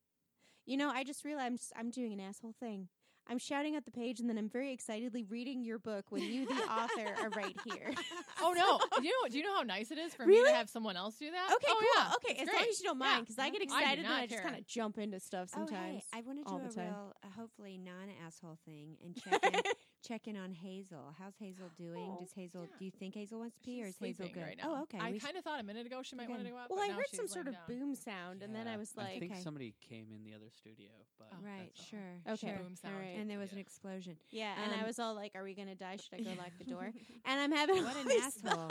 You 0.68 0.76
know, 0.76 0.90
I 0.90 1.02
just 1.02 1.24
realized 1.24 1.46
I'm, 1.46 1.56
just, 1.56 1.72
I'm 1.76 1.90
doing 1.90 2.12
an 2.12 2.20
asshole 2.20 2.54
thing. 2.60 2.88
I'm 3.30 3.38
shouting 3.38 3.74
at 3.76 3.84
the 3.86 3.90
page, 3.90 4.20
and 4.20 4.28
then 4.28 4.36
I'm 4.38 4.48
very 4.50 4.70
excitedly 4.72 5.22
reading 5.24 5.62
your 5.62 5.78
book 5.78 6.06
when 6.10 6.22
you, 6.22 6.46
the 6.46 6.54
author, 6.54 7.14
are 7.22 7.30
right 7.30 7.56
here. 7.64 7.92
Oh 8.40 8.52
no! 8.52 8.78
do 9.00 9.04
you 9.04 9.10
know? 9.10 9.28
Do 9.28 9.36
you 9.36 9.42
know 9.42 9.56
how 9.56 9.62
nice 9.62 9.90
it 9.90 9.98
is 9.98 10.14
for 10.14 10.24
me 10.24 10.40
to 10.44 10.52
have 10.52 10.70
someone 10.70 10.96
else 10.96 11.16
do 11.16 11.28
that? 11.28 11.50
Okay, 11.56 11.66
oh, 11.68 11.76
cool. 11.80 11.88
Yeah, 11.96 12.12
okay, 12.14 12.32
It's 12.34 12.42
as 12.42 12.48
great. 12.48 12.54
long 12.60 12.66
as 12.70 12.80
you 12.80 12.84
don't 12.86 12.98
mind, 12.98 13.22
because 13.26 13.38
I 13.38 13.50
get 13.50 13.60
I 13.62 13.64
excited 13.64 13.98
and 13.98 14.08
not 14.08 14.20
I 14.22 14.26
just 14.28 14.42
kind 14.44 14.54
of 14.56 14.64
jump 14.66 14.96
into 14.96 15.18
stuff 15.18 15.48
Oh, 15.54 15.66
sometimes. 15.66 16.04
hey, 16.12 16.18
I 16.18 16.20
want 16.20 16.38
to 16.38 16.44
do 16.44 16.50
all 16.50 16.60
a 16.60 16.68
the 16.68 16.74
time. 16.74 16.84
real, 16.86 17.16
uh, 17.24 17.26
hopefully 17.36 17.80
non-asshole 17.82 18.58
thing 18.64 18.96
and 19.04 19.16
check 19.16 19.40
in, 19.44 19.60
check 20.06 20.26
in 20.28 20.36
on 20.36 20.52
Hazel. 20.52 21.14
How's 21.18 21.34
Hazel 21.38 21.70
doing? 21.76 22.10
Oh, 22.10 22.20
Does 22.20 22.32
Hazel? 22.32 22.62
yeah. 22.62 22.76
Do 22.78 22.84
you 22.84 22.90
think 22.90 23.14
Hazel 23.14 23.38
wants 23.40 23.56
to 23.56 23.62
pee, 23.62 23.82
or 23.82 23.86
is 23.86 23.96
Hazel 23.98 24.28
good? 24.32 24.42
right 24.42 24.56
now. 24.56 24.64
Oh, 24.78 24.82
okay. 24.82 24.98
I 25.00 25.18
kind 25.18 25.36
of 25.36 25.44
thought 25.44 25.60
a 25.60 25.62
minute 25.62 25.86
ago 25.86 26.02
she 26.02 26.16
might 26.16 26.28
want 26.28 26.42
to 26.42 26.46
Okay. 26.48 26.52
go 26.54 26.58
out. 26.58 26.70
well, 26.70 26.78
but 26.78 26.84
I 26.84 26.88
now 26.88 26.94
heard 26.94 27.06
some 27.12 27.28
sort 27.28 27.48
of 27.48 27.54
down. 27.54 27.62
boom 27.68 27.94
sound, 27.94 28.42
and 28.42 28.54
then 28.54 28.66
I 28.68 28.76
was 28.76 28.96
like, 28.96 29.16
I 29.16 29.18
think 29.18 29.32
Okay. 29.32 29.40
somebody 29.42 29.74
came 29.80 30.12
in 30.14 30.24
the 30.24 30.34
other 30.34 30.50
studio, 30.50 30.90
but 31.18 31.28
Oh. 31.32 31.36
right, 31.44 31.70
that's 31.76 31.80
all. 31.80 31.98
sure, 31.98 32.22
Okay. 32.34 32.46
sure. 32.48 32.58
Boom 32.64 32.76
sound. 32.76 32.94
all 32.94 33.00
right. 33.00 33.16
And 33.18 33.28
there 33.30 33.38
was 33.38 33.52
an 33.52 33.58
explosion. 33.58 34.16
yeah, 34.30 34.54
and 34.62 34.72
I 34.74 34.80
Um, 34.80 34.86
was 34.86 34.98
all 34.98 35.14
like, 35.14 35.32
"Are 35.34 35.42
we 35.42 35.54
gonna 35.54 35.74
die? 35.74 35.96
Should 35.96 36.14
I 36.20 36.22
go 36.22 36.32
lock 36.34 36.52
the 36.58 36.64
door?" 36.64 36.92
And 37.24 37.40
I'm 37.40 37.52
having 37.52 37.82
What 37.84 37.96
all 37.96 38.02
an 38.02 38.08
asshole. 38.22 38.70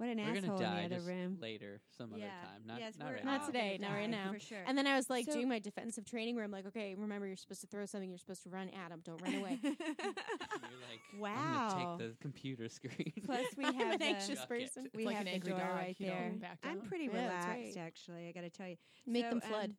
Thoughts. 0.00 0.08
What 0.08 0.08
an 0.08 0.32
We're 0.32 0.38
asshole 0.38 0.58
gonna 0.58 0.70
die 0.70 0.80
in 0.82 0.90
the 0.90 0.96
just 0.96 1.06
other 1.08 1.14
room. 1.16 1.38
later, 1.40 1.80
some 1.96 2.12
other 2.12 2.22
time. 2.22 2.62
Not, 2.66 2.78
yes, 2.80 2.94
not 2.98 3.12
right 3.12 3.24
Not 3.24 3.46
today, 3.46 3.78
not 3.80 3.92
right 3.92 4.08
now. 4.10 4.32
for 4.32 4.40
sure. 4.40 4.58
And 4.66 4.76
then 4.78 4.86
I 4.86 4.96
was 4.96 5.08
like 5.10 5.26
So- 5.26 5.32
doing 5.32 5.48
my 5.48 5.58
defensive 5.58 6.04
training 6.04 6.34
where 6.36 6.44
I'm 6.44 6.50
like, 6.50 6.66
"Okay, 6.66 6.94
remember, 6.96 7.26
you're 7.26 7.36
supposed 7.36 7.60
to 7.62 7.66
throw 7.66 7.84
something. 7.86 8.08
You're 8.08 8.18
supposed 8.18 8.42
to 8.44 8.50
run 8.50 8.68
at 8.70 8.90
him. 8.90 9.00
Don't 9.04 9.20
run 9.22 9.34
away." 9.34 9.58
You're 9.62 10.78
like, 10.88 11.00
I'm 11.14 11.20
Wow. 11.20 11.96
take 11.98 12.08
the 12.10 12.16
computer 12.20 12.68
screen. 12.68 13.12
Plus, 13.24 13.46
we 13.56 13.64
have 13.76 13.94
an 13.94 14.02
anxious 14.02 14.38
Chuck 14.40 14.50
it. 14.50 14.62
person. 14.64 14.90
We 14.94 15.04
like 15.04 15.16
have 15.16 15.26
an 15.26 15.26
the 15.26 15.34
angry 15.34 15.50
door 15.50 15.60
dog. 15.60 15.74
right 15.76 15.96
you 15.98 16.06
know, 16.06 16.12
there. 16.40 16.58
I'm 16.62 16.80
pretty 16.82 17.04
Yeah, 17.12 17.22
relaxed, 17.24 17.76
right. 17.76 17.84
actually. 17.86 18.28
I 18.28 18.32
got 18.32 18.42
to 18.42 18.50
tell 18.50 18.68
you. 18.68 18.76
Make 19.06 19.24
So, 19.24 19.30
them 19.30 19.40
um, 19.44 19.48
flood. 19.50 19.74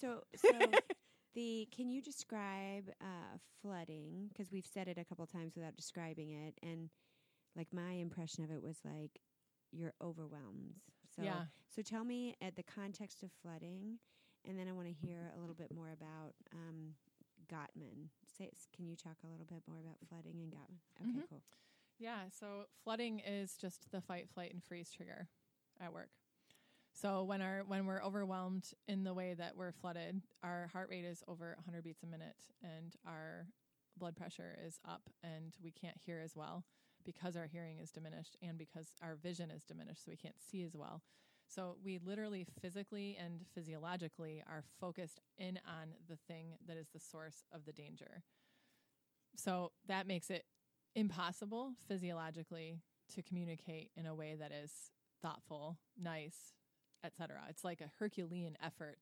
So, 0.00 0.20
so 0.36 0.48
The 1.34 1.68
can 1.74 1.88
you 1.88 2.02
describe 2.02 2.90
uh, 3.00 3.38
flooding? 3.62 4.28
Because 4.28 4.50
we've 4.52 4.66
said 4.66 4.88
it 4.88 4.98
a 4.98 5.04
couple 5.04 5.26
times 5.26 5.54
without 5.56 5.76
describing 5.76 6.30
it, 6.30 6.54
and 6.62 6.90
like 7.56 7.68
my 7.72 7.92
impression 7.92 8.44
of 8.44 8.50
it 8.50 8.62
was 8.62 8.78
like 8.84 9.20
you're 9.72 9.94
overwhelmed. 10.02 10.74
So 11.16 11.22
yeah. 11.22 11.44
so 11.74 11.82
tell 11.82 12.04
me 12.04 12.36
at 12.40 12.56
the 12.56 12.62
context 12.62 13.22
of 13.22 13.30
flooding, 13.42 13.98
and 14.46 14.58
then 14.58 14.68
I 14.68 14.72
want 14.72 14.86
to 14.88 14.92
hear 14.94 15.32
a 15.36 15.40
little 15.40 15.54
bit 15.54 15.74
more 15.74 15.90
about 15.92 16.34
um, 16.52 16.94
Gottman. 17.50 18.08
Say, 18.38 18.50
can 18.74 18.86
you 18.86 18.96
talk 18.96 19.16
a 19.24 19.26
little 19.26 19.46
bit 19.46 19.62
more 19.68 19.78
about 19.80 19.96
flooding 20.08 20.40
and 20.40 20.52
Gottman? 20.52 20.78
Okay, 21.02 21.20
Mhm. 21.24 21.28
cool. 21.28 21.42
Yeah, 21.98 22.28
so 22.30 22.66
flooding 22.82 23.20
is 23.20 23.56
just 23.56 23.90
the 23.90 24.00
fight, 24.00 24.28
flight, 24.30 24.52
and 24.52 24.62
freeze 24.64 24.90
trigger 24.90 25.28
at 25.80 25.92
work. 25.92 26.10
So 26.94 27.22
when 27.24 27.40
our 27.40 27.60
when 27.64 27.86
we're 27.86 28.02
overwhelmed 28.02 28.72
in 28.86 29.04
the 29.04 29.14
way 29.14 29.34
that 29.34 29.56
we're 29.56 29.72
flooded, 29.72 30.22
our 30.42 30.66
heart 30.72 30.88
rate 30.90 31.04
is 31.04 31.22
over 31.28 31.54
100 31.56 31.82
beats 31.84 32.02
a 32.02 32.06
minute, 32.06 32.36
and 32.62 32.94
our 33.06 33.46
blood 33.96 34.16
pressure 34.16 34.58
is 34.64 34.78
up, 34.86 35.08
and 35.22 35.54
we 35.62 35.70
can't 35.70 35.96
hear 35.98 36.20
as 36.20 36.34
well 36.36 36.64
because 37.04 37.36
our 37.36 37.46
hearing 37.46 37.78
is 37.78 37.90
diminished, 37.90 38.36
and 38.42 38.58
because 38.58 38.94
our 39.02 39.16
vision 39.16 39.50
is 39.50 39.64
diminished, 39.64 40.04
so 40.04 40.10
we 40.10 40.16
can't 40.16 40.40
see 40.40 40.62
as 40.62 40.76
well. 40.76 41.02
So 41.48 41.76
we 41.84 41.98
literally 42.02 42.46
physically 42.60 43.16
and 43.22 43.40
physiologically 43.54 44.42
are 44.48 44.64
focused 44.80 45.20
in 45.36 45.58
on 45.66 45.88
the 46.08 46.16
thing 46.16 46.54
that 46.66 46.76
is 46.76 46.88
the 46.92 47.00
source 47.00 47.44
of 47.52 47.64
the 47.66 47.72
danger. 47.72 48.22
So 49.36 49.72
that 49.86 50.06
makes 50.06 50.30
it 50.30 50.44
impossible 50.94 51.72
physiologically 51.88 52.80
to 53.14 53.22
communicate 53.22 53.90
in 53.96 54.06
a 54.06 54.14
way 54.14 54.36
that 54.38 54.52
is 54.52 54.72
thoughtful, 55.20 55.78
nice, 56.00 56.54
etc. 57.04 57.40
It's 57.48 57.64
like 57.64 57.80
a 57.80 57.90
Herculean 57.98 58.56
effort 58.64 58.98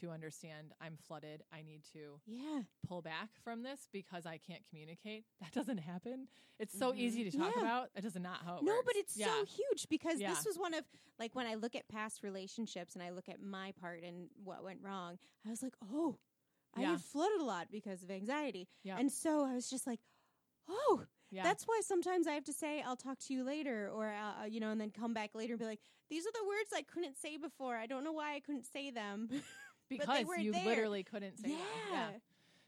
to 0.00 0.10
understand 0.10 0.72
I'm 0.80 0.96
flooded, 0.96 1.42
I 1.52 1.62
need 1.62 1.82
to 1.92 2.20
Yeah. 2.26 2.62
pull 2.86 3.02
back 3.02 3.30
from 3.44 3.62
this 3.62 3.88
because 3.92 4.26
I 4.26 4.38
can't 4.38 4.62
communicate. 4.68 5.24
That 5.40 5.52
doesn't 5.52 5.78
happen. 5.78 6.28
It's 6.58 6.78
so 6.78 6.94
easy 6.94 7.28
to 7.28 7.36
talk 7.36 7.54
Yeah. 7.56 7.62
about. 7.62 7.94
That 7.94 8.02
does 8.02 8.14
not 8.16 8.42
how 8.44 8.58
it 8.58 8.62
No, 8.64 8.72
works. 8.74 8.84
but 8.86 8.96
it's 8.96 9.16
yeah. 9.16 9.26
so 9.26 9.44
huge 9.44 9.88
because 9.88 10.20
Yeah. 10.20 10.30
this 10.34 10.44
was 10.44 10.58
one 10.58 10.74
of 10.74 10.84
like 11.18 11.34
when 11.34 11.46
I 11.46 11.54
look 11.54 11.74
at 11.74 11.88
past 11.88 12.22
relationships 12.22 12.94
and 12.94 13.02
I 13.02 13.10
look 13.10 13.28
at 13.28 13.40
my 13.40 13.72
part 13.80 14.02
and 14.02 14.28
what 14.42 14.62
went 14.62 14.80
wrong, 14.82 15.18
I 15.46 15.50
was 15.50 15.62
like, 15.62 15.74
oh, 15.92 16.18
I 16.74 16.82
get 16.82 17.00
flooded 17.00 17.40
a 17.40 17.44
lot 17.44 17.68
because 17.70 18.02
of 18.02 18.10
anxiety. 18.10 18.68
Yeah. 18.82 18.98
And 18.98 19.10
so 19.12 19.44
I 19.44 19.54
was 19.54 19.68
just 19.68 19.86
like, 19.86 20.00
oh, 20.68 21.02
yeah. 21.30 21.42
that's 21.42 21.64
why 21.64 21.80
sometimes 21.84 22.26
I 22.26 22.32
have 22.32 22.44
to 22.44 22.52
say, 22.52 22.80
I'll 22.82 22.96
talk 22.96 23.18
to 23.26 23.34
you 23.34 23.44
later, 23.44 23.90
or, 23.92 24.08
uh, 24.12 24.44
you 24.46 24.58
know, 24.60 24.70
and 24.70 24.80
then 24.80 24.90
come 24.90 25.12
back 25.12 25.34
later 25.34 25.52
and 25.54 25.60
be 25.60 25.66
like, 25.66 25.80
these 26.08 26.26
are 26.26 26.32
the 26.32 26.46
words 26.46 26.70
I 26.74 26.82
couldn't 26.82 27.16
say 27.18 27.36
before. 27.36 27.76
I 27.76 27.86
don't 27.86 28.04
know 28.04 28.12
why 28.12 28.34
I 28.34 28.40
couldn't 28.40 28.64
say 28.66 28.90
them. 28.90 29.28
because 29.98 30.26
you 30.38 30.52
there. 30.52 30.64
literally 30.64 31.02
couldn't 31.02 31.38
say 31.38 31.50
yeah. 31.50 31.56
Yeah. 31.92 32.08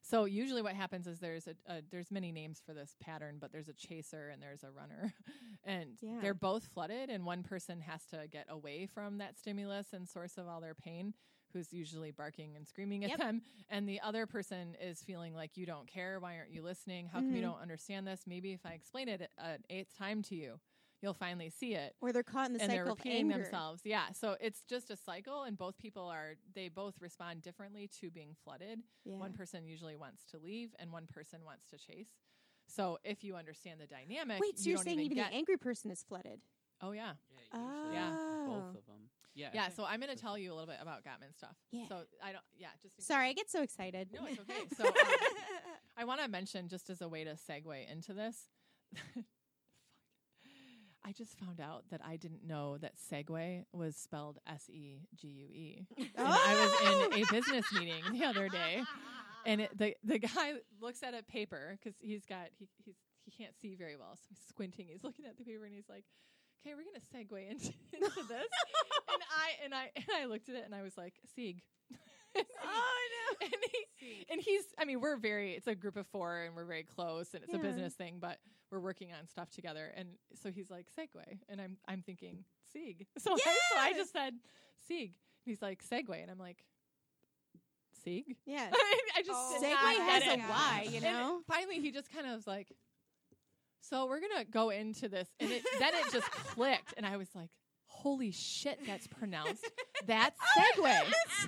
So 0.03 0.27
usually 0.27 0.61
what 0.61 0.75
happens 0.75 1.07
is 1.07 1.19
there's 1.19 1.47
a, 1.47 1.55
a 1.67 1.81
there's 1.91 2.11
many 2.11 2.31
names 2.31 2.61
for 2.65 2.75
this 2.75 2.95
pattern, 3.01 3.39
but 3.41 3.53
there's 3.53 3.69
a 3.69 3.73
chaser 3.73 4.29
and 4.29 4.43
there's 4.43 4.63
a 4.63 4.71
runner. 4.71 5.15
and 5.65 5.97
Yeah. 6.03 6.19
they're 6.21 6.35
both 6.35 6.67
flooded 6.67 7.09
and 7.09 7.25
one 7.25 7.43
person 7.43 7.81
has 7.81 8.05
to 8.07 8.27
get 8.31 8.47
away 8.51 8.87
from 8.87 9.19
that 9.19 9.39
stimulus 9.39 9.93
and 9.95 10.07
source 10.09 10.37
of 10.37 10.47
all 10.47 10.61
their 10.61 10.75
pain 10.75 11.15
who's 11.55 11.73
usually 11.73 12.11
barking 12.11 12.55
and 12.57 12.67
screaming 12.67 13.05
at 13.05 13.11
Yep. 13.11 13.19
them 13.19 13.43
and 13.71 13.89
the 13.89 14.01
other 14.01 14.27
person 14.27 14.77
is 14.81 15.03
feeling 15.03 15.35
like 15.35 15.57
you 15.57 15.65
don't 15.67 15.87
care, 15.87 16.19
why 16.21 16.37
aren't 16.37 16.51
you 16.51 16.63
listening? 16.63 17.07
How 17.07 17.21
come 17.21 17.31
you 17.31 17.39
Mhm. 17.43 17.53
don't 17.53 17.63
understand 17.63 18.07
this? 18.07 18.27
Maybe 18.27 18.53
if 18.53 18.67
I 18.67 18.73
explain 18.73 19.09
it 19.09 19.31
an 19.39 19.65
eighth 19.71 19.97
time 19.97 20.21
to 20.25 20.35
you, 20.35 20.59
you'll 21.05 21.15
finally 21.15 21.51
see 21.51 21.75
it 21.75 21.95
Or 22.01 22.13
they're 22.13 22.23
caught 22.23 22.47
in 22.49 22.55
the 22.55 22.63
and 22.63 22.71
they're 22.73 22.79
cycle 22.81 22.93
of 22.95 22.99
repeating 22.99 23.31
anger. 23.31 23.43
themselves. 23.45 23.83
Yeah, 23.85 24.11
so 24.13 24.37
it's 24.41 24.63
just 24.69 24.91
a 24.91 24.97
cycle, 24.97 25.43
and 25.45 25.57
both 25.57 25.77
people 25.79 26.05
are 26.09 26.35
they 26.55 26.69
both 26.69 26.95
respond 27.01 27.43
differently 27.43 27.89
to 28.01 28.11
being 28.11 28.35
flooded. 28.43 28.81
Yeah. 29.05 29.19
One 29.19 29.33
person 29.35 29.67
usually 29.67 29.97
wants 29.97 30.25
to 30.33 30.39
leave, 30.39 30.71
and 30.79 30.91
one 30.91 31.07
person 31.07 31.41
wants 31.45 31.67
to 31.71 31.79
chase. 31.79 32.09
So 32.67 32.99
if 33.05 33.23
you 33.23 33.37
understand 33.37 33.79
the 33.81 33.87
dynamic, 33.87 34.41
Wait, 34.41 34.59
so 34.59 34.65
you 34.65 34.71
you're 34.71 34.77
don't 34.79 34.85
saying 34.87 35.01
even 35.01 35.19
even 35.19 35.31
the 35.31 35.37
angry 35.37 35.59
person 35.59 35.91
is 35.91 36.03
flooded? 36.03 36.41
oh 36.83 36.93
yeah, 36.93 37.13
Yeah, 37.31 37.61
usually 37.61 37.95
Yeah. 37.95 38.11
both 38.47 38.63
Oh. 38.75 38.79
of 38.79 38.87
them. 38.87 39.11
Yeah. 39.37 39.51
yeah. 39.53 39.69
So 39.69 39.85
I'm 39.85 40.01
going 40.01 40.15
to 40.15 40.21
tell 40.21 40.39
you 40.39 40.53
a 40.53 40.55
little 40.55 40.69
bit 40.69 40.79
about 40.81 41.03
Gottman 41.05 41.35
stuff. 41.37 41.57
Yeah. 41.73 41.89
So 41.89 42.03
I 42.23 42.31
don't. 42.33 42.45
Yeah, 42.57 42.69
just 42.83 43.03
Sorry, 43.03 43.29
I 43.29 43.33
get 43.33 43.51
so 43.51 43.63
excited. 43.63 44.09
No, 44.15 44.27
it's 44.27 44.39
okay. 44.41 44.63
So 44.77 44.87
um, 44.87 44.95
I 45.97 46.05
want 46.05 46.21
to 46.23 46.29
mention 46.29 46.69
just 46.69 46.89
as 46.89 47.01
a 47.03 47.09
way 47.09 47.25
to 47.25 47.33
segue 47.35 47.91
into 47.91 48.13
this. 48.15 48.49
I 51.05 51.13
just 51.13 51.39
found 51.39 51.61
out 51.61 51.85
that 51.91 52.01
I 52.05 52.17
didn't 52.17 52.47
know 52.47 52.79
that 52.79 52.93
Segway 52.97 53.65
was 53.73 53.95
spelled 53.95 54.39
S 54.47 54.71
E 54.71 55.01
G 55.15 55.29
U 55.29 55.47
E. 55.53 55.87
And 55.99 56.11
I 56.17 56.55
was 56.55 57.13
in 57.13 57.23
a 57.23 57.27
business 57.33 57.67
meeting 57.73 58.03
the 58.13 58.25
other 58.25 58.49
day, 58.49 58.83
and 59.45 59.61
it, 59.61 59.77
the 59.77 59.95
the 60.03 60.19
guy 60.19 60.55
looks 60.81 61.03
at 61.03 61.15
a 61.15 61.23
paper 61.23 61.79
because 61.79 61.97
he's 62.01 62.25
got 62.25 62.49
he 62.59 62.69
he's 62.85 62.97
he 63.25 63.31
can't 63.31 63.55
see 63.61 63.75
very 63.75 63.97
well, 63.97 64.17
so 64.17 64.23
he's 64.29 64.39
squinting. 64.49 64.87
He's 64.89 65.05
looking 65.05 65.27
at 65.27 65.37
the 65.37 65.45
paper 65.45 65.65
and 65.65 65.75
he's 65.75 65.89
like, 65.89 66.05
"Okay, 66.61 66.75
we're 66.75 66.85
gonna 66.85 67.05
segue 67.13 67.51
into, 67.51 67.67
into 67.93 68.29
this." 68.29 68.49
and 69.13 69.23
I 69.31 69.65
and 69.65 69.75
I 69.75 69.91
and 69.97 70.07
I 70.17 70.25
looked 70.25 70.49
at 70.49 70.55
it 70.55 70.65
and 70.65 70.75
I 70.75 70.83
was 70.83 70.97
like, 70.97 71.15
"Sieg." 71.35 71.63
Oh 72.37 72.99
no. 73.41 73.47
and 73.47 73.55
he 73.99 74.27
and 74.31 74.41
he's 74.41 74.63
I 74.79 74.85
mean 74.85 75.01
we're 75.01 75.17
very 75.17 75.53
it's 75.53 75.67
a 75.67 75.75
group 75.75 75.97
of 75.97 76.07
four 76.09 76.43
and 76.43 76.55
we're 76.55 76.65
very 76.65 76.85
close 76.85 77.35
and 77.35 77.43
it's 77.45 77.55
a 77.55 77.59
business 77.59 77.95
thing 77.95 78.19
but 78.21 78.39
we're 78.75 78.81
working 78.81 79.11
on 79.19 79.27
stuff 79.29 79.51
together. 79.51 79.93
And 79.97 80.09
so 80.43 80.51
he's 80.51 80.71
like 80.71 80.87
Segway. 80.99 81.39
And 81.49 81.61
I'm 81.61 81.77
I'm 81.87 82.03
thinking 82.03 82.45
Sieg. 82.73 83.07
So, 83.19 83.33
I, 83.33 83.37
so 83.37 83.79
I 83.79 83.93
just 83.93 84.13
said 84.13 84.35
Sieg. 84.89 85.13
And 85.47 85.53
he's 85.53 85.63
like 85.63 85.83
Segway. 85.85 86.23
And 86.23 86.31
I'm 86.31 86.39
like 86.39 86.65
Sieg? 88.03 88.37
Yeah. 88.45 88.71
I 89.17 89.23
just 89.25 89.31
Oh, 89.33 89.59
Segway 89.63 89.99
has 90.09 90.23
a 90.25 90.37
Y, 90.39 90.89
you 90.91 90.97
And 90.97 91.05
know? 91.05 91.41
finally 91.49 91.81
he 91.81 91.93
just 91.93 92.13
kind 92.13 92.27
of 92.27 92.35
was 92.35 92.47
like 92.47 92.73
so 93.81 94.07
we're 94.07 94.21
gonna 94.21 94.45
go 94.45 94.71
into 94.71 95.09
this. 95.09 95.29
And 95.41 95.51
it, 95.51 95.63
then 95.79 95.95
it 95.95 96.13
just 96.13 96.31
clicked. 96.31 96.95
And 96.97 97.07
I 97.07 97.17
was 97.17 97.29
like 97.35 97.51
holy 97.87 98.33
shit 98.33 98.81
that's 98.87 99.07
pronounced. 99.07 99.71
That's 100.07 100.39
Segway 100.59 101.01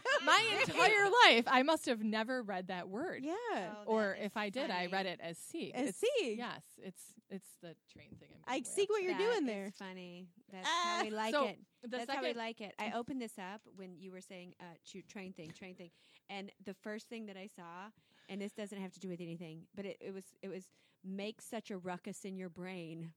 my 0.24 0.44
entire 0.61 1.11
life, 1.26 1.44
I 1.47 1.62
must 1.62 1.86
have 1.86 2.03
never 2.03 2.42
read 2.42 2.68
that 2.68 2.88
word. 2.88 3.22
Yeah. 3.22 3.34
Oh, 3.55 3.84
or 3.86 4.16
if 4.20 4.36
I 4.36 4.51
did, 4.51 4.70
I 4.70 4.86
read 4.86 5.07
it 5.07 5.20
as 5.22 5.38
Sieg. 5.38 5.72
As 5.74 5.88
It's- 5.88 6.05
Sieg. 6.20 6.38
Yes, 6.38 6.62
it's 6.82 7.03
it's 7.29 7.49
the 7.61 7.75
train 7.92 8.11
thing. 8.20 8.29
I'm 8.46 8.61
I 8.61 8.62
see 8.62 8.87
what 8.88 9.03
you're 9.03 9.12
That 9.14 9.18
doing 9.20 9.42
is 9.42 9.46
there. 9.46 9.72
funny. 9.79 10.29
That's 10.53 10.66
Ah. 10.68 10.96
how 10.99 11.04
we 11.04 11.11
like 11.11 11.34
So, 11.34 11.46
it. 11.49 11.58
That's 11.88 12.11
how 12.11 12.22
we 12.22 12.34
like 12.34 12.61
it. 12.61 12.72
I 12.79 12.92
opened 12.95 13.20
this 13.20 13.37
up 13.38 13.61
when 13.75 13.96
you 13.99 14.12
were 14.12 14.20
saying 14.20 14.54
uh, 14.61 14.64
train 15.08 15.33
thing, 15.33 15.50
train 15.50 15.75
thing, 15.75 15.91
and 16.30 16.53
the 16.64 16.75
first 16.75 17.08
thing 17.08 17.26
that 17.26 17.37
I 17.37 17.49
saw, 17.49 17.91
and 18.29 18.41
this 18.41 18.53
doesn't 18.53 18.80
have 18.80 18.92
to 18.92 19.00
do 19.00 19.08
with 19.08 19.20
anything, 19.20 19.62
but 19.75 19.84
it, 19.87 19.96
it 20.00 20.14
was 20.14 20.25
it 20.42 20.49
was 20.49 20.64
make 21.04 21.41
such 21.41 21.70
a 21.70 21.79
ruckus 21.79 22.25
in 22.25 22.37
your 22.37 22.49
brain. 22.49 23.12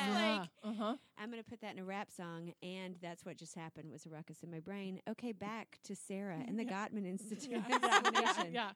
Yeah. 0.00 0.38
like 0.40 0.48
uh 0.62 0.72
huh. 0.76 0.96
I'm 1.18 1.30
gonna 1.30 1.42
put 1.44 1.60
that 1.60 1.72
in 1.74 1.78
a 1.78 1.84
rap 1.84 2.10
song, 2.10 2.52
and 2.62 2.96
that's 3.00 3.24
what 3.24 3.36
just 3.36 3.54
happened 3.54 3.90
was 3.90 4.06
a 4.06 4.10
ruckus 4.10 4.42
in 4.42 4.50
my 4.50 4.60
brain. 4.60 5.00
Okay, 5.08 5.32
back 5.32 5.78
to 5.84 5.94
Sarah 5.94 6.42
and 6.46 6.58
the 6.58 6.64
Gottman 6.64 7.06
Institute 7.06 7.62
examination. 7.68 8.52
yeah. 8.52 8.70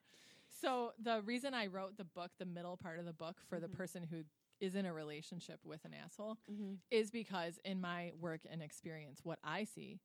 So 0.61 0.91
the 1.01 1.21
reason 1.21 1.53
I 1.53 1.67
wrote 1.67 1.97
the 1.97 2.03
book, 2.05 2.31
the 2.39 2.45
middle 2.45 2.75
part 2.77 2.99
of 2.99 3.05
the 3.05 3.13
book, 3.13 3.37
for 3.47 3.59
the 3.59 3.67
Mhm. 3.67 3.73
person 3.77 4.03
who 4.03 4.23
is 4.59 4.75
in 4.75 4.85
a 4.85 4.93
relationship 4.93 5.59
with 5.65 5.85
an 5.85 5.93
asshole, 5.93 6.37
Mm-hmm. 6.51 6.73
is 6.91 7.11
because 7.11 7.59
in 7.63 7.79
my 7.79 8.11
work 8.19 8.41
and 8.49 8.61
experience, 8.61 9.21
what 9.23 9.39
I 9.43 9.63
see 9.63 9.99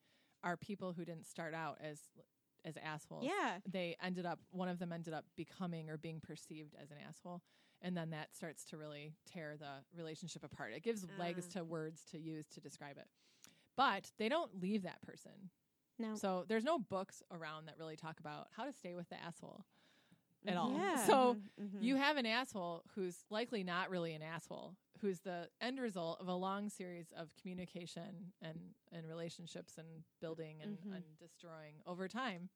are 0.44 0.56
people 0.56 0.92
who 0.92 1.04
didn't 1.04 1.26
start 1.26 1.54
out 1.54 1.78
as 1.80 2.00
as 2.66 2.76
assholes. 2.78 3.24
Yeah. 3.24 3.58
they 3.66 3.94
ended 4.02 4.24
up 4.26 4.40
one 4.50 4.68
of 4.68 4.78
them 4.78 4.90
ended 4.92 5.12
up 5.12 5.26
becoming 5.36 5.90
or 5.90 5.96
being 5.98 6.18
perceived 6.20 6.74
as 6.80 6.90
an 6.90 6.96
asshole 7.06 7.42
and 7.84 7.96
then 7.96 8.10
that 8.10 8.34
starts 8.34 8.64
to 8.64 8.76
really 8.76 9.12
tear 9.32 9.56
the 9.56 9.84
relationship 9.96 10.42
apart 10.42 10.72
it 10.72 10.82
gives 10.82 11.06
legs 11.18 11.46
Ah. 11.50 11.58
to 11.60 11.64
words 11.64 12.02
to 12.10 12.18
use 12.18 12.46
to 12.48 12.60
describe 12.60 12.96
it 12.98 13.06
but 13.76 14.10
they 14.18 14.28
don't 14.28 14.60
leave 14.60 14.82
that 14.82 15.00
person 15.02 15.50
No. 15.98 16.16
so 16.16 16.44
there's 16.48 16.64
no 16.64 16.78
books 16.78 17.22
around 17.30 17.66
that 17.66 17.78
really 17.78 17.96
talk 17.96 18.18
about 18.18 18.48
how 18.56 18.64
to 18.64 18.72
stay 18.72 18.94
with 18.94 19.08
the 19.10 19.22
asshole 19.22 19.64
at 20.46 20.56
all 20.56 20.72
Yeah. 20.72 21.06
so 21.06 21.36
Mhm. 21.60 21.82
you 21.82 21.96
have 21.96 22.16
an 22.16 22.26
asshole 22.26 22.82
who's 22.94 23.24
likely 23.30 23.62
not 23.64 23.88
really 23.90 24.12
an 24.14 24.22
asshole, 24.22 24.76
who's 25.00 25.20
the 25.20 25.50
end 25.60 25.80
result 25.80 26.20
of 26.20 26.28
a 26.28 26.34
long 26.34 26.68
series 26.68 27.12
of 27.12 27.34
communication 27.36 28.32
and, 28.42 28.74
and 28.92 29.06
relationships 29.06 29.78
and 29.78 30.04
building 30.20 30.60
and, 30.62 30.78
Mhm. 30.78 30.96
and 30.96 31.18
destroying 31.18 31.80
over 31.86 32.08
time. 32.08 32.50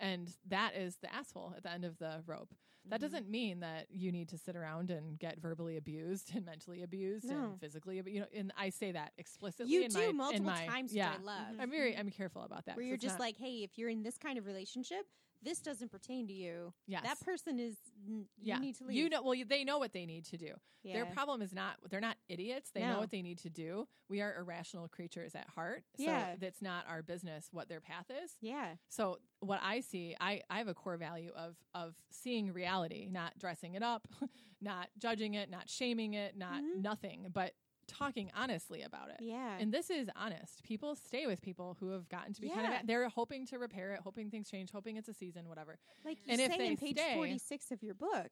And 0.00 0.34
that 0.48 0.74
is 0.74 0.96
the 0.96 1.14
asshole 1.14 1.52
at 1.56 1.62
the 1.62 1.70
end 1.70 1.84
of 1.84 1.98
the 1.98 2.22
rope. 2.26 2.54
That 2.86 2.98
Mhm. 2.98 3.02
doesn't 3.02 3.28
mean 3.28 3.60
that 3.60 3.90
you 3.90 4.10
need 4.10 4.30
to 4.30 4.38
sit 4.38 4.56
around 4.56 4.90
and 4.90 5.18
get 5.18 5.38
verbally 5.38 5.76
abused 5.76 6.34
and 6.34 6.46
mentally 6.46 6.82
abused 6.82 7.26
No. 7.26 7.50
and 7.50 7.60
physically 7.60 7.98
abused. 7.98 8.14
You 8.14 8.20
know, 8.22 8.28
and 8.34 8.52
I 8.56 8.70
say 8.70 8.92
that 8.92 9.12
explicitly. 9.18 9.70
You 9.72 9.82
in 9.82 9.90
do 9.90 9.98
my, 9.98 10.04
in 10.06 10.16
multiple 10.16 10.46
my- 10.46 10.66
times, 10.66 10.94
Yeah, 10.94 11.14
I 11.18 11.22
love. 11.22 11.56
I'm 11.60 11.70
very 11.70 11.94
I'm 11.96 12.08
careful 12.10 12.42
about 12.42 12.64
that. 12.64 12.76
Where 12.76 12.86
you're 12.86 12.96
just 12.96 13.14
not- 13.18 13.20
like, 13.20 13.36
hey, 13.36 13.62
if 13.62 13.76
you're 13.76 13.90
in 13.90 14.02
this 14.02 14.16
kind 14.16 14.38
of 14.38 14.46
relationship, 14.46 15.06
this 15.42 15.60
doesn't 15.60 15.90
pertain 15.90 16.26
to 16.28 16.32
you. 16.32 16.72
Yes. 16.86 17.02
That 17.04 17.20
person 17.20 17.58
is 17.58 17.76
n- 18.06 18.26
yeah. 18.40 18.56
you 18.56 18.60
need 18.60 18.74
to 18.76 18.84
leave. 18.84 18.96
You 18.96 19.08
know, 19.08 19.22
well, 19.22 19.34
they 19.48 19.64
know 19.64 19.78
what 19.78 19.92
they 19.92 20.06
need 20.06 20.24
to 20.26 20.36
do. 20.36 20.52
yeah. 20.82 20.94
Their 20.94 21.06
problem 21.06 21.40
is 21.42 21.52
not 21.52 21.76
they're 21.90 22.00
not 22.00 22.16
idiots. 22.28 22.70
They 22.72 22.80
know 22.82 22.98
what 23.00 23.10
they 23.10 23.22
need 23.22 23.38
to 23.38 23.50
do. 23.50 23.86
We 24.08 24.20
are 24.20 24.34
irrational 24.36 24.88
creatures 24.88 25.34
at 25.34 25.48
heart. 25.48 25.84
So 25.96 26.04
Yeah. 26.04 26.34
that's 26.40 26.60
not 26.62 26.84
our 26.88 27.02
business 27.02 27.48
what 27.52 27.68
their 27.68 27.80
path 27.80 28.06
is. 28.24 28.32
yeah. 28.40 28.74
So 28.88 29.18
what 29.40 29.60
I 29.62 29.80
see, 29.80 30.14
I, 30.20 30.42
I 30.50 30.58
have 30.58 30.68
a 30.68 30.74
core 30.74 30.96
value 30.96 31.32
of 31.36 31.56
of 31.74 31.94
seeing 32.10 32.52
reality, 32.52 33.08
not 33.10 33.38
dressing 33.38 33.74
it 33.74 33.82
up, 33.82 34.08
not 34.60 34.88
judging 34.98 35.34
it, 35.34 35.50
not 35.50 35.68
shaming 35.70 36.14
it, 36.14 36.36
not 36.36 36.60
Mhm. 36.62 36.82
nothing, 36.82 37.26
but 37.32 37.54
talking 37.90 38.30
honestly 38.36 38.82
about 38.82 39.10
it. 39.10 39.16
Yeah. 39.20 39.56
And 39.58 39.72
this 39.72 39.90
is 39.90 40.08
honest. 40.16 40.62
People 40.62 40.94
stay 40.94 41.26
with 41.26 41.40
people 41.42 41.76
who 41.80 41.90
have 41.90 42.08
gotten 42.08 42.32
to 42.34 42.40
be 42.40 42.48
kind 42.48 42.66
of 42.66 42.86
they're 42.86 43.08
hoping 43.08 43.46
to 43.48 43.58
repair 43.58 43.92
it, 43.92 44.00
hoping 44.02 44.30
things 44.30 44.48
change, 44.50 44.70
hoping 44.70 44.96
it's 44.96 45.08
a 45.08 45.14
season, 45.14 45.48
whatever. 45.48 45.78
like 46.04 46.18
you 46.24 46.32
and 46.32 46.40
if 46.40 46.50
say 46.52 46.58
they 46.58 46.66
in 46.68 46.76
page 46.76 46.96
stay- 46.98 47.14
46 47.14 47.70
of 47.72 47.82
your 47.82 47.94
book. 47.94 48.28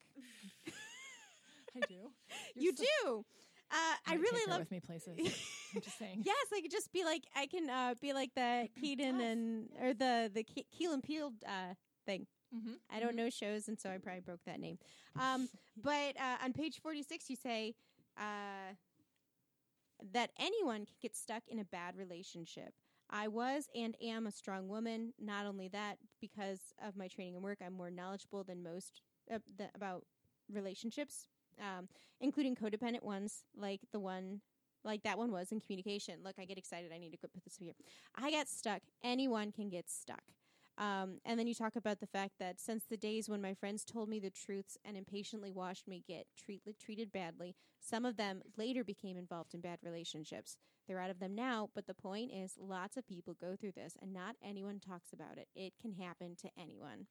I 1.77 1.81
do. 1.89 2.11
you 2.55 2.73
do. 2.73 3.25
Uh, 3.71 3.75
I 4.07 4.13
Might 4.17 4.21
really 4.21 4.51
love 4.51 4.61
with 4.61 4.71
me 4.71 4.81
places. 4.81 5.19
I'm 5.75 5.83
just 5.83 5.99
saying. 5.99 6.23
Yes, 6.25 6.47
I 6.55 6.63
could 6.63 6.71
just 6.71 6.91
be 6.93 7.05
like 7.05 7.25
I 7.37 7.47
can 7.47 7.69
uh, 7.69 7.95
be 8.01 8.15
like 8.15 8.31
the 8.35 8.69
Keaton 8.81 9.21
and 9.21 9.69
or 9.83 9.93
the 9.93 10.31
the 10.33 10.43
Ke- 10.43 10.65
Keel 10.77 10.93
and 10.93 11.03
Peele 11.03 11.33
uh, 11.47 11.75
thing. 12.07 12.27
Mm-hmm. 12.55 12.73
I 12.91 12.99
don't 12.99 13.15
know 13.15 13.29
shows, 13.29 13.69
and 13.69 13.79
so 13.79 13.91
I 13.91 13.99
probably 13.99 14.23
broke 14.23 14.41
that 14.47 14.59
name. 14.59 14.79
Um, 15.21 15.51
but 15.83 16.17
uh, 16.19 16.43
on 16.43 16.55
page 16.55 16.81
forty 16.83 17.03
six, 17.03 17.29
you 17.29 17.37
say 17.37 17.75
uh, 18.17 18.73
that 20.13 20.31
anyone 20.39 20.87
can 20.87 20.97
get 21.01 21.17
stuck 21.17 21.43
in 21.49 21.59
a 21.59 21.65
bad 21.65 21.97
relationship. 21.97 22.75
I 23.11 23.29
was 23.29 23.69
and 23.75 23.97
am 24.03 24.27
a 24.27 24.31
strong 24.31 24.69
woman. 24.69 25.13
Not 25.19 25.47
only 25.47 25.69
that, 25.69 25.99
because 26.21 26.61
of 26.85 26.97
my 26.97 27.09
training 27.09 27.35
and 27.35 27.43
work, 27.43 27.59
I'm 27.65 27.73
more 27.73 27.91
knowledgeable 27.91 28.45
than 28.45 28.63
most 28.63 29.01
uh, 29.33 29.39
the, 29.57 29.69
about 29.75 30.05
relationships, 30.53 31.27
um, 31.61 31.89
including 32.21 32.55
codependent 32.55 33.03
ones, 33.03 33.45
like 33.57 33.81
the 33.93 34.01
one, 34.01 34.41
like 34.85 35.03
that 35.05 35.19
one 35.19 35.33
was 35.33 35.53
in 35.53 35.61
communication. 35.61 36.17
Look, 36.23 36.37
I 36.39 36.45
get 36.45 36.59
excited. 36.59 36.93
I 36.93 36.99
need 36.99 37.13
to 37.13 37.19
put 37.19 37.33
this 37.45 37.57
here. 37.57 37.73
I 38.15 38.31
got 38.31 38.49
stuck. 38.49 38.83
Anyone 39.03 39.53
can 39.53 39.69
get 39.69 39.89
stuck. 39.89 40.23
Um, 40.79 41.19
and 41.25 41.39
then 41.39 41.49
you 41.49 41.55
talk 41.55 41.75
about 41.75 41.99
the 41.99 42.07
fact 42.07 42.35
that 42.39 42.61
since 42.61 42.85
the 42.85 42.97
days 42.97 43.29
when 43.29 43.43
my 43.43 43.53
friends 43.53 43.85
told 43.85 44.09
me 44.09 44.21
the 44.21 44.31
truths 44.31 44.79
and 44.85 44.97
impatiently 44.97 45.51
watched 45.51 45.89
me 45.89 46.05
get 46.07 46.27
treat- 46.37 46.63
treated 46.79 47.11
badly, 47.11 47.57
some 47.81 48.05
of 48.05 48.17
them 48.17 48.43
later 48.57 48.85
became 48.85 49.17
involved 49.17 49.55
in 49.55 49.61
bad 49.61 49.81
relationships. 49.83 50.57
They're 50.87 51.01
out 51.01 51.11
of 51.11 51.19
them 51.19 51.35
now, 51.35 51.69
but 51.75 51.87
the 51.87 51.95
point 51.95 52.31
is 52.33 52.55
lots 52.57 52.97
of 52.97 53.07
people 53.07 53.35
go 53.35 53.57
through 53.57 53.73
this 53.73 53.97
and 54.01 54.13
not 54.13 54.37
anyone 54.43 54.79
talks 54.79 55.13
about 55.13 55.37
it. 55.37 55.49
It 55.55 55.73
can 55.83 55.93
happen 55.95 56.37
to 56.43 56.51
anyone. 56.57 57.07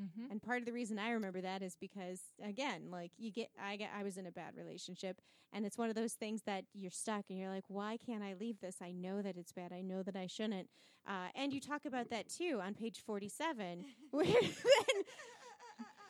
Mm-hmm. 0.00 0.30
And 0.30 0.42
part 0.42 0.60
of 0.60 0.66
the 0.66 0.72
reason 0.72 0.98
I 0.98 1.10
remember 1.10 1.40
that 1.42 1.62
is 1.62 1.76
because 1.78 2.20
again, 2.42 2.84
like 2.90 3.12
you 3.18 3.30
get 3.30 3.50
I 3.62 3.76
get 3.76 3.90
I 3.98 4.02
was 4.02 4.16
in 4.16 4.26
a 4.26 4.30
bad 4.32 4.56
relationship 4.56 5.20
and 5.52 5.66
it's 5.66 5.76
one 5.76 5.88
of 5.90 5.94
those 5.96 6.14
things 6.14 6.42
that 6.46 6.64
you're 6.72 6.90
stuck 6.90 7.24
and 7.28 7.38
you're 7.38 7.50
like, 7.50 7.64
why 7.68 7.96
can't 7.96 8.22
I 8.22 8.34
leave 8.38 8.60
this? 8.60 8.76
I 8.82 8.92
know 8.92 9.20
that 9.22 9.36
it's 9.36 9.52
bad. 9.52 9.72
I 9.72 9.82
know 9.82 10.02
that 10.02 10.16
I 10.16 10.26
shouldn't. 10.26 10.68
Uh, 11.06 11.28
and 11.34 11.52
you 11.52 11.60
talk 11.60 11.84
about 11.84 12.10
that 12.10 12.28
too 12.28 12.60
on 12.62 12.74
page 12.74 13.00
47 13.04 13.84
where 14.10 14.24
then 14.26 15.04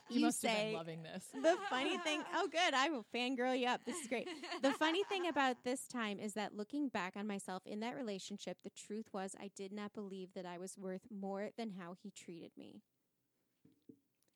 You, 0.09 0.17
you 0.17 0.21
must 0.27 0.43
have 0.43 0.51
say 0.51 0.65
been 0.67 0.75
loving 0.75 1.03
this. 1.05 1.25
the 1.33 1.57
funny 1.69 1.97
thing 1.99 2.21
oh 2.35 2.49
good 2.51 2.75
i 2.75 2.91
will 2.91 3.07
fangirl 3.15 3.57
you 3.57 3.69
up 3.69 3.85
this 3.85 3.97
is 4.01 4.09
great 4.09 4.29
the 4.61 4.73
funny 4.73 5.05
thing 5.05 5.29
about 5.29 5.63
this 5.63 5.87
time 5.87 6.19
is 6.19 6.35
that 6.35 6.57
looking 6.57 6.89
back 6.89 7.13
on 7.17 7.29
myself 7.29 7.63
in 7.65 7.79
that 7.79 7.95
relationship 7.95 8.57
the 8.65 8.71
truth 8.71 9.07
was 9.13 9.37
i 9.41 9.49
did 9.57 9.73
not 9.73 9.93
believe 9.95 10.31
that 10.35 10.45
i 10.45 10.59
was 10.59 10.77
worth 10.77 11.03
more 11.17 11.51
than 11.57 11.71
how 11.79 11.95
he 12.03 12.11
treated 12.11 12.51
me 12.59 12.83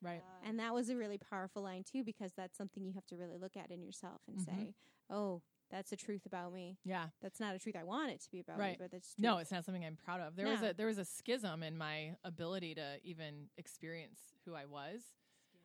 Right. 0.05 0.23
and 0.43 0.59
that 0.59 0.73
was 0.73 0.89
a 0.89 0.95
really 0.95 1.17
powerful 1.17 1.63
line 1.63 1.83
too 1.83 2.03
because 2.03 2.31
that's 2.37 2.57
something 2.57 2.83
you 2.85 2.93
have 2.93 3.05
to 3.07 3.17
really 3.17 3.37
look 3.37 3.57
at 3.57 3.71
in 3.71 3.81
yourself 3.81 4.21
and 4.27 4.37
Mhm. 4.37 4.45
say 4.45 4.73
oh 5.09 5.41
that's 5.71 5.91
a 5.91 5.95
truth 5.95 6.25
about 6.25 6.53
me 6.53 6.77
Yeah. 6.83 7.09
that's 7.21 7.39
not 7.39 7.55
a 7.55 7.59
truth 7.59 7.75
i 7.75 7.83
want 7.83 8.11
it 8.11 8.21
to 8.21 8.31
be 8.31 8.39
about 8.39 8.57
me 8.57 8.63
Right. 8.65 8.77
but 8.79 8.91
that's 8.91 9.15
No, 9.17 9.39
it's 9.39 9.51
not 9.51 9.65
something 9.65 9.83
I'm 9.83 9.97
proud 9.97 10.21
of. 10.21 10.35
There 10.35 10.47
was 10.47 10.61
a 10.61 10.73
there 10.73 10.87
was 10.87 10.97
a 10.99 11.05
schism 11.05 11.63
in 11.63 11.77
my 11.77 12.15
ability 12.23 12.75
to 12.75 12.99
even 13.03 13.49
experience 13.57 14.19
who 14.45 14.53
I 14.53 14.65
was. 14.65 15.01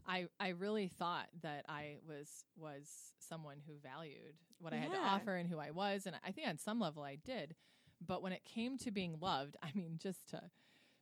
I 0.06 0.28
I 0.40 0.48
really 0.50 0.88
thought 0.88 1.28
that 1.42 1.66
I 1.68 1.98
was 2.08 2.44
was 2.56 3.12
someone 3.18 3.58
who 3.66 3.74
valued 3.82 4.34
what 4.58 4.72
I 4.72 4.76
had 4.76 4.90
to 4.92 4.98
offer 4.98 5.36
and 5.36 5.48
who 5.48 5.58
I 5.58 5.70
was, 5.70 6.06
and 6.06 6.16
I 6.24 6.32
think 6.32 6.48
on 6.48 6.56
some 6.58 6.80
level 6.80 7.02
I 7.02 7.16
did. 7.16 7.54
But 8.00 8.22
when 8.22 8.32
it 8.32 8.44
came 8.44 8.78
to 8.78 8.90
being 8.90 9.18
loved, 9.20 9.56
I 9.62 9.70
mean, 9.74 9.98
just 9.98 10.28
to 10.30 10.50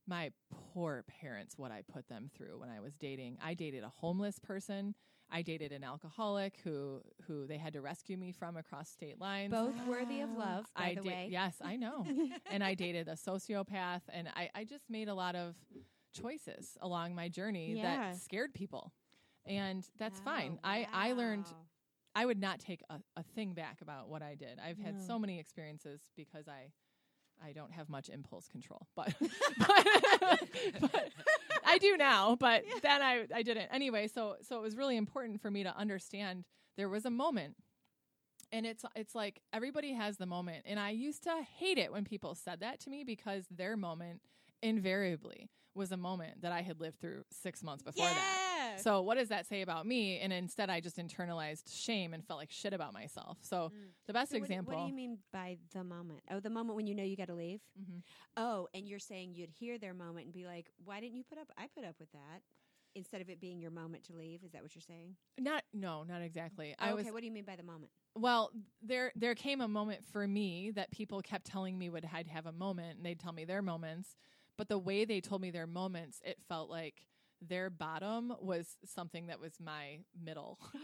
my 0.08 0.30
poor 0.72 1.04
parents, 1.20 1.58
what 1.58 1.70
I 1.70 1.82
put 1.82 2.08
them 2.08 2.30
through 2.34 2.58
when 2.60 2.70
I 2.70 2.80
was 2.80 2.96
dating. 2.96 3.38
I 3.42 3.54
dated 3.54 3.84
a 3.84 3.88
homeless 3.88 4.38
person. 4.38 4.94
I 5.30 5.42
dated 5.42 5.72
an 5.72 5.84
alcoholic 5.84 6.54
who 6.64 7.02
who 7.26 7.46
they 7.46 7.58
had 7.58 7.74
to 7.74 7.82
rescue 7.82 8.16
me 8.16 8.32
from 8.32 8.56
across 8.56 8.88
state 8.88 9.20
lines. 9.20 9.52
Both 9.52 9.74
worthy 9.86 10.20
of 10.22 10.30
love, 10.38 10.64
by 10.74 10.86
I 10.86 10.94
the 10.94 11.02
da- 11.02 11.08
way. 11.08 11.28
Yes, 11.30 11.56
I 11.62 11.76
know. 11.76 12.06
and 12.50 12.64
I 12.64 12.72
dated 12.74 13.08
a 13.08 13.12
sociopath, 13.12 14.02
and 14.10 14.28
I, 14.34 14.48
I 14.54 14.64
just 14.64 14.88
made 14.88 15.08
a 15.08 15.14
lot 15.14 15.36
of 15.36 15.54
choices 16.14 16.78
along 16.80 17.14
my 17.14 17.28
journey 17.28 17.74
Yeah. 17.76 17.82
that 18.12 18.16
scared 18.16 18.54
people, 18.54 18.92
and 19.44 19.84
that's 19.98 20.20
fine. 20.20 20.54
Oh, 20.64 20.68
I 20.68 20.86
I 20.92 21.12
learned. 21.12 21.46
I 22.14 22.24
would 22.26 22.40
not 22.40 22.58
take 22.58 22.82
a, 22.90 22.98
a 23.16 23.22
thing 23.22 23.52
back 23.52 23.80
about 23.80 24.08
what 24.08 24.22
I 24.22 24.34
did. 24.34 24.58
I've 24.58 24.78
had 24.78 24.96
No. 24.96 25.04
so 25.06 25.18
many 25.20 25.38
experiences 25.38 26.00
because 26.16 26.48
I 26.48 26.72
I 27.44 27.52
don't 27.52 27.72
have 27.72 27.88
much 27.88 28.08
impulse 28.08 28.48
control, 28.48 28.86
but 28.94 29.14
but, 29.58 30.40
but 30.80 31.08
I 31.64 31.78
do 31.78 31.96
now. 31.96 32.36
But 32.38 32.64
then 32.82 33.02
I 33.02 33.26
I 33.34 33.42
didn't 33.42 33.68
anyway. 33.72 34.08
So 34.08 34.36
so 34.42 34.56
it 34.58 34.62
was 34.62 34.76
really 34.76 34.96
important 34.96 35.40
for 35.40 35.50
me 35.50 35.62
to 35.62 35.76
understand 35.76 36.44
there 36.76 36.88
was 36.88 37.04
a 37.04 37.10
moment. 37.10 37.56
And 38.50 38.64
it's 38.64 38.84
it's 38.96 39.14
like 39.14 39.42
everybody 39.52 39.92
has 39.92 40.16
the 40.16 40.24
moment, 40.24 40.64
and 40.66 40.80
I 40.80 40.90
used 40.90 41.22
to 41.24 41.34
hate 41.58 41.76
it 41.76 41.92
when 41.92 42.04
people 42.04 42.34
said 42.34 42.60
that 42.60 42.80
to 42.80 42.90
me 42.90 43.04
because 43.04 43.44
their 43.50 43.76
moment 43.76 44.22
invariably 44.62 45.50
was 45.74 45.92
a 45.92 45.98
moment 45.98 46.40
that 46.42 46.50
I 46.52 46.62
had 46.62 46.80
lived 46.80 46.98
through 47.00 47.24
six 47.30 47.62
months 47.62 47.82
before 47.82 48.06
that. 48.06 48.47
So 48.82 49.00
what 49.02 49.16
does 49.16 49.28
that 49.28 49.46
say 49.46 49.62
about 49.62 49.86
me? 49.86 50.18
And 50.20 50.32
instead, 50.32 50.70
I 50.70 50.80
just 50.80 50.96
internalized 50.96 51.64
shame 51.74 52.14
and 52.14 52.24
felt 52.24 52.38
like 52.38 52.50
shit 52.50 52.72
about 52.72 52.92
myself. 52.92 53.38
So 53.42 53.72
the 54.06 54.12
best 54.12 54.32
So 54.32 54.38
what 54.38 54.44
example. 54.44 54.74
What, 54.74 54.82
do 54.82 54.88
you 54.88 54.94
mean 54.94 55.18
by 55.32 55.58
the 55.72 55.84
moment? 55.84 56.20
Oh, 56.30 56.40
the 56.40 56.50
moment 56.50 56.76
when 56.76 56.86
you 56.86 56.94
know 56.94 57.02
you 57.04 57.16
got 57.16 57.28
to 57.28 57.34
leave. 57.34 57.60
Mhm. 57.80 58.02
Oh, 58.36 58.68
and 58.74 58.88
you're 58.88 58.98
saying 58.98 59.34
you'd 59.34 59.50
hear 59.50 59.78
their 59.78 59.94
moment 59.94 60.26
and 60.26 60.32
be 60.32 60.46
like, 60.46 60.70
"Why 60.84 61.00
didn't 61.00 61.16
you 61.16 61.24
put 61.24 61.38
up? 61.38 61.50
I 61.56 61.66
put 61.68 61.84
up 61.84 61.98
with 61.98 62.10
that." 62.12 62.42
Instead 62.94 63.20
of 63.20 63.28
it 63.28 63.38
being 63.38 63.60
your 63.60 63.70
moment 63.70 64.02
to 64.04 64.14
leave, 64.14 64.42
is 64.42 64.50
that 64.52 64.62
what 64.62 64.74
you're 64.74 64.82
saying? 64.82 65.14
Not 65.38 65.62
no, 65.72 66.02
not 66.04 66.22
exactly. 66.22 66.74
I 66.78 66.90
Oh, 66.90 66.96
was 66.96 67.02
okay, 67.06 67.10
what 67.12 67.20
do 67.20 67.26
you 67.26 67.32
mean 67.32 67.44
by 67.44 67.56
the 67.56 67.62
moment? 67.62 67.90
well. 68.14 68.50
There 68.82 69.12
there 69.14 69.34
came 69.34 69.60
a 69.60 69.68
moment 69.68 70.04
for 70.06 70.26
me 70.26 70.70
that 70.72 70.90
people 70.90 71.20
kept 71.20 71.46
telling 71.46 71.78
me 71.78 71.90
would 71.90 72.08
I'd 72.12 72.28
have 72.28 72.46
a 72.46 72.52
moment, 72.52 72.96
and 72.96 73.06
they'd 73.06 73.18
tell 73.20 73.32
me 73.32 73.44
their 73.44 73.62
moments. 73.62 74.16
But 74.56 74.68
the 74.68 74.78
way 74.78 75.04
they 75.04 75.20
told 75.20 75.40
me 75.42 75.50
their 75.50 75.66
moments, 75.66 76.20
it 76.24 76.38
felt 76.48 76.70
like 76.70 77.06
their 77.46 77.70
bottom 77.70 78.34
was 78.40 78.76
something 78.84 79.26
that 79.28 79.40
was 79.40 79.52
my 79.60 79.98
middle. 80.22 80.58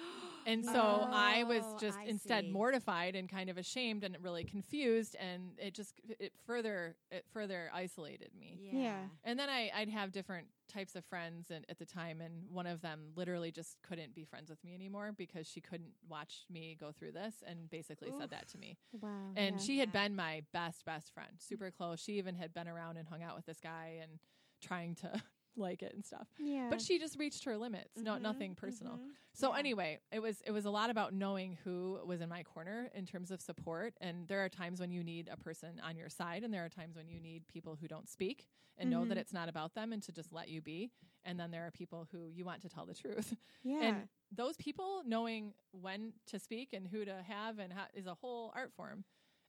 And 0.46 0.62
so 0.62 1.08
I 1.10 1.40
oh, 1.42 1.46
was 1.46 1.62
Oh, 1.64 1.78
just 1.80 1.98
I 1.98 2.04
instead 2.04 2.44
see. 2.44 2.50
mortified 2.50 3.16
and 3.16 3.30
kind 3.30 3.48
of 3.48 3.56
ashamed 3.56 4.04
and 4.04 4.14
really 4.22 4.44
confused 4.44 5.16
and 5.18 5.58
it 5.58 5.72
just 5.72 6.00
it 6.20 6.32
further 6.46 6.96
it 7.10 7.24
further 7.32 7.70
isolated 7.72 8.28
me. 8.38 8.58
Yeah. 8.70 9.08
And 9.24 9.38
then 9.38 9.48
I, 9.48 9.70
I'd 9.74 9.88
have 9.88 10.12
different 10.12 10.48
types 10.68 10.96
of 10.96 11.04
friends 11.06 11.50
and, 11.50 11.64
at 11.70 11.78
the 11.78 11.86
time, 11.86 12.20
and 12.20 12.44
one 12.50 12.66
of 12.66 12.82
them 12.82 13.12
literally 13.16 13.50
just 13.52 13.78
couldn't 13.82 14.14
be 14.14 14.24
friends 14.24 14.50
with 14.50 14.62
me 14.62 14.74
anymore 14.74 15.12
because 15.16 15.46
she 15.46 15.60
couldn't 15.62 15.92
watch 16.08 16.44
me 16.50 16.76
go 16.78 16.92
through 16.92 17.12
this 17.12 17.42
and 17.46 17.70
basically 17.70 18.10
said 18.18 18.30
that 18.30 18.46
to 18.48 18.58
me. 18.58 18.76
wow 19.00 19.08
And 19.36 19.56
yeah. 19.56 19.62
she 19.62 19.78
had 19.78 19.92
Yeah. 19.94 20.02
been 20.08 20.14
my 20.16 20.42
best, 20.52 20.84
best 20.84 21.12
friend, 21.14 21.30
super 21.38 21.70
close. 21.70 22.00
She 22.00 22.12
even 22.18 22.34
had 22.34 22.52
been 22.52 22.68
around 22.68 22.98
and 22.98 23.08
hung 23.08 23.22
out 23.22 23.34
with 23.34 23.46
this 23.46 23.60
guy 23.60 23.98
and 24.02 24.18
trying 24.60 24.94
to 24.96 25.22
like 25.56 25.82
it 25.82 25.92
and 25.94 26.04
stuff. 26.04 26.28
yeah 26.38 26.68
But 26.70 26.80
she 26.80 26.98
just 26.98 27.18
reached 27.18 27.44
her 27.44 27.56
limits, 27.56 27.96
no, 28.02 28.14
Mhm, 28.14 28.22
nothing 28.22 28.54
personal. 28.54 28.94
mhm. 28.94 29.10
So 29.34 29.52
Yeah. 29.52 29.58
anyway, 29.58 29.98
it 30.12 30.20
was 30.20 30.40
it 30.46 30.52
was 30.52 30.64
a 30.64 30.70
lot 30.70 30.90
about 30.90 31.12
knowing 31.12 31.58
who 31.64 31.98
was 32.06 32.20
in 32.20 32.28
my 32.28 32.42
corner 32.42 32.90
in 32.94 33.04
terms 33.06 33.30
of 33.30 33.40
support. 33.40 33.94
And 34.00 34.26
there 34.28 34.44
are 34.44 34.48
times 34.48 34.80
when 34.80 34.90
you 34.90 35.02
need 35.02 35.28
a 35.30 35.36
person 35.36 35.80
on 35.82 35.96
your 35.96 36.08
side, 36.08 36.44
and 36.44 36.52
there 36.54 36.64
are 36.64 36.68
times 36.68 36.96
when 36.96 37.08
you 37.08 37.20
need 37.20 37.46
people 37.48 37.76
who 37.80 37.88
don't 37.88 38.08
speak 38.08 38.46
and 38.78 38.90
know 38.90 39.04
that 39.04 39.16
Mhm. 39.16 39.20
it's 39.20 39.32
not 39.32 39.48
about 39.48 39.74
them 39.74 39.92
and 39.92 40.02
to 40.04 40.12
just 40.12 40.32
let 40.32 40.48
you 40.48 40.60
be. 40.60 40.90
And 41.24 41.38
then 41.38 41.50
there 41.50 41.66
are 41.66 41.70
people 41.70 42.06
who 42.12 42.28
you 42.28 42.44
want 42.44 42.62
to 42.62 42.68
tell 42.68 42.86
the 42.86 42.94
truth. 42.94 43.36
yeah 43.62 43.80
And 43.86 44.08
those 44.30 44.56
people 44.56 45.02
knowing 45.04 45.54
when 45.72 46.12
to 46.26 46.38
speak 46.38 46.72
and 46.72 46.86
who 46.86 47.04
to 47.04 47.22
have 47.22 47.58
and 47.58 47.72
how 47.72 47.86
is 47.94 48.06
a 48.06 48.14
whole 48.14 48.52
art 48.54 48.72
form. 48.72 49.04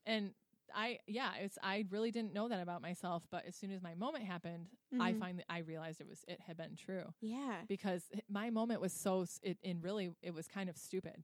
And 0.05 0.33
I 0.73 0.99
yeah, 1.07 1.31
it's 1.39 1.57
I 1.61 1.85
really 1.89 2.11
didn't 2.11 2.33
know 2.33 2.47
that 2.49 2.61
about 2.61 2.81
myself, 2.81 3.23
but 3.29 3.45
as 3.45 3.55
soon 3.55 3.71
as 3.71 3.81
my 3.81 3.95
moment 3.95 4.25
happened, 4.25 4.67
I 4.99 5.13
Mhm. 5.13 5.19
finally 5.19 5.43
I 5.49 5.59
realized 5.59 6.01
it 6.01 6.07
was 6.07 6.23
it 6.27 6.39
had 6.41 6.57
been 6.57 6.75
true 6.75 7.13
yeah 7.21 7.61
because 7.67 8.03
my 8.29 8.49
moment 8.49 8.81
was 8.81 8.93
so 8.93 9.21
s- 9.23 9.39
it 9.43 9.57
and 9.63 9.83
really 9.83 10.11
it 10.21 10.33
was 10.33 10.47
kind 10.47 10.69
of 10.69 10.77
stupid. 10.77 11.23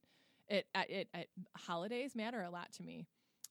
It 0.49 0.65
at 0.76 0.89
it 0.89 1.07
at 1.13 1.27
holidays 1.55 2.15
matter 2.15 2.41
a 2.41 2.49
lot 2.49 2.72
to 2.73 2.84
me. 2.84 3.07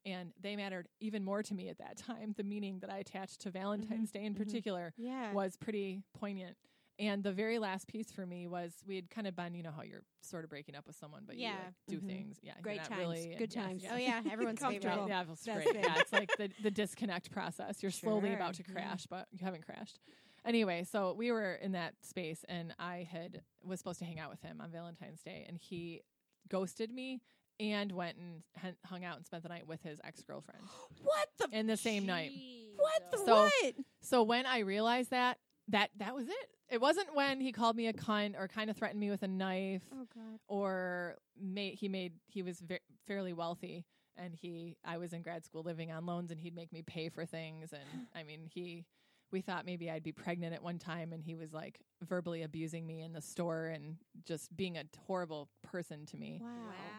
And 0.07 0.33
they 0.41 0.57
mattered 0.57 0.89
even 1.01 1.25
more 1.25 1.43
to 1.43 1.55
me 1.55 1.69
at 1.69 1.79
that 1.79 1.97
time. 2.09 2.35
The 2.37 2.43
meaning 2.45 2.79
that 2.81 2.91
I 2.91 2.99
attached 2.99 3.41
to 3.43 3.51
Valentine's 3.51 4.11
Day 4.11 4.25
in 4.25 4.35
mhm. 4.35 4.37
particular 4.39 4.95
yeah 4.97 5.33
was 5.35 5.57
pretty 5.57 6.03
poignant. 6.19 6.57
And 7.01 7.23
the 7.23 7.33
very 7.33 7.59
last 7.59 7.89
piece 7.89 8.13
for 8.13 8.27
me 8.27 8.47
was 8.47 8.75
we 8.87 8.95
had 8.95 9.09
kind 9.09 9.27
of 9.27 9.35
been, 9.35 9.55
you 9.55 9.63
know, 9.63 9.71
how 9.75 9.83
you're 9.83 10.03
sort 10.21 10.45
of 10.45 10.51
breaking 10.51 10.75
up 10.75 10.87
with 10.87 10.97
someone, 10.97 11.23
but 11.27 11.37
you 11.37 11.45
Yeah. 11.45 11.55
like, 11.65 11.75
do 11.89 11.99
Mhm. 12.01 12.07
things. 12.07 12.39
Yeah, 12.43 12.53
Great 12.61 12.77
not 12.77 12.89
times. 12.91 12.99
Really, 13.01 13.35
Good 13.37 13.55
yes, 13.55 13.65
times. 13.65 13.83
yes. 13.83 13.93
Oh 13.95 13.97
yeah, 13.97 14.23
everyone's 14.31 14.59
Comfortable. 14.59 14.95
favorite. 15.07 15.09
Yeah, 15.09 15.21
it 15.23 15.27
feels 15.27 15.45
great. 15.45 15.75
Yeah, 15.75 15.99
it's 15.99 16.13
like 16.13 16.37
the, 16.37 16.51
the 16.63 16.71
disconnect 16.71 17.31
process. 17.31 17.83
You're 17.83 17.91
slowly 17.91 18.35
about 18.35 18.55
to 18.55 18.63
Sure, 18.65 18.75
yeah. 18.77 18.83
crash, 18.89 19.07
but 19.07 19.29
you 19.33 19.39
haven't 19.43 19.65
crashed. 19.65 19.99
Anyway, 20.45 20.85
so 20.85 21.13
we 21.15 21.33
were 21.33 21.55
in 21.55 21.73
that 21.73 21.95
space, 22.05 22.45
and 22.49 22.75
I 22.79 23.09
had 23.11 23.43
was 23.65 23.79
supposed 23.81 23.99
to 24.01 24.05
hang 24.05 24.19
out 24.19 24.31
with 24.31 24.43
him 24.43 24.61
on 24.61 24.71
Valentine's 24.71 25.23
Day, 25.23 25.45
and 25.49 25.57
he 25.59 26.03
ghosted 26.49 26.91
me 26.91 27.23
and 27.59 27.93
went 27.93 28.17
and 28.19 28.43
hun- 28.57 28.77
hung 28.87 29.05
out 29.05 29.17
and 29.17 29.27
spent 29.27 29.43
the 29.43 29.49
night 29.51 29.67
with 29.67 29.83
his 29.83 30.01
ex 30.05 30.23
girlfriend 30.23 30.65
What 31.03 31.29
the 31.39 31.49
in 31.59 31.67
the 31.67 31.77
same 31.77 32.07
night. 32.07 32.33
what 32.77 33.11
the 33.11 33.19
So- 33.19 33.35
what? 33.45 33.75
So 34.01 34.23
when 34.23 34.47
I 34.47 34.61
realized 34.61 35.11
that, 35.11 35.39
that 35.69 35.91
that 35.99 36.15
was 36.15 36.29
it. 36.29 36.51
It 36.71 36.81
wasn't 36.81 37.15
when 37.15 37.41
he 37.41 37.51
called 37.53 37.77
me 37.77 37.89
a 37.89 37.93
cunt 37.93 38.35
or 38.39 38.47
kind 38.49 38.71
of 38.71 38.77
threatened 38.77 39.01
me 39.01 39.11
with 39.11 39.23
a 39.23 39.29
knife 39.29 39.83
Oh 39.93 40.07
god. 40.15 40.39
or 40.49 41.17
made 41.41 41.75
he 41.75 41.89
made 41.89 42.13
he 42.27 42.43
was 42.43 42.61
ve- 42.61 42.79
fairly 43.07 43.33
wealthy 43.33 43.85
and 44.17 44.35
he 44.35 44.77
I 44.85 44.99
was 44.99 45.13
in 45.13 45.23
grad 45.23 45.45
school 45.45 45.63
living 45.63 45.91
on 45.91 46.07
loans 46.07 46.31
and 46.31 46.41
he'd 46.41 46.55
make 46.55 46.73
me 46.73 46.83
pay 46.83 47.09
for 47.09 47.25
things 47.27 47.73
and 47.73 48.07
I 48.15 48.23
mean 48.23 48.43
he 48.53 48.85
we 49.33 49.41
thought 49.41 49.65
maybe 49.65 49.89
I'd 49.91 50.03
be 50.03 50.11
pregnant 50.13 50.55
at 50.55 50.63
one 50.63 50.79
time 50.81 51.13
and 51.13 51.23
he 51.23 51.37
was 51.37 51.53
like 51.53 51.79
verbally 52.03 52.43
abusing 52.43 52.85
me 52.87 53.01
in 53.01 53.13
the 53.13 53.21
store 53.21 53.67
and 53.67 53.97
just 54.25 54.57
being 54.57 54.77
a 54.77 54.83
horrible 55.07 55.49
person 55.63 56.05
to 56.07 56.17
me. 56.17 56.41
Wow. 56.43 56.49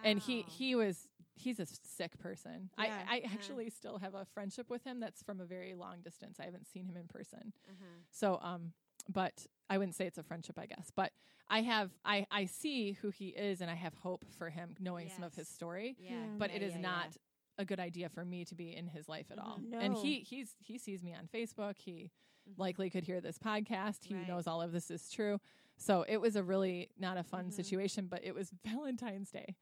And 0.06 0.18
he 0.20 0.44
he 0.44 0.76
was 0.76 1.08
he's 1.36 1.60
a 1.60 1.66
sick 1.66 2.18
person. 2.20 2.70
Yeah, 2.78 2.84
I 3.10 3.16
I 3.16 3.18
yeah. 3.24 3.30
actually 3.34 3.70
still 3.70 3.98
have 4.00 4.14
a 4.16 4.26
friendship 4.26 4.70
with 4.70 4.84
him 4.84 5.00
that's 5.00 5.22
from 5.24 5.40
a 5.40 5.46
very 5.46 5.74
long 5.74 6.02
distance. 6.02 6.40
I 6.40 6.46
haven't 6.46 6.68
seen 6.68 6.86
him 6.86 6.98
in 6.98 7.08
person. 7.08 7.54
Uh-huh. 7.68 7.86
So 8.12 8.40
um 8.42 8.74
but 9.10 9.48
I 9.70 9.78
wouldn't 9.78 9.96
say 9.96 10.06
it's 10.06 10.18
a 10.20 10.24
friendship, 10.24 10.60
I 10.60 10.66
guess. 10.68 10.92
But 10.96 11.12
I 11.50 11.62
have 11.62 11.92
I 12.06 12.26
I 12.32 12.46
see 12.46 12.94
who 12.94 13.10
he 13.10 13.30
is 13.30 13.62
and 13.62 13.70
I 13.72 13.76
have 13.76 13.94
hope 13.96 14.26
for 14.38 14.50
him 14.50 14.76
knowing 14.80 15.10
some 15.10 15.24
of 15.24 15.34
his 15.36 15.48
story. 15.48 15.96
Yeah. 16.00 16.12
Yeah. 16.12 16.18
But 16.38 16.50
yeah, 16.52 16.58
it 16.58 16.62
is 16.64 16.72
yeah, 16.74 16.78
yeah. 16.80 16.88
not 16.88 17.18
a 17.58 17.66
good 17.66 17.80
idea 17.80 18.10
for 18.10 18.24
me 18.24 18.46
to 18.46 18.56
be 18.56 18.76
in 18.76 18.88
his 18.88 19.08
life 19.10 19.28
at 19.32 19.38
all. 19.40 19.60
Mhm. 19.60 19.74
And 19.80 19.94
No. 19.94 20.02
he 20.02 20.20
he's 20.22 20.56
he 20.60 20.78
sees 20.78 21.04
me 21.04 21.14
on 21.14 21.28
Facebook. 21.28 21.78
He 21.80 22.12
Mhm. 22.50 22.58
likely 22.58 22.90
could 22.90 23.04
hear 23.04 23.22
this 23.22 23.38
podcast. 23.38 24.06
He 24.06 24.16
Right. 24.16 24.28
knows 24.28 24.48
all 24.48 24.62
of 24.62 24.72
this 24.72 24.90
is 24.92 25.10
true. 25.10 25.40
So 25.78 26.04
it 26.08 26.18
was 26.18 26.36
a 26.36 26.44
really 26.44 26.90
not 26.98 27.18
a 27.18 27.24
fun 27.24 27.48
Mhm. 27.50 27.54
situation, 27.54 28.08
but 28.08 28.24
it 28.24 28.34
was 28.36 28.52
Valentine's 28.66 29.32
Day. 29.32 29.56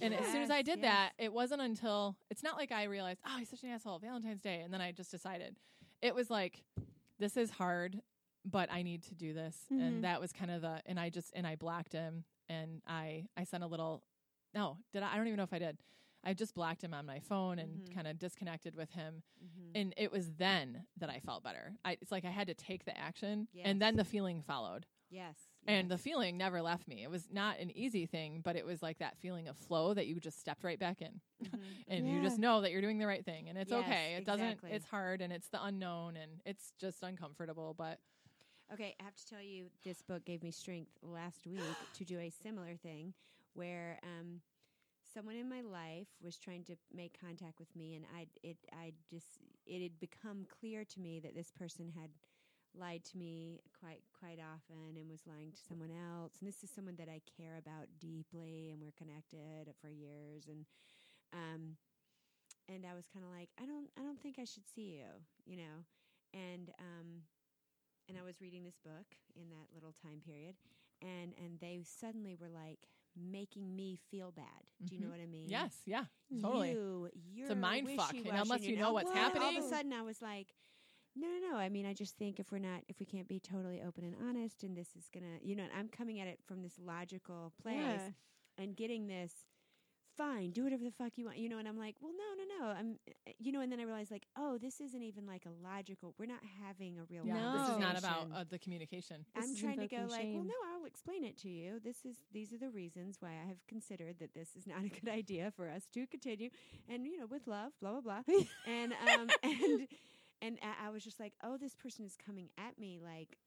And 0.00 0.14
as 0.14 0.26
soon 0.26 0.42
as 0.42 0.50
I 0.50 0.62
did 0.62 0.80
yes. 0.80 0.82
that, 0.92 1.12
it 1.18 1.32
wasn't 1.32 1.60
until 1.62 2.16
it's 2.30 2.42
not 2.42 2.56
like 2.56 2.72
I 2.72 2.84
realized, 2.84 3.20
oh, 3.26 3.38
he's 3.38 3.48
such 3.48 3.62
an 3.62 3.70
asshole, 3.70 3.98
Valentine's 3.98 4.40
Day, 4.42 4.60
and 4.62 4.72
then 4.72 4.80
I 4.80 4.92
just 4.92 5.10
decided. 5.10 5.56
It 6.02 6.14
was 6.14 6.30
like, 6.30 6.62
this 7.18 7.36
is 7.36 7.50
hard, 7.50 8.00
but 8.44 8.70
I 8.72 8.82
need 8.82 9.02
to 9.04 9.14
do 9.14 9.32
this, 9.34 9.56
Mhm. 9.72 9.80
and 9.82 10.04
that 10.04 10.20
was 10.20 10.32
kind 10.32 10.50
of 10.50 10.62
the. 10.62 10.82
And 10.86 10.98
I 11.00 11.10
just 11.10 11.32
and 11.34 11.46
I 11.46 11.56
blocked 11.56 11.92
him, 11.92 12.24
and 12.48 12.82
I 12.86 13.26
I 13.36 13.44
sent 13.44 13.64
a 13.64 13.66
little. 13.66 14.04
No, 14.54 14.78
did 14.92 15.02
I? 15.02 15.12
I 15.12 15.16
don't 15.16 15.26
even 15.26 15.36
know 15.36 15.42
if 15.42 15.52
I 15.52 15.58
did. 15.58 15.78
I 16.24 16.34
just 16.34 16.54
blacked 16.54 16.82
him 16.82 16.94
on 16.94 17.06
my 17.06 17.20
phone 17.20 17.58
and 17.58 17.88
Mhm. 17.88 17.94
kind 17.94 18.06
of 18.08 18.18
disconnected 18.18 18.74
with 18.74 18.90
him, 18.92 19.22
Mhm. 19.42 19.70
and 19.74 19.94
it 19.96 20.10
was 20.10 20.32
then 20.34 20.86
that 20.96 21.10
I 21.10 21.20
felt 21.20 21.42
better. 21.44 21.76
I, 21.84 21.92
it's 22.00 22.10
like 22.10 22.24
I 22.24 22.30
had 22.30 22.46
to 22.48 22.54
take 22.54 22.84
the 22.84 22.96
action, 22.96 23.48
and 23.64 23.80
then 23.82 23.96
the 23.96 24.04
feeling 24.04 24.42
followed. 24.42 24.86
Yes. 25.10 25.47
And 25.68 25.90
the 25.90 25.98
feeling 25.98 26.36
never 26.38 26.62
left 26.62 26.88
me. 26.88 27.02
It 27.04 27.10
was 27.10 27.28
not 27.30 27.58
an 27.60 27.70
easy 27.76 28.06
thing, 28.06 28.40
but 28.42 28.56
it 28.56 28.64
was 28.66 28.82
like 28.82 28.98
that 28.98 29.18
feeling 29.18 29.48
of 29.48 29.56
flow 29.56 29.94
that 29.94 30.06
you 30.06 30.18
just 30.20 30.40
stepped 30.40 30.64
right 30.64 30.78
back 30.78 31.02
in. 31.02 31.20
Mhm. 31.42 31.84
And 31.88 32.08
you 32.08 32.22
just 32.22 32.38
know 32.38 32.60
that 32.62 32.72
you're 32.72 32.82
doing 32.82 32.98
the 32.98 33.06
right 33.06 33.24
thing. 33.24 33.48
And 33.48 33.58
it's 33.58 33.70
Yes, 33.70 33.88
okay. 33.88 34.14
It 34.16 34.24
doesn't, 34.24 34.44
exactly. 34.44 34.70
it's 34.72 34.86
hard 34.86 35.20
and 35.20 35.32
it's 35.32 35.48
the 35.48 35.62
unknown 35.62 36.16
and 36.16 36.40
it's 36.44 36.72
just 36.78 37.02
uncomfortable. 37.02 37.74
But 37.76 38.00
Okay, 38.72 38.94
I 39.00 39.04
have 39.04 39.14
to 39.16 39.26
tell 39.26 39.42
you, 39.42 39.70
this 39.84 40.02
book 40.02 40.24
gave 40.24 40.42
me 40.42 40.50
strength 40.50 40.90
last 41.02 41.46
week 41.46 41.62
to 41.94 42.04
do 42.04 42.18
a 42.18 42.30
similar 42.30 42.76
thing 42.76 43.14
where 43.54 43.98
um, 44.02 44.40
someone 45.14 45.36
in 45.36 45.48
my 45.48 45.60
life 45.62 46.08
was 46.22 46.38
trying 46.38 46.64
to 46.64 46.76
make 46.94 47.18
contact 47.20 47.58
with 47.58 47.74
me, 47.76 47.94
and 47.96 48.04
I 48.16 48.26
it 48.42 48.56
I 48.72 48.92
just 49.10 49.38
it 49.66 49.82
had 49.82 49.98
become 50.00 50.46
clear 50.60 50.84
to 50.84 51.00
me 51.00 51.20
that 51.20 51.34
this 51.34 51.50
person 51.50 51.92
had 51.98 52.10
lied 52.74 53.04
to 53.04 53.18
me 53.18 53.60
quite 53.80 54.02
quite 54.18 54.38
often 54.38 54.96
and 54.96 55.08
was 55.10 55.26
lying 55.26 55.52
to 55.52 55.60
someone 55.68 55.90
else. 55.90 56.32
And 56.40 56.48
this 56.48 56.62
is 56.62 56.70
someone 56.70 56.96
that 56.96 57.08
I 57.08 57.20
care 57.36 57.56
about 57.58 57.86
deeply, 57.98 58.70
and 58.72 58.80
we're 58.80 58.96
connected 58.96 59.72
for 59.80 59.88
years, 59.88 60.46
and 60.48 60.66
um, 61.32 61.76
and 62.68 62.84
I 62.84 62.94
was 62.94 63.06
kind 63.12 63.24
of 63.24 63.30
like, 63.30 63.50
I 63.60 63.66
don't 63.66 63.88
I 63.98 64.02
don't 64.02 64.20
think 64.20 64.38
I 64.38 64.44
should 64.44 64.66
see 64.74 64.98
you, 65.00 65.08
you 65.46 65.56
know, 65.56 65.84
and 66.34 66.70
um 66.78 67.22
and 68.08 68.16
I 68.18 68.22
was 68.22 68.40
reading 68.40 68.64
this 68.64 68.78
book 68.84 69.16
in 69.36 69.50
that 69.50 69.68
little 69.74 69.92
time 69.92 70.20
period, 70.24 70.56
and 71.02 71.32
and 71.36 71.58
they 71.60 71.80
suddenly 71.84 72.34
were 72.34 72.48
like 72.48 72.88
making 73.16 73.74
me 73.74 73.98
feel 74.10 74.30
bad. 74.30 74.62
Do 74.84 74.94
you 74.94 75.00
know 75.00 75.08
Mhm. 75.08 75.10
what 75.10 75.20
I 75.20 75.26
mean? 75.26 75.48
yes, 75.48 75.82
yeah, 75.86 76.04
totally. 76.40 76.70
You, 76.72 77.10
you're 77.34 77.50
a 77.50 77.56
mind 77.56 77.88
fuck, 77.96 78.14
and 78.14 78.26
unless 78.26 78.62
you're 78.62 78.78
know 78.78 78.92
what's 78.92 79.06
Well, 79.10 79.18
All 79.18 79.26
of 79.28 79.34
happening- 79.34 79.58
a 79.64 79.68
sudden, 79.68 79.92
I 79.92 80.02
was 80.02 80.20
like. 80.22 80.54
No, 81.18 81.26
no, 81.26 81.50
no. 81.52 81.56
I 81.56 81.68
mean, 81.68 81.86
I 81.86 81.94
just 81.94 82.16
think 82.16 82.38
if 82.38 82.52
we're 82.52 82.58
not, 82.58 82.82
if 82.88 83.00
we 83.00 83.06
can't 83.06 83.26
be 83.28 83.40
totally 83.40 83.82
open 83.86 84.04
and 84.04 84.14
honest, 84.28 84.62
and 84.62 84.76
this 84.76 84.88
is 84.96 85.08
gonna, 85.12 85.38
you 85.42 85.56
know, 85.56 85.64
and 85.64 85.72
I'm 85.76 85.88
coming 85.88 86.20
at 86.20 86.28
it 86.28 86.38
from 86.46 86.62
this 86.62 86.74
logical 86.78 87.52
place 87.62 87.76
Yeah. 87.76 88.10
and 88.56 88.76
getting 88.76 89.06
this, 89.08 89.32
fine, 90.16 90.50
do 90.50 90.64
whatever 90.64 90.82
the 90.82 90.90
fuck 90.90 91.12
you 91.16 91.26
want, 91.26 91.38
you 91.38 91.48
know, 91.48 91.58
and 91.58 91.68
I'm 91.68 91.78
like, 91.78 91.94
well, 92.00 92.12
no, 92.12 92.42
no, 92.42 92.66
no, 92.66 92.72
I'm, 92.72 92.98
you 93.38 93.52
know, 93.52 93.60
and 93.60 93.70
then 93.70 93.78
I 93.78 93.84
realized 93.84 94.10
like, 94.10 94.26
oh, 94.36 94.58
this 94.58 94.80
isn't 94.80 95.02
even 95.02 95.26
like 95.26 95.44
a 95.46 95.50
logical. 95.66 96.14
We're 96.18 96.26
not 96.26 96.40
having 96.64 96.98
a 96.98 97.04
real. 97.08 97.24
yeah, 97.24 97.52
this 97.56 97.68
is 97.68 97.78
not 97.78 97.96
about 97.96 98.28
uh, 98.34 98.44
the 98.48 98.58
communication. 98.58 99.24
I'm 99.36 99.54
trying 99.54 99.78
to 99.78 99.86
go 99.86 100.06
like, 100.08 100.28
well, 100.34 100.42
no, 100.44 100.54
I'll 100.74 100.86
explain 100.86 101.24
it 101.24 101.36
to 101.38 101.48
you. 101.48 101.78
This 101.82 102.04
is 102.04 102.16
these 102.32 102.52
are 102.52 102.58
the 102.58 102.70
reasons 102.70 103.18
why 103.20 103.30
I 103.30 103.46
have 103.48 103.64
considered 103.68 104.18
that 104.18 104.34
this 104.34 104.56
is 104.56 104.66
not 104.66 104.84
a 104.84 104.88
good 104.88 105.08
idea 105.22 105.52
for 105.56 105.68
us 105.68 105.84
to 105.94 106.06
continue, 106.06 106.50
and 106.88 107.06
you 107.06 107.18
know, 107.18 107.26
with 107.26 107.46
love, 107.46 107.72
blah 107.80 108.00
blah 108.00 108.00
blah, 108.00 108.34
and 108.66 108.92
um 108.92 109.28
and 109.44 109.86
and 110.42 110.58
I, 110.62 110.90
was 110.90 111.04
just 111.04 111.20
like, 111.20 111.34
oh, 111.42 111.56
this 111.56 111.74
person 111.74 112.04
is 112.04 112.16
coming 112.16 112.48
at 112.58 112.78
me 112.78 112.98
like 113.02 113.38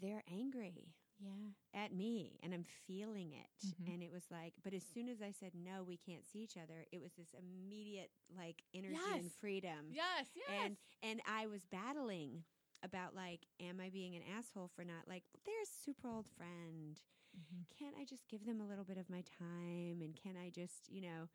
they're 0.00 0.22
angry 0.30 0.94
Yeah. 1.18 1.50
at 1.74 1.92
me, 1.92 2.38
and 2.42 2.52
I'm 2.52 2.64
feeling 2.86 3.32
it, 3.32 3.48
Mhm. 3.66 3.92
and 3.94 4.02
it 4.02 4.10
was 4.12 4.30
like, 4.30 4.54
but 4.62 4.74
as 4.74 4.84
soon 4.84 5.08
as 5.08 5.22
I 5.22 5.30
said 5.30 5.54
no, 5.54 5.82
we 5.82 5.96
can't 5.96 6.26
see 6.26 6.40
each 6.40 6.56
other, 6.56 6.86
it 6.92 7.00
was 7.00 7.12
this 7.14 7.34
immediate 7.34 8.10
like 8.36 8.62
energy 8.74 8.96
and 9.12 9.32
freedom 9.32 9.90
Yes, 9.92 10.28
yes. 10.34 10.46
and 10.48 10.76
and 11.02 11.20
I 11.26 11.46
was 11.46 11.64
battling 11.66 12.44
about 12.82 13.14
like, 13.14 13.46
am 13.60 13.80
I 13.80 13.90
being 13.90 14.16
an 14.16 14.22
asshole 14.36 14.68
for 14.74 14.84
not 14.84 15.06
like 15.08 15.22
they're 15.44 15.62
a 15.62 15.66
super 15.66 16.08
old 16.08 16.26
friend? 16.28 17.00
Mhm. 17.38 17.64
Can't 17.78 17.96
I 17.96 18.04
just 18.04 18.28
give 18.28 18.44
them 18.44 18.60
a 18.60 18.66
little 18.66 18.84
bit 18.84 18.98
of 18.98 19.08
my 19.08 19.22
time? 19.22 20.02
And 20.02 20.14
can 20.16 20.36
I 20.36 20.50
just, 20.50 20.88
you 20.90 21.00
know? 21.00 21.28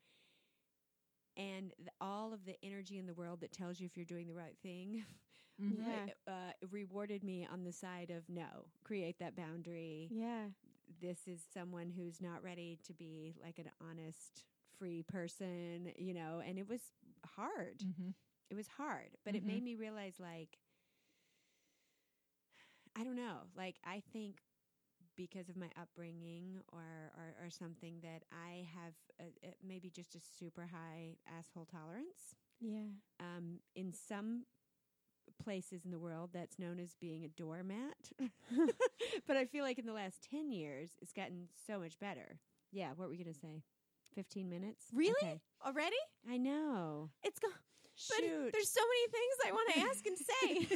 And 1.38 1.72
th- 1.78 1.88
all 2.00 2.34
of 2.34 2.44
the 2.46 2.56
energy 2.64 2.98
in 2.98 3.06
the 3.06 3.14
world 3.14 3.40
that 3.40 3.52
tells 3.52 3.80
you 3.80 3.86
if 3.86 3.96
you're 3.96 4.06
doing 4.06 4.28
the 4.28 4.34
right 4.34 4.56
thing 4.62 5.04
Mhm. 5.60 5.82
Yeah. 5.86 6.10
uh, 6.28 6.52
rewarded 6.70 7.24
me 7.24 7.46
on 7.50 7.64
the 7.64 7.72
side 7.72 8.10
of 8.10 8.28
no, 8.28 8.66
create 8.84 9.18
that 9.20 9.36
boundary. 9.36 10.12
Yeah. 10.12 10.48
This 11.00 11.26
is 11.26 11.42
someone 11.52 11.90
who's 11.90 12.20
not 12.20 12.42
ready 12.42 12.78
to 12.86 12.94
be 12.94 13.34
like 13.42 13.58
an 13.58 13.70
honest, 13.80 14.44
free 14.78 15.02
person, 15.02 15.92
you 15.96 16.14
know. 16.14 16.42
And 16.46 16.58
it 16.58 16.68
was 16.68 16.80
hard 17.26 17.84
Mhm. 17.84 18.14
it 18.50 18.54
was 18.56 18.68
hard, 18.68 19.16
but 19.24 19.34
it 19.34 19.44
Mhm. 19.44 19.46
made 19.46 19.62
me 19.62 19.76
realize 19.76 20.14
like 20.20 20.58
I 22.96 23.04
don't 23.04 23.16
know, 23.16 23.38
like 23.56 23.76
I 23.84 24.02
think 24.12 24.36
because 25.18 25.50
of 25.50 25.56
my 25.56 25.68
upbringing 25.78 26.60
or 26.72 27.12
or, 27.14 27.46
or 27.46 27.50
something 27.50 27.96
that 28.02 28.22
I 28.32 28.66
have 28.74 28.94
a, 29.20 29.46
a, 29.46 29.50
maybe 29.66 29.90
just 29.90 30.14
a 30.14 30.20
super 30.38 30.66
high 30.72 31.16
asshole 31.38 31.66
tolerance. 31.66 32.36
Yeah. 32.60 32.94
Um, 33.20 33.58
in 33.76 33.92
some 33.92 34.44
places 35.42 35.84
in 35.84 35.90
the 35.90 35.98
world, 35.98 36.30
that's 36.32 36.58
known 36.58 36.78
as 36.80 36.94
being 37.00 37.24
a 37.24 37.28
doormat. 37.28 38.10
but 39.26 39.36
I 39.36 39.44
feel 39.44 39.64
like 39.64 39.78
in 39.78 39.86
the 39.86 39.92
last 39.92 40.26
ten 40.30 40.50
years, 40.50 40.92
it's 41.02 41.12
gotten 41.12 41.48
so 41.66 41.80
much 41.80 41.98
better. 41.98 42.38
Yeah, 42.72 42.90
what 42.96 43.08
were 43.08 43.14
you 43.14 43.24
gonna 43.24 43.34
say? 43.34 43.62
Fifteen 44.14 44.48
minutes? 44.48 44.86
Really? 44.94 45.12
Okay. 45.22 45.40
Already? 45.66 45.96
I 46.30 46.38
know. 46.38 47.10
It's 47.22 47.38
gone. 47.38 47.52
But 48.08 48.20
Shoot. 48.20 48.52
there's 48.52 48.70
so 48.70 48.80
many 48.80 49.08
things 49.10 49.34
I 49.44 49.52
want 49.52 49.74
to 49.74 49.80
ask 49.80 50.06
and 50.06 50.16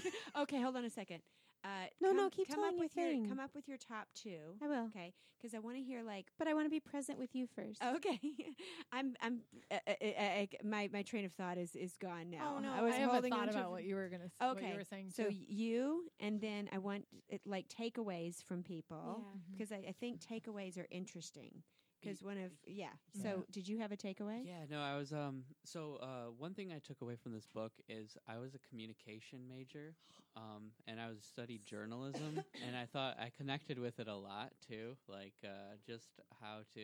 say. 0.03 0.11
okay, 0.43 0.61
hold 0.61 0.77
on 0.77 0.85
a 0.85 0.91
second. 0.91 1.23
Uh, 1.65 1.69
No, 2.01 2.09
come, 2.09 2.17
no, 2.17 2.29
keep 2.31 2.49
come 2.49 2.57
telling 2.57 2.75
up 2.75 2.81
with 2.81 2.97
your 2.97 3.07
thing. 3.07 3.27
come 3.29 3.39
up 3.41 3.51
with 3.55 3.69
your 3.69 3.79
top 3.79 4.09
two. 4.15 4.57
I 4.63 4.67
will. 4.67 4.87
Okay, 4.87 5.13
because 5.39 5.55
I 5.55 5.59
want 5.61 5.77
to 5.77 5.83
hear 5.83 6.03
like. 6.03 6.27
But 6.39 6.49
I 6.49 6.55
want 6.55 6.67
to 6.67 6.71
be 6.71 6.81
present 6.81 7.19
with 7.19 7.35
you 7.35 7.47
first. 7.47 7.83
Okay, 7.83 8.19
I'm 8.93 9.15
I'm 9.21 9.41
uh, 9.71 9.79
uh, 9.87 9.93
uh, 10.03 10.23
uh, 10.43 10.47
my 10.65 10.89
my 10.93 11.03
train 11.03 11.25
of 11.25 11.33
thought 11.33 11.59
is 11.59 11.77
is 11.77 11.97
gone 11.99 12.31
now. 12.31 12.55
Oh, 12.57 12.61
no, 12.61 12.73
I 12.73 12.83
was 12.83 12.95
I 12.95 13.01
holding 13.03 13.33
thought 13.33 13.49
about 13.49 13.71
what 13.71 13.85
you 13.85 13.95
were 13.95 14.09
gonna. 14.09 14.25
s- 14.25 14.33
What 14.41 14.57
Okay, 14.57 14.71
you 14.73 14.77
were 14.77 14.85
saying 14.85 15.11
So 15.15 15.25
too. 15.29 15.35
you 15.49 16.09
and 16.21 16.41
then 16.41 16.69
I 16.73 16.79
want 16.79 17.07
it, 17.29 17.41
like 17.47 17.67
takeaways 17.69 18.43
from 18.43 18.63
people 18.63 19.25
Yeah. 19.25 19.41
because 19.53 19.71
I, 19.73 19.85
I 19.89 19.95
think 20.01 20.21
takeaways 20.21 20.79
are 20.79 20.87
interesting. 20.91 21.63
Because 22.03 22.23
one 22.23 22.39
of 22.39 22.51
yeah. 22.67 22.89
Yeah. 23.15 23.23
So 23.23 23.45
did 23.53 23.69
you 23.69 23.79
have 23.79 23.93
a 23.93 23.97
takeaway? 23.97 24.45
Yeah, 24.45 24.65
no, 24.71 24.81
I 24.81 24.97
was 24.97 25.13
um 25.13 25.45
so 25.65 25.99
uh 26.03 26.31
one 26.37 26.55
thing 26.55 26.73
I 26.73 26.79
took 26.79 27.01
away 27.03 27.17
from 27.17 27.33
this 27.33 27.47
book 27.47 27.73
is 27.89 28.17
I 28.29 28.39
was 28.39 28.55
a 28.55 28.59
communication 28.69 29.41
major 29.49 29.95
um 30.37 30.71
and 30.87 31.01
I 31.01 31.09
was 31.09 31.19
studied 31.23 31.65
journalism 31.67 32.43
and 32.67 32.77
I 32.77 32.87
thought 32.87 33.17
I 33.19 33.31
connected 33.37 33.79
with 33.79 33.99
it 34.01 34.09
a 34.09 34.15
lot 34.15 34.53
too, 34.67 34.97
like 35.09 35.35
uh 35.45 35.77
just 35.87 36.21
how 36.41 36.61
to 36.75 36.83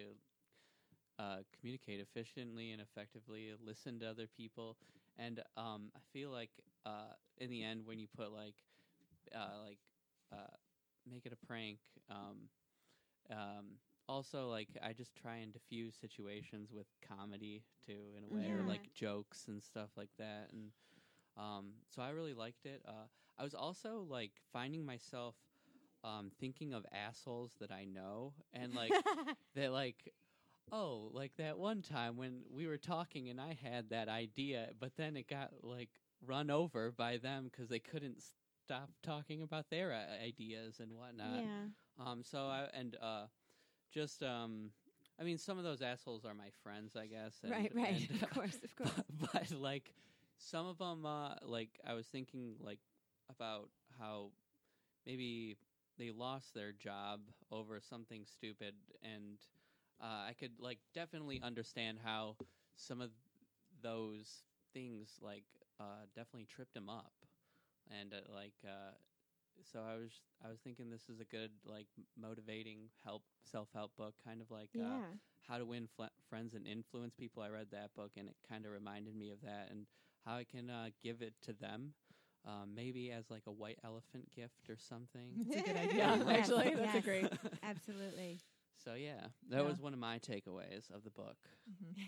uh 1.19 1.39
communicate 1.59 2.01
efficiently 2.01 2.73
and 2.73 2.81
effectively, 2.81 3.53
listen 3.65 3.99
to 4.01 4.07
other 4.09 4.27
people 4.36 4.77
and 5.19 5.40
um 5.57 5.90
I 5.97 6.01
feel 6.12 6.31
like 6.31 6.51
uh 6.86 7.12
in 7.39 7.51
the 7.51 7.62
end 7.62 7.82
when 7.85 7.99
you 7.99 8.07
put 8.16 8.32
like 8.32 8.55
uh 9.35 9.65
like 9.66 9.78
uh 10.32 10.55
make 11.11 11.27
it 11.27 11.32
a 11.32 11.47
prank 11.47 11.78
um 12.11 12.49
um 13.31 13.66
also 14.09 14.48
like 14.48 14.68
I 14.82 14.93
just 14.93 15.14
try 15.16 15.36
and 15.36 15.52
diffuse 15.52 15.94
situations 15.97 16.72
with 16.72 16.86
comedy 17.06 17.64
too 17.86 18.14
in 18.16 18.24
a 18.24 18.28
way 18.28 18.51
or 18.51 18.62
like 18.64 18.82
jokes 18.94 19.47
and 19.48 19.62
stuff 19.62 19.90
like 19.97 20.10
that 20.18 20.51
and 20.52 20.70
um 21.36 21.72
so 21.89 22.02
I 22.02 22.10
really 22.10 22.35
liked 22.35 22.66
it. 22.66 22.82
Uh 22.86 23.06
I 23.39 23.44
was 23.44 23.55
also 23.55 24.06
like 24.09 24.32
finding 24.52 24.85
myself 24.85 25.36
um 26.05 26.30
thinking 26.40 26.72
of 26.72 26.86
assholes 26.93 27.52
that 27.60 27.70
I 27.72 27.85
know 27.85 28.35
and 28.52 28.74
like 28.74 29.02
that 29.55 29.72
like 29.72 30.12
oh 30.72 31.10
like 31.12 31.32
that 31.39 31.59
one 31.59 31.82
time 31.82 32.16
when 32.16 32.43
we 32.51 32.66
were 32.66 32.78
talking 32.78 33.28
and 33.28 33.40
I 33.40 33.56
had 33.62 33.90
that 33.90 34.09
idea 34.09 34.70
but 34.78 34.93
then 34.97 35.16
it 35.16 35.28
got 35.28 35.51
like 35.62 35.90
run 36.24 36.51
over 36.51 36.93
by 36.93 37.16
them 37.18 37.51
cuz 37.51 37.68
they 37.68 37.78
couldn't 37.80 38.22
stop 38.64 38.90
talking 39.02 39.43
about 39.43 39.70
their 39.70 39.93
uh, 39.93 40.22
ideas 40.24 40.80
and 40.80 40.93
whatnot. 40.93 41.44
yeah. 41.44 41.68
Um. 41.98 42.22
So 42.22 42.47
I 42.47 42.68
and 42.74 42.97
uh, 43.01 43.26
just 43.93 44.23
um, 44.23 44.70
I 45.20 45.24
mean, 45.24 45.39
some 45.39 45.59
of 45.59 45.65
those 45.65 45.82
assholes 45.82 46.24
are 46.24 46.35
my 46.35 46.51
friends, 46.62 46.97
I 46.97 47.06
guess. 47.06 47.40
And, 47.43 47.52
right, 47.52 47.73
right. 47.74 48.09
and, 48.10 48.23
of 48.23 48.31
course, 48.31 48.59
of 48.62 48.77
course. 48.77 48.93
But, 49.20 49.32
but 49.32 49.51
like 49.59 49.93
some 50.39 50.66
of 50.66 50.78
them, 50.78 51.05
uh, 51.06 51.35
like 51.44 51.70
I 51.86 51.94
was 51.94 52.06
thinking, 52.06 52.55
like 52.60 52.78
about 53.31 53.69
how 53.98 54.31
maybe 55.06 55.56
they 55.98 56.10
lost 56.10 56.55
their 56.55 56.73
job 56.73 57.20
over 57.51 57.81
something 57.81 58.24
stupid, 58.27 58.74
and 59.02 59.39
uh, 60.01 60.28
I 60.28 60.35
could 60.39 60.52
like 60.60 60.78
definitely 60.94 61.40
understand 61.43 61.98
how 62.02 62.36
some 62.77 63.01
of 63.01 63.10
those 63.82 64.44
things 64.73 65.19
like 65.20 65.44
uh, 65.81 66.06
definitely 66.15 66.47
tripped 66.47 66.77
him 66.77 66.89
up, 66.89 67.12
and 68.01 68.12
uh, 68.12 68.32
like 68.35 68.55
uh, 68.65 68.93
so 69.62 69.80
I 69.80 69.97
was 69.97 70.20
I 70.44 70.48
was 70.48 70.59
thinking 70.60 70.90
this 70.90 71.09
is 71.09 71.20
a 71.20 71.24
good 71.24 71.51
like 71.64 71.86
motivating 72.20 72.89
help 73.05 73.22
self 73.51 73.68
help 73.74 73.97
book, 73.97 74.14
kind 74.24 74.40
of 74.40 74.51
like 74.51 74.70
uh, 74.76 74.80
yeah. 74.80 75.05
how 75.48 75.59
to 75.59 75.64
win 75.64 75.89
fl- 75.97 76.05
friends 76.28 76.55
and 76.55 76.66
influence 76.66 77.14
people. 77.14 77.43
I 77.43 77.48
read 77.48 77.68
that 77.72 77.94
book 77.94 78.12
and 78.16 78.28
it 78.28 78.36
kind 78.48 78.64
of 78.66 78.72
reminded 78.72 79.14
me 79.16 79.30
of 79.30 79.40
that 79.43 79.68
and 79.70 79.86
how 80.24 80.36
I 80.36 80.44
can 80.44 80.70
uh, 80.70 80.89
give 81.02 81.22
it 81.22 81.35
to 81.43 81.52
them. 81.52 81.93
Um, 82.47 82.70
maybe 82.74 83.10
as 83.10 83.30
like 83.30 83.43
a 83.47 83.52
white 83.52 83.78
elephant 83.85 84.30
gift 84.35 84.70
or 84.70 84.76
something. 84.78 85.30
It's 85.51 85.56
a 85.56 85.60
good 85.68 85.76
idea. 85.85 86.18
Yes, 86.26 86.51
Actually, 86.51 86.74
that's 86.76 86.94
a 86.94 87.01
great. 87.01 87.32
Absolutely. 87.62 88.39
So 88.85 88.94
yeah, 88.94 89.26
that 89.51 89.62
Yeah. 89.62 89.62
was 89.62 89.80
one 89.80 89.93
of 89.93 89.98
my 89.98 90.18
takeaways 90.18 90.90
of 90.94 91.02
the 91.05 91.10
book. 91.10 91.36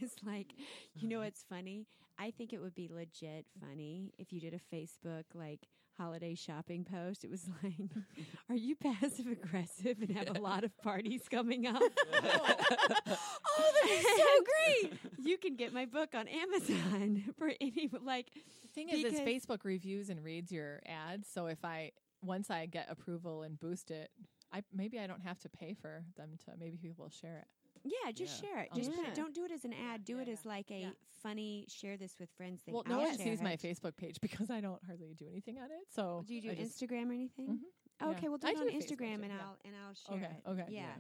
It's 0.00 0.16
like, 0.24 0.52
you 0.94 1.08
know 1.08 1.20
what's 1.20 1.42
funny? 1.42 1.86
I 2.18 2.30
think 2.30 2.52
it 2.52 2.60
would 2.60 2.74
be 2.74 2.88
legit 2.88 3.46
funny 3.60 4.12
if 4.18 4.32
you 4.32 4.40
did 4.40 4.54
a 4.54 4.74
Facebook 4.74 5.24
like 5.34 5.66
holiday 6.00 6.34
shopping 6.34 6.84
post. 6.90 7.24
It 7.24 7.30
was 7.30 7.46
like, 7.62 7.74
are 8.48 8.56
you 8.56 8.74
passive 8.74 9.26
aggressive 9.26 9.98
and 10.00 10.10
have 10.16 10.34
a 10.34 10.40
lot 10.40 10.64
of 10.64 10.76
parties 10.78 11.22
coming 11.30 11.66
up? 11.66 11.76
oh, 11.82 13.72
that's 13.82 14.16
so 14.16 14.86
great. 14.86 14.94
You 15.18 15.36
can 15.36 15.56
get 15.56 15.74
my 15.74 15.84
book 15.84 16.14
on 16.14 16.26
Amazon 16.26 17.24
for 17.36 17.50
any 17.60 17.90
like 18.02 18.30
The 18.32 18.68
thing 18.74 18.88
is, 18.88 19.04
it's 19.04 19.20
Facebook 19.20 19.64
reviews 19.64 20.08
and 20.08 20.24
reads 20.24 20.50
your 20.50 20.80
ads. 20.86 21.28
So 21.30 21.46
if 21.46 21.64
I 21.64 21.92
once 22.22 22.50
I 22.50 22.66
get 22.66 22.86
approval 22.88 23.42
and 23.42 23.58
boost 23.60 23.90
it, 23.90 24.10
I 24.52 24.62
maybe 24.74 24.98
I 24.98 25.06
don't 25.06 25.22
have 25.22 25.38
to 25.40 25.48
pay 25.50 25.74
for 25.74 26.04
them 26.16 26.30
to. 26.46 26.52
Maybe 26.58 26.78
people 26.78 27.04
will 27.04 27.10
share 27.10 27.38
it. 27.38 27.46
Yeah, 27.84 28.12
just 28.12 28.42
Yeah. 28.42 28.48
share 28.50 28.58
it. 28.60 28.68
I'll 28.72 28.78
Just 28.78 28.90
do 28.90 28.96
put 28.96 29.06
it. 29.06 29.08
it. 29.10 29.14
Don't 29.14 29.34
do 29.34 29.44
it 29.44 29.50
as 29.50 29.64
an 29.64 29.72
ad. 29.72 30.04
Do 30.04 30.16
yeah, 30.16 30.22
it 30.22 30.28
as 30.28 30.44
like 30.44 30.70
a 30.70 30.80
Yeah. 30.80 30.90
funny 31.22 31.66
share 31.68 31.96
this 31.96 32.18
with 32.18 32.30
friends 32.36 32.62
thing. 32.62 32.74
Well, 32.74 32.84
no 32.86 32.96
I'll 33.00 33.06
one 33.06 33.16
share 33.16 33.26
sees 33.26 33.42
my 33.42 33.52
it. 33.52 33.60
Facebook 33.62 33.96
page 33.96 34.20
because 34.20 34.50
I 34.50 34.60
don't 34.60 34.82
hardly 34.84 35.14
do 35.14 35.26
anything 35.28 35.58
on 35.58 35.70
it. 35.70 35.86
So 35.90 36.24
Do 36.26 36.34
you 36.34 36.40
do 36.42 36.50
I 36.50 36.54
just- 36.54 36.80
Instagram 36.80 37.08
or 37.10 37.12
anything? 37.14 37.48
Mhm. 37.48 37.60
Yeah. 38.02 38.08
Okay, 38.08 38.28
we'll 38.28 38.38
do 38.38 38.46
I 38.46 38.50
it 38.52 38.56
do 38.56 38.62
on 38.62 38.68
a 38.68 38.70
Facebook 38.72 38.82
Instagram 38.96 39.16
too, 39.16 39.22
and 39.24 39.32
yeah. 39.32 39.40
I'll 39.42 39.58
and 39.64 39.74
I'll 39.76 39.94
share 39.94 40.16
Okay, 40.16 40.36
it. 40.36 40.48
okay. 40.48 40.66
Yeah. 40.70 40.94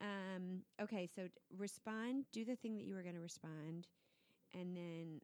Um, 0.00 0.64
okay, 0.80 1.06
so 1.06 1.28
d- 1.28 1.32
respond, 1.56 2.24
do 2.32 2.44
the 2.44 2.56
thing 2.56 2.74
that 2.76 2.82
you 2.84 2.94
were 2.96 3.02
going 3.02 3.14
to 3.14 3.20
respond, 3.20 3.86
and 4.52 4.76
then 4.76 5.20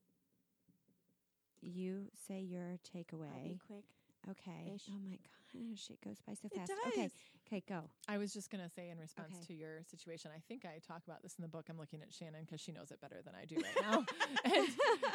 you 1.60 2.08
say 2.28 2.40
your 2.40 2.78
takeaway. 2.94 3.58
quick. 3.66 3.84
Okay. 4.30 4.72
ish. 4.74 4.84
Oh 4.90 4.98
my 4.98 5.16
gosh, 5.16 5.37
it 5.54 6.00
goes 6.04 6.18
by 6.26 6.34
so 6.34 6.48
It 6.52 6.56
fast. 6.58 6.68
does. 6.84 6.92
Okay, 6.92 7.08
okay, 7.46 7.62
go. 7.68 7.82
I 8.08 8.18
was 8.18 8.32
just 8.32 8.50
gonna 8.50 8.68
say 8.68 8.90
in 8.90 8.98
response 8.98 9.34
Okay. 9.36 9.46
to 9.48 9.54
your 9.54 9.82
situation. 9.90 10.30
I 10.34 10.40
think 10.48 10.64
I 10.64 10.78
talk 10.86 11.02
about 11.06 11.22
this 11.22 11.34
in 11.38 11.42
the 11.42 11.48
book. 11.48 11.66
I'm 11.68 11.78
looking 11.78 12.02
at 12.02 12.12
Shannon 12.12 12.44
because 12.44 12.60
she 12.60 12.72
knows 12.72 12.90
it 12.90 13.00
better 13.00 13.20
than 13.24 13.34
I 13.34 13.44
do 13.44 13.56
right 13.56 13.90
now. 13.90 13.98
and 14.44 14.68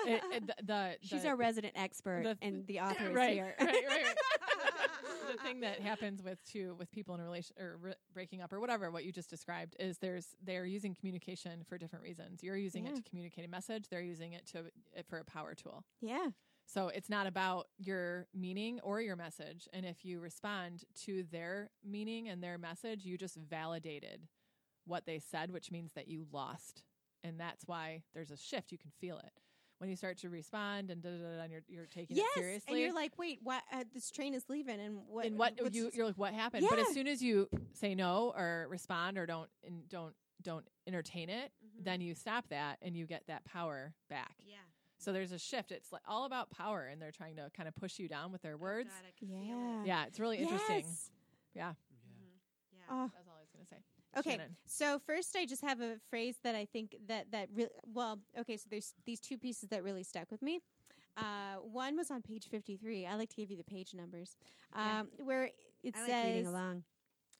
it, 0.07 0.23
it, 0.31 0.47
the, 0.47 0.55
the, 0.64 0.95
She's 1.01 1.23
the- 1.23 1.30
our 1.30 1.35
resident 1.35 1.73
expert, 1.76 2.23
the- 2.23 2.38
and 2.41 2.65
the 2.68 2.80
author 2.81 3.10
is 3.10 3.15
right, 3.15 3.34
here. 3.34 3.55
right, 3.60 3.68
right, 3.88 4.03
right. 4.05 4.18
the 5.31 5.41
thing 5.43 5.61
that 5.61 5.80
happens 5.80 6.22
with 6.22 6.43
two 6.45 6.76
with 6.77 6.91
people 6.91 7.15
in 7.15 7.22
a 7.22 7.23
relation 7.23 7.55
or 7.60 7.77
re- 7.81 7.93
breaking 8.14 8.41
up 8.41 8.51
or 8.53 8.60
whatever 8.60 8.91
what 8.91 9.03
you 9.05 9.11
just 9.11 9.30
described 9.30 9.76
is 9.80 9.97
there's 9.99 10.35
they're 10.43 10.65
using 10.65 10.93
communication 10.93 11.64
for 11.68 11.77
different 11.77 12.03
reasons. 12.03 12.43
You're 12.43 12.57
using 12.57 12.85
it 12.85 12.95
to 12.95 13.01
communicate 13.01 13.45
a 13.45 13.47
message. 13.47 13.85
They're 13.89 14.01
using 14.01 14.34
it 14.34 14.45
to 14.47 14.60
uh, 14.60 15.01
for 15.07 15.19
a 15.19 15.23
power 15.26 15.53
tool. 15.55 15.84
Yeah. 16.01 16.27
So 16.65 16.88
it's 16.88 17.10
not 17.10 17.27
about 17.27 17.68
your 17.77 18.27
meaning 18.34 18.80
or 18.81 19.02
your 19.02 19.15
message. 19.15 19.68
And 19.73 19.85
if 19.85 20.03
you 20.03 20.19
respond 20.19 20.84
to 21.06 21.23
their 21.31 21.69
meaning 21.84 22.30
and 22.30 22.44
their 22.44 22.57
message, 22.57 23.06
you 23.06 23.18
just 23.18 23.35
validated 23.38 24.27
what 24.85 25.06
they 25.06 25.19
said, 25.19 25.52
which 25.52 25.72
means 25.72 25.91
that 25.94 26.07
you 26.07 26.26
lost. 26.31 26.84
And 27.23 27.40
that's 27.40 27.65
why 27.65 28.03
there's 28.14 28.31
a 28.31 28.38
shift. 28.38 28.72
You 28.72 28.77
can 28.77 28.91
feel 28.99 29.18
it. 29.18 29.31
When 29.80 29.90
you 29.90 29.95
start 29.98 30.18
to 30.19 30.30
respond 30.30 30.91
and 30.91 31.02
da 31.02 31.10
da 31.10 31.18
da, 31.18 31.41
and 31.44 31.52
you're, 31.52 31.64
you're 31.68 31.85
taking 31.88 32.15
yes. 32.15 32.27
it 32.35 32.40
seriously. 32.40 32.73
And 32.73 32.80
you're 32.80 32.94
like, 32.94 33.18
wait, 33.18 33.40
what? 33.44 33.64
Uh, 33.72 33.84
this 33.94 34.11
train 34.11 34.34
is 34.34 34.45
leaving, 34.48 34.80
and 34.80 34.99
what? 35.07 35.26
and 35.26 35.38
what 35.38 35.73
you, 35.73 35.90
you're 35.94 36.06
like, 36.06 36.18
what 36.18 36.34
happened? 36.34 36.65
But 36.69 36.80
as 36.80 36.94
soon 36.94 37.07
as 37.07 37.22
you 37.22 37.49
say 37.73 37.94
no 37.94 38.34
or 38.35 38.68
respond 38.69 39.18
or 39.18 39.26
don't 39.26 39.49
and 39.65 39.88
don't 39.90 40.14
don't 40.41 40.65
entertain 40.88 41.30
it, 41.30 41.52
Mhm. 41.65 41.84
then 41.84 42.02
you 42.02 42.15
stop 42.15 42.48
that 42.49 42.77
and 42.81 42.95
you 42.95 43.06
get 43.06 43.27
that 43.27 43.44
power 43.45 43.94
back. 44.10 44.35
Yeah. 44.40 44.56
So 45.03 45.11
there's 45.11 45.31
a 45.31 45.39
shift. 45.39 45.71
It's 45.71 45.91
like 45.91 46.01
all 46.07 46.25
about 46.25 46.49
power, 46.51 46.85
and 46.91 47.01
they're 47.01 47.11
trying 47.11 47.35
to 47.35 47.49
kind 47.55 47.67
of 47.67 47.75
push 47.75 47.99
you 47.99 48.07
down 48.07 48.31
with 48.31 48.41
their 48.41 48.57
words. 48.57 48.89
Yeah. 49.21 49.84
Yeah, 49.85 50.05
it's 50.05 50.19
really 50.19 50.38
interesting. 50.38 50.84
Yes. 50.85 51.11
Yeah, 51.55 51.73
Yeah. 52.71 52.80
Oh, 52.89 53.11
that's 53.13 53.27
all 53.27 53.35
I 53.38 53.41
was 53.41 53.49
gonna 53.53 53.65
say. 53.65 53.77
Okay, 54.17 54.38
Shannon. 54.38 54.55
so 54.65 54.99
first 55.05 55.35
I 55.35 55.45
just 55.45 55.61
have 55.63 55.81
a 55.81 55.97
phrase 56.09 56.35
that 56.43 56.55
I 56.55 56.65
think 56.65 56.95
that 57.07 57.31
that 57.31 57.49
really 57.53 57.69
well. 57.93 58.19
Okay, 58.39 58.57
so 58.57 58.67
there's 58.69 58.93
these 59.05 59.19
two 59.19 59.38
pieces 59.38 59.69
that 59.69 59.84
really 59.84 60.03
stuck 60.03 60.31
with 60.31 60.41
me. 60.41 60.59
Uh, 61.17 61.55
one 61.61 61.95
was 61.95 62.09
on 62.09 62.21
page 62.23 62.47
53. 62.49 63.05
I 63.05 63.15
like 63.15 63.30
to 63.30 63.35
give 63.35 63.51
you 63.51 63.57
the 63.57 63.63
page 63.63 63.93
numbers, 63.93 64.35
Yeah. 64.75 65.01
um, 65.01 65.09
where 65.23 65.49
it 65.84 65.95
I 65.95 65.99
like 66.01 66.09
says, 66.09 66.25
reading 66.25 66.47
along. 66.47 66.84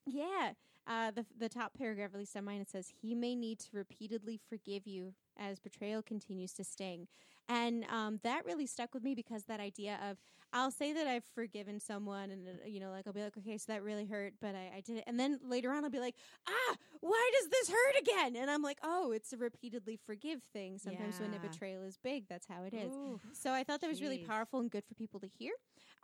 yeah, 0.06 0.52
uh, 0.86 1.12
the 1.12 1.26
the 1.40 1.50
top 1.50 1.74
paragraph, 1.76 2.12
at 2.14 2.20
least 2.20 2.36
on 2.38 2.44
mine, 2.46 2.62
it 2.62 2.70
says 2.70 2.88
he 3.02 3.16
may 3.16 3.36
need 3.36 3.60
to 3.60 3.70
repeatedly 3.74 4.40
forgive 4.50 4.86
you 4.86 5.14
as 5.38 5.60
betrayal 5.60 6.02
continues 6.04 6.54
to 6.54 6.64
sting, 6.64 7.08
and 7.50 7.86
um, 7.92 8.20
that 8.24 8.46
really 8.46 8.66
stuck 8.68 8.94
with 8.94 9.04
me 9.04 9.16
because 9.16 9.44
that 9.46 9.60
idea 9.60 10.00
of 10.10 10.18
I'll 10.56 10.70
say 10.72 10.94
that 10.94 11.08
I've 11.08 11.24
forgiven 11.34 11.80
someone, 11.80 12.30
and 12.30 12.48
uh, 12.48 12.68
you 12.68 12.80
know, 12.80 12.92
like 12.92 13.08
I'll 13.08 13.14
be 13.14 13.24
like, 13.24 13.36
okay, 13.40 13.58
so 13.58 13.72
that 13.74 13.82
really 13.82 14.06
hurt, 14.06 14.34
but 14.40 14.54
I, 14.54 14.78
I 14.78 14.82
did 14.82 14.98
it, 14.98 15.04
and 15.08 15.20
then 15.20 15.40
later 15.44 15.72
on 15.72 15.84
I'll 15.84 15.90
be 15.90 16.00
like, 16.00 16.16
ah, 16.48 16.76
why 17.02 17.32
does 17.40 17.50
this 17.50 17.70
hurt 17.70 18.00
again? 18.02 18.36
And 18.36 18.52
I'm 18.52 18.62
like, 18.62 18.78
oh, 18.84 19.12
it's 19.12 19.34
a 19.34 19.38
repeatedly 19.38 19.98
forgive 20.06 20.42
thing. 20.54 20.78
Sometimes 20.78 21.20
when 21.20 21.34
a 21.34 21.40
betrayal 21.40 21.84
is 21.84 21.98
big, 22.04 22.26
that's 22.30 22.46
how 22.48 22.64
it 22.66 22.74
is. 22.74 22.94
Ooh. 22.94 23.20
So 23.34 23.52
I 23.52 23.64
thought 23.64 23.82
that 23.82 23.90
was 23.90 24.02
really 24.02 24.20
powerful 24.20 24.60
and 24.60 24.70
good 24.70 24.84
for 24.88 24.94
people 24.94 25.20
to 25.22 25.28
hear. 25.40 25.54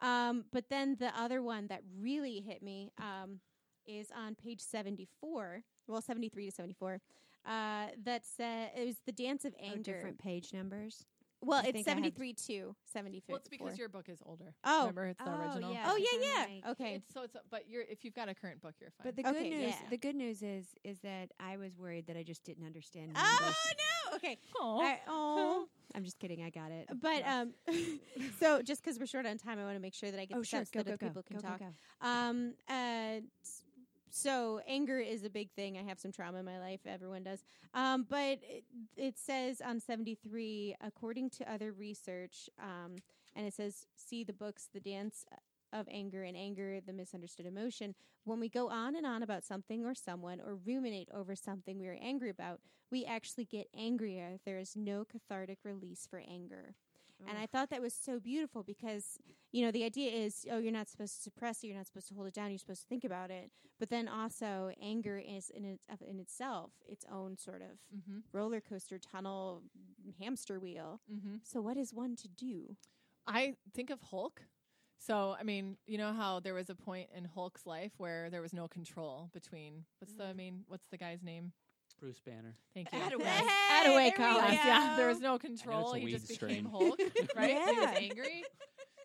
Um, 0.01 0.45
but 0.51 0.65
then 0.69 0.95
the 0.99 1.11
other 1.17 1.43
one 1.43 1.67
that 1.67 1.81
really 2.01 2.39
hit 2.41 2.63
me 2.63 2.91
um, 2.97 3.39
is 3.85 4.07
on 4.17 4.33
page 4.35 4.61
74, 4.61 5.61
well, 5.87 6.01
73 6.01 6.45
to 6.47 6.51
74. 6.51 6.99
Uh, 7.45 7.87
that 8.03 8.25
said, 8.25 8.71
it 8.75 8.85
was 8.85 8.95
the 9.05 9.11
dance 9.11 9.45
of 9.45 9.53
Oh, 9.61 9.65
anger. 9.65 9.93
different 9.93 10.17
page 10.19 10.53
numbers. 10.53 11.05
Well, 11.41 11.59
I 11.59 11.67
it's 11.67 11.71
think 11.71 11.87
I 11.87 11.91
had- 11.91 11.97
73 12.17 12.33
to 12.33 12.75
74. 12.91 13.33
Well, 13.33 13.37
it's 13.37 13.49
because 13.49 13.77
your 13.77 13.89
book 13.89 14.09
is 14.09 14.19
older. 14.25 14.53
Oh. 14.63 14.81
remember 14.81 15.07
it's 15.07 15.23
the 15.23 15.29
Oh, 15.31 15.41
original. 15.51 15.73
yeah. 15.73 15.83
Oh 15.87 15.95
yeah, 15.95 16.05
yeah. 16.21 16.45
mic. 16.47 16.65
Okay. 16.71 16.93
It's, 16.95 17.13
so 17.13 17.23
it's 17.23 17.35
but 17.49 17.69
you're 17.69 17.83
if 17.83 18.03
you've 18.03 18.13
got 18.15 18.29
a 18.29 18.33
current 18.35 18.61
book, 18.61 18.75
you're 18.81 18.91
fine. 18.91 19.05
But 19.05 19.15
the 19.15 19.27
Okay, 19.29 19.49
good 19.49 19.57
news, 19.57 19.69
yeah. 19.81 19.89
the 19.89 19.97
good 19.97 20.15
news 20.15 20.41
is, 20.41 20.65
is 20.83 20.99
that 20.99 21.29
I 21.39 21.57
was 21.57 21.77
worried 21.77 22.07
that 22.07 22.17
I 22.17 22.23
just 22.23 22.43
didn't 22.43 22.65
understand 22.65 23.11
oh 23.15 23.37
numbers. 23.39 23.57
no. 23.77 24.15
Okay. 24.17 24.37
Oh. 24.59 25.65
I'm 25.95 26.03
just 26.03 26.19
kidding. 26.19 26.43
I 26.43 26.49
got 26.51 26.71
it. 26.71 26.87
But 27.01 27.25
um, 27.27 27.53
so 28.39 28.61
just 28.61 28.83
because 28.83 28.99
we're 28.99 29.05
short 29.07 29.25
on 29.25 29.37
time, 29.37 29.57
I 29.59 29.63
want 29.63 29.75
to 29.75 29.79
make 29.81 29.93
sure 29.95 30.11
that 30.11 30.19
I 30.19 30.25
get 30.25 30.37
oh 30.37 30.41
this 30.41 30.49
sure, 30.49 30.59
out 30.59 30.67
so 30.67 30.71
go 30.73 30.83
that 30.83 30.85
go 30.85 30.93
other 30.93 30.97
go. 30.97 31.07
people 31.07 31.23
can 31.23 31.37
go, 31.37 31.41
talk. 31.47 31.59
go, 31.59 31.65
go. 32.01 32.07
Um, 32.07 32.53
uh, 32.69 33.21
s- 33.43 33.58
So 34.21 34.59
anger 34.67 34.99
is 34.99 35.23
a 35.23 35.29
big 35.29 35.49
thing. 35.51 35.77
I 35.77 35.83
have 35.83 35.97
some 35.97 36.11
trauma 36.11 36.39
in 36.39 36.45
my 36.45 36.59
life. 36.59 36.81
Everyone 36.85 37.23
does. 37.23 37.41
Um, 37.73 38.05
but 38.09 38.39
it, 38.41 38.65
it 38.97 39.17
says 39.17 39.61
on 39.61 39.79
73, 39.79 40.75
according 40.81 41.29
to 41.31 41.49
other 41.49 41.71
research, 41.71 42.49
um, 42.61 42.97
and 43.33 43.47
it 43.47 43.53
says, 43.53 43.85
see 43.95 44.25
the 44.25 44.33
books, 44.33 44.67
The 44.73 44.81
Dance 44.81 45.23
of 45.71 45.87
Anger 45.89 46.23
and 46.23 46.35
Anger, 46.35 46.81
the 46.85 46.91
Misunderstood 46.91 47.45
Emotion. 47.45 47.95
When 48.25 48.41
we 48.41 48.49
go 48.49 48.69
on 48.69 48.97
and 48.97 49.05
on 49.05 49.23
about 49.23 49.45
something 49.45 49.85
or 49.85 49.95
someone 49.95 50.41
or 50.41 50.55
ruminate 50.65 51.07
over 51.13 51.33
something 51.33 51.79
we 51.79 51.87
are 51.87 51.97
angry 52.01 52.29
about, 52.29 52.59
we 52.91 53.05
actually 53.05 53.45
get 53.45 53.69
angrier. 53.73 54.37
There 54.45 54.59
is 54.59 54.75
no 54.75 55.05
cathartic 55.05 55.59
release 55.63 56.05
for 56.09 56.21
anger. 56.27 56.75
And 57.27 57.37
I 57.37 57.45
thought 57.45 57.69
that 57.69 57.81
was 57.81 57.93
so 57.93 58.19
beautiful 58.19 58.63
because, 58.63 59.17
you 59.51 59.65
know, 59.65 59.71
the 59.71 59.83
idea 59.83 60.11
is, 60.11 60.45
oh, 60.51 60.57
you're 60.59 60.71
not 60.71 60.87
supposed 60.89 61.15
to 61.17 61.21
suppress 61.21 61.63
it, 61.63 61.67
you're 61.67 61.75
not 61.77 61.87
supposed 61.87 62.07
to 62.09 62.13
hold 62.13 62.27
it 62.27 62.33
down, 62.33 62.49
you're 62.51 62.59
supposed 62.59 62.81
to 62.83 62.87
think 62.87 63.03
about 63.03 63.29
it. 63.31 63.51
But 63.79 63.89
then 63.89 64.07
also, 64.07 64.71
anger 64.81 65.17
is 65.25 65.49
in 65.49 65.65
it, 65.65 65.79
in 66.07 66.19
itself 66.19 66.71
its 66.87 67.05
own 67.11 67.37
sort 67.37 67.61
of 67.61 67.77
Mm-hmm. 67.95 68.19
roller 68.31 68.61
coaster 68.61 68.97
tunnel 68.99 69.63
hamster 70.19 70.59
wheel. 70.59 71.01
Mm-hmm. 71.11 71.37
So, 71.43 71.61
what 71.61 71.77
is 71.77 71.93
one 71.93 72.15
to 72.17 72.27
do? 72.27 72.75
I 73.27 73.55
think 73.73 73.89
of 73.89 73.99
Hulk. 74.01 74.41
So, 74.97 75.35
I 75.39 75.43
mean, 75.43 75.77
you 75.87 75.97
know 75.97 76.11
how 76.13 76.39
there 76.41 76.53
was 76.53 76.69
a 76.69 76.75
point 76.75 77.09
in 77.15 77.23
Hulk's 77.25 77.65
life 77.65 77.93
where 77.97 78.29
there 78.29 78.41
was 78.41 78.53
no 78.53 78.67
control 78.67 79.29
between 79.33 79.85
what's 79.99 80.13
the 80.13 80.25
I 80.25 80.33
mean, 80.33 80.63
what's 80.67 80.87
the 80.91 80.97
guy's 80.97 81.23
name? 81.23 81.53
Bruce 81.99 82.19
Banner. 82.25 82.55
Thank 82.73 82.91
you. 82.91 82.99
Attaway. 82.99 83.23
Hey, 83.23 83.47
Attaway, 83.71 83.83
there 83.85 84.03
we 84.05 84.11
Collins. 84.11 84.57
go. 84.57 84.67
Yeah, 84.69 84.93
there 84.97 85.07
was 85.07 85.19
no 85.19 85.37
control. 85.37 85.93
a 85.93 85.99
He 85.99 86.05
weed 86.05 86.11
just 86.11 86.27
strain. 86.33 86.63
became 86.63 86.65
Hulk, 86.71 86.99
right? 87.35 87.49
He 87.49 87.55
was 87.79 87.89
Yeah. 87.91 87.93
angry. 87.97 88.43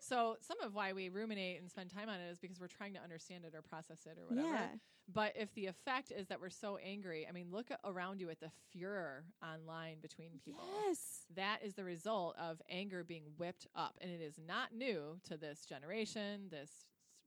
So 0.01 0.37
some 0.41 0.59
of 0.61 0.75
why 0.75 0.93
we 0.93 1.09
ruminate 1.09 1.59
and 1.59 1.69
spend 1.69 1.89
time 1.89 2.09
on 2.09 2.19
it 2.19 2.29
is 2.29 2.37
because 2.39 2.59
we're 2.59 2.67
trying 2.67 2.93
to 2.93 2.99
understand 3.01 3.43
it 3.43 3.55
or 3.55 3.61
process 3.63 4.05
it 4.05 4.17
or 4.19 4.27
whatever. 4.27 4.49
Yeah. 4.53 4.67
But 5.11 5.33
if 5.35 5.51
the 5.55 5.65
effect 5.67 6.11
is 6.11 6.27
that 6.27 6.39
we're 6.39 6.49
so 6.51 6.77
angry, 6.77 7.27
I 7.27 7.31
mean, 7.31 7.47
look 7.51 7.69
around 7.83 8.21
you 8.21 8.29
at 8.29 8.39
the 8.39 8.51
furor 8.71 9.23
online 9.43 9.99
between 10.01 10.39
people. 10.43 10.63
Yes. 10.85 11.25
That 11.35 11.59
is 11.63 11.73
the 11.73 11.83
result 11.83 12.35
of 12.37 12.61
anger 12.69 13.03
being 13.03 13.23
whipped 13.37 13.67
up. 13.75 13.97
And 14.01 14.11
it 14.11 14.21
is 14.21 14.39
not 14.47 14.73
new 14.73 15.17
to 15.23 15.37
this 15.37 15.65
generation, 15.65 16.49
this 16.49 16.71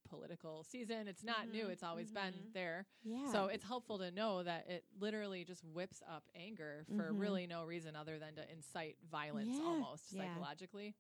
political 0.09 0.65
season. 0.65 1.07
It's 1.09 1.23
not 1.25 1.49
new. 1.49 1.67
Mhm, 1.67 1.71
It's 1.71 1.83
always 1.83 2.11
been 2.11 2.35
mhm. 2.35 2.53
there. 2.53 2.87
Yeah. 3.05 3.31
So 3.33 3.47
it's 3.47 3.65
helpful 3.65 3.99
to 3.99 4.11
know 4.11 4.43
that 4.43 4.69
it 4.69 4.85
literally 4.99 5.45
just 5.45 5.65
whips 5.65 6.03
up 6.09 6.25
anger 6.35 6.85
for 6.97 7.13
Mhm. 7.13 7.21
really 7.21 7.47
no 7.47 7.65
reason 7.65 7.95
other 7.97 8.19
than 8.19 8.35
to 8.37 8.51
incite 8.51 8.97
violence 9.11 9.51
Yeah. 9.53 9.63
almost 9.65 10.13
Yeah. 10.13 10.23
psychologically. 10.23 10.95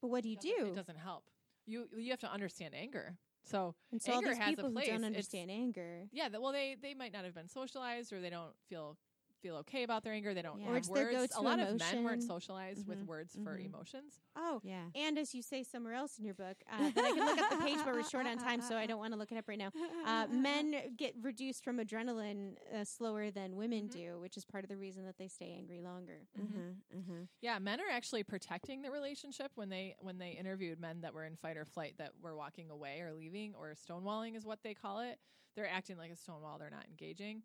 but 0.00 0.08
what 0.08 0.22
do 0.22 0.28
you 0.28 0.36
It 0.36 0.40
do? 0.42 0.66
It 0.66 0.74
doesn't 0.74 0.96
help. 0.98 1.30
You 1.66 1.88
you 1.96 2.10
have 2.10 2.20
to 2.20 2.30
understand 2.30 2.74
anger. 2.74 3.16
So 3.44 3.74
so 3.98 4.12
anger 4.12 4.34
has 4.34 4.48
a 4.48 4.50
people 4.50 4.64
who 4.68 4.72
place. 4.74 4.86
don't 4.88 4.96
It's- 4.96 5.06
understand 5.06 5.50
anger. 5.50 6.08
yeah, 6.12 6.28
well 6.28 6.52
they 6.52 6.74
they 6.74 6.92
might 6.94 7.12
not 7.12 7.24
have 7.24 7.32
been 7.34 7.48
socialized 7.48 8.12
or 8.12 8.20
they 8.20 8.28
don't 8.30 8.54
feel 8.68 8.98
feel 9.44 9.56
okay 9.56 9.82
about 9.82 10.02
their 10.02 10.14
anger. 10.14 10.32
They 10.32 10.40
don't 10.42 10.58
Yeah. 10.58 10.72
have 10.74 10.88
Or 10.88 10.94
words. 10.94 11.08
a 11.10 11.12
go-to 11.12 11.40
lot 11.42 11.58
of 11.60 11.78
men 11.78 12.02
weren't 12.02 12.22
socialized 12.22 12.88
with 12.88 12.98
Mhm, 12.98 13.06
words 13.06 13.36
for 13.44 13.58
mhm. 13.58 13.66
emotions. 13.66 14.18
Oh, 14.36 14.60
Yeah. 14.64 14.88
and 14.94 15.18
as 15.18 15.34
you 15.34 15.42
say 15.42 15.62
somewhere 15.62 15.92
else 15.94 16.18
in 16.18 16.24
your 16.24 16.34
book, 16.34 16.56
uh, 16.70 16.78
but 16.94 17.04
I 17.04 17.12
can 17.12 17.26
look 17.26 17.38
up 17.38 17.50
the 17.50 17.56
page, 17.64 17.78
but 17.84 17.92
we're 17.92 18.02
short 18.08 18.26
on 18.26 18.38
time, 18.38 18.62
so 18.62 18.76
I 18.76 18.86
don't 18.86 18.98
want 18.98 19.12
to 19.12 19.18
look 19.18 19.30
it 19.32 19.36
up 19.36 19.46
right 19.46 19.58
now. 19.58 19.70
Uh, 20.06 20.26
men 20.32 20.74
get 20.96 21.14
reduced 21.20 21.62
from 21.62 21.78
adrenaline 21.78 22.54
uh, 22.74 22.84
slower 22.84 23.30
than 23.30 23.54
women 23.56 23.84
Mhm. 23.86 23.90
do, 23.92 24.18
which 24.20 24.36
is 24.38 24.44
part 24.46 24.64
of 24.64 24.70
the 24.70 24.76
reason 24.78 25.04
that 25.04 25.18
they 25.18 25.28
stay 25.28 25.52
angry 25.56 25.82
longer. 25.82 26.20
Uh-huh, 26.38 26.98
uh-huh. 26.98 27.26
Yeah, 27.42 27.58
men 27.58 27.80
are 27.80 27.90
actually 27.90 28.22
protecting 28.22 28.80
the 28.80 28.90
relationship 28.90 29.52
when 29.56 29.68
they 29.68 29.94
when 30.00 30.16
they 30.18 30.30
interviewed 30.30 30.80
men 30.80 31.02
that 31.02 31.12
were 31.12 31.24
in 31.26 31.36
fight 31.36 31.58
or 31.58 31.66
flight 31.66 31.94
that 31.98 32.12
were 32.22 32.34
walking 32.34 32.70
away 32.70 33.00
or 33.02 33.12
leaving 33.12 33.54
or 33.54 33.74
stonewalling 33.74 34.36
is 34.36 34.46
what 34.46 34.62
they 34.62 34.72
call 34.74 35.00
it. 35.00 35.18
They're 35.54 35.68
acting 35.68 35.98
like 35.98 36.10
a 36.10 36.16
stonewall. 36.16 36.58
They're 36.58 36.70
not 36.70 36.86
engaging. 36.88 37.42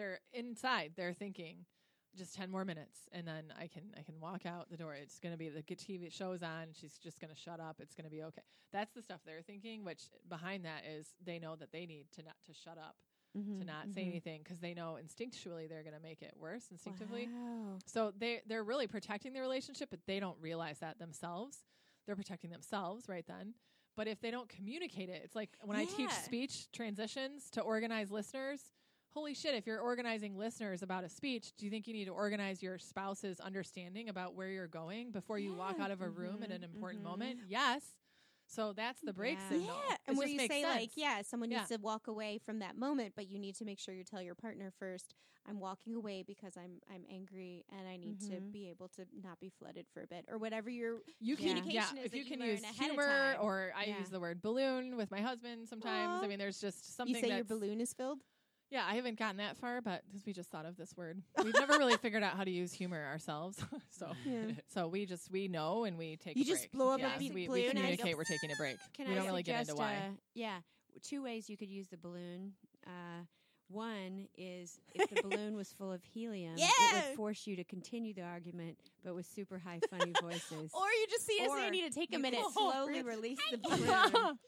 They're 0.00 0.20
inside. 0.32 0.92
They're 0.96 1.12
thinking 1.12 1.66
just 2.16 2.34
10 2.34 2.50
more 2.50 2.64
minutes 2.64 3.00
and 3.12 3.28
then 3.28 3.52
I 3.56 3.66
can 3.68 3.82
I 3.96 4.02
can 4.02 4.18
walk 4.18 4.46
out 4.46 4.70
the 4.70 4.76
door. 4.78 4.94
It's 4.94 5.18
going 5.20 5.32
to 5.32 5.38
be 5.38 5.48
the 5.50 5.62
TV 5.62 6.10
show's 6.10 6.42
on. 6.42 6.68
She's 6.72 6.96
just 6.98 7.20
going 7.20 7.32
to 7.32 7.38
shut 7.38 7.60
up. 7.60 7.76
It's 7.80 7.94
going 7.94 8.06
to 8.06 8.10
be 8.10 8.22
okay. 8.24 8.40
That's 8.72 8.94
the 8.94 9.02
stuff 9.02 9.20
they're 9.26 9.42
thinking, 9.42 9.84
which 9.84 10.08
behind 10.28 10.64
that 10.64 10.84
is 10.90 11.08
they 11.24 11.38
know 11.38 11.54
that 11.56 11.70
they 11.70 11.84
need 11.84 12.06
to 12.16 12.22
not 12.22 12.36
to 12.46 12.54
shut 12.54 12.78
up, 12.78 12.96
Mm-hmm. 13.38 13.60
to 13.60 13.64
not 13.64 13.92
say 13.94 14.02
anything 14.02 14.40
because 14.42 14.58
they 14.58 14.74
know 14.74 14.98
instinctually 15.00 15.68
they're 15.68 15.84
going 15.84 15.94
to 15.94 16.02
make 16.02 16.20
it 16.20 16.34
worse 16.36 16.64
instinctively. 16.72 17.28
Wow. 17.32 17.78
So 17.86 18.12
they 18.18 18.40
they're 18.48 18.64
really 18.64 18.88
protecting 18.88 19.32
the 19.34 19.40
relationship, 19.40 19.88
but 19.90 20.00
they 20.08 20.18
don't 20.18 20.36
realize 20.40 20.80
that 20.80 20.98
themselves. 20.98 21.58
They're 22.06 22.16
protecting 22.16 22.50
themselves 22.50 23.08
right 23.08 23.24
then. 23.28 23.54
But 23.96 24.08
if 24.08 24.20
they 24.20 24.32
don't 24.32 24.48
communicate 24.48 25.10
it, 25.10 25.20
it's 25.24 25.36
like 25.36 25.50
when 25.62 25.76
I 25.76 25.84
teach 25.84 26.10
speech 26.10 26.72
transitions 26.72 27.50
to 27.50 27.60
organize 27.60 28.10
listeners. 28.10 28.62
Holy 29.12 29.34
shit, 29.34 29.54
if 29.54 29.66
you're 29.66 29.80
organizing 29.80 30.36
listeners 30.38 30.82
about 30.82 31.02
a 31.02 31.08
speech, 31.08 31.52
do 31.58 31.64
you 31.64 31.70
think 31.70 31.88
you 31.88 31.92
need 31.92 32.04
to 32.04 32.12
organize 32.12 32.62
your 32.62 32.78
spouse's 32.78 33.40
understanding 33.40 34.08
about 34.08 34.34
where 34.34 34.48
you're 34.48 34.68
going 34.68 35.10
before 35.10 35.38
you 35.38 35.52
walk 35.54 35.80
out 35.80 35.90
of 35.90 36.00
a 36.00 36.08
room 36.08 36.42
at 36.44 36.50
an 36.50 36.62
important 36.62 37.00
mhm. 37.02 37.08
moment? 37.08 37.40
Yes. 37.48 37.82
So 38.46 38.72
that's 38.72 39.00
the 39.00 39.12
break 39.12 39.38
Yeah. 39.38 39.48
signal. 39.48 39.76
Yeah, 39.88 39.94
It 39.94 39.98
and 40.08 40.16
where 40.18 40.28
you 40.28 40.36
makes 40.36 40.54
say 40.54 40.64
like, 40.64 40.90
yeah, 40.96 41.22
someone 41.22 41.50
Yeah. 41.50 41.58
needs 41.58 41.70
to 41.70 41.76
walk 41.78 42.06
away 42.06 42.38
from 42.38 42.60
that 42.60 42.76
moment, 42.76 43.14
but 43.16 43.28
you 43.28 43.38
need 43.38 43.54
to 43.56 43.64
make 43.64 43.78
sure 43.80 43.94
you 43.94 44.04
tell 44.04 44.22
your 44.22 44.34
partner 44.36 44.70
first. 44.78 45.14
I'm 45.46 45.58
walking 45.58 45.94
away 45.96 46.22
because 46.22 46.56
I'm 46.56 46.80
I'm 46.92 47.04
angry 47.10 47.64
and 47.68 47.88
I 47.88 47.96
need 47.96 48.20
to 48.28 48.34
Mhm. 48.40 48.52
be 48.52 48.68
able 48.68 48.88
to 48.90 49.06
not 49.22 49.40
be 49.40 49.48
flooded 49.50 49.86
for 49.92 50.02
a 50.02 50.06
bit 50.06 50.24
or 50.28 50.38
whatever 50.38 50.68
your 50.70 51.00
You 51.20 51.36
can, 51.36 51.46
communication 51.46 51.72
yeah, 51.72 52.02
is 52.02 52.06
if 52.06 52.10
that 52.12 52.18
you 52.18 52.24
you 52.24 52.30
can 52.30 52.40
learn 52.40 52.50
use 52.50 52.62
ahead 52.62 52.74
of 52.76 52.76
humor, 52.96 53.36
or 53.40 53.72
I 53.76 53.84
Yeah. 53.84 54.00
use 54.00 54.10
the 54.10 54.20
word 54.20 54.40
balloon 54.42 54.96
with 54.96 55.10
my 55.10 55.20
husband 55.20 55.68
sometimes. 55.68 56.22
Aw. 56.22 56.24
I 56.24 56.28
mean, 56.28 56.38
there's 56.38 56.60
just 56.60 56.96
something 56.96 57.14
you 57.14 57.20
say 57.20 57.28
your 57.36 57.44
balloon 57.44 57.80
is 57.80 57.92
filled. 57.94 58.20
Yeah, 58.70 58.84
I 58.88 58.94
haven't 58.94 59.18
gotten 59.18 59.38
that 59.38 59.56
far, 59.56 59.80
but 59.80 60.02
because 60.06 60.24
we 60.24 60.32
just 60.32 60.48
thought 60.50 60.64
of 60.64 60.76
this 60.76 60.96
word, 60.96 61.20
we've 61.42 61.54
never 61.54 61.72
really 61.76 61.96
figured 62.02 62.22
out 62.22 62.36
how 62.36 62.44
to 62.44 62.50
use 62.50 62.72
humor 62.72 63.04
ourselves. 63.04 63.58
so, 63.90 64.12
Yeah. 64.24 64.52
so 64.72 64.86
we 64.86 65.06
just 65.06 65.30
we 65.30 65.48
know 65.48 65.84
and 65.84 65.98
we 65.98 66.16
take. 66.16 66.32
A 66.32 66.34
break. 66.34 66.36
You 66.36 66.42
a 66.42 66.46
just 66.46 66.60
break. 66.62 66.72
blow 66.72 66.90
up 66.94 67.00
a 67.00 67.18
we, 67.18 67.28
balloon 67.30 67.50
we 67.50 67.64
and 67.66 67.74
go, 67.74 67.80
communicate 67.80 68.16
we're 68.16 68.24
taking 68.24 68.52
a 68.52 68.56
break. 68.56 68.76
Can 68.94 69.06
we 69.08 69.12
I 69.12 69.16
don't 69.16 69.26
really 69.26 69.42
get 69.42 69.60
into 69.62 69.74
why. 69.74 69.94
Uh, 69.94 70.10
yeah, 70.34 70.58
two 71.02 71.22
ways 71.22 71.50
you 71.50 71.56
could 71.56 71.68
use 71.68 71.88
the 71.88 71.96
balloon. 71.96 72.52
Uh, 72.86 73.24
one 73.68 74.26
is 74.36 74.80
if 74.94 75.08
the 75.10 75.22
balloon 75.22 75.56
was 75.56 75.72
full 75.72 75.92
of 75.92 76.02
helium, 76.02 76.54
it 76.56 76.94
would 76.94 77.16
force 77.16 77.46
you 77.46 77.56
to 77.56 77.64
continue 77.64 78.12
the 78.12 78.22
argument, 78.22 78.76
but 79.04 79.14
with 79.14 79.26
super 79.26 79.58
high 79.58 79.80
funny 79.90 80.12
voices. 80.20 80.70
Or 80.74 80.86
you 80.86 81.06
just 81.08 81.26
see 81.26 81.38
us 81.40 81.48
Or 81.48 81.58
say, 81.58 81.66
I 81.66 81.70
need 81.70 81.92
to 81.92 81.96
take 81.96 82.14
a 82.14 82.18
minute. 82.18 82.40
slowly 82.52 83.02
release 83.02 83.38
the 83.50 83.58
balloon, 83.58 84.38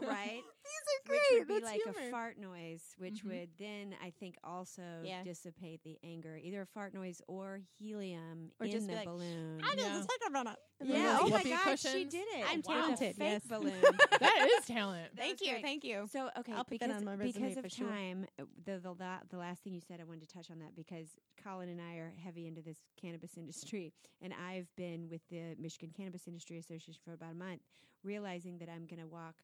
right? 0.00 0.42
These 0.68 1.10
are 1.10 1.12
Which 1.12 1.20
would 1.38 1.48
be 1.48 1.54
That's 1.54 1.64
like 1.64 1.82
humor. 1.82 2.08
a 2.08 2.10
fart 2.10 2.38
noise, 2.38 2.94
which 2.98 3.24
Mhm. 3.24 3.28
would 3.30 3.48
then 3.58 3.94
I 4.02 4.10
think 4.10 4.36
also 4.44 4.82
Yeah. 5.04 5.22
dissipate 5.24 5.82
the 5.82 5.98
anger, 6.02 6.36
either 6.36 6.60
a 6.62 6.66
fart 6.66 6.92
noise 6.92 7.22
or 7.26 7.62
helium 7.78 8.52
Or 8.60 8.66
in 8.66 8.72
just 8.72 8.86
be 8.86 8.92
the 8.92 8.98
like, 8.98 9.06
balloon. 9.08 9.60
I 9.64 9.74
need 9.74 9.82
Yeah. 9.82 10.00
to 10.02 10.06
take 10.06 10.26
a 10.26 10.30
minute. 10.30 10.58
And 10.80 10.88
yeah, 10.90 11.18
oh 11.20 11.28
my 11.28 11.38
whoopee 11.38 11.50
god, 11.50 11.78
she 11.78 12.04
did 12.04 12.26
it. 12.28 12.44
I'm 12.48 12.62
talented, 12.62 13.16
fake 13.16 13.42
yes. 13.42 13.46
balloon. 13.46 13.80
that 14.20 14.48
is 14.58 14.66
talent. 14.66 15.16
Thank 15.16 15.40
you, 15.40 15.50
great. 15.52 15.62
thank 15.64 15.82
you. 15.84 16.06
So 16.08 16.30
okay, 16.36 16.52
I'll 16.52 16.64
put 16.64 16.78
that 16.80 16.86
because, 16.88 16.96
on 16.98 17.04
my 17.04 17.14
resume 17.14 17.48
because 17.48 17.58
for 17.60 17.66
of 17.66 17.72
sure. 17.72 17.88
time, 17.88 18.26
uh, 18.38 18.44
the, 18.64 18.78
the 18.78 18.92
la- 18.92 19.20
the 19.28 19.38
last 19.38 19.64
thing 19.64 19.72
you 19.74 19.80
said, 19.80 20.00
I 20.00 20.04
wanted 20.04 20.28
to 20.28 20.34
touch 20.34 20.50
on 20.50 20.58
that 20.60 20.76
because 20.76 21.16
Colin 21.42 21.68
and 21.68 21.80
I 21.80 21.94
are 21.96 22.12
heavy 22.22 22.46
into 22.46 22.60
this 22.62 22.78
cannabis 23.00 23.36
industry, 23.38 23.92
and 24.20 24.32
I've 24.34 24.68
been 24.76 25.08
with 25.08 25.22
the 25.30 25.56
Michigan 25.58 25.90
Cannabis 25.96 26.28
Industry 26.28 26.58
Association 26.58 26.94
for 27.02 27.12
about 27.14 27.32
a 27.32 27.34
month, 27.34 27.62
realizing 28.04 28.58
that 28.58 28.68
I'm 28.68 28.86
going 28.86 29.00
to 29.00 29.06
walk 29.08 29.42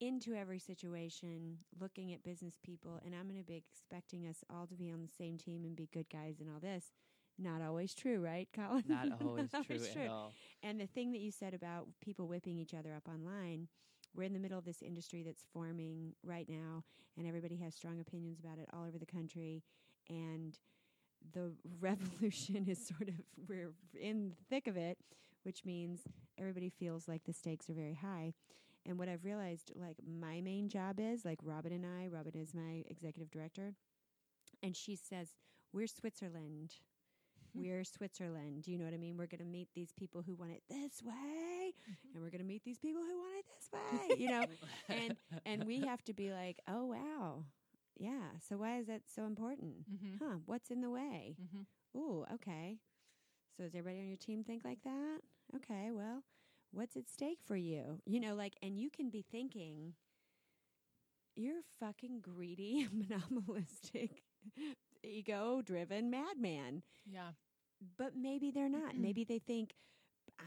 into 0.00 0.34
every 0.34 0.58
situation, 0.58 1.58
looking 1.80 2.12
at 2.12 2.22
business 2.22 2.58
people, 2.64 3.00
and 3.04 3.14
I'm 3.14 3.28
going 3.28 3.40
to 3.40 3.46
be 3.46 3.56
expecting 3.56 4.26
us 4.26 4.44
all 4.50 4.66
to 4.66 4.74
be 4.74 4.90
on 4.90 5.02
the 5.02 5.08
same 5.08 5.38
team 5.38 5.64
and 5.64 5.76
be 5.76 5.88
good 5.92 6.08
guys 6.10 6.36
and 6.40 6.48
all 6.48 6.60
this. 6.60 6.92
Not 7.38 7.62
always 7.62 7.94
true, 7.94 8.20
right, 8.20 8.48
Colin? 8.54 8.84
Not 8.88 9.08
always 9.22 9.50
true 9.50 9.76
always 9.76 9.96
at 9.96 10.08
all. 10.08 10.32
And 10.62 10.80
the 10.80 10.86
thing 10.86 11.12
that 11.12 11.20
you 11.20 11.30
said 11.30 11.54
about 11.54 11.86
people 12.02 12.28
whipping 12.28 12.58
each 12.58 12.74
other 12.74 12.94
up 12.94 13.08
online, 13.08 13.68
we're 14.14 14.22
in 14.24 14.32
the 14.32 14.38
middle 14.38 14.58
of 14.58 14.64
this 14.64 14.82
industry 14.82 15.22
that's 15.22 15.44
forming 15.52 16.14
right 16.24 16.48
now, 16.48 16.84
and 17.18 17.26
everybody 17.26 17.56
has 17.56 17.74
strong 17.74 18.00
opinions 18.00 18.38
about 18.40 18.58
it 18.58 18.68
all 18.72 18.86
over 18.86 18.98
the 18.98 19.06
country. 19.06 19.62
And 20.08 20.58
the 21.32 21.52
revolution 21.80 22.66
is 22.68 22.86
sort 22.86 23.08
of, 23.08 23.14
we're 23.48 23.72
in 23.98 24.30
the 24.30 24.36
thick 24.48 24.66
of 24.66 24.76
it, 24.76 24.98
which 25.42 25.64
means 25.64 26.00
everybody 26.38 26.70
feels 26.70 27.06
like 27.06 27.24
the 27.24 27.32
stakes 27.32 27.68
are 27.68 27.74
very 27.74 27.94
high. 27.94 28.32
And 28.86 28.98
what 28.98 29.08
I've 29.08 29.24
realized, 29.24 29.72
like, 29.74 29.96
my 30.06 30.40
main 30.40 30.68
job 30.68 31.00
is, 31.00 31.24
like, 31.24 31.38
Robin 31.42 31.72
and 31.72 31.84
I, 31.84 32.06
Robin 32.06 32.36
is 32.36 32.54
my 32.54 32.84
executive 32.88 33.30
director, 33.30 33.74
and 34.62 34.76
she 34.76 34.96
says, 34.96 35.34
We're 35.72 35.88
Switzerland 35.88 36.74
we're 37.56 37.84
Switzerland. 37.84 38.62
Do 38.62 38.70
you 38.70 38.78
know 38.78 38.84
what 38.84 38.94
I 38.94 38.98
mean? 38.98 39.16
We're 39.16 39.26
going 39.26 39.40
to 39.40 39.44
meet 39.44 39.68
these 39.74 39.92
people 39.92 40.22
who 40.22 40.34
want 40.34 40.52
it 40.52 40.62
this 40.68 41.02
way, 41.02 41.72
and 42.14 42.22
we're 42.22 42.30
going 42.30 42.40
to 42.40 42.46
meet 42.46 42.64
these 42.64 42.78
people 42.78 43.02
who 43.02 43.18
want 43.18 43.34
it 43.38 43.46
this 43.48 43.70
way. 43.72 44.16
You 44.22 44.30
know, 44.30 44.44
and 44.88 45.16
and 45.46 45.64
we 45.64 45.80
have 45.80 46.04
to 46.04 46.12
be 46.12 46.32
like, 46.32 46.60
oh 46.68 46.84
wow, 46.84 47.44
yeah. 47.96 48.36
So 48.48 48.56
why 48.56 48.78
is 48.78 48.86
that 48.86 49.02
so 49.12 49.24
important? 49.24 49.90
Mm-hmm. 49.90 50.24
Huh? 50.24 50.36
What's 50.46 50.70
in 50.70 50.80
the 50.80 50.90
way? 50.90 51.36
Mm-hmm. 51.40 51.98
Ooh, 51.98 52.26
okay. 52.34 52.78
So 53.56 53.64
does 53.64 53.74
everybody 53.74 54.00
on 54.00 54.08
your 54.08 54.18
team 54.18 54.44
think 54.44 54.64
like 54.64 54.82
that? 54.84 55.18
Okay, 55.56 55.90
well, 55.92 56.22
what's 56.76 56.96
at 56.96 57.08
stake 57.08 57.38
for 57.46 57.56
you? 57.56 58.00
You 58.06 58.20
know, 58.20 58.34
like, 58.34 58.54
and 58.62 58.78
you 58.78 58.90
can 58.90 59.10
be 59.10 59.22
thinking 59.30 59.94
you're 61.34 61.62
fucking 61.80 62.20
greedy, 62.20 62.86
monopolistic, 62.92 64.22
ego 65.02 65.62
driven 65.64 66.10
madman. 66.10 66.82
Yeah. 67.10 67.30
But 67.98 68.12
maybe 68.16 68.50
they're 68.50 68.68
not. 68.70 68.96
maybe 68.96 69.24
they 69.24 69.38
think 69.38 69.74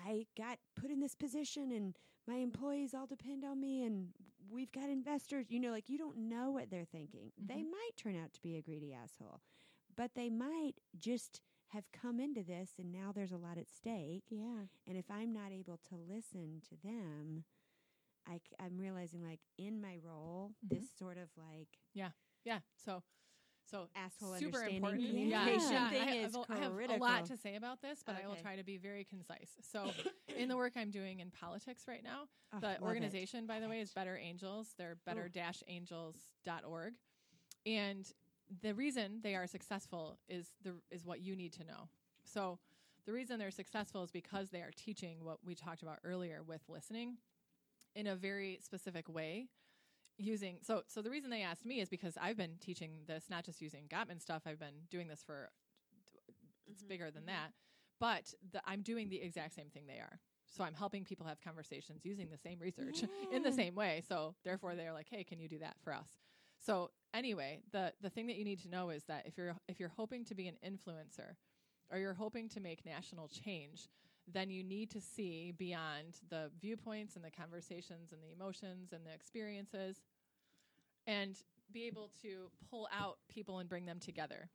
I 0.05 0.25
got 0.37 0.57
put 0.75 0.89
in 0.91 0.99
this 0.99 1.15
position 1.15 1.71
and 1.71 1.95
my 2.27 2.35
employees 2.35 2.93
all 2.93 3.05
depend 3.07 3.43
on 3.45 3.59
me 3.61 3.83
and 3.83 4.09
we've 4.51 4.71
got 4.71 4.89
investors. 4.89 5.47
You 5.49 5.59
know, 5.59 5.71
like 5.71 5.89
you 5.89 5.97
don't 5.97 6.17
know 6.17 6.51
what 6.51 6.69
they're 6.71 6.85
thinking. 6.85 7.31
They 7.37 7.61
Mhm. 7.63 7.71
might 7.71 7.95
turn 7.97 8.15
out 8.15 8.33
to 8.33 8.41
be 8.41 8.55
a 8.57 8.61
greedy 8.61 8.93
asshole, 8.93 9.41
but 9.95 10.15
they 10.15 10.29
might 10.29 10.75
just 10.97 11.41
have 11.69 11.85
come 11.91 12.19
into 12.19 12.43
this 12.43 12.71
and 12.79 12.91
now 12.91 13.11
there's 13.13 13.31
a 13.31 13.37
lot 13.37 13.57
at 13.57 13.69
stake. 13.69 14.23
Yeah. 14.29 14.65
And 14.87 14.97
if 14.97 15.09
I'm 15.11 15.31
not 15.33 15.51
able 15.51 15.77
to 15.89 15.95
listen 15.95 16.61
to 16.69 16.75
them, 16.83 17.43
I, 18.27 18.39
am 18.59 18.77
realizing 18.77 19.23
like 19.23 19.39
in 19.57 19.81
my 19.81 19.97
role, 20.03 20.53
Mhm. 20.65 20.69
this 20.69 20.89
sort 20.97 21.17
of 21.17 21.29
like 21.37 21.79
Yeah. 21.93 22.11
Yeah. 22.43 22.59
So, 22.75 23.03
so 23.65 23.87
asshole 23.95 24.33
super 24.35 24.45
understanding 24.63 24.75
important. 24.77 25.07
communication 25.07 25.71
Yeah. 25.71 25.89
thing 25.91 26.01
I, 26.09 26.15
is 26.17 26.35
have, 26.35 26.45
a- 26.49 26.53
I 26.53 26.57
have 26.57 26.73
critical. 26.73 26.97
a 27.05 27.07
lot 27.07 27.25
to 27.25 27.37
say 27.37 27.55
about 27.55 27.81
this, 27.81 28.01
but 28.03 28.15
I 28.15 28.25
will 28.27 28.35
try 28.37 28.55
to 28.55 28.63
be 28.63 28.77
very 28.77 29.03
concise. 29.03 29.57
So, 29.61 29.91
in 30.35 30.49
the 30.49 30.57
work 30.57 30.73
I'm 30.75 30.89
doing 30.89 31.19
in 31.19 31.29
politics 31.31 31.87
right 31.87 32.03
now, 32.03 32.27
Oh, 32.51 32.59
the 32.59 32.67
love 32.67 32.75
it. 32.77 32.81
organization, 32.81 33.45
by 33.45 33.59
the 33.59 33.69
way, 33.69 33.79
is 33.81 33.91
Better 33.93 34.17
Angels. 34.17 34.73
They're 34.75 34.95
better-angels.org. 35.05 36.93
And 37.65 38.11
the 38.61 38.73
reason 38.73 39.19
they 39.23 39.35
are 39.35 39.47
successful 39.47 40.19
is 40.27 40.51
the 40.63 40.73
is 40.91 41.05
what 41.05 41.21
you 41.21 41.35
need 41.35 41.53
to 41.53 41.63
know. 41.63 41.89
So, 42.23 42.59
the 43.05 43.13
reason 43.13 43.39
they're 43.39 43.51
successful 43.51 44.03
is 44.03 44.11
because 44.11 44.49
they 44.49 44.61
are 44.61 44.71
teaching 44.75 45.23
what 45.23 45.39
we 45.45 45.55
talked 45.55 45.81
about 45.83 45.99
earlier 46.03 46.43
with 46.43 46.61
listening 46.69 47.17
in 47.95 48.07
a 48.07 48.15
very 48.15 48.59
specific 48.61 49.07
way 49.09 49.47
using 50.17 50.57
so 50.61 50.83
so 50.87 51.01
the 51.01 51.09
reason 51.09 51.29
they 51.29 51.41
asked 51.41 51.65
me 51.65 51.79
is 51.79 51.89
because 51.89 52.17
I've 52.21 52.37
been 52.37 52.57
teaching 52.59 52.91
this 53.07 53.29
not 53.29 53.45
just 53.45 53.61
using 53.61 53.87
Gottman 53.87 54.21
stuff 54.21 54.43
I've 54.45 54.59
been 54.59 54.85
doing 54.89 55.07
this 55.07 55.23
for 55.23 55.49
it's 56.67 56.83
Mhm, 56.83 56.87
bigger 56.89 57.11
than 57.11 57.23
mhm. 57.23 57.27
that 57.27 57.53
but 57.99 58.33
the, 58.51 58.61
I'm 58.65 58.81
doing 58.81 59.09
the 59.09 59.21
exact 59.21 59.53
same 59.53 59.69
thing 59.69 59.87
they 59.87 59.99
are 59.99 60.19
so 60.47 60.63
I'm 60.63 60.73
helping 60.73 61.05
people 61.05 61.25
have 61.25 61.41
conversations 61.41 62.05
using 62.05 62.29
the 62.29 62.37
same 62.37 62.59
research 62.59 63.03
in 63.31 63.43
the 63.43 63.51
same 63.53 63.75
way 63.75 64.01
so 64.07 64.35
therefore 64.43 64.75
they're 64.75 64.93
like 64.93 65.07
hey 65.09 65.23
can 65.23 65.39
you 65.39 65.47
do 65.47 65.59
that 65.59 65.75
for 65.83 65.93
us 65.93 66.09
so 66.59 66.89
anyway 67.13 67.59
the 67.71 67.91
the 68.01 68.09
thing 68.09 68.27
that 68.27 68.37
you 68.37 68.45
need 68.45 68.59
to 68.59 68.69
know 68.69 68.89
is 68.89 69.03
that 69.05 69.25
if 69.25 69.37
you're 69.37 69.55
if 69.67 69.79
you're 69.79 69.89
hoping 69.89 70.23
to 70.25 70.35
be 70.35 70.47
an 70.47 70.55
influencer 70.65 71.35
or 71.91 71.97
you're 71.97 72.13
hoping 72.13 72.47
to 72.47 72.59
make 72.59 72.85
national 72.85 73.27
change 73.27 73.89
then 74.33 74.49
you 74.49 74.63
need 74.63 74.89
to 74.91 75.01
see 75.01 75.53
beyond 75.57 76.19
the 76.29 76.51
viewpoints 76.61 77.15
and 77.15 77.25
the 77.25 77.31
conversations 77.31 78.11
and 78.11 78.21
the 78.21 78.31
emotions 78.31 78.93
and 78.93 79.05
the 79.05 79.13
experiences 79.13 80.01
and 81.07 81.35
be 81.71 81.85
able 81.85 82.09
to 82.21 82.49
pull 82.69 82.87
out 82.97 83.17
people 83.27 83.59
and 83.59 83.69
bring 83.69 83.85
them 83.85 83.99
together. 83.99 84.49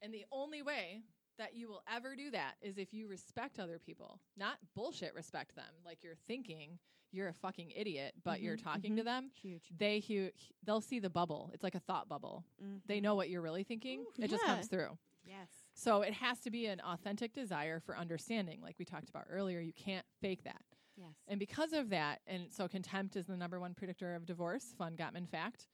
And 0.00 0.12
the 0.12 0.24
only 0.32 0.62
way 0.62 1.02
that 1.38 1.54
you 1.54 1.68
will 1.68 1.82
ever 1.92 2.14
do 2.16 2.30
that 2.30 2.54
is 2.60 2.78
if 2.78 2.92
you 2.92 3.08
respect 3.08 3.58
other 3.58 3.78
people, 3.78 4.20
not 4.36 4.58
bullshit 4.74 5.14
respect 5.14 5.54
them. 5.54 5.64
Like 5.84 6.02
you're 6.02 6.14
thinking 6.26 6.78
you're 7.12 7.28
a 7.28 7.34
fucking 7.34 7.70
idiot, 7.76 8.14
but 8.24 8.40
you're 8.40 8.56
Mhm, 8.56 8.62
talking 8.64 8.96
to 8.96 9.02
mhm. 9.02 9.06
them. 9.06 9.30
Huge. 9.40 9.68
They 9.76 10.00
hu- 10.00 10.30
they'll 10.64 10.80
see 10.80 10.98
the 10.98 11.10
bubble. 11.10 11.50
It's 11.52 11.62
like 11.62 11.74
a 11.74 11.80
thought 11.80 12.08
bubble. 12.08 12.44
They 12.86 12.98
Mhm. 12.98 13.02
know 13.02 13.14
what 13.14 13.28
you're 13.30 13.42
really 13.42 13.64
thinking. 13.64 14.00
Ooh, 14.00 14.12
it 14.18 14.28
just 14.28 14.44
comes 14.44 14.68
through. 14.68 14.98
Yes. 15.24 15.48
So 15.74 16.02
it 16.02 16.14
has 16.14 16.40
to 16.40 16.50
be 16.50 16.66
an 16.66 16.80
authentic 16.80 17.32
desire 17.32 17.78
for 17.80 17.96
understanding, 17.96 18.60
like 18.60 18.78
we 18.78 18.84
talked 18.84 19.08
about 19.08 19.26
earlier. 19.28 19.60
You 19.60 19.72
can't 19.72 20.06
fake 20.20 20.42
that. 20.44 20.62
Yes. 20.96 21.14
And 21.28 21.38
because 21.38 21.72
of 21.72 21.90
that, 21.90 22.20
and 22.26 22.50
so 22.52 22.66
contempt 22.68 23.16
is 23.16 23.26
the 23.26 23.36
number 23.36 23.60
one 23.60 23.72
predictor 23.74 24.14
of 24.14 24.26
divorce, 24.26 24.72
fun 24.76 24.96
Gottman 24.96 25.28
fact. 25.28 25.68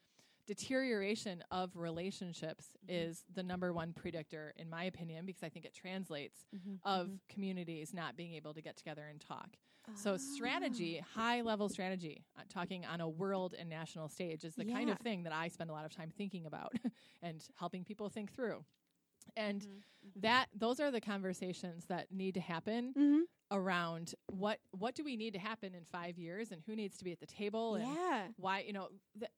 Deterioration 0.47 1.43
of 1.51 1.77
relationships 1.77 2.77
Mhm. 2.87 2.91
is 2.91 3.25
the 3.35 3.43
number 3.43 3.73
one 3.73 3.93
predictor, 3.93 4.55
in 4.57 4.71
my 4.71 4.85
opinion, 4.85 5.27
because 5.27 5.43
I 5.43 5.51
think 5.51 5.67
it 5.67 5.75
translates 5.75 6.47
Mhm, 6.55 6.81
of 6.85 7.09
mhm. 7.09 7.21
communities 7.29 7.93
not 7.93 8.17
being 8.17 8.33
able 8.35 8.55
to 8.55 8.63
get 8.63 8.77
together 8.77 9.07
and 9.09 9.21
talk. 9.21 9.59
So, 9.95 10.15
Ah. 10.15 10.17
strategy, 10.17 10.99
high 11.15 11.41
level 11.43 11.69
strategy, 11.69 12.25
uh, 12.39 12.43
talking 12.49 12.85
on 12.87 13.01
a 13.01 13.09
world 13.09 13.55
and 13.59 13.69
national 13.69 14.09
stage, 14.09 14.45
is 14.45 14.55
the 14.55 14.65
kind 14.65 14.91
of 14.91 14.99
thing 15.01 15.25
that 15.25 15.33
I 15.33 15.49
spend 15.49 15.71
a 15.71 15.73
lot 15.73 15.85
of 15.85 15.93
time 15.95 16.11
thinking 16.17 16.47
about 16.47 16.73
and 17.23 17.45
helping 17.59 17.85
people 17.85 18.09
think 18.09 18.33
through. 18.33 18.65
And 19.37 19.63
Mhm, 19.63 19.67
mhm. 20.07 20.23
that 20.23 20.47
those 20.55 20.81
are 20.81 20.91
the 20.91 21.01
conversations 21.01 21.87
that 21.87 22.11
need 22.13 22.35
to 22.35 22.41
happen 22.41 22.93
Mm-hmm. 22.97 23.23
around 23.51 24.15
what 24.27 24.59
what 24.73 24.95
do 24.95 25.03
we 25.05 25.17
need 25.17 25.33
to 25.33 25.39
happen 25.39 25.75
in 25.75 25.85
five 25.85 26.19
years 26.19 26.51
and 26.53 26.63
who 26.67 26.77
needs 26.77 26.99
to 26.99 27.05
be 27.05 27.13
at 27.13 27.19
the 27.21 27.27
table 27.27 27.77
and 27.77 27.87
Yeah. 27.87 28.29
why 28.37 28.61
you 28.61 28.73
know 28.75 28.89
th- 29.19 29.31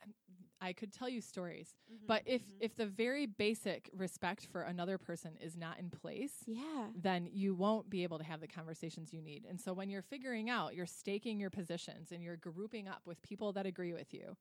I 0.60 0.72
could 0.72 0.92
tell 0.92 1.08
you 1.08 1.20
stories, 1.20 1.74
Mhm, 1.90 2.06
but 2.06 2.22
if 2.26 2.42
mhm. 2.42 2.60
if 2.60 2.76
the 2.76 2.86
very 2.86 3.26
basic 3.26 3.90
respect 3.94 4.46
for 4.46 4.62
another 4.62 4.98
person 4.98 5.36
is 5.40 5.56
not 5.56 5.78
in 5.78 5.90
place, 5.90 6.44
Yeah. 6.46 6.88
then 6.94 7.26
you 7.32 7.54
won't 7.54 7.88
be 7.90 8.02
able 8.02 8.18
to 8.18 8.24
have 8.24 8.40
the 8.40 8.48
conversations 8.48 9.12
you 9.12 9.22
need. 9.22 9.44
And 9.48 9.60
so 9.60 9.72
when 9.72 9.88
you're 9.90 10.02
figuring 10.02 10.50
out, 10.50 10.74
you're 10.74 10.86
staking 10.86 11.40
your 11.40 11.50
positions 11.50 12.12
and 12.12 12.22
you're 12.22 12.36
grouping 12.36 12.88
up 12.88 13.02
with 13.06 13.22
people 13.22 13.52
that 13.52 13.66
agree 13.66 13.92
with 13.92 14.12
you, 14.12 14.36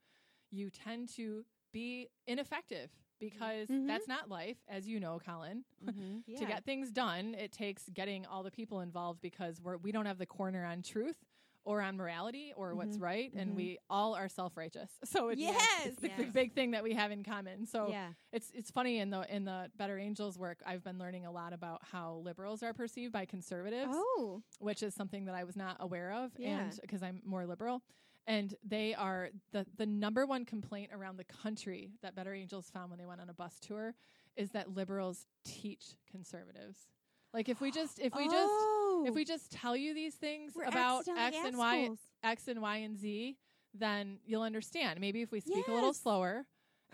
you 0.51 0.69
tend 0.69 1.09
to 1.15 1.45
be 1.71 2.09
ineffective 2.27 2.89
because 3.19 3.69
Mhm. 3.69 3.87
that's 3.87 4.07
not 4.07 4.29
life, 4.29 4.57
as 4.67 4.87
you 4.87 4.99
know, 4.99 5.19
Colin. 5.19 5.63
Mhm. 5.85 6.23
To 6.37 6.45
get 6.45 6.65
things 6.65 6.91
done, 6.91 7.35
it 7.35 7.51
takes 7.51 7.89
getting 7.89 8.25
all 8.25 8.43
the 8.43 8.51
people 8.51 8.79
involved 8.81 9.21
because 9.21 9.61
we're 9.61 9.77
we 9.77 9.91
don't 9.91 10.05
have 10.05 10.17
the 10.17 10.25
corner 10.25 10.65
on 10.65 10.81
truth 10.81 11.17
or 11.65 11.81
on 11.81 11.97
morality 11.97 12.53
or 12.55 12.73
what's 12.75 12.97
Mhm. 12.97 13.01
right, 13.01 13.33
and 13.33 13.51
Mhm. 13.51 13.55
we 13.55 13.77
all 13.89 14.15
are 14.15 14.27
self 14.29 14.55
righteous. 14.57 14.91
So 15.05 15.29
it's, 15.29 15.41
Yes! 15.41 15.85
it's 15.87 15.99
the, 16.01 16.09
the 16.17 16.25
big 16.25 16.53
thing 16.53 16.71
that 16.71 16.83
we 16.83 16.93
have 16.93 17.11
in 17.11 17.23
common. 17.23 17.65
So 17.65 17.89
yeah. 17.89 18.13
it's 18.31 18.49
it's 18.51 18.71
funny 18.71 18.99
in 18.99 19.09
the 19.09 19.21
in 19.33 19.45
the 19.45 19.71
Better 19.75 19.97
Angels 19.97 20.37
work, 20.37 20.61
I've 20.65 20.83
been 20.83 20.97
learning 20.97 21.25
a 21.25 21.31
lot 21.31 21.53
about 21.53 21.83
how 21.83 22.15
liberals 22.23 22.63
are 22.63 22.73
perceived 22.73 23.11
by 23.13 23.25
conservatives, 23.25 23.91
Oh. 23.93 24.41
which 24.59 24.81
is 24.83 24.93
something 24.95 25.25
that 25.25 25.35
I 25.35 25.43
was 25.43 25.55
not 25.55 25.77
aware 25.79 26.11
of, 26.11 26.31
Yeah. 26.37 26.59
and 26.61 26.79
because 26.81 27.03
I'm 27.03 27.21
more 27.25 27.45
liberal. 27.45 27.81
And 28.27 28.53
they 28.63 28.93
are 28.93 29.31
the 29.51 29.65
the 29.75 29.85
number 29.85 30.25
one 30.25 30.45
complaint 30.45 30.91
around 30.93 31.17
the 31.17 31.23
country 31.25 31.93
that 32.01 32.15
Better 32.15 32.33
Angels 32.33 32.69
found 32.69 32.89
when 32.91 32.99
they 32.99 33.05
went 33.05 33.21
on 33.21 33.29
a 33.29 33.33
bus 33.33 33.59
tour 33.59 33.95
is 34.35 34.51
that 34.51 34.73
liberals 34.73 35.27
teach 35.43 35.95
conservatives. 36.09 36.87
Like 37.33 37.49
if 37.49 37.61
we 37.61 37.71
just 37.71 37.99
if 37.99 38.15
we 38.15 38.25
just 38.25 38.37
oh. 38.37 39.05
if 39.07 39.13
we 39.13 39.21
oh. 39.21 39.25
just 39.25 39.51
tell 39.51 39.75
you 39.75 39.93
these 39.93 40.15
things 40.15 40.53
We're 40.55 40.63
about 40.63 41.07
X 41.07 41.37
and 41.45 41.57
Y 41.57 41.77
assholes. 41.77 41.99
X 42.23 42.47
and 42.47 42.61
Y 42.61 42.77
and 42.77 42.97
Z, 42.97 43.37
then 43.73 44.17
you'll 44.25 44.41
understand. 44.41 44.99
Maybe 44.99 45.21
if 45.21 45.31
we 45.31 45.39
speak 45.39 45.67
a 45.67 45.71
little 45.71 45.93
slower, 45.93 46.45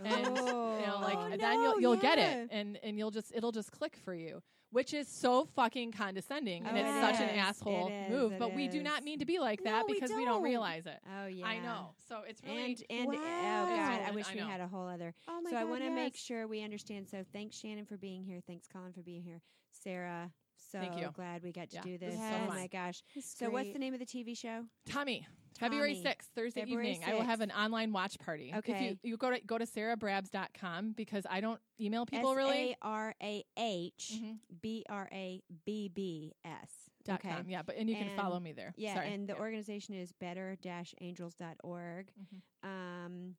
and 0.04 0.10
you 0.26 0.34
know, 0.34 0.98
oh. 0.98 1.00
like 1.02 1.18
Oh, 1.18 1.30
then 1.30 1.40
no, 1.40 1.62
you'll 1.64 1.82
you'll 1.82 1.96
get 1.96 2.18
it, 2.18 2.50
and 2.52 2.78
and 2.84 2.98
you'll 2.98 3.12
just 3.12 3.32
it'll 3.34 3.54
just 3.54 3.72
click 3.72 3.98
for 4.04 4.14
you, 4.14 4.42
which 4.72 4.94
is 4.94 5.08
so 5.08 5.46
fucking 5.56 5.94
condescending, 5.94 6.66
and 6.66 6.78
Oh, 6.78 6.82
it's 6.82 6.90
it 6.90 7.18
such 7.18 7.30
an 7.30 7.36
asshole 7.38 7.88
It 7.88 7.94
is, 7.94 8.10
move. 8.10 8.32
it 8.34 8.40
but 8.40 8.54
we 8.54 8.68
do 8.68 8.84
not 8.84 9.06
mean 9.06 9.20
to 9.20 9.26
be 9.26 9.40
like 9.40 9.64
that 9.64 9.86
No, 9.88 9.94
because 9.94 10.10
we 10.10 10.26
don't 10.26 10.36
don't. 10.36 10.44
realize 10.44 10.86
it. 10.86 11.00
Oh 11.18 11.28
yeah. 11.28 11.48
I 11.48 11.60
know. 11.60 11.92
So 12.10 12.24
it's 12.28 12.42
really 12.44 12.78
And 12.90 13.08
and 13.08 13.08
oh 13.08 13.14
god, 13.14 14.02
I 14.06 14.12
wish 14.14 14.28
I 14.30 14.36
we 14.36 14.42
had 14.42 14.60
a 14.60 14.68
whole 14.68 14.88
other. 14.88 15.14
Oh 15.30 15.40
my 15.42 15.50
so 15.50 15.56
I 15.56 15.64
want 15.64 15.84
to 15.84 15.90
make 15.92 16.18
sure 16.18 16.46
we 16.46 16.62
understand. 16.62 17.08
So 17.08 17.24
thanks 17.32 17.58
Shannon 17.58 17.86
for 17.86 17.96
being 17.96 18.26
here. 18.26 18.42
Thanks 18.46 18.68
Colin 18.68 18.92
for 18.92 19.02
being 19.02 19.24
here. 19.24 19.42
Sarah, 19.90 20.32
so 20.72 20.80
Thank 20.80 21.00
you. 21.00 21.10
glad 21.14 21.44
we 21.44 21.52
got 21.52 21.70
to 21.70 21.76
Yeah, 21.78 21.82
do 21.84 21.98
this 21.98 22.16
this. 22.16 22.20
is 22.20 22.20
so 22.30 22.36
oh 22.44 22.48
fun. 22.48 22.58
my 22.58 22.68
gosh. 22.68 23.02
So 23.22 23.50
what's 23.52 23.72
the 23.72 23.80
name 23.80 23.94
of 23.94 24.00
the 24.00 24.06
TV 24.06 24.36
show? 24.38 24.64
Tommy. 24.90 25.26
February 25.60 25.94
Tommy. 25.94 26.04
6th, 26.16 26.26
Thursday 26.36 26.62
February 26.62 26.92
evening. 26.92 27.08
I 27.10 27.14
will 27.14 27.22
have 27.24 27.40
an 27.40 27.52
online 27.52 27.94
watch 27.94 28.20
party. 28.20 28.50
If 28.52 28.58
Okay. 28.58 28.90
you, 29.04 29.12
you 29.12 29.16
go 29.18 29.30
to 29.32 29.40
go 29.46 29.58
to 29.58 29.66
sarahbrabbs.com 29.66 30.92
because 30.98 31.26
I 31.30 31.40
don't 31.40 31.62
email 31.80 32.06
people 32.06 32.36
really. 32.36 32.72
S 32.72 32.78
A 32.84 32.88
R 32.88 33.16
A 33.24 33.44
H. 33.58 34.20
B 34.62 34.84
R 34.90 35.08
A 35.14 35.42
B 35.66 35.88
B 35.94 36.34
S. 36.44 36.90
Dot 37.06 37.20
Okay. 37.24 37.30
com. 37.34 37.48
Yeah, 37.48 37.62
but 37.62 37.76
and 37.78 37.88
you 37.90 37.96
can 37.96 38.08
And- 38.08 38.18
follow 38.20 38.40
me 38.40 38.52
there. 38.52 38.74
Yeah, 38.76 38.96
Sorry. 38.96 39.14
and 39.14 39.30
the 39.30 39.34
Yeah. 39.36 39.40
organization 39.40 39.94
is 39.96 40.12
better-angels.org. 40.14 42.12
Mhm. 42.20 42.42
Um, 42.68 43.36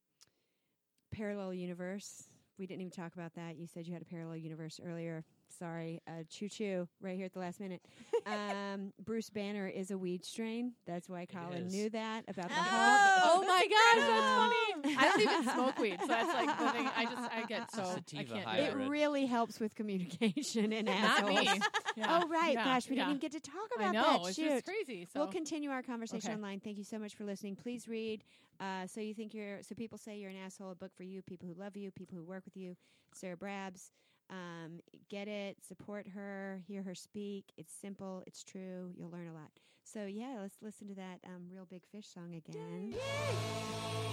parallel 1.10 1.52
universe. 1.52 2.28
We 2.58 2.66
didn't 2.66 2.80
even 2.82 2.90
talk 2.92 3.12
about 3.14 3.34
that. 3.34 3.56
You 3.56 3.66
said 3.66 3.86
you 3.86 3.92
had 3.92 4.00
a 4.02 4.06
parallel 4.06 4.36
universe 4.38 4.80
earlier. 4.82 5.24
Sorry, 5.58 6.02
uh, 6.06 6.22
choo 6.28 6.48
choo, 6.48 6.86
right 7.00 7.16
here 7.16 7.24
at 7.26 7.32
the 7.32 7.38
last 7.38 7.60
minute. 7.60 7.80
um, 8.26 8.92
Bruce 9.02 9.30
Banner 9.30 9.66
is 9.68 9.90
a 9.90 9.96
weed 9.96 10.24
strain. 10.24 10.72
That's 10.86 11.08
why 11.08 11.24
Colin 11.26 11.66
is. 11.66 11.72
knew 11.72 11.88
that 11.90 12.24
about 12.28 12.48
the 12.48 12.54
Oh. 12.56 12.62
whole. 12.62 12.96
Oh 13.42 13.44
my 13.46 13.66
gosh, 13.66 13.96
No. 13.96 14.08
that's 14.08 14.84
funny. 14.86 14.96
I 14.98 15.08
don't 15.08 15.20
even 15.20 15.52
smoke 15.54 15.78
weed, 15.78 15.98
so 16.00 16.06
that's 16.06 16.34
like 16.34 16.58
the 16.58 16.68
thing. 16.70 16.88
I 16.96 17.04
just 17.04 17.32
I 17.32 17.44
get 17.46 17.70
so 17.70 17.82
I 17.82 17.94
Sativa 17.94 18.34
can't. 18.34 18.44
high 18.46 18.56
do 18.58 18.62
It 18.64 18.70
it. 18.70 18.88
really 18.88 19.26
helps 19.26 19.58
with 19.60 19.74
communication 19.74 20.72
and 20.72 20.86
Not 20.86 20.96
assholes. 21.20 21.40
me. 21.40 21.60
Yeah. 21.96 22.20
Oh 22.22 22.28
right, 22.28 22.54
Yeah. 22.54 22.64
gosh, 22.64 22.88
we 22.88 22.96
Yeah. 22.96 23.02
didn't 23.06 23.16
even 23.16 23.20
get 23.20 23.32
to 23.32 23.40
talk 23.40 23.68
I 23.78 23.82
about 23.82 23.94
know 23.94 24.02
that. 24.22 24.28
it's 24.28 24.36
Shoot. 24.36 24.48
just 24.48 24.66
crazy. 24.66 25.06
So 25.12 25.20
We'll 25.20 25.28
continue 25.28 25.70
our 25.70 25.82
conversation 25.82 26.30
Okay. 26.30 26.34
online. 26.36 26.60
Thank 26.60 26.78
you 26.78 26.84
so 26.84 26.98
much 26.98 27.14
for 27.14 27.24
listening. 27.24 27.56
Please 27.56 27.88
read. 27.88 28.22
Uh, 28.60 28.86
so 28.86 29.00
you 29.00 29.14
think 29.14 29.34
you're 29.34 29.62
so 29.62 29.74
people 29.74 29.98
say 29.98 30.18
you're 30.18 30.30
an 30.30 30.36
asshole. 30.44 30.70
A 30.70 30.74
book 30.74 30.92
for 30.96 31.02
you. 31.02 31.22
People 31.22 31.48
who 31.48 31.54
love 31.60 31.76
you. 31.76 31.90
People 31.90 32.16
who 32.18 32.24
work 32.24 32.44
with 32.44 32.56
you. 32.56 32.76
Sarah 33.14 33.36
Brabbs. 33.36 33.90
Um, 34.30 34.80
get 35.08 35.28
it. 35.28 35.58
Support 35.66 36.08
her. 36.14 36.62
Hear 36.66 36.82
her 36.82 36.94
speak. 36.94 37.52
It's 37.56 37.72
simple. 37.72 38.22
It's 38.26 38.42
true. 38.42 38.92
You'll 38.96 39.10
learn 39.10 39.28
a 39.28 39.32
lot. 39.32 39.50
So 39.84 40.06
yeah, 40.06 40.38
let's 40.40 40.56
listen 40.62 40.88
to 40.88 40.94
that 40.94 41.20
um, 41.26 41.48
Reel 41.52 41.66
Big 41.70 41.82
Fish 41.92 42.08
song 42.08 42.34
again. 42.34 42.94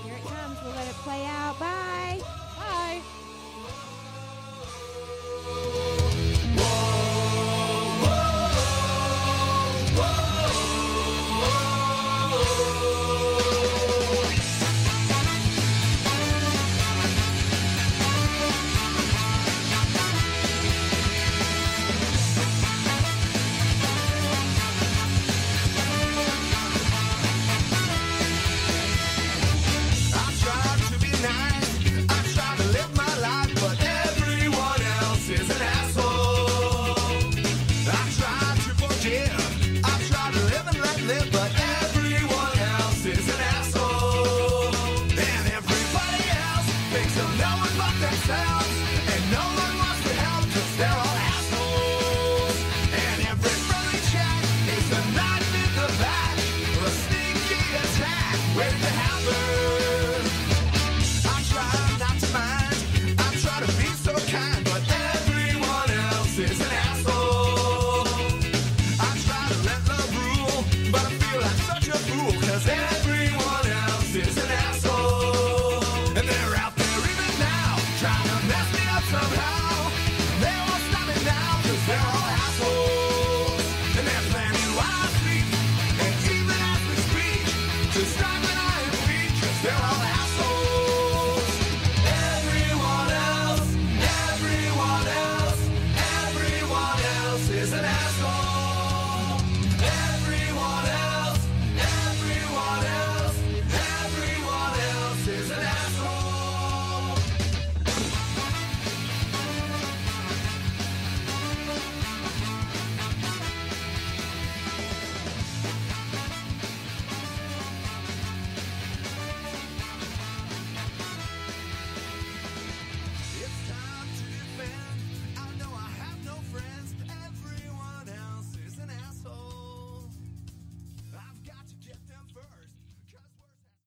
Here 0.04 0.16
it 0.16 0.24
comes. 0.26 0.58
We'll 0.64 0.76
let 0.76 0.88
it 0.88 0.96
play 0.96 1.26
out. 1.26 1.60
Bye. 1.60 2.22
Bye. 5.90 6.00